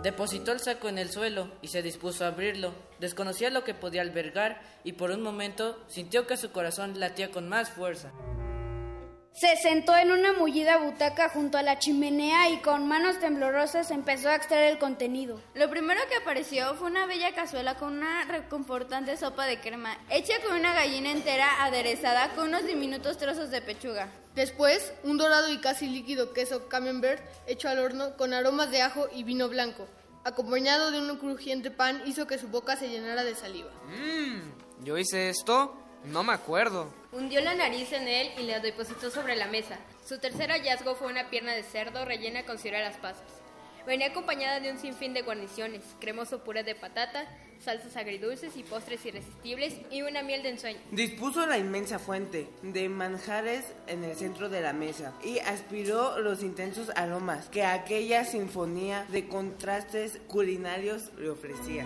Depositó 0.04 0.52
el 0.52 0.60
saco 0.60 0.90
en 0.90 1.00
el 1.00 1.10
suelo 1.10 1.50
y 1.62 1.70
se 1.70 1.82
dispuso 1.82 2.24
a 2.24 2.28
abrirlo. 2.28 2.74
Desconocía 3.00 3.50
lo 3.50 3.64
que 3.64 3.74
podía 3.74 4.02
albergar 4.02 4.62
y 4.84 4.94
por 4.94 5.12
un 5.12 5.22
momento 5.22 5.84
sintió 5.88 6.28
que 6.28 6.38
su 6.38 6.52
corazón 6.52 7.00
latía 7.00 7.32
con 7.32 7.50
más 7.50 7.70
fuerza. 7.70 8.12
Se 9.40 9.56
sentó 9.56 9.96
en 9.96 10.10
una 10.10 10.34
mullida 10.34 10.78
butaca 10.78 11.30
junto 11.30 11.60
a 11.60 11.62
la 11.62 11.78
chimenea 11.78 12.50
y 12.50 12.58
con 12.58 12.88
manos 12.88 13.20
temblorosas 13.20 13.92
empezó 13.92 14.30
a 14.30 14.36
extraer 14.36 14.72
el 14.72 14.80
contenido. 14.80 15.40
Lo 15.54 15.70
primero 15.70 16.02
que 16.10 16.16
apareció 16.16 16.74
fue 16.74 16.88
una 16.88 17.06
bella 17.06 17.36
cazuela 17.36 17.76
con 17.76 17.98
una 17.98 18.26
reconfortante 18.26 19.16
sopa 19.16 19.46
de 19.46 19.60
crema, 19.60 19.96
hecha 20.10 20.34
con 20.44 20.56
una 20.56 20.74
gallina 20.74 21.12
entera 21.12 21.64
aderezada 21.64 22.30
con 22.30 22.48
unos 22.48 22.66
diminutos 22.66 23.20
trozos 23.20 23.52
de 23.52 23.62
pechuga. 23.62 24.10
Después, 24.34 24.92
un 25.04 25.20
dorado 25.20 25.54
y 25.54 25.60
casi 25.60 25.86
líquido 25.86 26.34
queso 26.34 26.68
camembert 26.68 27.22
hecho 27.46 27.70
al 27.70 27.78
horno 27.78 28.18
con 28.18 28.34
aromas 28.34 28.72
de 28.72 28.82
ajo 28.82 29.08
y 29.14 29.22
vino 29.24 29.50
blanco, 29.50 29.88
acompañado 30.24 30.90
de 30.90 31.00
un 31.00 31.16
crujiente 31.20 31.70
pan, 31.70 32.02
hizo 32.08 32.26
que 32.26 32.40
su 32.40 32.48
boca 32.48 32.76
se 32.76 32.90
llenara 32.90 33.24
de 33.24 33.36
saliva. 33.36 33.70
Mmm, 33.86 34.84
¿yo 34.84 34.98
hice 34.98 35.30
esto? 35.30 35.78
No 36.06 36.24
me 36.24 36.34
acuerdo. 36.34 36.92
Hundió 37.12 37.42
la 37.42 37.56
nariz 37.56 37.92
en 37.92 38.08
él 38.08 38.32
y 38.38 38.44
la 38.44 38.60
depositó 38.60 39.10
sobre 39.10 39.36
la 39.36 39.48
mesa. 39.48 39.78
Su 40.06 40.20
tercer 40.20 40.52
hallazgo 40.52 40.96
fue 40.96 41.08
una 41.08 41.30
pierna 41.30 41.54
de 41.54 41.64
cerdo 41.64 42.06
rellena 42.06 42.46
con 42.46 42.58
ciruelas 42.58 42.98
pasas. 42.98 43.26
Venía 43.86 44.08
acompañada 44.08 44.60
de 44.60 44.70
un 44.70 44.78
sinfín 44.78 45.14
de 45.14 45.22
guarniciones, 45.22 45.82
cremoso 46.02 46.44
puré 46.44 46.64
de 46.64 46.76
patata, 46.76 47.26
salsas 47.64 47.96
agridulces 47.96 48.58
y 48.58 48.64
postres 48.64 49.06
irresistibles 49.06 49.76
y 49.90 50.02
una 50.02 50.24
miel 50.24 50.44
de 50.44 50.50
ensueño. 50.50 50.80
Dispuso 50.92 51.46
la 51.46 51.58
inmensa 51.58 51.98
fuente 51.98 52.50
de 52.62 52.90
manjares 52.90 53.64
en 53.88 54.04
el 54.04 54.18
centro 54.18 54.50
de 54.50 54.60
la 54.60 54.74
mesa 54.74 55.14
y 55.24 55.40
aspiró 55.40 56.20
los 56.20 56.44
intensos 56.44 56.92
aromas 56.98 57.48
que 57.48 57.64
aquella 57.64 58.26
sinfonía 58.26 59.06
de 59.10 59.30
contrastes 59.30 60.20
culinarios 60.28 61.14
le 61.18 61.30
ofrecía. 61.30 61.86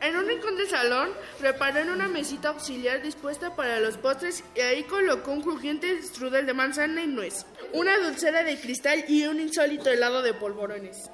En 0.00 0.16
un 0.16 0.28
rincón 0.28 0.56
del 0.56 0.68
salón, 0.68 1.10
preparó 1.40 1.80
en 1.80 1.90
una 1.90 2.06
mesita 2.06 2.50
auxiliar 2.50 3.02
dispuesta 3.02 3.56
para 3.56 3.80
los 3.80 3.96
postres 3.96 4.44
y 4.54 4.60
ahí 4.60 4.84
colocó 4.84 5.32
un 5.32 5.42
crujiente 5.42 6.00
strudel 6.02 6.46
de 6.46 6.54
manzana 6.54 7.02
y 7.02 7.08
nuez, 7.08 7.46
una 7.72 7.98
dulcera 7.98 8.44
de 8.44 8.60
cristal 8.60 9.04
y 9.08 9.26
un 9.26 9.40
insólito 9.40 9.90
helado 9.90 10.22
de 10.22 10.34
polvorones. 10.34 11.10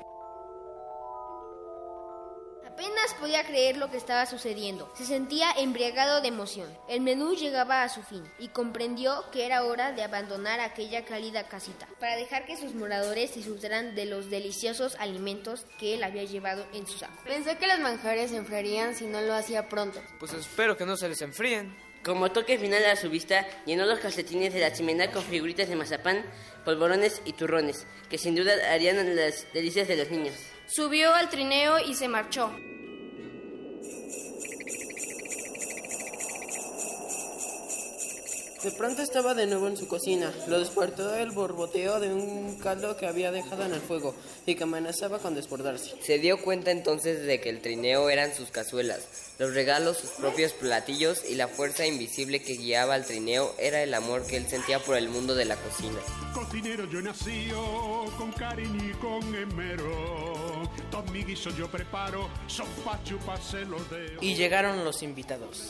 Apenas 2.74 3.14
podía 3.20 3.44
creer 3.44 3.76
lo 3.76 3.88
que 3.88 3.96
estaba 3.96 4.26
sucediendo. 4.26 4.92
Se 4.96 5.06
sentía 5.06 5.52
embriagado 5.58 6.20
de 6.20 6.26
emoción. 6.26 6.68
El 6.88 7.02
menú 7.02 7.36
llegaba 7.36 7.84
a 7.84 7.88
su 7.88 8.02
fin 8.02 8.24
y 8.40 8.48
comprendió 8.48 9.30
que 9.30 9.46
era 9.46 9.62
hora 9.62 9.92
de 9.92 10.02
abandonar 10.02 10.58
aquella 10.58 11.04
cálida 11.04 11.46
casita 11.46 11.86
para 12.00 12.16
dejar 12.16 12.46
que 12.46 12.56
sus 12.56 12.74
moradores 12.74 13.36
disfrutaran 13.36 13.94
de 13.94 14.06
los 14.06 14.28
deliciosos 14.28 14.96
alimentos 14.96 15.66
que 15.78 15.94
él 15.94 16.02
había 16.02 16.24
llevado 16.24 16.66
en 16.72 16.84
su 16.88 16.98
saco. 16.98 17.14
Pensó 17.24 17.56
que 17.58 17.68
los 17.68 17.78
manjares 17.78 18.32
se 18.32 18.38
enfriarían 18.38 18.96
si 18.96 19.06
no 19.06 19.20
lo 19.20 19.34
hacía 19.34 19.68
pronto. 19.68 20.02
Pues 20.18 20.32
espero 20.32 20.76
que 20.76 20.84
no 20.84 20.96
se 20.96 21.08
les 21.08 21.22
enfríen. 21.22 21.76
Como 22.04 22.32
toque 22.32 22.58
final 22.58 22.84
a 22.86 22.96
su 22.96 23.08
vista, 23.08 23.46
llenó 23.66 23.86
los 23.86 24.00
calcetines 24.00 24.52
de 24.52 24.60
la 24.60 24.72
chimenea 24.72 25.12
con 25.12 25.22
figuritas 25.22 25.68
de 25.68 25.76
mazapán, 25.76 26.24
polvorones 26.64 27.22
y 27.24 27.34
turrones, 27.34 27.86
que 28.10 28.18
sin 28.18 28.34
duda 28.34 28.52
harían 28.72 29.14
las 29.14 29.46
delicias 29.52 29.86
de 29.86 29.96
los 29.96 30.10
niños. 30.10 30.34
Subió 30.66 31.14
al 31.14 31.28
trineo 31.28 31.78
y 31.78 31.94
se 31.94 32.08
marchó. 32.08 32.50
De 38.64 38.70
pronto 38.70 39.02
estaba 39.02 39.34
de 39.34 39.46
nuevo 39.46 39.68
en 39.68 39.76
su 39.76 39.86
cocina. 39.86 40.32
Lo 40.48 40.58
despertó 40.58 41.14
el 41.14 41.32
borboteo 41.32 42.00
de 42.00 42.14
un 42.14 42.58
caldo 42.60 42.96
que 42.96 43.06
había 43.06 43.30
dejado 43.30 43.66
en 43.66 43.74
el 43.74 43.80
fuego 43.82 44.14
y 44.46 44.54
que 44.54 44.62
amenazaba 44.62 45.18
con 45.18 45.34
desbordarse. 45.34 45.94
Se 46.00 46.18
dio 46.18 46.40
cuenta 46.40 46.70
entonces 46.70 47.26
de 47.26 47.42
que 47.42 47.50
el 47.50 47.60
trineo 47.60 48.08
eran 48.08 48.34
sus 48.34 48.50
cazuelas, 48.50 49.34
los 49.38 49.52
regalos, 49.52 49.98
sus 49.98 50.10
propios 50.12 50.54
platillos 50.54 51.28
y 51.28 51.34
la 51.34 51.46
fuerza 51.46 51.84
invisible 51.84 52.40
que 52.40 52.54
guiaba 52.54 52.94
al 52.94 53.04
trineo 53.04 53.54
era 53.58 53.82
el 53.82 53.92
amor 53.92 54.26
que 54.26 54.38
él 54.38 54.46
sentía 54.48 54.78
por 54.78 54.96
el 54.96 55.10
mundo 55.10 55.34
de 55.34 55.44
la 55.44 55.56
cocina. 55.56 55.98
Cocinero 56.32 56.88
yo 56.90 57.02
nací 57.02 57.50
con 58.16 58.32
cariño 58.32 58.82
y 58.82 58.94
con 58.94 59.34
esmero. 59.34 60.62
Todo 60.90 61.04
mi 61.12 61.22
guiso 61.22 61.50
yo 61.50 61.70
preparo, 61.70 62.30
son 62.46 62.66
pa' 62.82 62.98
chuparse 63.04 63.66
los 63.66 63.90
dedos. 63.90 64.22
Y 64.22 64.34
llegaron 64.34 64.86
los 64.86 65.02
invitados. 65.02 65.68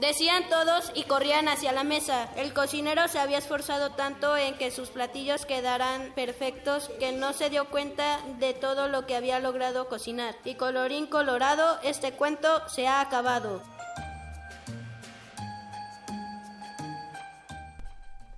Decían 0.00 0.48
todos 0.48 0.90
y 0.94 1.02
corrían 1.02 1.46
hacia 1.46 1.72
la 1.72 1.84
mesa. 1.84 2.32
El 2.34 2.54
cocinero 2.54 3.06
se 3.08 3.18
había 3.18 3.36
esforzado 3.36 3.90
tanto 3.90 4.34
en 4.34 4.56
que 4.56 4.70
sus 4.70 4.88
platillos 4.88 5.44
quedaran 5.44 6.14
perfectos 6.14 6.88
que 6.98 7.12
no 7.12 7.34
se 7.34 7.50
dio 7.50 7.68
cuenta 7.68 8.18
de 8.38 8.54
todo 8.54 8.88
lo 8.88 9.04
que 9.04 9.14
había 9.14 9.40
logrado 9.40 9.90
cocinar. 9.90 10.34
Y 10.46 10.54
colorín 10.54 11.06
colorado, 11.06 11.78
este 11.84 12.12
cuento 12.12 12.66
se 12.66 12.86
ha 12.86 13.02
acabado. 13.02 13.62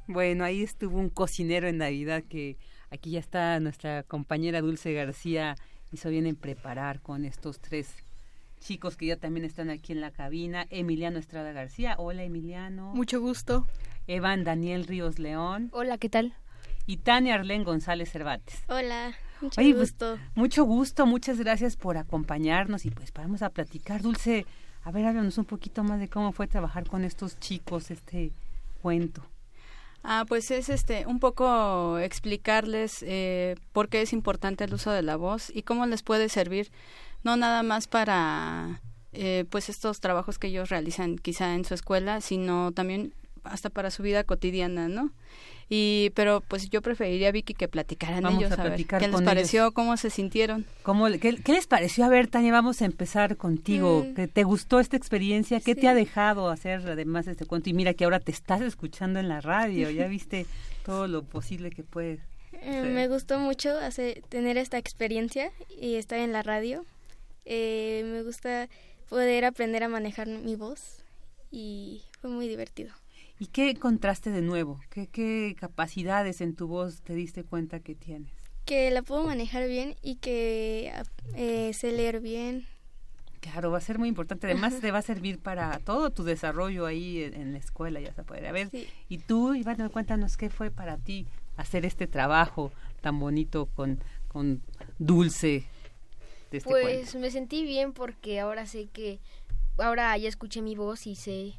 Bueno, 0.08 0.42
ahí 0.42 0.64
estuvo 0.64 0.98
un 0.98 1.10
cocinero 1.10 1.68
en 1.68 1.78
Navidad 1.78 2.24
que 2.28 2.58
aquí 2.90 3.12
ya 3.12 3.20
está 3.20 3.60
nuestra 3.60 4.02
compañera 4.02 4.62
Dulce 4.62 4.94
García. 4.94 5.54
Hizo 5.92 6.08
bien 6.08 6.26
en 6.26 6.34
preparar 6.34 7.00
con 7.00 7.24
estos 7.24 7.60
tres 7.60 7.94
chicos 8.62 8.96
que 8.96 9.06
ya 9.06 9.16
también 9.16 9.44
están 9.44 9.70
aquí 9.70 9.92
en 9.92 10.00
la 10.00 10.10
cabina. 10.10 10.66
Emiliano 10.70 11.18
Estrada 11.18 11.52
García. 11.52 11.96
Hola, 11.98 12.22
Emiliano. 12.22 12.94
Mucho 12.94 13.20
gusto. 13.20 13.66
Evan 14.06 14.44
Daniel 14.44 14.86
Ríos 14.86 15.18
León. 15.18 15.68
Hola, 15.72 15.98
¿qué 15.98 16.08
tal? 16.08 16.34
Y 16.86 16.98
Tania 16.98 17.34
Arlén 17.34 17.64
González 17.64 18.10
Cervantes. 18.10 18.62
Hola, 18.68 19.14
mucho 19.40 19.60
Oye, 19.60 19.74
pues, 19.74 19.90
gusto. 19.90 20.18
mucho 20.34 20.64
gusto, 20.64 21.06
muchas 21.06 21.38
gracias 21.38 21.76
por 21.76 21.96
acompañarnos 21.96 22.86
y 22.86 22.90
pues 22.90 23.12
vamos 23.12 23.42
a 23.42 23.50
platicar. 23.50 24.02
Dulce, 24.02 24.46
a 24.82 24.90
ver, 24.90 25.06
háblanos 25.06 25.38
un 25.38 25.44
poquito 25.44 25.84
más 25.84 26.00
de 26.00 26.08
cómo 26.08 26.32
fue 26.32 26.48
trabajar 26.48 26.88
con 26.88 27.04
estos 27.04 27.38
chicos 27.38 27.90
este 27.90 28.32
cuento. 28.80 29.24
Ah, 30.04 30.24
pues 30.26 30.50
es 30.50 30.68
este 30.68 31.06
un 31.06 31.20
poco 31.20 31.98
explicarles 32.00 33.04
eh, 33.06 33.54
por 33.72 33.88
qué 33.88 34.02
es 34.02 34.12
importante 34.12 34.64
el 34.64 34.74
uso 34.74 34.90
de 34.90 35.02
la 35.02 35.14
voz 35.14 35.50
y 35.54 35.62
cómo 35.62 35.86
les 35.86 36.02
puede 36.02 36.28
servir, 36.28 36.72
no 37.24 37.36
nada 37.36 37.62
más 37.62 37.86
para 37.86 38.80
eh, 39.12 39.44
pues 39.50 39.68
estos 39.68 40.00
trabajos 40.00 40.38
que 40.38 40.48
ellos 40.48 40.68
realizan 40.68 41.16
quizá 41.18 41.54
en 41.54 41.64
su 41.64 41.74
escuela, 41.74 42.20
sino 42.20 42.72
también 42.72 43.14
hasta 43.44 43.70
para 43.70 43.90
su 43.90 44.02
vida 44.02 44.24
cotidiana, 44.24 44.88
¿no? 44.88 45.10
Y 45.68 46.10
pero 46.14 46.42
pues 46.42 46.68
yo 46.68 46.82
preferiría 46.82 47.32
Vicky 47.32 47.54
que 47.54 47.66
platicaran 47.66 48.22
Vamos 48.22 48.40
ellos 48.44 48.58
a 48.58 48.60
a 48.62 48.68
ver 48.68 48.84
qué 48.86 49.08
les 49.08 49.22
pareció, 49.22 49.62
ellos. 49.62 49.74
cómo 49.74 49.96
se 49.96 50.10
sintieron. 50.10 50.66
¿Cómo, 50.82 51.06
qué, 51.18 51.36
qué 51.42 51.52
les 51.52 51.66
pareció? 51.66 52.04
A 52.04 52.08
ver, 52.08 52.26
Tania, 52.28 52.52
vamos 52.52 52.82
a 52.82 52.84
empezar 52.84 53.36
contigo. 53.38 54.04
Mm. 54.06 54.14
¿Que 54.14 54.28
¿Te 54.28 54.44
gustó 54.44 54.80
esta 54.80 54.96
experiencia? 54.98 55.60
¿Qué 55.60 55.74
Sí. 55.74 55.80
te 55.80 55.88
ha 55.88 55.94
dejado 55.94 56.50
hacer 56.50 56.86
además 56.86 57.24
de 57.24 57.32
este 57.32 57.46
cuento? 57.46 57.70
Y 57.70 57.72
mira 57.72 57.94
que 57.94 58.04
ahora 58.04 58.20
te 58.20 58.32
estás 58.32 58.60
escuchando 58.60 59.18
en 59.18 59.28
la 59.28 59.40
radio, 59.40 59.88
ya 59.90 60.06
viste 60.08 60.46
todo 60.84 61.08
lo 61.08 61.22
posible 61.22 61.70
que 61.70 61.82
puedes. 61.84 62.20
Eh, 62.60 62.82
me 62.92 63.08
gustó 63.08 63.38
mucho 63.38 63.70
hacer, 63.78 64.22
tener 64.28 64.58
esta 64.58 64.76
experiencia 64.76 65.52
y 65.80 65.94
estar 65.94 66.18
en 66.18 66.32
la 66.32 66.42
radio. 66.42 66.84
Eh, 67.44 68.02
me 68.06 68.22
gusta 68.22 68.68
poder 69.08 69.44
aprender 69.44 69.82
a 69.82 69.88
manejar 69.88 70.28
mi 70.28 70.56
voz 70.56 71.04
y 71.50 72.02
fue 72.20 72.30
muy 72.30 72.48
divertido. 72.48 72.92
¿Y 73.38 73.46
qué 73.46 73.70
encontraste 73.70 74.30
de 74.30 74.42
nuevo? 74.42 74.80
¿Qué, 74.90 75.08
¿Qué 75.08 75.56
capacidades 75.58 76.40
en 76.40 76.54
tu 76.54 76.68
voz 76.68 77.02
te 77.02 77.14
diste 77.14 77.44
cuenta 77.44 77.80
que 77.80 77.94
tienes? 77.94 78.32
Que 78.64 78.90
la 78.90 79.02
puedo 79.02 79.24
manejar 79.24 79.66
bien 79.66 79.96
y 80.02 80.16
que 80.16 80.92
eh, 81.34 81.72
sé 81.74 81.92
leer 81.92 82.20
bien. 82.20 82.66
Claro, 83.40 83.72
va 83.72 83.78
a 83.78 83.80
ser 83.80 83.98
muy 83.98 84.08
importante. 84.08 84.46
Además, 84.46 84.78
te 84.78 84.92
va 84.92 84.98
a 84.98 85.02
servir 85.02 85.40
para 85.40 85.80
todo 85.80 86.10
tu 86.10 86.22
desarrollo 86.22 86.86
ahí 86.86 87.24
en, 87.24 87.34
en 87.34 87.52
la 87.52 87.58
escuela, 87.58 87.98
ya 88.00 88.14
se 88.14 88.22
puede. 88.22 88.46
A 88.46 88.52
ver, 88.52 88.70
y 89.08 89.18
tú, 89.18 89.54
Iván, 89.54 89.88
cuéntanos 89.88 90.36
qué 90.36 90.48
fue 90.48 90.70
para 90.70 90.96
ti 90.96 91.26
hacer 91.56 91.84
este 91.84 92.06
trabajo 92.06 92.70
tan 93.00 93.18
bonito 93.18 93.66
con, 93.66 93.98
con 94.28 94.62
Dulce 95.00 95.64
de 96.52 96.58
este 96.58 96.70
pues 96.70 96.84
cuento. 96.84 97.18
me 97.18 97.30
sentí 97.30 97.64
bien 97.64 97.92
porque 97.92 98.38
ahora 98.38 98.66
sé 98.66 98.86
que 98.86 99.18
ahora 99.78 100.16
ya 100.16 100.28
escuché 100.28 100.62
mi 100.62 100.76
voz 100.76 101.06
y 101.06 101.16
sé 101.16 101.54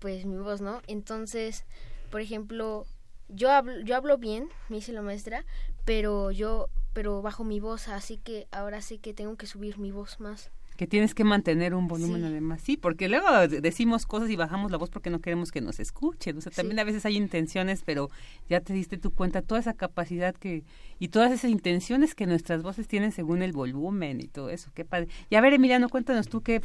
pues 0.00 0.26
mi 0.26 0.36
voz, 0.36 0.60
¿no? 0.60 0.82
Entonces, 0.86 1.64
por 2.10 2.20
ejemplo, 2.20 2.86
yo 3.28 3.50
hablo, 3.50 3.80
yo 3.80 3.96
hablo 3.96 4.18
bien, 4.18 4.50
me 4.68 4.76
dice 4.76 4.92
la 4.92 5.02
maestra, 5.02 5.44
pero 5.84 6.30
yo 6.30 6.68
pero 6.92 7.22
bajo 7.22 7.42
mi 7.44 7.60
voz, 7.60 7.88
así 7.88 8.18
que 8.18 8.46
ahora 8.52 8.80
sé 8.80 8.98
que 8.98 9.14
tengo 9.14 9.36
que 9.36 9.46
subir 9.46 9.78
mi 9.78 9.90
voz 9.90 10.20
más. 10.20 10.50
Que 10.76 10.88
tienes 10.88 11.14
que 11.14 11.22
mantener 11.22 11.72
un 11.74 11.86
volumen 11.86 12.22
Sí. 12.22 12.26
además, 12.26 12.60
sí, 12.60 12.76
porque 12.76 13.08
luego 13.08 13.46
de- 13.46 13.60
decimos 13.60 14.06
cosas 14.06 14.28
y 14.30 14.34
bajamos 14.36 14.72
la 14.72 14.76
voz 14.76 14.90
porque 14.90 15.08
no 15.08 15.20
queremos 15.20 15.52
que 15.52 15.60
nos 15.60 15.78
escuchen. 15.78 16.36
O 16.36 16.40
sea, 16.40 16.50
también 16.50 16.78
a 16.80 16.84
veces 16.84 17.06
hay 17.06 17.16
intenciones, 17.16 17.82
pero 17.84 18.10
ya 18.48 18.60
te 18.60 18.72
diste 18.72 18.98
tu 18.98 19.12
cuenta 19.12 19.40
toda 19.40 19.60
esa 19.60 19.74
capacidad 19.74 20.34
que 20.34 20.64
y 20.98 21.08
todas 21.08 21.30
esas 21.30 21.50
intenciones 21.50 22.16
que 22.16 22.26
nuestras 22.26 22.62
voces 22.62 22.88
tienen 22.88 23.12
según 23.12 23.42
el 23.42 23.52
volumen 23.52 24.20
y 24.20 24.26
todo 24.26 24.50
eso. 24.50 24.70
Qué 24.74 24.84
padre. 24.84 25.06
Y 25.30 25.36
a 25.36 25.40
ver, 25.40 25.52
Emiliano, 25.54 25.88
cuéntanos 25.88 26.28
tú 26.28 26.40
qué 26.40 26.60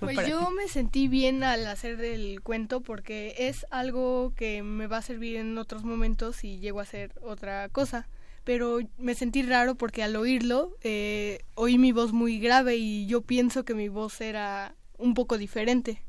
Pues 0.00 0.16
yo 0.28 0.48
ti. 0.48 0.54
me 0.56 0.68
sentí 0.68 1.08
bien 1.08 1.44
al 1.44 1.66
hacer 1.66 2.00
el 2.02 2.40
cuento 2.42 2.80
porque 2.80 3.34
es 3.38 3.64
algo 3.70 4.32
que 4.36 4.62
me 4.62 4.86
va 4.86 4.98
a 4.98 5.02
servir 5.02 5.36
en 5.36 5.56
otros 5.58 5.84
momentos 5.84 6.36
si 6.36 6.58
llego 6.58 6.80
a 6.80 6.82
hacer 6.82 7.12
otra 7.22 7.68
cosa. 7.68 8.08
Pero 8.44 8.78
me 8.98 9.14
sentí 9.14 9.42
raro 9.42 9.74
porque 9.74 10.02
al 10.02 10.16
oírlo 10.16 10.76
eh, 10.82 11.40
oí 11.54 11.78
mi 11.78 11.92
voz 11.92 12.12
muy 12.12 12.38
grave 12.38 12.76
y 12.76 13.06
yo 13.06 13.22
pienso 13.22 13.64
que 13.64 13.74
mi 13.74 13.88
voz 13.88 14.20
era 14.20 14.74
un 14.98 15.14
poco 15.14 15.38
diferente. 15.38 16.02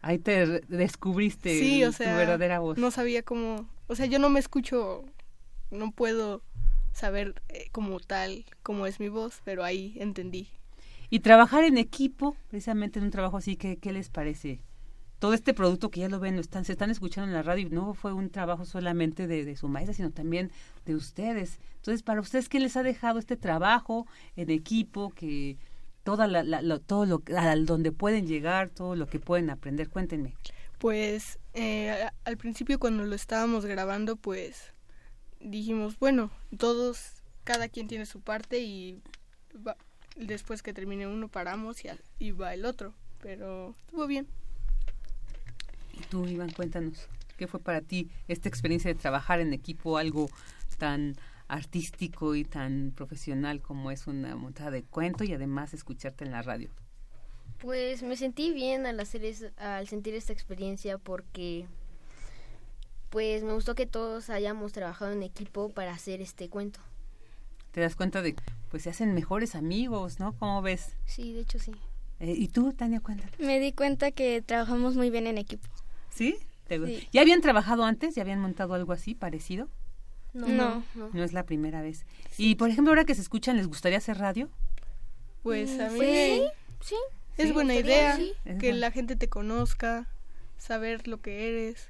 Ahí 0.00 0.18
te 0.18 0.60
descubriste 0.68 1.58
Sí, 1.58 1.84
o 1.84 1.88
tu 1.88 1.92
sea, 1.98 2.16
verdadera 2.16 2.58
voz. 2.58 2.78
no 2.78 2.90
sabía 2.90 3.22
cómo, 3.22 3.68
o 3.86 3.94
sea, 3.94 4.06
yo 4.06 4.18
no 4.18 4.28
me 4.30 4.40
escucho, 4.40 5.04
no 5.70 5.92
puedo 5.92 6.42
saber 6.92 7.42
eh, 7.48 7.68
como 7.72 8.00
tal 8.00 8.44
cómo 8.62 8.86
es 8.86 9.00
mi 9.00 9.08
voz, 9.08 9.40
pero 9.44 9.64
ahí 9.64 9.94
entendí. 9.98 10.48
Y 11.10 11.20
trabajar 11.20 11.64
en 11.64 11.78
equipo, 11.78 12.36
precisamente 12.48 12.98
en 12.98 13.06
un 13.06 13.10
trabajo 13.10 13.36
así, 13.36 13.56
¿qué, 13.56 13.76
qué 13.78 13.92
les 13.92 14.08
parece? 14.10 14.60
Todo 15.18 15.32
este 15.32 15.54
producto 15.54 15.90
que 15.90 16.00
ya 16.00 16.08
lo 16.08 16.20
ven, 16.20 16.38
están, 16.38 16.64
se 16.64 16.72
están 16.72 16.90
escuchando 16.90 17.28
en 17.28 17.34
la 17.34 17.42
radio, 17.42 17.66
y 17.66 17.70
no 17.70 17.94
fue 17.94 18.12
un 18.12 18.30
trabajo 18.30 18.64
solamente 18.64 19.26
de, 19.26 19.44
de 19.44 19.56
su 19.56 19.68
maestra, 19.68 19.94
sino 19.94 20.10
también 20.10 20.50
de 20.84 20.94
ustedes. 20.94 21.58
Entonces, 21.76 22.02
para 22.02 22.20
ustedes, 22.20 22.48
¿qué 22.48 22.60
les 22.60 22.76
ha 22.76 22.82
dejado 22.82 23.18
este 23.18 23.36
trabajo 23.36 24.06
en 24.36 24.50
equipo? 24.50 25.10
Que 25.10 25.56
toda 26.02 26.26
la, 26.26 26.42
la- 26.42 26.60
lo- 26.62 26.80
todo 26.80 27.06
lo 27.06 27.22
al 27.36 27.64
donde 27.64 27.90
pueden 27.92 28.26
llegar, 28.26 28.68
todo 28.68 28.96
lo 28.96 29.06
que 29.06 29.18
pueden 29.20 29.48
aprender, 29.50 29.88
cuéntenme. 29.88 30.34
Pues 30.78 31.38
eh, 31.54 31.90
a- 31.90 32.12
al 32.24 32.36
principio 32.36 32.78
cuando 32.78 33.04
lo 33.06 33.14
estábamos 33.14 33.64
grabando, 33.64 34.16
pues 34.16 34.74
dijimos, 35.40 35.98
bueno, 35.98 36.30
todos, 36.58 37.22
cada 37.44 37.68
quien 37.68 37.88
tiene 37.88 38.04
su 38.04 38.20
parte 38.20 38.58
y 38.60 39.00
va- 39.66 39.76
después 40.16 40.62
que 40.62 40.74
termine 40.74 41.06
uno 41.06 41.28
paramos 41.28 41.82
y, 41.84 41.88
y 42.18 42.32
va 42.32 42.52
el 42.52 42.66
otro, 42.66 42.92
pero 43.22 43.70
estuvo 43.86 44.06
bien. 44.06 44.26
Y 45.98 46.02
tú, 46.10 46.26
Iván, 46.26 46.50
cuéntanos, 46.50 47.08
¿qué 47.36 47.46
fue 47.46 47.60
para 47.60 47.80
ti 47.80 48.10
esta 48.28 48.48
experiencia 48.48 48.92
de 48.92 48.98
trabajar 48.98 49.40
en 49.40 49.52
equipo, 49.52 49.96
algo 49.98 50.28
tan 50.78 51.16
artístico 51.48 52.34
y 52.34 52.44
tan 52.44 52.92
profesional 52.96 53.60
como 53.60 53.90
es 53.90 54.06
una 54.06 54.34
montada 54.36 54.70
de 54.70 54.82
cuento 54.82 55.24
y 55.24 55.32
además 55.32 55.72
escucharte 55.74 56.24
en 56.24 56.32
la 56.32 56.42
radio? 56.42 56.70
Pues 57.58 58.02
me 58.02 58.16
sentí 58.16 58.52
bien 58.52 58.86
al 58.86 58.98
hacer 59.00 59.24
es- 59.24 59.52
al 59.56 59.86
sentir 59.88 60.14
esta 60.14 60.32
experiencia 60.32 60.98
porque 60.98 61.66
pues 63.10 63.44
me 63.44 63.52
gustó 63.52 63.74
que 63.74 63.86
todos 63.86 64.28
hayamos 64.30 64.72
trabajado 64.72 65.12
en 65.12 65.22
equipo 65.22 65.68
para 65.68 65.92
hacer 65.92 66.20
este 66.20 66.48
cuento. 66.48 66.80
Te 67.70 67.80
das 67.80 67.94
cuenta 67.96 68.22
de, 68.22 68.34
pues 68.70 68.82
se 68.82 68.90
hacen 68.90 69.14
mejores 69.14 69.54
amigos, 69.54 70.18
¿no? 70.18 70.32
¿Cómo 70.36 70.62
ves? 70.62 70.96
Sí, 71.06 71.32
de 71.32 71.40
hecho 71.40 71.58
sí. 71.58 71.72
Eh, 72.20 72.34
¿Y 72.36 72.48
tú, 72.48 72.72
Tania, 72.72 73.00
cuéntanos? 73.00 73.38
Me 73.38 73.58
di 73.60 73.72
cuenta 73.72 74.10
que 74.12 74.42
trabajamos 74.42 74.96
muy 74.96 75.10
bien 75.10 75.26
en 75.26 75.38
equipo. 75.38 75.68
¿Sí? 76.14 76.36
¿Te 76.68 76.80
gu- 76.80 76.86
Sí. 76.86 77.08
¿Ya 77.12 77.20
habían 77.22 77.40
trabajado 77.40 77.84
antes? 77.84 78.14
¿Ya 78.14 78.22
habían 78.22 78.40
montado 78.40 78.74
algo 78.74 78.92
así, 78.92 79.14
parecido? 79.14 79.68
No. 80.32 80.48
No. 80.48 80.82
no. 80.94 81.10
No 81.12 81.22
es 81.24 81.32
la 81.32 81.44
primera 81.44 81.82
vez. 81.82 82.06
Y, 82.38 82.54
por 82.54 82.70
ejemplo, 82.70 82.90
ahora 82.92 83.04
que 83.04 83.14
se 83.14 83.20
escuchan, 83.20 83.56
¿les 83.56 83.66
gustaría 83.68 83.98
hacer 83.98 84.18
radio? 84.18 84.48
Pues 85.42 85.78
a 85.78 85.90
mí 85.90 86.00
Sí, 86.00 86.42
sí. 86.80 86.96
es 87.36 87.48
Sí, 87.48 87.52
buena 87.52 87.74
gustaría, 87.74 88.18
idea 88.18 88.58
que 88.58 88.72
la 88.72 88.90
gente 88.90 89.14
te 89.16 89.28
conozca, 89.28 90.06
saber 90.58 91.06
lo 91.06 91.20
que 91.20 91.48
eres. 91.48 91.88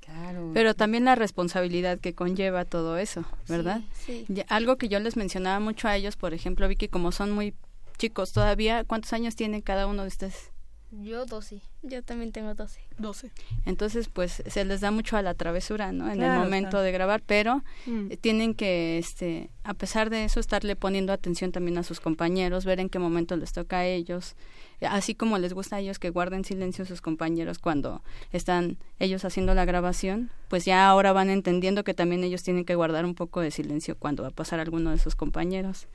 Claro. 0.00 0.50
Pero 0.54 0.74
también 0.74 1.04
la 1.04 1.14
responsabilidad 1.14 1.98
que 1.98 2.14
conlleva 2.14 2.64
todo 2.64 2.96
eso, 2.98 3.24
¿verdad? 3.48 3.80
sí. 3.94 4.24
Algo 4.48 4.76
que 4.76 4.88
yo 4.88 5.00
les 5.00 5.16
mencionaba 5.16 5.58
mucho 5.60 5.88
a 5.88 5.96
ellos, 5.96 6.16
por 6.16 6.32
ejemplo, 6.34 6.68
Vicky, 6.68 6.88
como 6.88 7.10
son 7.12 7.32
muy 7.32 7.54
chicos 7.98 8.32
todavía, 8.32 8.84
¿cuántos 8.84 9.12
años 9.12 9.34
tienen 9.36 9.62
cada 9.62 9.86
uno 9.86 10.02
de 10.02 10.08
ustedes? 10.08 10.50
Yo 10.92 11.26
12. 11.26 11.60
Yo 11.82 12.02
también 12.02 12.30
tengo 12.32 12.54
12. 12.54 12.80
12. 12.98 13.30
Entonces, 13.66 14.08
pues 14.08 14.42
se 14.46 14.64
les 14.64 14.80
da 14.80 14.90
mucho 14.92 15.16
a 15.16 15.22
la 15.22 15.34
travesura, 15.34 15.90
¿no? 15.92 16.10
En 16.10 16.22
el 16.22 16.38
momento 16.38 16.70
claro. 16.70 16.84
de 16.84 16.92
grabar, 16.92 17.22
pero 17.26 17.62
Mm. 17.86 18.12
eh, 18.12 18.16
tienen 18.16 18.54
que, 18.54 18.96
este, 18.98 19.50
a 19.64 19.74
pesar 19.74 20.10
de 20.10 20.24
eso, 20.24 20.38
estarle 20.40 20.76
poniendo 20.76 21.12
atención 21.12 21.50
también 21.52 21.76
a 21.78 21.82
sus 21.82 22.00
compañeros, 22.00 22.64
ver 22.64 22.78
en 22.80 22.88
qué 22.88 22.98
momento 23.00 23.36
les 23.36 23.52
toca 23.52 23.78
a 23.78 23.86
ellos, 23.86 24.36
eh, 24.80 24.86
así 24.86 25.14
como 25.16 25.38
les 25.38 25.52
gusta 25.54 25.76
a 25.76 25.80
ellos 25.80 25.98
que 25.98 26.10
guarden 26.10 26.44
silencio 26.44 26.84
a 26.84 26.86
sus 26.86 27.00
compañeros 27.00 27.58
cuando 27.58 28.02
están 28.32 28.78
ellos 29.00 29.24
haciendo 29.24 29.54
la 29.54 29.64
grabación, 29.64 30.30
pues 30.48 30.64
ya 30.64 30.88
ahora 30.88 31.12
van 31.12 31.30
entendiendo 31.30 31.82
que 31.82 31.94
también 31.94 32.22
ellos 32.24 32.42
tienen 32.44 32.64
que 32.64 32.76
guardar 32.76 33.04
un 33.04 33.14
poco 33.16 33.40
de 33.40 33.50
silencio 33.50 33.96
cuando 33.98 34.22
va 34.22 34.28
a 34.28 34.32
pasar 34.32 34.60
alguno 34.60 34.92
de 34.92 34.98
sus 34.98 35.16
compañeros. 35.16 35.88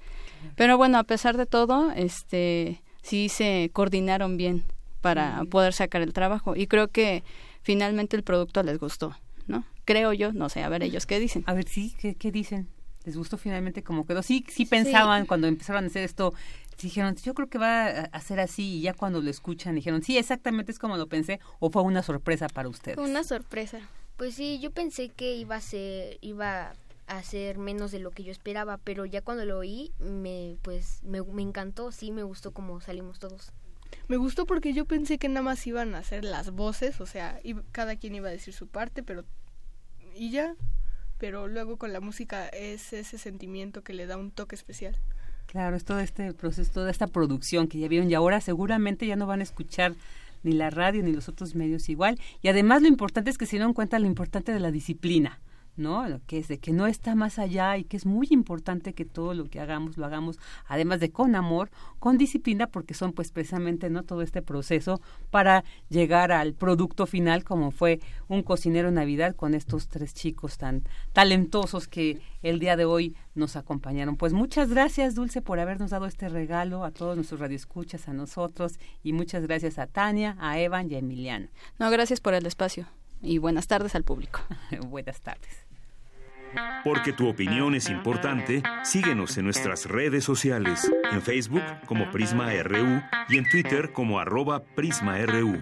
Pero 0.57 0.77
bueno, 0.77 0.97
a 0.99 1.03
pesar 1.03 1.38
de 1.38 1.45
todo, 1.45 1.91
este, 1.95 2.81
sí 3.01 3.30
se 3.30 3.69
coordinaron 3.73 4.35
bien 4.38 4.63
para 5.02 5.44
poder 5.49 5.73
sacar 5.73 6.02
el 6.02 6.14
trabajo 6.14 6.56
y 6.56 6.68
creo 6.68 6.88
que 6.90 7.23
finalmente 7.61 8.15
el 8.15 8.23
producto 8.23 8.64
les 8.64 8.80
gustó, 8.80 9.15
¿no? 9.48 9.65
Creo 9.86 10.14
yo, 10.14 10.32
no 10.32 10.49
sé, 10.49 10.64
a 10.64 10.69
ver 10.69 10.84
ellos 10.84 11.06
qué 11.06 11.19
dicen. 11.19 11.44
A 11.48 11.53
ver, 11.53 11.68
sí, 11.68 11.95
¿qué, 11.99 12.15
qué 12.15 12.32
dicen? 12.32 12.68
¿Les 13.03 13.18
gustó 13.18 13.38
finalmente 13.38 13.84
como 13.84 14.06
quedó? 14.06 14.22
Sí, 14.22 14.45
sí 14.48 14.65
pensaban 14.65 15.26
cuando 15.26 15.48
empezaron 15.48 15.84
a 15.84 15.88
hacer 15.88 16.03
esto, 16.03 16.34
dijeron, 16.82 17.15
yo 17.15 17.34
creo 17.34 17.48
que 17.49 17.57
va 17.57 17.88
a 17.88 18.02
a 18.11 18.22
ser 18.22 18.40
así 18.40 18.78
y 18.78 18.82
ya 18.82 18.94
cuando 18.94 19.22
lo 19.22 19.30
escuchan 19.30 19.76
dijeron, 19.76 20.03
sí, 20.03 20.18
exactamente 20.18 20.72
es 20.72 20.80
como 20.80 20.98
lo 20.98 21.07
pensé 21.07 21.40
o 21.60 21.69
fue 21.69 21.82
una 21.82 22.03
sorpresa 22.03 22.48
para 22.48 22.69
ustedes. 22.69 22.95
Fue 22.95 23.10
una 23.10 23.23
sorpresa. 23.23 23.80
Pues 24.18 24.36
sí, 24.36 24.60
yo 24.60 24.72
pensé 24.72 25.10
que 25.10 25.36
iba 25.36 25.56
a 25.56 25.61
ser 25.61 26.18
iba 26.22 26.73
a 27.07 27.23
ser 27.23 27.57
menos 27.57 27.91
de 27.91 27.99
lo 27.99 28.11
que 28.11 28.23
yo 28.23 28.32
esperaba, 28.32 28.78
pero 28.78 29.06
ya 29.06 29.22
cuando 29.22 29.45
lo 29.45 29.57
oí 29.57 29.91
me 29.99 30.57
pues 30.61 31.02
me, 31.03 31.22
me 31.23 31.41
encantó, 31.41 31.91
sí 31.91 32.11
me 32.11 32.23
gustó 32.23 32.52
como 32.52 32.80
salimos 32.82 33.19
todos. 33.19 33.52
Me 34.07 34.18
gustó 34.18 34.45
porque 34.45 34.73
yo 34.73 34.85
pensé 34.85 35.18
que 35.18 35.27
nada 35.30 35.41
más 35.41 35.65
iban 35.68 35.95
a 35.95 35.99
hacer 35.99 36.23
las 36.23 36.51
voces, 36.51 37.01
o 37.01 37.05
sea, 37.05 37.39
iba- 37.43 37.63
cada 37.72 37.95
quien 37.95 38.15
iba 38.15 38.30
a 38.30 38.31
decir 38.31 38.53
su 38.53 38.68
parte, 38.68 39.03
pero 39.03 39.23
y 40.15 40.31
ya. 40.31 40.55
Pero 41.18 41.47
luego 41.47 41.77
con 41.77 41.93
la 41.93 41.99
música 42.01 42.47
es 42.47 42.93
ese 42.93 43.18
sentimiento 43.19 43.84
que 43.84 43.93
le 43.93 44.07
da 44.07 44.18
un 44.18 44.31
toque 44.31 44.55
especial. 44.55 44.95
Claro, 45.45 45.76
es 45.76 45.84
todo 45.85 45.99
este 45.99 46.34
proceso, 46.34 46.72
toda 46.72 46.89
esta 46.89 47.07
producción 47.07 47.68
que 47.68 47.77
ya 47.77 47.88
vieron 47.88 48.09
y 48.09 48.13
ahora 48.15 48.41
seguramente 48.41 49.05
ya 49.05 49.15
no 49.15 49.27
van 49.27 49.41
a 49.41 49.43
escuchar 49.43 49.93
ni 50.43 50.53
la 50.53 50.72
radio, 50.72 51.03
ni 51.03 51.11
los 51.11 51.30
otros 51.30 51.53
medios 51.53 51.89
igual. 51.89 52.19
Y 52.41 52.47
además 52.47 52.81
lo 52.81 52.88
importante 52.88 53.30
es 53.30 53.38
que 53.38 53.45
se 53.45 53.57
dieron 53.57 53.73
cuenta 53.73 53.99
lo 53.99 54.07
importante 54.07 54.51
de 54.51 54.59
la 54.59 54.72
disciplina. 54.72 55.39
¿No? 55.76 56.06
Que 56.27 56.38
es 56.38 56.48
de 56.48 56.60
que 56.60 56.73
no 56.73 56.88
está 56.88 57.15
más 57.15 57.39
allá 57.39 57.77
y 57.77 57.84
que 57.84 57.98
es 57.98 58.06
muy 58.06 58.27
importante 58.30 58.93
que 58.93 59.06
todo 59.06 59.34
lo 59.34 59.45
que 59.45 59.60
hagamos 59.60 59.98
lo 59.98 60.06
hagamos, 60.06 60.39
además 60.68 60.99
de 60.99 61.11
con 61.11 61.35
amor, 61.35 61.69
con 61.99 62.18
disciplina, 62.18 62.68
porque 62.68 62.93
son 62.93 63.14
pues 63.14 63.31
precisamente 63.31 63.89
no 63.89 64.03
todo 64.03 64.22
este 64.22 64.41
proceso 64.41 65.02
para 65.30 65.64
llegar 65.89 66.31
al 66.31 66.53
producto 66.53 67.06
final 67.06 67.43
como 67.43 67.72
fue 67.72 67.99
un 68.27 68.43
cocinero 68.43 68.91
Navidad 68.91 69.35
con 69.35 69.53
estos 69.53 69.88
tres 69.88 70.14
chicos 70.14 70.57
tan 70.57 70.84
talentosos 71.14 71.88
que 71.88 72.19
el 72.41 72.60
día 72.60 72.76
de 72.76 72.85
hoy 72.85 73.15
nos 73.35 73.56
acompañaron. 73.56 74.18
Pues 74.18 74.34
muchas 74.34 74.69
gracias, 74.69 75.15
Dulce, 75.15 75.41
por 75.41 75.60
habernos 75.60 75.91
dado 75.91 76.06
este 76.06 76.30
regalo 76.30 76.84
a 76.84 76.91
todos 76.91 77.15
nuestros 77.15 77.39
radioescuchas, 77.39 78.07
a 78.07 78.14
nosotros, 78.14 78.80
y 79.03 79.14
muchas 79.14 79.43
gracias 79.43 79.80
a 79.80 79.88
Tania, 79.88 80.38
a 80.39 80.60
Evan 80.60 80.91
y 80.91 80.95
a 80.95 80.99
Emiliano. 80.99 81.48
No, 81.80 81.89
gracias 81.89 82.19
por 82.19 82.34
el 82.34 82.45
espacio 82.45 82.88
y 83.22 83.38
buenas 83.38 83.68
tardes 83.68 83.95
al 83.95 84.03
público. 84.03 84.41
buenas 84.88 85.22
tardes. 85.22 85.65
Porque 86.84 87.14
tu 87.14 87.30
opinión 87.30 87.76
es 87.76 87.89
importante, 87.89 88.61
síguenos 88.84 89.38
en 89.38 89.45
nuestras 89.45 89.85
redes 89.85 90.26
sociales, 90.26 90.91
en 91.11 91.22
Facebook 91.22 91.64
como 91.85 92.11
Prisma 92.11 92.52
RU 92.61 93.02
y 93.30 93.38
en 93.38 93.49
Twitter 93.49 93.93
como 93.93 94.19
arroba 94.19 94.61
PrismaRU. 94.76 95.61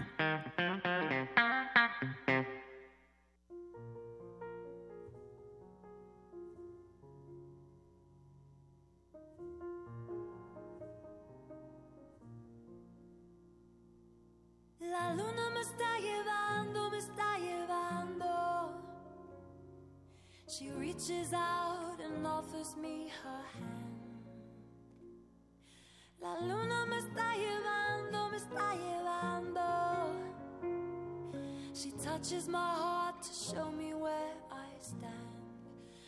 La 14.80 15.14
luna 15.14 15.49
She 20.60 20.68
reaches 20.72 21.32
out 21.32 21.96
and 22.04 22.26
offers 22.26 22.76
me 22.76 23.10
her 23.22 23.42
hand. 23.54 23.94
La 26.20 26.34
luna 26.38 26.84
me 26.84 26.98
está 26.98 27.34
llevando, 27.34 28.30
me 28.30 28.36
está 28.36 28.74
llevando. 28.74 30.20
She 31.72 31.92
touches 31.92 32.46
my 32.46 32.58
heart 32.58 33.22
to 33.22 33.32
show 33.32 33.70
me 33.70 33.94
where 33.94 34.34
I 34.52 34.68
stand. 34.80 35.30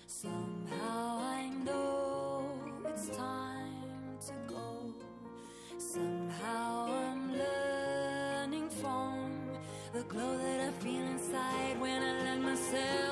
Somehow 0.06 1.20
I 1.22 1.48
know 1.64 2.44
it's 2.84 3.08
time 3.16 4.18
to 4.26 4.34
go. 4.52 4.92
Somehow 5.78 6.90
I'm 6.90 7.32
learning 7.38 8.68
from 8.68 9.30
the 9.94 10.02
glow 10.02 10.36
that 10.36 10.60
I 10.60 10.70
feel 10.84 11.00
inside 11.00 11.80
when 11.80 12.02
I 12.02 12.24
let 12.24 12.38
myself 12.42 13.11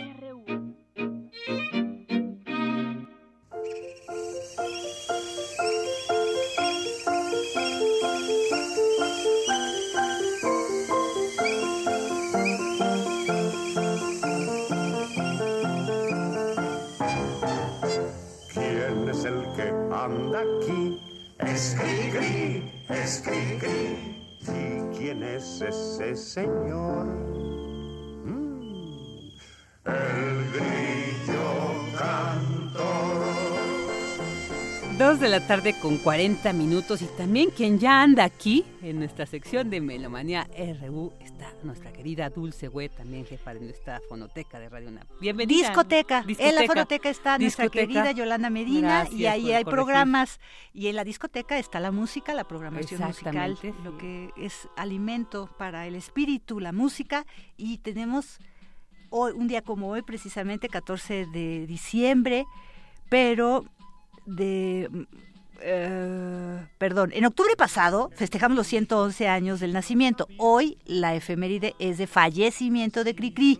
2 35.11 35.19
de 35.19 35.27
la 35.27 35.45
tarde 35.45 35.75
con 35.77 35.97
40 35.97 36.53
minutos 36.53 37.01
y 37.01 37.05
también 37.05 37.49
quien 37.49 37.79
ya 37.79 38.01
anda 38.01 38.23
aquí 38.23 38.63
en 38.81 38.97
nuestra 38.97 39.25
sección 39.25 39.69
de 39.69 39.81
Melomanía 39.81 40.47
RU 40.79 41.11
está 41.19 41.51
nuestra 41.63 41.91
querida 41.91 42.29
Dulce 42.29 42.69
Güe, 42.69 42.87
también 42.87 43.25
jefa 43.25 43.53
de 43.53 43.59
nuestra 43.59 43.99
fonoteca 44.07 44.57
de 44.57 44.69
Radio 44.69 44.89
NAP. 44.89 45.05
Bienvenida. 45.19 45.67
Discoteca. 45.67 46.23
En 46.25 46.55
la 46.55 46.63
fonoteca 46.63 47.09
está 47.09 47.37
nuestra 47.37 47.67
querida 47.67 48.13
Yolanda 48.13 48.49
Medina 48.49 49.05
y 49.11 49.25
ahí 49.25 49.51
hay 49.51 49.65
programas 49.65 50.39
y 50.73 50.87
en 50.87 50.95
la 50.95 51.03
discoteca 51.03 51.59
está 51.59 51.81
la 51.81 51.91
música, 51.91 52.33
la 52.33 52.45
programación 52.45 53.01
musical, 53.01 53.59
lo 53.83 53.97
que 53.97 54.29
es 54.37 54.69
alimento 54.77 55.49
para 55.57 55.87
el 55.87 55.95
espíritu, 55.95 56.61
la 56.61 56.71
música 56.71 57.25
y 57.57 57.79
tenemos 57.79 58.39
hoy, 59.09 59.33
un 59.33 59.49
día 59.49 59.61
como 59.61 59.89
hoy 59.89 60.03
precisamente 60.03 60.69
14 60.69 61.25
de 61.25 61.67
diciembre, 61.67 62.45
pero 63.09 63.65
de 64.25 64.89
eh, 65.63 66.65
perdón, 66.77 67.11
en 67.13 67.25
octubre 67.25 67.55
pasado 67.55 68.09
festejamos 68.15 68.57
los 68.57 68.67
111 68.67 69.27
años 69.27 69.59
del 69.59 69.73
nacimiento. 69.73 70.27
Hoy 70.37 70.77
la 70.85 71.13
efeméride 71.15 71.75
es 71.79 71.97
de 71.97 72.07
fallecimiento 72.07 73.03
de 73.03 73.15
Cricri. 73.15 73.59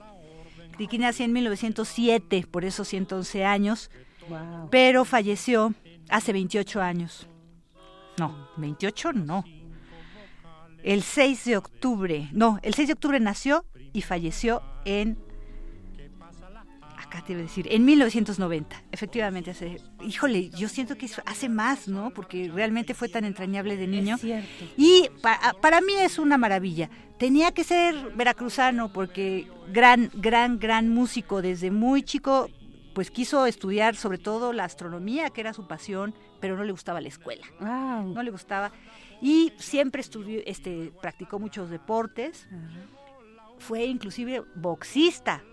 Cricri 0.76 0.98
nació 0.98 1.26
en 1.26 1.34
1907, 1.34 2.48
por 2.50 2.66
eso 2.66 2.86
111 2.86 3.46
años, 3.46 3.92
pero 4.72 5.06
falleció 5.06 5.74
hace 6.10 6.34
28 6.34 6.82
años. 6.82 7.28
No, 8.18 8.50
28 8.58 9.14
no. 9.14 9.44
El 10.84 11.04
6 11.04 11.46
de 11.46 11.58
octubre, 11.58 12.30
no, 12.32 12.60
el 12.64 12.74
6 12.74 12.88
de 12.88 12.94
octubre 12.94 13.20
nació 13.20 13.66
y 13.94 14.02
falleció 14.02 14.64
en 14.86 15.20
acá 17.12 17.22
te 17.22 17.34
iba 17.34 17.42
a 17.42 17.44
decir, 17.44 17.68
en 17.70 17.84
1990, 17.84 18.84
efectivamente, 18.92 19.52
hace, 19.52 19.82
híjole, 20.02 20.50
yo 20.52 20.70
siento 20.70 20.96
que 20.98 21.10
hace 21.26 21.50
más, 21.50 21.90
¿no? 21.90 22.12
Porque 22.12 22.50
realmente 22.54 22.94
fue 22.94 23.10
tan 23.10 23.26
entrañable 23.26 23.76
de 23.76 23.86
niño. 23.86 24.18
Y 24.78 25.10
para 25.62 25.82
mí 25.82 25.94
es 26.00 26.18
una 26.20 26.38
maravilla. 26.38 26.90
Tenía 27.20 27.52
que 27.52 27.66
ser 27.66 27.96
veracruzano 28.16 28.94
porque 28.94 29.48
gran, 29.72 30.10
gran, 30.14 30.58
gran 30.58 30.88
músico 30.90 31.42
desde 31.42 31.70
muy 31.70 32.02
chico, 32.02 32.50
pues 32.96 33.12
quiso 33.12 33.46
estudiar 33.46 33.96
sobre 33.98 34.18
todo 34.18 34.54
la 34.54 34.64
astronomía, 34.64 35.30
que 35.32 35.42
era 35.42 35.54
su 35.54 35.68
pasión, 35.68 36.16
pero 36.40 36.56
no 36.56 36.64
le 36.64 36.72
gustaba 36.72 37.02
la 37.02 37.10
escuela. 37.10 37.46
No 37.60 38.24
le 38.24 38.32
gustaba. 38.32 38.72
Y 39.22 39.52
siempre 39.58 40.02
estudió, 40.02 40.42
este, 40.46 40.94
practicó 41.02 41.40
muchos 41.40 41.70
deportes. 41.70 42.48
Fue 43.60 43.84
inclusive 43.84 44.44
boxista. 44.56 45.44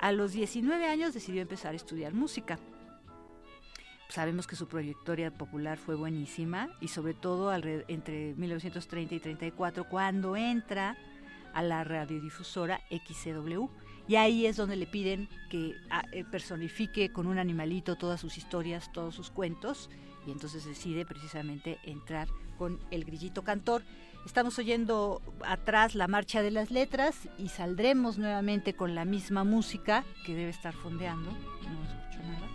A 0.00 0.12
los 0.12 0.32
19 0.32 0.86
años 0.86 1.14
decidió 1.14 1.42
empezar 1.42 1.72
a 1.72 1.76
estudiar 1.76 2.12
música. 2.14 2.58
Sabemos 4.08 4.46
que 4.46 4.56
su 4.56 4.66
trayectoria 4.66 5.32
popular 5.32 5.78
fue 5.78 5.94
buenísima 5.94 6.68
y 6.80 6.88
sobre 6.88 7.14
todo 7.14 7.52
entre 7.88 8.34
1930 8.34 9.14
y 9.14 9.20
34 9.20 9.88
cuando 9.88 10.36
entra 10.36 10.96
a 11.54 11.62
la 11.62 11.82
radiodifusora 11.84 12.80
XCW. 12.90 13.68
Y 14.08 14.16
ahí 14.16 14.46
es 14.46 14.56
donde 14.56 14.76
le 14.76 14.86
piden 14.86 15.28
que 15.50 15.74
ah, 15.90 16.04
eh, 16.12 16.24
personifique 16.24 17.12
con 17.12 17.26
un 17.26 17.38
animalito 17.38 17.96
todas 17.96 18.20
sus 18.20 18.38
historias, 18.38 18.92
todos 18.92 19.14
sus 19.14 19.30
cuentos. 19.30 19.90
Y 20.26 20.30
entonces 20.30 20.64
decide 20.64 21.04
precisamente 21.04 21.78
entrar 21.84 22.28
con 22.58 22.78
el 22.90 23.04
grillito 23.04 23.42
cantor. 23.42 23.82
Estamos 24.26 24.58
oyendo 24.58 25.22
atrás 25.46 25.94
la 25.94 26.08
marcha 26.08 26.42
de 26.42 26.50
las 26.50 26.72
letras 26.72 27.16
y 27.38 27.48
saldremos 27.48 28.18
nuevamente 28.18 28.74
con 28.74 28.96
la 28.96 29.04
misma 29.04 29.44
música 29.44 30.04
que 30.26 30.34
debe 30.34 30.50
estar 30.50 30.74
fondeando. 30.74 31.30
No 31.30 31.84
escucho 31.84 32.22
nada. 32.24 32.48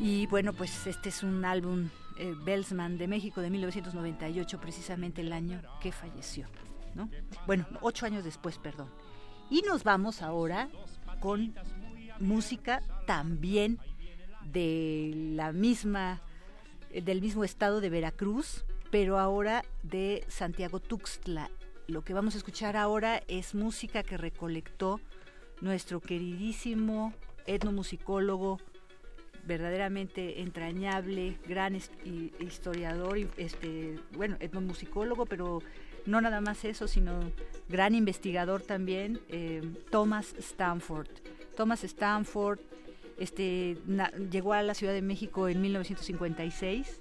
Y 0.00 0.26
bueno, 0.26 0.52
pues 0.52 0.88
este 0.88 1.10
es 1.10 1.22
un 1.22 1.44
álbum 1.44 1.88
eh, 2.18 2.34
de 2.44 3.06
México 3.06 3.40
de 3.40 3.50
1998, 3.50 4.60
precisamente 4.60 5.20
el 5.20 5.32
año 5.32 5.62
que 5.80 5.92
falleció. 5.92 6.48
¿no? 6.96 7.08
Bueno, 7.46 7.64
ocho 7.80 8.04
años 8.04 8.24
después, 8.24 8.58
perdón. 8.58 8.90
Y 9.48 9.62
nos 9.62 9.84
vamos 9.84 10.22
ahora 10.22 10.68
con 11.20 11.54
música 12.18 12.82
también 13.06 13.78
de 14.52 15.12
la 15.36 15.52
misma 15.52 16.20
del 16.92 17.22
mismo 17.22 17.44
estado 17.44 17.80
de 17.80 17.88
Veracruz, 17.88 18.66
pero 18.92 19.18
ahora 19.18 19.64
de 19.82 20.22
Santiago 20.28 20.78
Tuxtla. 20.78 21.50
Lo 21.88 22.04
que 22.04 22.12
vamos 22.12 22.34
a 22.34 22.38
escuchar 22.38 22.76
ahora 22.76 23.22
es 23.26 23.54
música 23.54 24.02
que 24.02 24.18
recolectó 24.18 25.00
nuestro 25.62 26.00
queridísimo 26.00 27.14
etnomusicólogo, 27.46 28.60
verdaderamente 29.46 30.42
entrañable, 30.42 31.38
gran 31.48 31.74
historiador, 31.74 33.16
este, 33.38 33.98
bueno, 34.14 34.36
etnomusicólogo, 34.40 35.24
pero 35.24 35.60
no 36.04 36.20
nada 36.20 36.42
más 36.42 36.62
eso, 36.66 36.86
sino 36.86 37.18
gran 37.70 37.94
investigador 37.94 38.60
también, 38.60 39.20
eh, 39.30 39.62
Thomas 39.90 40.34
Stanford. 40.38 41.08
Thomas 41.56 41.82
Stanford 41.82 42.60
este, 43.18 43.78
llegó 44.30 44.52
a 44.52 44.62
la 44.62 44.74
Ciudad 44.74 44.92
de 44.92 45.00
México 45.00 45.48
en 45.48 45.62
1956 45.62 47.00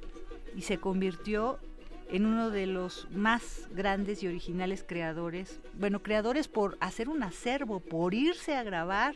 y 0.56 0.62
se 0.62 0.78
convirtió 0.78 1.60
en 2.12 2.26
uno 2.26 2.50
de 2.50 2.68
los 2.68 3.08
más 3.12 3.70
grandes 3.72 4.22
y 4.22 4.28
originales 4.28 4.84
creadores, 4.86 5.62
bueno, 5.74 6.04
creadores 6.04 6.50
por 6.50 6.78
hacer 6.82 7.08
un 7.08 7.24
acervo, 7.24 7.80
por 7.80 8.14
irse 8.14 8.56
a 8.56 8.64
grabar 8.64 9.16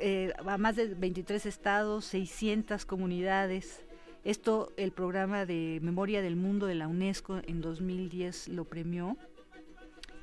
eh, 0.00 0.32
a 0.46 0.56
más 0.56 0.76
de 0.76 0.94
23 0.94 1.44
estados, 1.44 2.06
600 2.06 2.86
comunidades. 2.86 3.84
Esto 4.24 4.72
el 4.78 4.92
programa 4.92 5.44
de 5.44 5.78
Memoria 5.82 6.22
del 6.22 6.36
Mundo 6.36 6.66
de 6.66 6.74
la 6.74 6.88
UNESCO 6.88 7.40
en 7.46 7.60
2010 7.60 8.48
lo 8.48 8.64
premió. 8.64 9.18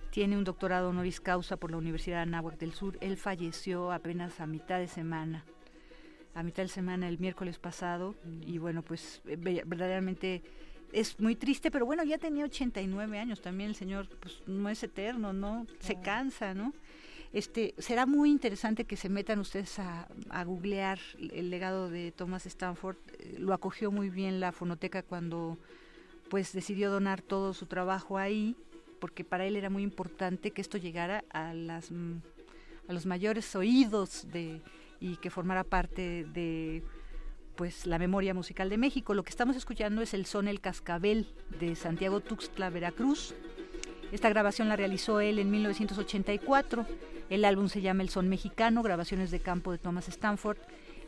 Tiene 0.10 0.38
un 0.38 0.46
doctorado 0.46 0.90
honoris 0.90 1.20
causa 1.20 1.58
por 1.58 1.70
la 1.70 1.78
Universidad 1.78 2.18
de 2.18 2.24
Anáhuac 2.24 2.58
del 2.58 2.74
Sur. 2.74 2.98
Él 3.02 3.18
falleció 3.18 3.92
apenas 3.92 4.40
a 4.40 4.48
mitad 4.48 4.80
de 4.80 4.88
semana, 4.88 5.46
a 6.34 6.42
mitad 6.42 6.64
de 6.64 6.70
semana 6.70 7.08
el 7.08 7.20
miércoles 7.20 7.60
pasado. 7.60 8.16
Y 8.42 8.58
bueno, 8.58 8.82
pues 8.82 9.22
eh, 9.28 9.36
verdaderamente 9.36 10.42
es 10.96 11.20
muy 11.20 11.36
triste, 11.36 11.72
pero 11.72 11.86
bueno, 11.86 12.04
ya 12.04 12.18
tenía 12.18 12.46
89 12.46 13.20
años 13.20 13.42
también 13.42 13.70
el 13.70 13.76
señor, 13.76 14.08
pues 14.20 14.42
no 14.48 14.70
es 14.70 14.82
eterno, 14.82 15.34
¿no? 15.34 15.68
Se 15.80 16.00
cansa, 16.00 16.54
¿no? 16.54 16.74
Este, 17.34 17.76
será 17.78 18.06
muy 18.06 18.32
interesante 18.32 18.86
que 18.86 18.96
se 18.96 19.10
metan 19.10 19.40
ustedes 19.40 19.78
a, 19.80 20.08
a 20.30 20.44
googlear 20.46 21.00
el 21.20 21.50
legado 21.50 21.90
de 21.90 22.14
Thomas 22.14 22.46
Stanford. 22.46 22.96
Eh, 23.20 23.36
lo 23.40 23.54
acogió 23.54 23.92
muy 23.92 24.10
bien 24.10 24.40
la 24.40 24.54
fonoteca 24.54 25.04
cuando 25.04 25.58
pues 26.30 26.54
decidió 26.54 26.90
donar 26.90 27.22
todo 27.22 27.54
su 27.54 27.66
trabajo 27.66 28.18
ahí 28.18 28.56
porque 29.00 29.26
para 29.26 29.46
él 29.46 29.58
era 29.58 29.70
muy 29.70 29.84
importante 29.84 30.52
que 30.52 30.62
esto 30.62 30.78
llegara 30.78 31.26
a 31.30 31.54
las 31.54 31.92
mm, 31.92 32.16
a 32.88 32.94
los 32.94 33.06
mayores 33.06 33.54
oídos 33.56 34.28
de 34.32 34.62
y 35.00 35.18
que 35.18 35.30
formara 35.30 35.64
parte 35.66 36.26
de 36.34 36.84
pues 37.56 37.86
la 37.86 37.99
memoria 37.99 38.34
musical 38.34 38.69
de 38.69 38.77
México. 38.77 39.14
Lo 39.14 39.23
que 39.23 39.30
estamos 39.30 39.56
escuchando 39.56 40.02
es 40.02 40.14
el 40.14 40.26
son 40.26 40.48
El 40.48 40.61
Cascabel 40.61 41.27
de 41.60 41.76
Santiago 41.76 42.19
Tuxtla, 42.19 42.69
Veracruz. 42.69 43.34
Esta 44.11 44.30
grabación 44.30 44.69
la 44.69 44.76
realizó 44.76 45.19
él 45.19 45.40
en 45.40 45.49
1984. 45.52 46.86
El 47.30 47.45
álbum 47.45 47.69
se 47.69 47.82
llama 47.82 48.03
El 48.03 48.10
Son 48.10 48.30
Mexicano, 48.30 48.84
grabaciones 48.84 49.32
de 49.32 49.40
campo 49.40 49.72
de 49.72 49.77
Thomas 49.77 50.07
Stanford. 50.07 50.57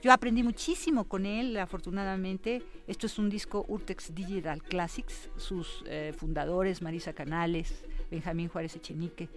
Yo 0.02 0.12
aprendí 0.12 0.44
muchísimo 0.44 1.06
con 1.06 1.26
él, 1.26 1.58
afortunadamente. 1.58 2.64
Esto 2.88 3.08
es 3.08 3.18
un 3.20 3.30
disco 3.30 3.66
Urtex 3.68 4.14
Digital 4.14 4.64
Classics. 4.64 5.30
Sus 5.38 5.84
eh, 5.88 6.14
fundadores, 6.18 6.82
Marisa 6.82 7.14
Canales, 7.14 7.84
Benjamín 8.10 8.48
Juárez 8.48 8.76
Echenique, 8.76 9.30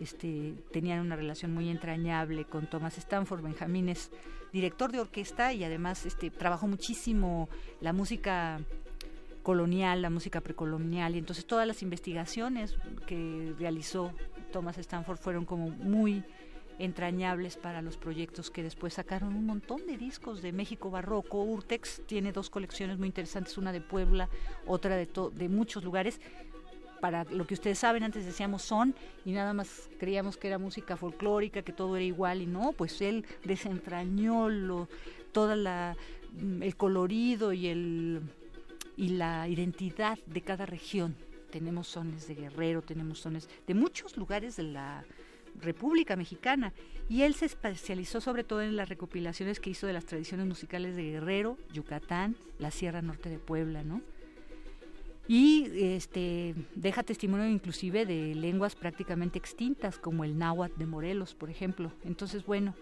este, 0.00 0.54
tenían 0.72 1.00
una 1.00 1.16
relación 1.16 1.52
muy 1.54 1.68
entrañable 1.68 2.44
con 2.44 2.68
Thomas 2.68 2.98
Stanford. 2.98 3.42
Benjamín 3.42 3.88
es 3.88 4.10
director 4.52 4.92
de 4.92 5.00
orquesta 5.00 5.52
y 5.52 5.64
además 5.64 6.06
este, 6.06 6.30
trabajó 6.30 6.66
muchísimo 6.66 7.48
la 7.80 7.92
música 7.92 8.60
colonial, 9.42 10.02
la 10.02 10.10
música 10.10 10.40
precolonial, 10.40 11.14
y 11.14 11.18
entonces 11.18 11.46
todas 11.46 11.68
las 11.68 11.82
investigaciones 11.82 12.76
que 13.06 13.54
realizó 13.58 14.12
Thomas 14.52 14.76
Stanford 14.78 15.18
fueron 15.18 15.44
como 15.44 15.70
muy 15.70 16.24
entrañables 16.78 17.56
para 17.56 17.80
los 17.80 17.96
proyectos 17.96 18.50
que 18.50 18.62
después 18.62 18.94
sacaron 18.94 19.34
un 19.34 19.46
montón 19.46 19.86
de 19.86 19.96
discos 19.96 20.42
de 20.42 20.52
México 20.52 20.90
Barroco. 20.90 21.42
Urtex 21.42 22.02
tiene 22.06 22.32
dos 22.32 22.50
colecciones 22.50 22.98
muy 22.98 23.06
interesantes, 23.06 23.56
una 23.56 23.72
de 23.72 23.80
Puebla, 23.80 24.28
otra 24.66 24.96
de, 24.96 25.08
de 25.32 25.48
muchos 25.48 25.84
lugares. 25.84 26.20
Para 27.00 27.24
lo 27.24 27.46
que 27.46 27.54
ustedes 27.54 27.78
saben, 27.78 28.02
antes 28.02 28.24
decíamos 28.24 28.62
son 28.62 28.94
y 29.24 29.32
nada 29.32 29.52
más 29.52 29.88
creíamos 29.98 30.36
que 30.36 30.48
era 30.48 30.58
música 30.58 30.96
folclórica, 30.96 31.62
que 31.62 31.72
todo 31.72 31.96
era 31.96 32.04
igual 32.04 32.42
y 32.42 32.46
no, 32.46 32.72
pues 32.72 33.00
él 33.00 33.24
desentrañó 33.44 34.48
lo, 34.48 34.88
toda 35.32 35.56
la 35.56 35.96
mm, 36.40 36.62
el 36.62 36.76
colorido 36.76 37.52
y 37.52 37.66
el 37.68 38.22
y 38.96 39.10
la 39.10 39.46
identidad 39.48 40.18
de 40.26 40.40
cada 40.40 40.66
región. 40.66 41.14
Tenemos 41.50 41.88
sones 41.88 42.26
de 42.26 42.34
Guerrero, 42.34 42.82
tenemos 42.82 43.20
sones 43.20 43.48
de 43.66 43.74
muchos 43.74 44.16
lugares 44.16 44.56
de 44.56 44.64
la 44.64 45.04
República 45.60 46.16
Mexicana. 46.16 46.72
Y 47.08 47.22
él 47.22 47.34
se 47.34 47.46
especializó 47.46 48.20
sobre 48.20 48.44
todo 48.44 48.62
en 48.62 48.76
las 48.76 48.88
recopilaciones 48.88 49.60
que 49.60 49.70
hizo 49.70 49.86
de 49.86 49.92
las 49.92 50.06
tradiciones 50.06 50.46
musicales 50.46 50.96
de 50.96 51.04
Guerrero, 51.04 51.58
Yucatán, 51.72 52.36
la 52.58 52.70
Sierra 52.70 53.02
Norte 53.02 53.28
de 53.28 53.38
Puebla, 53.38 53.84
¿no? 53.84 54.02
Y 55.28 55.68
este 55.94 56.54
deja 56.74 57.02
testimonio 57.02 57.48
inclusive 57.48 58.06
de 58.06 58.34
lenguas 58.34 58.76
prácticamente 58.76 59.38
extintas, 59.38 59.98
como 59.98 60.24
el 60.24 60.38
náhuatl 60.38 60.78
de 60.78 60.86
Morelos, 60.86 61.34
por 61.34 61.50
ejemplo. 61.50 61.92
Entonces, 62.04 62.46
bueno, 62.46 62.74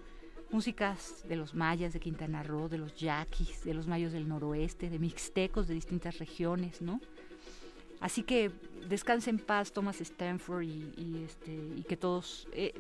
músicas 0.51 1.25
de 1.29 1.37
los 1.37 1.55
mayas 1.55 1.93
de 1.93 2.01
Quintana 2.01 2.43
Roo, 2.43 2.69
de 2.69 2.79
los 2.79 2.95
yaquis, 2.97 3.65
de 3.65 3.75
los 3.75 3.87
mayos 3.87 4.12
del 4.12 4.29
noroeste, 4.29 4.91
de 4.91 4.99
mixtecos 4.99 5.69
de 5.69 5.75
distintas 5.75 6.19
regiones, 6.19 6.83
¿no? 6.83 7.01
Así 8.01 8.23
que 8.23 8.51
descanse 8.89 9.31
en 9.31 9.39
paz 9.39 9.73
Thomas 9.73 10.01
Stanford 10.01 10.62
y, 10.62 11.25
este, 11.25 11.55
y 11.77 11.83
que 11.85 11.97
todos 11.97 12.47
eh, 12.53 12.75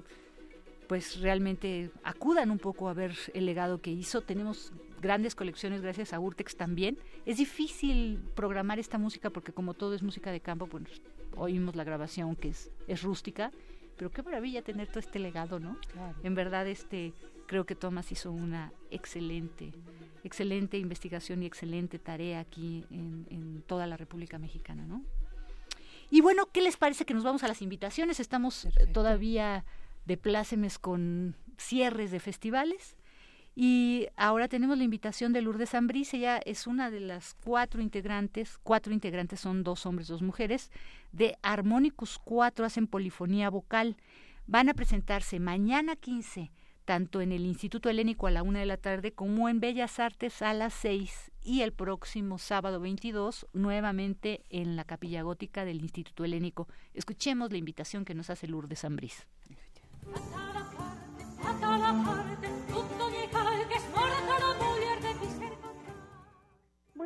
pues 0.86 1.20
realmente 1.20 1.90
acudan 2.02 2.50
un 2.50 2.58
poco 2.58 2.88
a 2.88 2.94
ver 2.94 3.16
el 3.32 3.46
legado 3.46 3.80
que 3.80 3.90
hizo. 3.90 4.20
Tenemos 4.20 4.72
grandes 5.04 5.34
colecciones 5.34 5.82
gracias 5.82 6.14
a 6.14 6.18
Urtex 6.18 6.56
también. 6.56 6.98
Es 7.26 7.36
difícil 7.36 8.18
programar 8.34 8.78
esta 8.78 8.96
música 8.96 9.28
porque 9.28 9.52
como 9.52 9.74
todo 9.74 9.94
es 9.94 10.02
música 10.02 10.32
de 10.32 10.40
campo, 10.40 10.66
pues 10.66 11.02
oímos 11.36 11.76
la 11.76 11.84
grabación 11.84 12.34
que 12.36 12.48
es, 12.48 12.70
es 12.88 13.02
rústica, 13.02 13.52
pero 13.98 14.10
qué 14.10 14.22
maravilla 14.22 14.62
tener 14.62 14.88
todo 14.88 15.00
este 15.00 15.18
legado, 15.18 15.60
¿no? 15.60 15.76
En 16.22 16.34
verdad 16.34 16.66
este 16.66 17.12
creo 17.46 17.66
que 17.66 17.74
Thomas 17.74 18.10
hizo 18.12 18.32
una 18.32 18.72
excelente 18.90 19.74
excelente 20.24 20.78
investigación 20.78 21.42
y 21.42 21.46
excelente 21.46 21.98
tarea 21.98 22.40
aquí 22.40 22.86
en, 22.90 23.62
toda 23.66 23.86
la 23.86 23.98
República 23.98 24.38
Mexicana, 24.38 24.86
¿no? 24.86 25.04
Y 26.10 26.22
bueno, 26.22 26.48
¿qué 26.50 26.62
les 26.62 26.78
parece 26.78 27.04
que 27.04 27.12
nos 27.12 27.24
vamos 27.24 27.44
a 27.44 27.48
las 27.48 27.60
invitaciones? 27.60 28.20
Estamos 28.20 28.68
todavía 28.94 29.66
de 30.06 30.16
plácemes 30.16 30.78
con 30.78 31.36
cierres 31.58 32.10
de 32.10 32.20
festivales. 32.20 32.96
Y 33.56 34.08
ahora 34.16 34.48
tenemos 34.48 34.76
la 34.76 34.84
invitación 34.84 35.32
de 35.32 35.40
Lourdes 35.40 35.70
Zambriz, 35.70 36.12
ella 36.12 36.38
es 36.38 36.66
una 36.66 36.90
de 36.90 36.98
las 37.00 37.34
cuatro 37.34 37.80
integrantes, 37.80 38.58
cuatro 38.62 38.92
integrantes 38.92 39.40
son 39.40 39.62
dos 39.62 39.86
hombres, 39.86 40.08
dos 40.08 40.22
mujeres, 40.22 40.72
de 41.12 41.36
Harmonicus 41.42 42.18
4, 42.24 42.64
hacen 42.64 42.88
polifonía 42.88 43.50
vocal. 43.50 43.96
Van 44.46 44.68
a 44.68 44.74
presentarse 44.74 45.38
mañana 45.38 45.94
15, 45.94 46.50
tanto 46.84 47.20
en 47.20 47.30
el 47.30 47.46
Instituto 47.46 47.88
Helénico 47.88 48.26
a 48.26 48.32
la 48.32 48.42
una 48.42 48.58
de 48.58 48.66
la 48.66 48.76
tarde 48.76 49.12
como 49.12 49.48
en 49.48 49.60
Bellas 49.60 50.00
Artes 50.00 50.42
a 50.42 50.52
las 50.52 50.74
seis 50.74 51.30
y 51.42 51.62
el 51.62 51.72
próximo 51.72 52.38
sábado 52.38 52.80
22 52.80 53.46
nuevamente 53.52 54.42
en 54.50 54.74
la 54.74 54.84
Capilla 54.84 55.22
Gótica 55.22 55.64
del 55.64 55.80
Instituto 55.80 56.24
Helénico. 56.24 56.66
Escuchemos 56.92 57.52
la 57.52 57.58
invitación 57.58 58.04
que 58.04 58.14
nos 58.14 58.30
hace 58.30 58.48
Lourdes 58.48 58.80
Zambriz. 58.80 59.26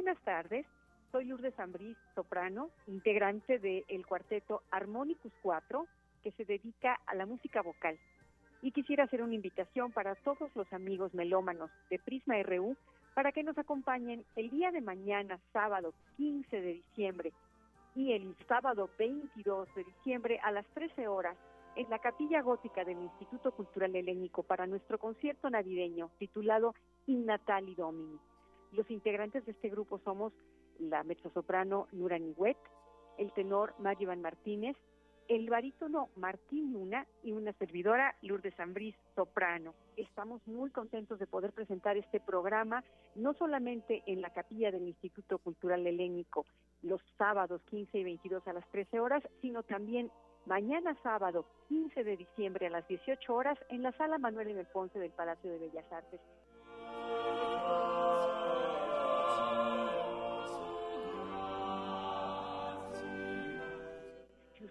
Buenas 0.08 0.24
tardes, 0.24 0.66
soy 1.12 1.26
Lourdes 1.26 1.54
Zambriz, 1.54 1.94
soprano, 2.14 2.70
integrante 2.86 3.58
del 3.58 4.06
cuarteto 4.06 4.62
Harmonicus 4.70 5.34
4, 5.42 5.86
que 6.22 6.32
se 6.32 6.46
dedica 6.46 6.98
a 7.04 7.14
la 7.14 7.26
música 7.26 7.60
vocal. 7.60 7.98
Y 8.62 8.72
quisiera 8.72 9.04
hacer 9.04 9.20
una 9.20 9.34
invitación 9.34 9.92
para 9.92 10.14
todos 10.14 10.50
los 10.54 10.72
amigos 10.72 11.12
melómanos 11.12 11.70
de 11.90 11.98
Prisma 11.98 12.42
RU 12.42 12.74
para 13.12 13.32
que 13.32 13.42
nos 13.42 13.58
acompañen 13.58 14.24
el 14.34 14.48
día 14.48 14.70
de 14.70 14.80
mañana, 14.80 15.38
sábado 15.52 15.92
15 16.16 16.58
de 16.58 16.72
diciembre, 16.72 17.32
y 17.94 18.14
el 18.14 18.34
sábado 18.48 18.88
22 18.98 19.68
de 19.74 19.84
diciembre 19.84 20.40
a 20.42 20.52
las 20.52 20.64
13 20.68 21.06
horas 21.06 21.36
en 21.76 21.90
la 21.90 21.98
capilla 21.98 22.40
gótica 22.40 22.82
del 22.82 22.96
Instituto 22.96 23.52
Cultural 23.52 23.94
Helénico 23.94 24.42
para 24.42 24.66
nuestro 24.66 24.96
concierto 24.96 25.50
navideño 25.50 26.08
titulado 26.18 26.74
In 27.06 27.26
Natali 27.26 27.74
Domini. 27.74 28.18
Los 28.72 28.90
integrantes 28.90 29.44
de 29.46 29.52
este 29.52 29.68
grupo 29.68 29.98
somos 30.04 30.32
la 30.78 31.02
mezzosoprano 31.02 31.88
Nurani 31.92 32.32
Wet, 32.36 32.58
el 33.16 33.32
tenor 33.32 33.74
Mario 33.78 34.04
Iván 34.04 34.22
Martínez, 34.22 34.76
el 35.28 35.50
barítono 35.50 36.08
Martín 36.16 36.72
Luna 36.72 37.06
y 37.22 37.32
una 37.32 37.52
servidora 37.54 38.14
Lourdes 38.22 38.54
Zambriz, 38.56 38.94
soprano. 39.14 39.74
Estamos 39.96 40.40
muy 40.46 40.70
contentos 40.70 41.18
de 41.18 41.26
poder 41.26 41.52
presentar 41.52 41.98
este 41.98 42.18
programa, 42.18 42.82
no 43.14 43.34
solamente 43.34 44.02
en 44.06 44.22
la 44.22 44.30
capilla 44.30 44.70
del 44.70 44.88
Instituto 44.88 45.38
Cultural 45.38 45.86
Helénico, 45.86 46.46
los 46.82 47.02
sábados 47.18 47.60
15 47.68 47.98
y 47.98 48.04
22 48.04 48.46
a 48.48 48.54
las 48.54 48.66
13 48.70 49.00
horas, 49.00 49.22
sino 49.42 49.62
también 49.62 50.10
mañana 50.46 50.96
sábado 51.02 51.44
15 51.68 52.04
de 52.04 52.16
diciembre 52.16 52.68
a 52.68 52.70
las 52.70 52.88
18 52.88 53.34
horas 53.34 53.58
en 53.68 53.82
la 53.82 53.92
sala 53.92 54.16
Manuel 54.16 54.48
M. 54.48 54.64
Ponce 54.72 54.98
del 54.98 55.10
Palacio 55.10 55.50
de 55.50 55.58
Bellas 55.58 55.92
Artes. 55.92 56.20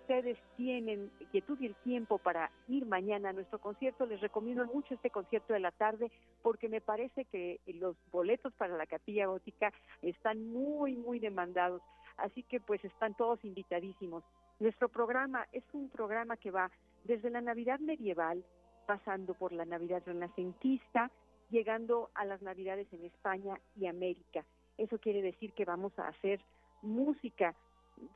Ustedes 0.08 0.38
tienen 0.56 1.12
quietud 1.32 1.60
y 1.60 1.66
el 1.66 1.76
tiempo 1.76 2.18
para 2.18 2.50
ir 2.70 2.86
mañana 2.86 3.30
a 3.30 3.34
nuestro 3.34 3.60
concierto, 3.60 4.06
les 4.06 4.22
recomiendo 4.22 4.66
mucho 4.66 4.94
este 4.94 5.10
concierto 5.10 5.52
de 5.52 5.60
la 5.60 5.72
tarde 5.72 6.10
porque 6.42 6.70
me 6.70 6.80
parece 6.80 7.26
que 7.26 7.60
los 7.68 7.98
boletos 8.10 8.54
para 8.54 8.78
la 8.78 8.86
capilla 8.86 9.26
gótica 9.26 9.74
están 10.02 10.48
muy, 10.48 10.96
muy 10.96 11.20
demandados. 11.20 11.82
Así 12.16 12.44
que 12.44 12.62
pues 12.62 12.82
están 12.86 13.16
todos 13.16 13.44
invitadísimos. 13.44 14.24
Nuestro 14.62 14.88
programa 14.88 15.46
es 15.52 15.66
un 15.74 15.90
programa 15.90 16.38
que 16.38 16.52
va 16.52 16.72
desde 17.04 17.30
la 17.30 17.42
Navidad 17.42 17.80
medieval, 17.80 18.46
pasando 18.86 19.34
por 19.34 19.52
la 19.52 19.66
Navidad 19.66 20.04
renacentista, 20.06 21.12
llegando 21.50 22.12
a 22.14 22.24
las 22.24 22.42
Navidades 22.42 22.88
en 22.94 23.04
España 23.04 23.60
y 23.76 23.88
América. 23.88 24.46
Eso 24.78 25.00
quiere 25.00 25.22
decir 25.22 25.52
que 25.52 25.66
vamos 25.66 25.92
a 26.00 26.08
hacer 26.08 26.40
música 26.82 27.54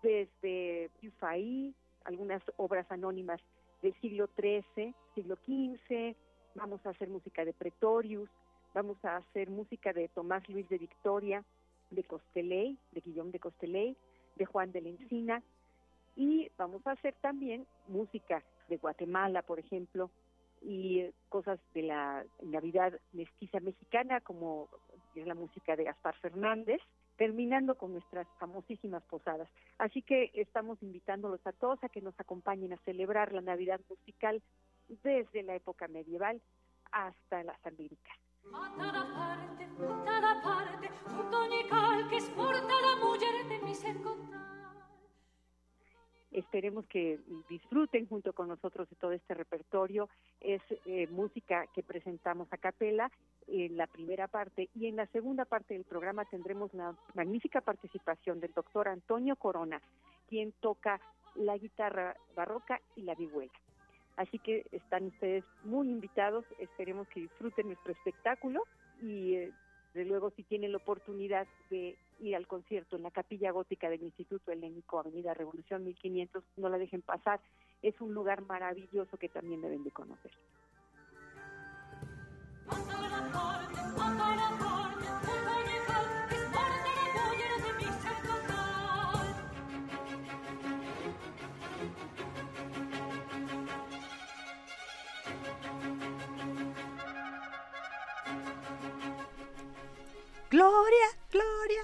desde 0.02 0.90
Dufay, 1.02 1.76
algunas 2.06 2.42
obras 2.58 2.90
anónimas 2.92 3.42
del 3.82 3.94
siglo 4.02 4.30
XIII, 4.40 4.94
siglo 5.16 5.36
XV, 5.38 6.16
vamos 6.56 6.86
a 6.86 6.90
hacer 6.90 7.10
música 7.10 7.46
de 7.46 7.54
Pretorius, 7.54 8.30
vamos 8.74 9.04
a 9.04 9.18
hacer 9.18 9.50
música 9.50 9.94
de 9.94 10.08
Tomás 10.10 10.48
Luis 10.50 10.68
de 10.70 10.78
Victoria, 10.78 11.44
de 11.90 12.04
Costelley, 12.04 12.78
de 12.92 13.02
Guillaume 13.02 13.32
de 13.32 13.40
Costelley, 13.40 13.98
de 14.36 14.46
Juan 14.46 14.72
de 14.72 14.82
la 14.82 14.90
Encina, 14.90 15.44
y 16.16 16.50
vamos 16.58 16.86
a 16.86 16.92
hacer 16.92 17.16
también 17.22 17.66
música 17.88 18.44
de 18.68 18.78
Guatemala, 18.78 19.42
por 19.42 19.60
ejemplo, 19.60 20.10
y 20.62 21.10
cosas 21.30 21.60
de 21.74 21.84
la 21.84 22.24
Navidad 22.42 22.94
mestiza 23.14 23.60
mexicana, 23.60 24.22
como 24.22 24.70
es 25.16 25.26
la 25.26 25.34
música 25.34 25.76
de 25.76 25.86
Gaspar 25.86 26.16
Fernández, 26.18 26.82
terminando 27.22 27.76
con 27.76 27.92
nuestras 27.92 28.26
famosísimas 28.40 29.04
posadas. 29.04 29.48
Así 29.78 30.02
que 30.02 30.32
estamos 30.34 30.82
invitándolos 30.82 31.40
a 31.46 31.52
todos 31.52 31.78
a 31.84 31.90
que 31.90 32.02
nos 32.02 32.20
acompañen 32.20 32.74
a 32.74 32.78
celebrar 32.78 33.32
la 33.32 33.42
Navidad 33.42 33.80
musical 33.88 34.42
desde 35.04 35.44
la 35.44 35.54
época 35.54 35.88
medieval 35.88 36.42
hasta 36.92 37.44
las 37.44 37.64
Américas. 37.64 38.18
Esperemos 46.32 46.86
que 46.86 47.20
disfruten 47.50 48.08
junto 48.08 48.32
con 48.32 48.48
nosotros 48.48 48.90
de 48.90 48.96
todo 48.96 49.12
este 49.12 49.34
repertorio. 49.34 50.08
Es 50.40 50.62
eh, 50.86 51.08
música 51.08 51.68
que 51.74 51.84
presentamos 51.84 52.48
a 52.52 52.58
capela 52.58 53.12
en 53.48 53.76
la 53.76 53.88
primera 53.88 54.28
parte 54.28 54.70
y 54.74 54.88
en 54.88 54.96
la 54.96 55.08
segunda 55.08 55.44
parte 55.44 55.74
del 55.74 55.84
programa 55.84 56.24
tendremos 56.26 56.74
una 56.74 56.96
magnífica 57.16 57.60
participación 57.60 58.40
del 58.40 58.54
doctor 58.54 58.88
Antonio 58.88 59.36
Corona, 59.36 59.82
quien 60.30 60.54
toca 60.62 61.02
la 61.36 61.58
guitarra 61.58 62.16
barroca 62.36 62.80
y 62.96 63.02
la 63.02 63.16
vihuela. 63.16 63.52
Así 64.16 64.40
que 64.40 64.66
están 64.72 65.08
ustedes 65.08 65.44
muy 65.64 65.90
invitados, 65.90 66.46
esperemos 66.60 67.08
que 67.10 67.22
disfruten 67.22 67.68
nuestro 67.68 67.92
espectáculo 67.92 68.64
y 69.02 69.36
eh, 69.36 69.52
de 69.94 70.06
luego 70.06 70.32
si 70.32 70.44
tienen 70.44 70.72
la 70.72 70.78
oportunidad 70.78 71.48
de 71.70 71.98
ir 72.22 72.36
al 72.36 72.48
concierto 72.48 72.96
en 72.96 73.04
la 73.04 73.12
capilla 73.12 73.52
gótica 73.52 73.90
del 73.90 74.04
Instituto 74.04 74.52
Helénico, 74.52 75.00
Avenida 75.00 75.34
Revolución 75.34 75.84
1500, 75.84 76.44
no 76.58 76.70
la 76.70 76.78
dejen 76.78 77.02
pasar, 77.02 77.42
es 77.82 78.00
un 78.00 78.14
lugar 78.14 78.42
maravilloso 78.44 79.18
que 79.18 79.30
también 79.30 79.62
deben 79.62 79.84
de 79.84 79.92
conocer. 79.92 80.32
Gloria, 100.52 101.08
Gloria, 101.32 101.81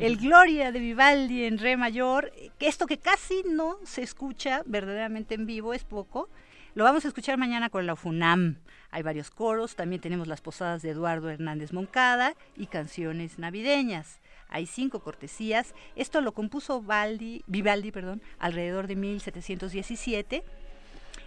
el 0.00 0.16
Gloria 0.16 0.72
de 0.72 0.80
Vivaldi 0.80 1.44
en 1.44 1.58
re 1.58 1.76
mayor, 1.76 2.32
que 2.58 2.68
esto 2.68 2.86
que 2.86 2.98
casi 2.98 3.42
no 3.48 3.76
se 3.84 4.02
escucha 4.02 4.62
verdaderamente 4.66 5.34
en 5.34 5.46
vivo, 5.46 5.74
es 5.74 5.84
poco, 5.84 6.28
lo 6.74 6.84
vamos 6.84 7.04
a 7.04 7.08
escuchar 7.08 7.36
mañana 7.36 7.68
con 7.68 7.86
la 7.86 7.96
FUNAM. 7.96 8.56
Hay 8.90 9.02
varios 9.02 9.30
coros, 9.30 9.76
también 9.76 10.00
tenemos 10.00 10.26
las 10.26 10.40
posadas 10.40 10.82
de 10.82 10.90
Eduardo 10.90 11.28
Hernández 11.28 11.72
Moncada 11.72 12.34
y 12.56 12.66
canciones 12.66 13.38
navideñas. 13.38 14.20
Hay 14.48 14.66
cinco 14.66 15.00
cortesías. 15.00 15.74
Esto 15.96 16.20
lo 16.20 16.32
compuso 16.32 16.82
Vivaldi 16.82 17.90
perdón, 17.90 18.22
alrededor 18.38 18.86
de 18.86 18.96
1717. 18.96 20.44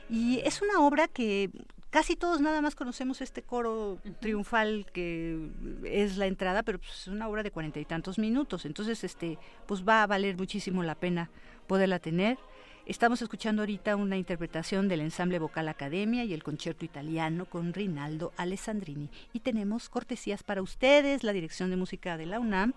Y 0.09 0.39
es 0.45 0.61
una 0.61 0.80
obra 0.80 1.07
que 1.07 1.49
casi 1.95 2.17
todos 2.17 2.41
nada 2.41 2.61
más 2.61 2.76
conocemos 2.76 3.22
este 3.22 3.41
coro 3.41 3.99
triunfal 4.19 4.85
que 4.91 5.49
es 5.85 6.17
la 6.17 6.26
entrada, 6.26 6.61
pero 6.61 6.77
pues, 6.77 6.91
es 6.91 7.07
una 7.07 7.30
obra 7.30 7.41
de 7.41 7.51
cuarenta 7.51 7.80
y 7.80 7.85
tantos 7.85 8.19
minutos, 8.19 8.65
entonces 8.65 9.05
este 9.05 9.39
pues 9.65 9.88
va 9.88 10.03
a 10.03 10.05
valer 10.05 10.35
muchísimo 10.35 10.84
la 10.84 10.95
pena 10.95 11.30
poderla 11.67 11.99
tener. 11.99 12.38
Estamos 12.85 13.22
escuchando 13.22 13.61
ahorita 13.61 13.95
una 13.95 14.17
interpretación 14.17 14.89
del 14.89 14.99
ensamble 14.99 15.39
vocal 15.39 15.69
Academia 15.69 16.26
y 16.26 16.34
el 16.34 16.43
concierto 16.43 16.84
italiano 16.84 17.45
con 17.45 17.73
Rinaldo 17.73 18.34
Alessandrini. 18.35 19.09
Y 19.31 19.39
tenemos 19.39 19.88
cortesías 19.88 20.43
para 20.43 20.61
ustedes, 20.61 21.23
la 21.23 21.31
Dirección 21.31 21.69
de 21.69 21.77
Música 21.77 22.17
de 22.17 22.26
la 22.26 22.41
UNAM 22.41 22.73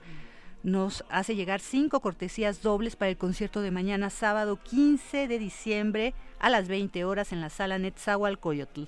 nos 0.62 1.04
hace 1.08 1.36
llegar 1.36 1.60
cinco 1.60 2.00
cortesías 2.00 2.62
dobles 2.62 2.96
para 2.96 3.10
el 3.10 3.16
concierto 3.16 3.60
de 3.60 3.70
mañana 3.70 4.10
sábado 4.10 4.58
15 4.62 5.28
de 5.28 5.38
diciembre 5.38 6.14
a 6.38 6.50
las 6.50 6.68
20 6.68 7.04
horas 7.04 7.32
en 7.32 7.40
la 7.40 7.50
sala 7.50 7.78
Netzahualcoyotl 7.78 8.82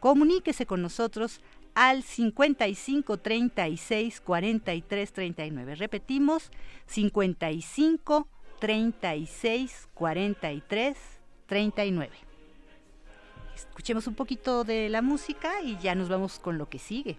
comuníquese 0.00 0.66
con 0.66 0.82
nosotros 0.82 1.40
al 1.74 2.02
55 2.02 3.18
36 3.18 4.20
43 4.20 5.12
39. 5.12 5.74
Repetimos, 5.76 6.50
55 6.86 8.26
36 8.58 9.88
43 9.94 10.98
39. 11.46 12.10
Escuchemos 13.54 14.06
un 14.06 14.14
poquito 14.14 14.64
de 14.64 14.88
la 14.88 15.02
música 15.02 15.62
y 15.62 15.78
ya 15.78 15.94
nos 15.94 16.08
vamos 16.08 16.38
con 16.38 16.58
lo 16.58 16.68
que 16.68 16.78
sigue. 16.78 17.18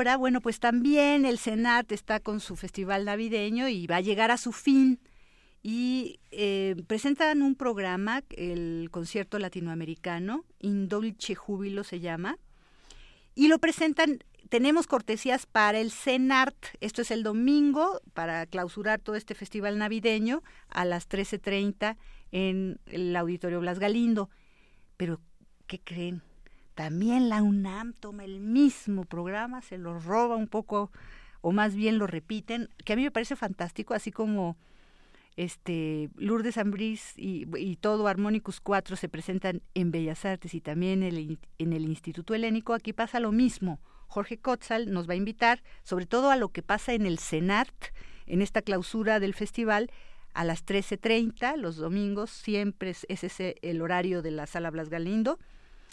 Ahora, 0.00 0.16
bueno, 0.16 0.40
pues 0.40 0.60
también 0.60 1.26
el 1.26 1.36
Senat 1.36 1.92
está 1.92 2.20
con 2.20 2.40
su 2.40 2.56
festival 2.56 3.04
navideño 3.04 3.68
y 3.68 3.86
va 3.86 3.96
a 3.96 4.00
llegar 4.00 4.30
a 4.30 4.38
su 4.38 4.50
fin. 4.50 4.98
Y 5.62 6.20
eh, 6.30 6.74
presentan 6.86 7.42
un 7.42 7.54
programa, 7.54 8.22
el 8.30 8.88
concierto 8.90 9.38
latinoamericano, 9.38 10.46
Indolce 10.58 11.34
Júbilo 11.34 11.84
se 11.84 12.00
llama, 12.00 12.38
y 13.34 13.48
lo 13.48 13.58
presentan 13.58 14.20
tenemos 14.48 14.86
cortesías 14.86 15.44
para 15.44 15.78
el 15.78 15.92
CENART. 15.92 16.56
Esto 16.80 17.02
es 17.02 17.10
el 17.10 17.22
domingo 17.22 18.00
para 18.14 18.46
clausurar 18.46 19.00
todo 19.00 19.16
este 19.16 19.34
festival 19.34 19.76
navideño 19.76 20.42
a 20.70 20.86
las 20.86 21.10
13.30 21.10 21.98
en 22.32 22.80
el 22.86 23.14
Auditorio 23.14 23.60
Blas 23.60 23.78
Galindo. 23.78 24.30
Pero, 24.96 25.20
¿qué 25.66 25.78
creen? 25.78 26.22
También 26.74 27.28
la 27.28 27.42
UNAM 27.42 27.92
toma 27.92 28.24
el 28.24 28.40
mismo 28.40 29.04
programa, 29.04 29.60
se 29.60 29.78
lo 29.78 29.98
roba 29.98 30.36
un 30.36 30.48
poco, 30.48 30.90
o 31.40 31.52
más 31.52 31.74
bien 31.74 31.98
lo 31.98 32.06
repiten, 32.06 32.68
que 32.84 32.92
a 32.92 32.96
mí 32.96 33.02
me 33.02 33.10
parece 33.10 33.36
fantástico, 33.36 33.94
así 33.94 34.10
como 34.10 34.56
este 35.36 36.10
Lourdes 36.16 36.58
Ambrís 36.58 37.14
y, 37.16 37.76
todo 37.76 38.06
Harmonicus 38.08 38.60
4 38.60 38.96
se 38.96 39.08
presentan 39.08 39.62
en 39.74 39.90
Bellas 39.90 40.24
Artes 40.24 40.54
y 40.54 40.60
también 40.60 41.02
en 41.02 41.16
el, 41.16 41.38
en 41.58 41.72
el 41.72 41.84
Instituto 41.84 42.34
Helénico, 42.34 42.74
aquí 42.74 42.92
pasa 42.92 43.20
lo 43.20 43.32
mismo. 43.32 43.80
Jorge 44.06 44.38
Kotzal 44.38 44.92
nos 44.92 45.08
va 45.08 45.14
a 45.14 45.16
invitar 45.16 45.62
sobre 45.84 46.06
todo 46.06 46.30
a 46.30 46.36
lo 46.36 46.48
que 46.48 46.62
pasa 46.62 46.94
en 46.94 47.06
el 47.06 47.18
CENART, 47.18 47.94
en 48.26 48.42
esta 48.42 48.60
clausura 48.60 49.20
del 49.20 49.34
festival, 49.34 49.90
a 50.34 50.44
las 50.44 50.64
13.30, 50.64 51.56
los 51.56 51.76
domingos, 51.76 52.30
siempre 52.30 52.90
es 52.90 53.06
ese 53.08 53.56
el 53.62 53.82
horario 53.82 54.22
de 54.22 54.30
la 54.30 54.46
Sala 54.46 54.70
Blas 54.70 54.88
Galindo. 54.88 55.38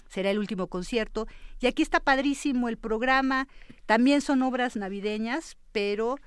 Será 0.07 0.31
el 0.31 0.39
último 0.39 0.67
concierto. 0.67 1.27
Y 1.59 1.67
aquí 1.67 1.81
está 1.81 1.99
padrísimo 1.99 2.69
el 2.69 2.77
programa. 2.77 3.47
También 3.85 4.21
son 4.21 4.41
obras 4.41 4.75
navideñas, 4.75 5.57
pero 5.71 6.17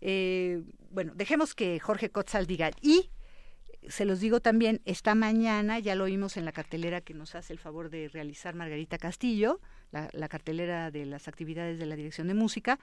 eh, 0.00 0.62
bueno, 0.90 1.12
dejemos 1.14 1.54
que 1.54 1.80
Jorge 1.80 2.10
Kotzal 2.10 2.46
diga. 2.46 2.70
Y 2.80 3.10
se 3.88 4.04
los 4.04 4.20
digo 4.20 4.40
también, 4.40 4.80
esta 4.84 5.14
mañana, 5.14 5.78
ya 5.78 5.94
lo 5.94 6.04
oímos 6.04 6.36
en 6.36 6.44
la 6.44 6.52
cartelera 6.52 7.00
que 7.00 7.14
nos 7.14 7.34
hace 7.34 7.52
el 7.52 7.58
favor 7.58 7.90
de 7.90 8.08
realizar 8.08 8.54
Margarita 8.54 8.98
Castillo, 8.98 9.60
la, 9.90 10.28
cartelera 10.28 10.90
de 10.90 11.06
las 11.06 11.28
actividades 11.28 11.78
de 11.78 11.86
la 11.86 11.96
Dirección 11.96 12.28
de 12.28 12.34
Música, 12.34 12.78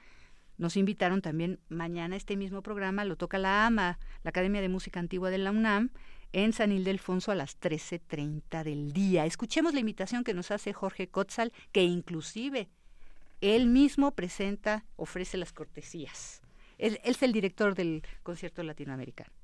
nos 0.58 0.78
invitaron 0.78 1.22
también 1.22 1.60
mañana 1.70 2.16
este 2.16 2.38
mismo 2.38 2.62
programa, 2.62 3.04
lo 3.04 3.16
toca 3.16 3.38
la 3.38 3.66
AMA, 3.66 3.98
la 4.24 4.30
Academia 4.30 4.62
de 4.62 4.70
Música 4.70 5.00
Antigua 5.00 5.30
de 5.30 5.40
la 5.40 5.52
UNAM, 5.52 5.90
en 6.34 6.54
San 6.54 6.72
Ildefonso 6.72 7.32
a 7.32 7.36
las 7.36 7.60
13.30 7.60 8.64
del 8.64 8.94
día. 8.94 9.26
Escuchemos 9.26 9.74
la 9.74 9.80
invitación 9.80 10.24
que 10.24 10.34
nos 10.34 10.52
hace 10.52 10.74
Jorge 10.74 11.08
Kotzal, 11.08 11.52
que 11.72 11.84
inclusive 11.84 12.70
él 13.42 13.66
mismo 13.68 14.12
presenta, 14.12 14.86
ofrece 14.96 15.38
las 15.38 15.52
cortesías. 15.52 16.42
él 16.78 17.00
es 17.04 17.22
el 17.24 17.32
director 17.32 17.76
del 17.76 18.04
concierto 18.24 18.64
latinoamericano. 18.64 19.41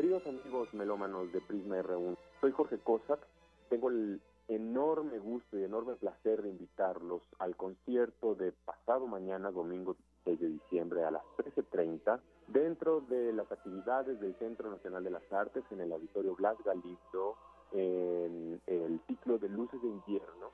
Queridos 0.00 0.26
amigos 0.26 0.72
melómanos 0.72 1.30
de 1.30 1.42
Prisma 1.42 1.76
R1, 1.76 2.16
soy 2.40 2.52
Jorge 2.52 2.78
Cossack. 2.78 3.20
Tengo 3.68 3.90
el 3.90 4.18
enorme 4.48 5.18
gusto 5.18 5.58
y 5.58 5.64
enorme 5.64 5.94
placer 5.96 6.40
de 6.40 6.48
invitarlos 6.48 7.20
al 7.38 7.54
concierto 7.54 8.34
de 8.34 8.52
pasado 8.64 9.06
mañana, 9.06 9.50
domingo 9.50 9.98
16 10.24 10.40
de 10.40 10.48
diciembre, 10.48 11.04
a 11.04 11.10
las 11.10 11.22
13.30, 11.36 12.18
dentro 12.46 13.02
de 13.10 13.34
las 13.34 13.52
actividades 13.52 14.18
del 14.20 14.34
Centro 14.36 14.70
Nacional 14.70 15.04
de 15.04 15.10
las 15.10 15.30
Artes 15.30 15.64
en 15.70 15.82
el 15.82 15.92
Auditorio 15.92 16.34
Blas 16.34 16.56
Galindo, 16.64 17.36
en 17.72 18.58
el 18.66 19.00
ciclo 19.06 19.36
de 19.36 19.50
Luces 19.50 19.82
de 19.82 19.88
Invierno, 19.88 20.50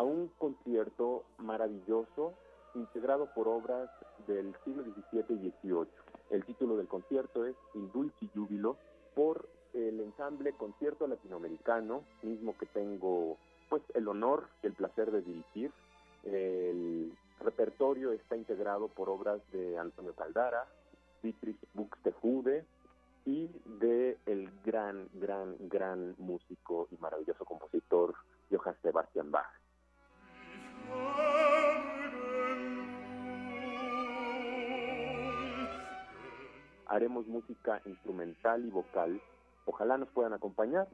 a 0.00 0.02
un 0.02 0.28
concierto 0.38 1.24
maravilloso 1.36 2.32
integrado 2.74 3.28
por 3.34 3.48
obras 3.48 3.90
del 4.26 4.54
siglo 4.64 4.82
XVII 4.82 5.36
y 5.36 5.50
XVIII. 5.50 5.88
El 6.30 6.42
título 6.46 6.78
del 6.78 6.88
concierto 6.88 7.44
es 7.44 7.54
Il 7.74 7.92
Dulci 7.92 8.30
Júbilo 8.34 8.78
por 9.14 9.46
el 9.74 10.00
ensamble 10.00 10.54
Concierto 10.54 11.06
Latinoamericano, 11.06 12.02
mismo 12.22 12.56
que 12.56 12.64
tengo 12.64 13.36
pues 13.68 13.82
el 13.92 14.08
honor 14.08 14.48
y 14.62 14.68
el 14.68 14.72
placer 14.72 15.10
de 15.10 15.20
dirigir. 15.20 15.70
El 16.24 17.12
repertorio 17.40 18.12
está 18.12 18.38
integrado 18.38 18.88
por 18.88 19.10
obras 19.10 19.42
de 19.52 19.76
Antonio 19.76 20.14
Caldara, 20.14 20.66
Dietrich 21.22 21.60
Buxtehude 21.74 22.64
y 23.26 23.50
de 23.66 24.16
el 24.24 24.50
gran, 24.64 25.10
gran, 25.12 25.56
gran 25.68 26.14
músico 26.16 26.88
y 26.90 26.96
maravilloso 26.96 27.44
compositor 27.44 28.14
Johann 28.50 28.76
Sebastian 28.80 29.30
Bach. 29.30 29.59
Haremos 36.86 37.26
música 37.28 37.80
instrumental 37.84 38.64
y 38.64 38.70
vocal. 38.70 39.20
Ojalá 39.64 39.96
nos 39.96 40.08
puedan 40.08 40.32
acompañar. 40.32 40.88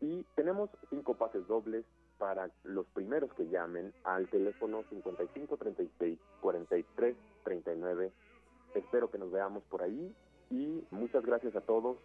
Y 0.00 0.24
tenemos 0.34 0.70
cinco 0.88 1.14
pases 1.14 1.46
dobles 1.48 1.84
para 2.18 2.50
los 2.64 2.86
primeros 2.88 3.32
que 3.34 3.48
llamen 3.48 3.92
al 4.04 4.28
teléfono 4.28 4.84
5536 4.90 6.18
4339. 6.40 8.12
Espero 8.74 9.10
que 9.10 9.18
nos 9.18 9.32
veamos 9.32 9.64
por 9.64 9.82
ahí 9.82 10.14
y 10.50 10.84
muchas 10.90 11.24
gracias 11.24 11.56
a 11.56 11.62
todos. 11.62 11.96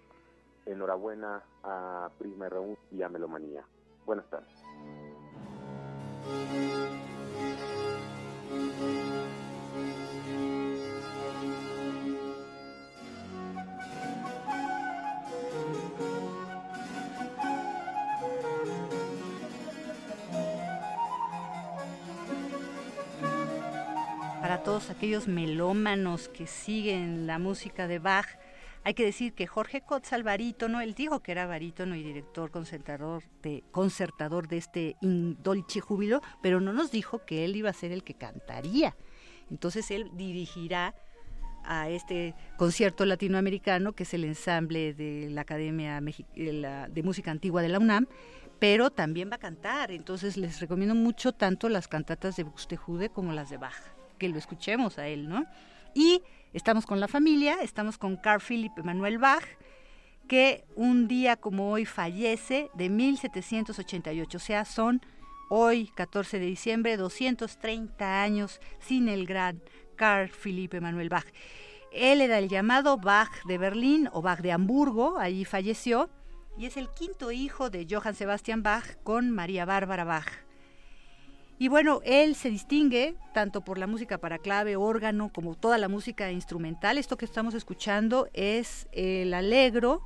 Enhorabuena 0.66 1.44
a 1.64 2.10
Prisma 2.18 2.50
R1 2.50 2.78
y 2.92 3.04
a 3.04 3.10
Melomanía. 3.10 3.64
Buenas 4.06 4.28
tardes. 4.30 4.56
Para 24.46 24.62
todos 24.62 24.92
aquellos 24.92 25.28
melómanos 25.28 26.28
que 26.28 26.46
siguen 26.46 27.26
la 27.26 27.40
música 27.40 27.88
de 27.88 27.98
Bach, 27.98 28.28
hay 28.86 28.94
que 28.94 29.04
decir 29.04 29.34
que 29.34 29.48
Jorge 29.48 29.82
Kotzal, 29.82 30.22
barítono, 30.22 30.80
él 30.80 30.94
dijo 30.94 31.22
que 31.22 31.32
era 31.32 31.48
barítono 31.48 31.96
y 31.96 32.04
director 32.04 32.52
concertador 32.52 33.24
de, 33.42 33.64
concertador 33.72 34.48
de 34.48 34.58
este 34.58 34.96
Indolce 35.02 35.82
Júbilo, 35.82 36.22
pero 36.44 36.62
no 36.62 36.72
nos 36.72 36.92
dijo 36.92 37.26
que 37.26 37.46
él 37.46 37.56
iba 37.56 37.72
a 37.72 37.74
ser 37.74 37.92
el 37.92 38.04
que 38.04 38.14
cantaría. 38.14 38.96
Entonces 39.50 39.90
él 39.90 40.12
dirigirá 40.14 40.94
a 41.64 41.90
este 41.90 42.36
concierto 42.58 43.06
latinoamericano, 43.06 43.94
que 43.94 44.04
es 44.04 44.14
el 44.14 44.24
ensamble 44.24 44.94
de 44.94 45.30
la 45.32 45.42
Academia 45.42 46.00
de 46.00 47.02
Música 47.04 47.32
Antigua 47.32 47.64
de 47.64 47.70
la 47.70 47.80
UNAM, 47.80 48.08
pero 48.60 48.92
también 48.92 49.32
va 49.32 49.38
a 49.38 49.40
cantar. 49.40 49.90
Entonces 49.90 50.38
les 50.38 50.60
recomiendo 50.60 50.94
mucho 50.94 51.32
tanto 51.32 51.70
las 51.70 51.88
cantatas 51.88 52.36
de 52.36 52.44
Buxtehude 52.44 53.10
como 53.10 53.34
las 53.34 53.50
de 53.50 53.58
Bach 53.58 53.96
que 54.18 54.30
lo 54.30 54.38
escuchemos 54.38 54.98
a 54.98 55.08
él, 55.08 55.28
¿no? 55.28 55.46
Y 55.94 56.22
estamos 56.56 56.86
con 56.86 57.02
la 57.02 57.10
familia, 57.10 57.58
estamos 57.62 57.98
con 57.98 58.16
Carl 58.16 58.42
Philipp 58.42 58.80
Emanuel 58.80 59.18
Bach, 59.18 59.44
que 60.28 60.64
un 60.76 61.08
día 61.08 61.36
como 61.36 61.70
hoy 61.70 61.86
fallece 61.86 62.70
de 62.74 62.90
1788, 62.90 64.38
o 64.38 64.40
sea, 64.40 64.64
son 64.64 65.02
hoy, 65.50 65.92
14 65.96 66.40
de 66.40 66.46
diciembre, 66.46 66.96
230 66.96 68.22
años 68.22 68.62
sin 68.80 69.10
el 69.10 69.26
gran 69.26 69.62
Carl 69.98 70.30
Philipp 70.30 70.74
Emanuel 70.74 71.10
Bach. 71.10 71.28
Él 71.92 72.22
era 72.22 72.40
el 72.40 72.48
llamado 72.48 72.98
Bach 72.98 73.44
de 73.46 73.58
Berlín 73.58 74.10
o 74.14 74.22
Bach 74.22 74.40
de 74.40 74.54
Hamburgo, 74.54 75.20
allí 75.20 75.44
falleció, 75.44 76.10
y 76.58 76.68
es 76.68 76.78
el 76.78 76.90
quinto 76.90 77.34
hijo 77.34 77.70
de 77.70 77.86
Johann 77.90 78.16
Sebastian 78.16 78.64
Bach 78.64 78.96
con 79.04 79.30
María 79.30 79.66
Bárbara 79.66 80.06
Bach. 80.06 80.45
Y 81.58 81.70
bueno, 81.70 82.02
él 82.04 82.36
se 82.36 82.50
distingue 82.50 83.16
tanto 83.34 83.62
por 83.62 83.78
la 83.78 83.88
música 83.88 84.18
para 84.18 84.40
clave, 84.40 84.76
órgano, 84.76 85.32
como 85.34 85.56
toda 85.56 85.78
la 85.78 85.88
música 85.88 86.32
instrumental. 86.32 86.98
Esto 86.98 87.16
que 87.16 87.26
estamos 87.26 87.54
escuchando 87.54 88.28
es 88.34 88.88
el 88.92 89.34
alegro 89.34 90.02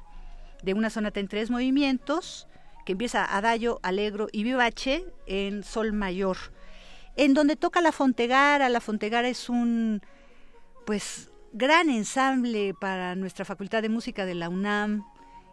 de 0.62 0.76
una 0.76 0.92
sonata 0.92 1.20
en 1.20 1.28
tres 1.28 1.50
movimientos, 1.50 2.48
que 2.86 2.92
empieza 2.92 3.26
adagio, 3.26 3.80
alegro 3.82 4.28
y 4.32 4.44
vivace 4.44 5.06
en 5.26 5.64
sol 5.64 5.92
mayor, 5.92 6.38
en 7.16 7.34
donde 7.34 7.56
toca 7.56 7.82
la 7.82 7.92
fontegara. 7.92 8.70
La 8.70 8.82
fontegara 8.82 9.28
es 9.28 9.50
un, 9.50 10.02
pues, 10.86 11.32
gran 11.52 11.90
ensamble 11.90 12.76
para 12.80 13.16
nuestra 13.16 13.44
Facultad 13.44 13.82
de 13.82 13.90
Música 13.90 14.26
de 14.26 14.36
la 14.36 14.50
UNAM 14.50 15.04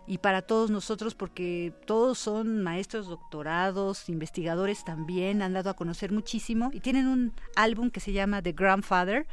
y 0.06 0.18
para 0.18 0.42
todos 0.42 0.70
nosotros 0.70 1.14
porque 1.14 1.72
todos 1.84 2.18
son 2.18 2.62
maestros 2.62 3.08
doctorados, 3.08 4.08
investigadores 4.08 4.84
también, 4.84 5.42
han 5.42 5.52
dado 5.52 5.70
a 5.70 5.74
conocer 5.74 6.12
muchísimo 6.12 6.70
y 6.72 6.80
tienen 6.80 7.08
un 7.08 7.32
álbum 7.56 7.90
que 7.90 8.00
se 8.00 8.12
llama 8.12 8.42
The 8.42 8.52
Grandfather 8.52 9.26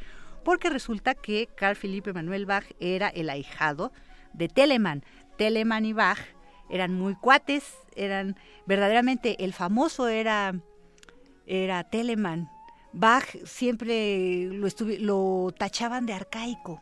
porque 0.43 0.69
resulta 0.69 1.13
que 1.13 1.47
Carl 1.55 1.75
Philipp 1.75 2.07
Emanuel 2.07 2.45
Bach 2.45 2.65
era 2.79 3.07
el 3.09 3.29
ahijado 3.29 3.91
de 4.33 4.49
Telemann. 4.49 5.03
Telemann 5.37 5.85
y 5.85 5.93
Bach 5.93 6.19
eran 6.69 6.93
muy 6.93 7.15
cuates, 7.15 7.75
eran 7.95 8.35
verdaderamente 8.65 9.43
el 9.43 9.53
famoso 9.53 10.07
era 10.07 10.55
era 11.45 11.83
Telemann. 11.83 12.49
Bach 12.93 13.25
siempre 13.45 14.45
lo, 14.51 14.67
lo 14.99 15.53
tachaban 15.57 16.05
de 16.05 16.13
arcaico, 16.13 16.81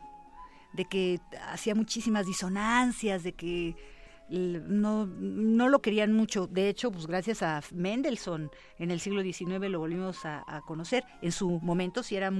de 0.72 0.84
que 0.84 1.20
hacía 1.48 1.74
muchísimas 1.74 2.26
disonancias, 2.26 3.22
de 3.22 3.32
que 3.32 3.76
no, 4.28 5.06
no 5.06 5.68
lo 5.68 5.82
querían 5.82 6.12
mucho. 6.12 6.46
De 6.46 6.68
hecho, 6.68 6.90
pues 6.90 7.06
gracias 7.06 7.42
a 7.42 7.60
Mendelssohn 7.72 8.50
en 8.78 8.90
el 8.90 9.00
siglo 9.00 9.22
XIX 9.22 9.70
lo 9.70 9.78
volvimos 9.78 10.24
a, 10.24 10.62
conocer. 10.66 11.04
En 11.20 11.32
su 11.32 11.60
momento 11.60 12.02
sí 12.02 12.16
era 12.16 12.32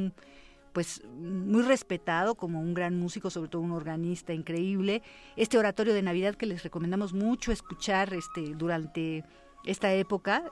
pues 0.73 1.03
muy 1.05 1.63
respetado 1.63 2.35
como 2.35 2.61
un 2.61 2.73
gran 2.73 2.99
músico, 2.99 3.29
sobre 3.29 3.51
todo 3.51 3.63
un 3.63 3.73
organista 3.73 4.33
increíble. 4.33 5.03
Este 5.37 5.59
oratorio 5.59 5.93
de 5.93 6.03
Navidad 6.03 6.35
que 6.35 6.47
les 6.47 6.63
recomendamos 6.63 7.13
mucho 7.13 7.53
escuchar 7.53 8.15
este 8.15 8.55
durante 8.55 9.25
esta 9.65 9.93
época, 9.93 10.45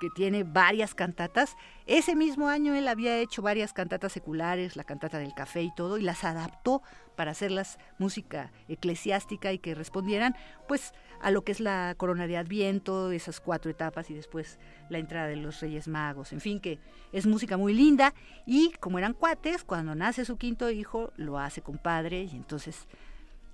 que 0.00 0.10
tiene 0.10 0.42
varias 0.42 0.94
cantatas. 0.94 1.56
Ese 1.86 2.16
mismo 2.16 2.48
año 2.48 2.74
él 2.74 2.88
había 2.88 3.18
hecho 3.18 3.42
varias 3.42 3.72
cantatas 3.72 4.12
seculares, 4.12 4.74
la 4.74 4.84
cantata 4.84 5.18
del 5.18 5.34
café 5.34 5.62
y 5.62 5.74
todo, 5.74 5.98
y 5.98 6.02
las 6.02 6.24
adaptó 6.24 6.82
para 7.20 7.32
hacerlas 7.32 7.78
música 7.98 8.50
eclesiástica 8.66 9.52
y 9.52 9.58
que 9.58 9.74
respondieran 9.74 10.34
pues 10.66 10.94
a 11.20 11.30
lo 11.30 11.44
que 11.44 11.52
es 11.52 11.60
la 11.60 11.94
corona 11.98 12.26
de 12.26 12.38
Adviento, 12.38 13.12
esas 13.12 13.40
cuatro 13.40 13.70
etapas 13.70 14.08
y 14.08 14.14
después 14.14 14.58
la 14.88 14.96
entrada 14.96 15.26
de 15.26 15.36
los 15.36 15.60
Reyes 15.60 15.86
Magos. 15.86 16.32
En 16.32 16.40
fin, 16.40 16.60
que 16.60 16.78
es 17.12 17.26
música 17.26 17.58
muy 17.58 17.74
linda 17.74 18.14
y 18.46 18.72
como 18.80 18.96
eran 18.96 19.12
cuates, 19.12 19.64
cuando 19.64 19.94
nace 19.94 20.24
su 20.24 20.38
quinto 20.38 20.70
hijo 20.70 21.12
lo 21.16 21.38
hace 21.38 21.60
compadre 21.60 22.22
y 22.22 22.36
entonces, 22.36 22.88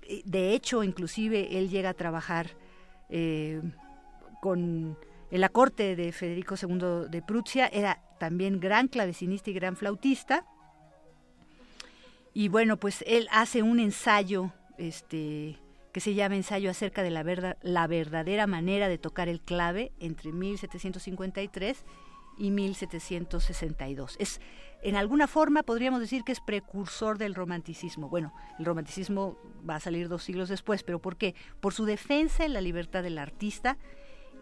eh, 0.03 0.21
de 0.23 0.53
hecho, 0.53 0.81
inclusive 0.81 1.57
él 1.57 1.69
llega 1.69 1.89
a 1.89 1.93
trabajar 1.93 2.51
eh, 3.09 3.61
con 4.39 4.97
en 5.29 5.41
la 5.41 5.49
corte 5.49 5.97
de 5.97 6.13
Federico 6.13 6.55
II 6.55 7.09
de 7.09 7.21
Prusia, 7.21 7.67
era 7.67 8.01
también 8.17 8.61
gran 8.61 8.87
clavecinista 8.87 9.49
y 9.49 9.53
gran 9.53 9.75
flautista. 9.75 10.45
Y 12.37 12.49
bueno, 12.49 12.77
pues 12.77 13.03
él 13.07 13.27
hace 13.31 13.63
un 13.63 13.79
ensayo 13.79 14.51
este, 14.77 15.57
que 15.91 15.99
se 15.99 16.13
llama 16.13 16.35
Ensayo 16.35 16.69
acerca 16.69 17.01
de 17.01 17.09
la, 17.09 17.57
la 17.63 17.87
verdadera 17.87 18.45
manera 18.45 18.87
de 18.87 18.99
tocar 18.99 19.27
el 19.27 19.41
clave 19.41 19.91
entre 19.99 20.31
1753 20.31 21.83
y 22.37 22.51
1762. 22.51 24.17
Es, 24.19 24.39
en 24.83 24.97
alguna 24.97 25.25
forma 25.25 25.63
podríamos 25.63 25.99
decir 25.99 26.23
que 26.23 26.31
es 26.31 26.39
precursor 26.39 27.17
del 27.17 27.33
romanticismo. 27.33 28.07
Bueno, 28.07 28.31
el 28.59 28.65
romanticismo 28.65 29.39
va 29.67 29.77
a 29.77 29.79
salir 29.79 30.07
dos 30.07 30.21
siglos 30.21 30.47
después, 30.47 30.83
pero 30.83 30.99
¿por 30.99 31.17
qué? 31.17 31.33
Por 31.59 31.73
su 31.73 31.85
defensa 31.85 32.45
en 32.45 32.53
la 32.53 32.61
libertad 32.61 33.01
del 33.01 33.17
artista 33.17 33.79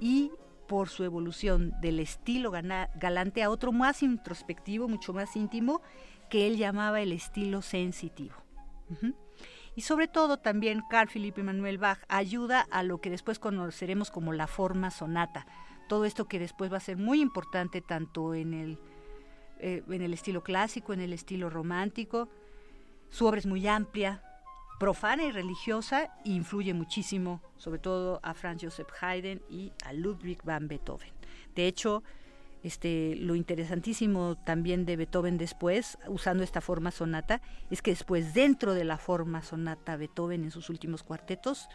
y 0.01 0.33
por 0.67 0.89
su 0.89 1.05
evolución 1.05 1.73
del 1.79 1.99
estilo 2.01 2.51
galante 2.51 3.43
a 3.43 3.49
otro 3.49 3.71
más 3.71 4.03
introspectivo, 4.03 4.89
mucho 4.89 5.13
más 5.13 5.35
íntimo, 5.35 5.81
que 6.29 6.47
él 6.47 6.57
llamaba 6.57 7.01
el 7.01 7.11
estilo 7.11 7.61
sensitivo. 7.61 8.35
Y 9.75 9.81
sobre 9.81 10.07
todo 10.07 10.37
también 10.37 10.83
Carl 10.89 11.09
Philipp 11.09 11.37
Emanuel 11.37 11.77
Bach 11.77 11.99
ayuda 12.07 12.65
a 12.71 12.83
lo 12.83 12.99
que 12.99 13.09
después 13.09 13.39
conoceremos 13.39 14.09
como 14.09 14.31
la 14.31 14.47
forma 14.47 14.89
sonata. 14.89 15.45
Todo 15.89 16.05
esto 16.05 16.25
que 16.25 16.39
después 16.39 16.71
va 16.71 16.77
a 16.77 16.81
ser 16.81 16.97
muy 16.97 17.21
importante 17.21 17.81
tanto 17.81 18.33
en 18.33 18.53
el, 18.53 18.79
eh, 19.59 19.83
en 19.89 20.01
el 20.01 20.13
estilo 20.13 20.43
clásico, 20.43 20.93
en 20.93 21.01
el 21.01 21.13
estilo 21.13 21.49
romántico. 21.49 22.29
Su 23.09 23.27
obra 23.27 23.39
es 23.39 23.45
muy 23.45 23.67
amplia, 23.67 24.23
profana 24.79 25.23
y 25.23 25.31
religiosa 25.31 26.09
influye 26.23 26.73
muchísimo, 26.73 27.41
sobre 27.57 27.79
todo 27.79 28.19
a 28.23 28.33
Franz 28.33 28.63
Joseph 28.63 28.89
Haydn 29.01 29.41
y 29.49 29.73
a 29.83 29.93
Ludwig 29.93 30.41
van 30.43 30.67
Beethoven. 30.67 31.11
De 31.53 31.67
hecho, 31.67 32.03
este, 32.65 33.15
lo 33.17 33.35
interesantísimo 33.35 34.37
también 34.43 34.87
de 34.87 34.95
Beethoven 34.95 35.37
después, 35.37 35.99
usando 36.07 36.43
esta 36.43 36.61
forma 36.61 36.89
sonata, 36.89 37.39
es 37.69 37.83
que 37.83 37.91
después 37.91 38.33
dentro 38.33 38.73
de 38.73 38.83
la 38.83 38.97
forma 38.97 39.43
sonata 39.43 39.95
Beethoven 39.97 40.43
en 40.43 40.49
sus 40.49 40.71
últimos 40.71 41.03
cuartetos 41.03 41.69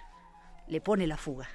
le 0.66 0.80
pone 0.80 1.06
la 1.06 1.16
fuga. 1.16 1.48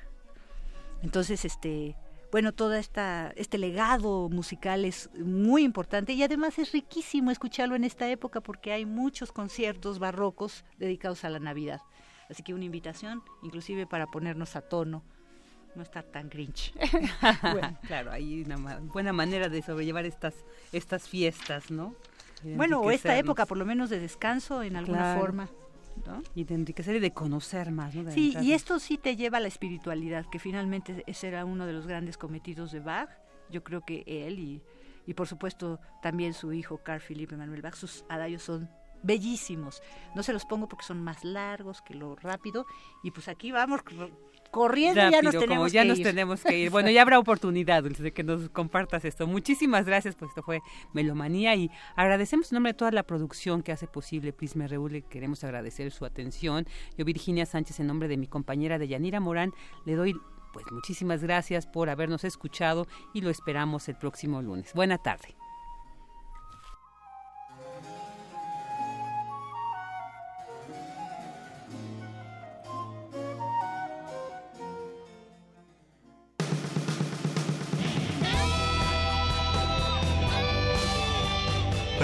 Entonces, 1.03 1.43
este, 1.43 1.97
bueno, 2.31 2.53
todo 2.53 2.75
este 2.75 3.57
legado 3.57 4.29
musical 4.29 4.85
es 4.85 5.09
muy 5.19 5.63
importante 5.63 6.13
y 6.13 6.23
además 6.23 6.57
es 6.57 6.71
riquísimo 6.71 7.29
escucharlo 7.29 7.75
en 7.75 7.83
esta 7.83 8.07
época 8.09 8.39
porque 8.39 8.71
hay 8.71 8.85
muchos 8.85 9.33
conciertos 9.33 9.99
barrocos 9.99 10.63
dedicados 10.77 11.25
a 11.25 11.29
la 11.29 11.39
Navidad. 11.39 11.81
Así 12.29 12.41
que 12.41 12.53
una 12.53 12.63
invitación, 12.63 13.21
inclusive 13.43 13.85
para 13.85 14.07
ponernos 14.07 14.55
a 14.55 14.61
tono, 14.61 15.03
no 15.75 15.83
estar 15.83 16.03
tan 16.03 16.29
grinch. 16.29 16.73
claro, 17.87 18.11
hay 18.11 18.43
una 18.43 18.79
buena 18.79 19.13
manera 19.13 19.49
de 19.49 19.61
sobrellevar 19.61 20.05
estas, 20.05 20.33
estas 20.71 21.07
fiestas, 21.07 21.71
¿no? 21.71 21.95
Bueno, 22.43 22.81
o 22.81 22.91
esta 22.91 23.17
época 23.17 23.45
por 23.45 23.57
lo 23.57 23.65
menos 23.65 23.89
de 23.89 23.99
descanso 23.99 24.61
en 24.61 24.75
alguna 24.75 25.17
forma. 25.17 25.49
Y 26.33 26.43
de 26.43 26.55
enriquecer 26.55 26.97
y 26.97 26.99
de 26.99 27.11
conocer 27.11 27.71
más. 27.71 27.95
¿no? 27.95 28.11
sí, 28.11 28.35
y 28.41 28.51
esto 28.51 28.79
sí 28.79 28.97
te 28.97 29.15
lleva 29.15 29.37
a 29.37 29.41
la 29.41 29.47
espiritualidad, 29.47 30.25
que 30.29 30.39
finalmente 30.39 31.03
ese 31.07 31.29
era 31.29 31.45
uno 31.45 31.65
de 31.65 31.73
los 31.73 31.87
grandes 31.87 32.17
cometidos 32.17 32.71
de 32.71 32.81
Bach. 32.81 33.09
Yo 33.49 33.63
creo 33.63 33.81
que 33.81 34.03
él 34.05 34.39
y, 34.39 34.61
y 35.05 35.13
por 35.13 35.27
supuesto 35.27 35.79
también 36.01 36.33
su 36.33 36.51
hijo 36.51 36.79
Carl 36.79 36.99
Philipp 36.99 37.31
Emanuel 37.31 37.61
Bach, 37.61 37.75
sus 37.75 38.03
adayos 38.09 38.43
son 38.43 38.69
bellísimos. 39.03 39.81
No 40.15 40.23
se 40.23 40.33
los 40.33 40.45
pongo 40.45 40.67
porque 40.67 40.85
son 40.85 41.01
más 41.03 41.23
largos 41.23 41.81
que 41.81 41.93
lo 41.93 42.15
rápido. 42.15 42.65
Y 43.03 43.11
pues 43.11 43.27
aquí 43.27 43.51
vamos 43.51 43.81
corriendo 44.55 45.09
ya 45.09 45.21
nos 45.21 45.37
tenemos 45.37 45.71
ya 45.73 45.81
que 45.81 45.87
nos 45.89 45.99
ir. 45.99 46.05
tenemos 46.05 46.41
que 46.41 46.57
ir. 46.57 46.69
Bueno, 46.69 46.89
ya 46.91 47.01
habrá 47.01 47.19
oportunidad, 47.19 47.83
Dulce, 47.83 48.01
de 48.01 48.13
que 48.13 48.23
nos 48.23 48.47
compartas 48.49 49.03
esto. 49.03 49.27
Muchísimas 49.27 49.85
gracias, 49.85 50.15
pues 50.15 50.29
esto 50.29 50.43
fue 50.43 50.61
Melomanía 50.93 51.53
y 51.55 51.69
agradecemos 51.97 52.49
en 52.53 52.55
nombre 52.55 52.71
de 52.71 52.77
toda 52.77 52.91
la 52.91 53.03
producción 53.03 53.63
que 53.63 53.73
hace 53.73 53.85
posible 53.85 54.31
Prisma 54.31 54.65
RU, 54.67 54.87
le 54.87 55.01
queremos 55.01 55.43
agradecer 55.43 55.91
su 55.91 56.05
atención. 56.05 56.65
Yo, 56.97 57.03
Virginia 57.03 57.45
Sánchez, 57.45 57.81
en 57.81 57.87
nombre 57.87 58.07
de 58.07 58.15
mi 58.15 58.27
compañera 58.27 58.79
de 58.79 58.87
Yanira 58.87 59.19
Morán, 59.19 59.51
le 59.85 59.95
doy 59.95 60.15
pues 60.53 60.65
muchísimas 60.71 61.21
gracias 61.21 61.67
por 61.67 61.89
habernos 61.89 62.23
escuchado 62.23 62.87
y 63.13 63.19
lo 63.19 63.29
esperamos 63.29 63.89
el 63.89 63.97
próximo 63.97 64.41
lunes. 64.41 64.71
Buena 64.73 64.97
tarde. 64.97 65.35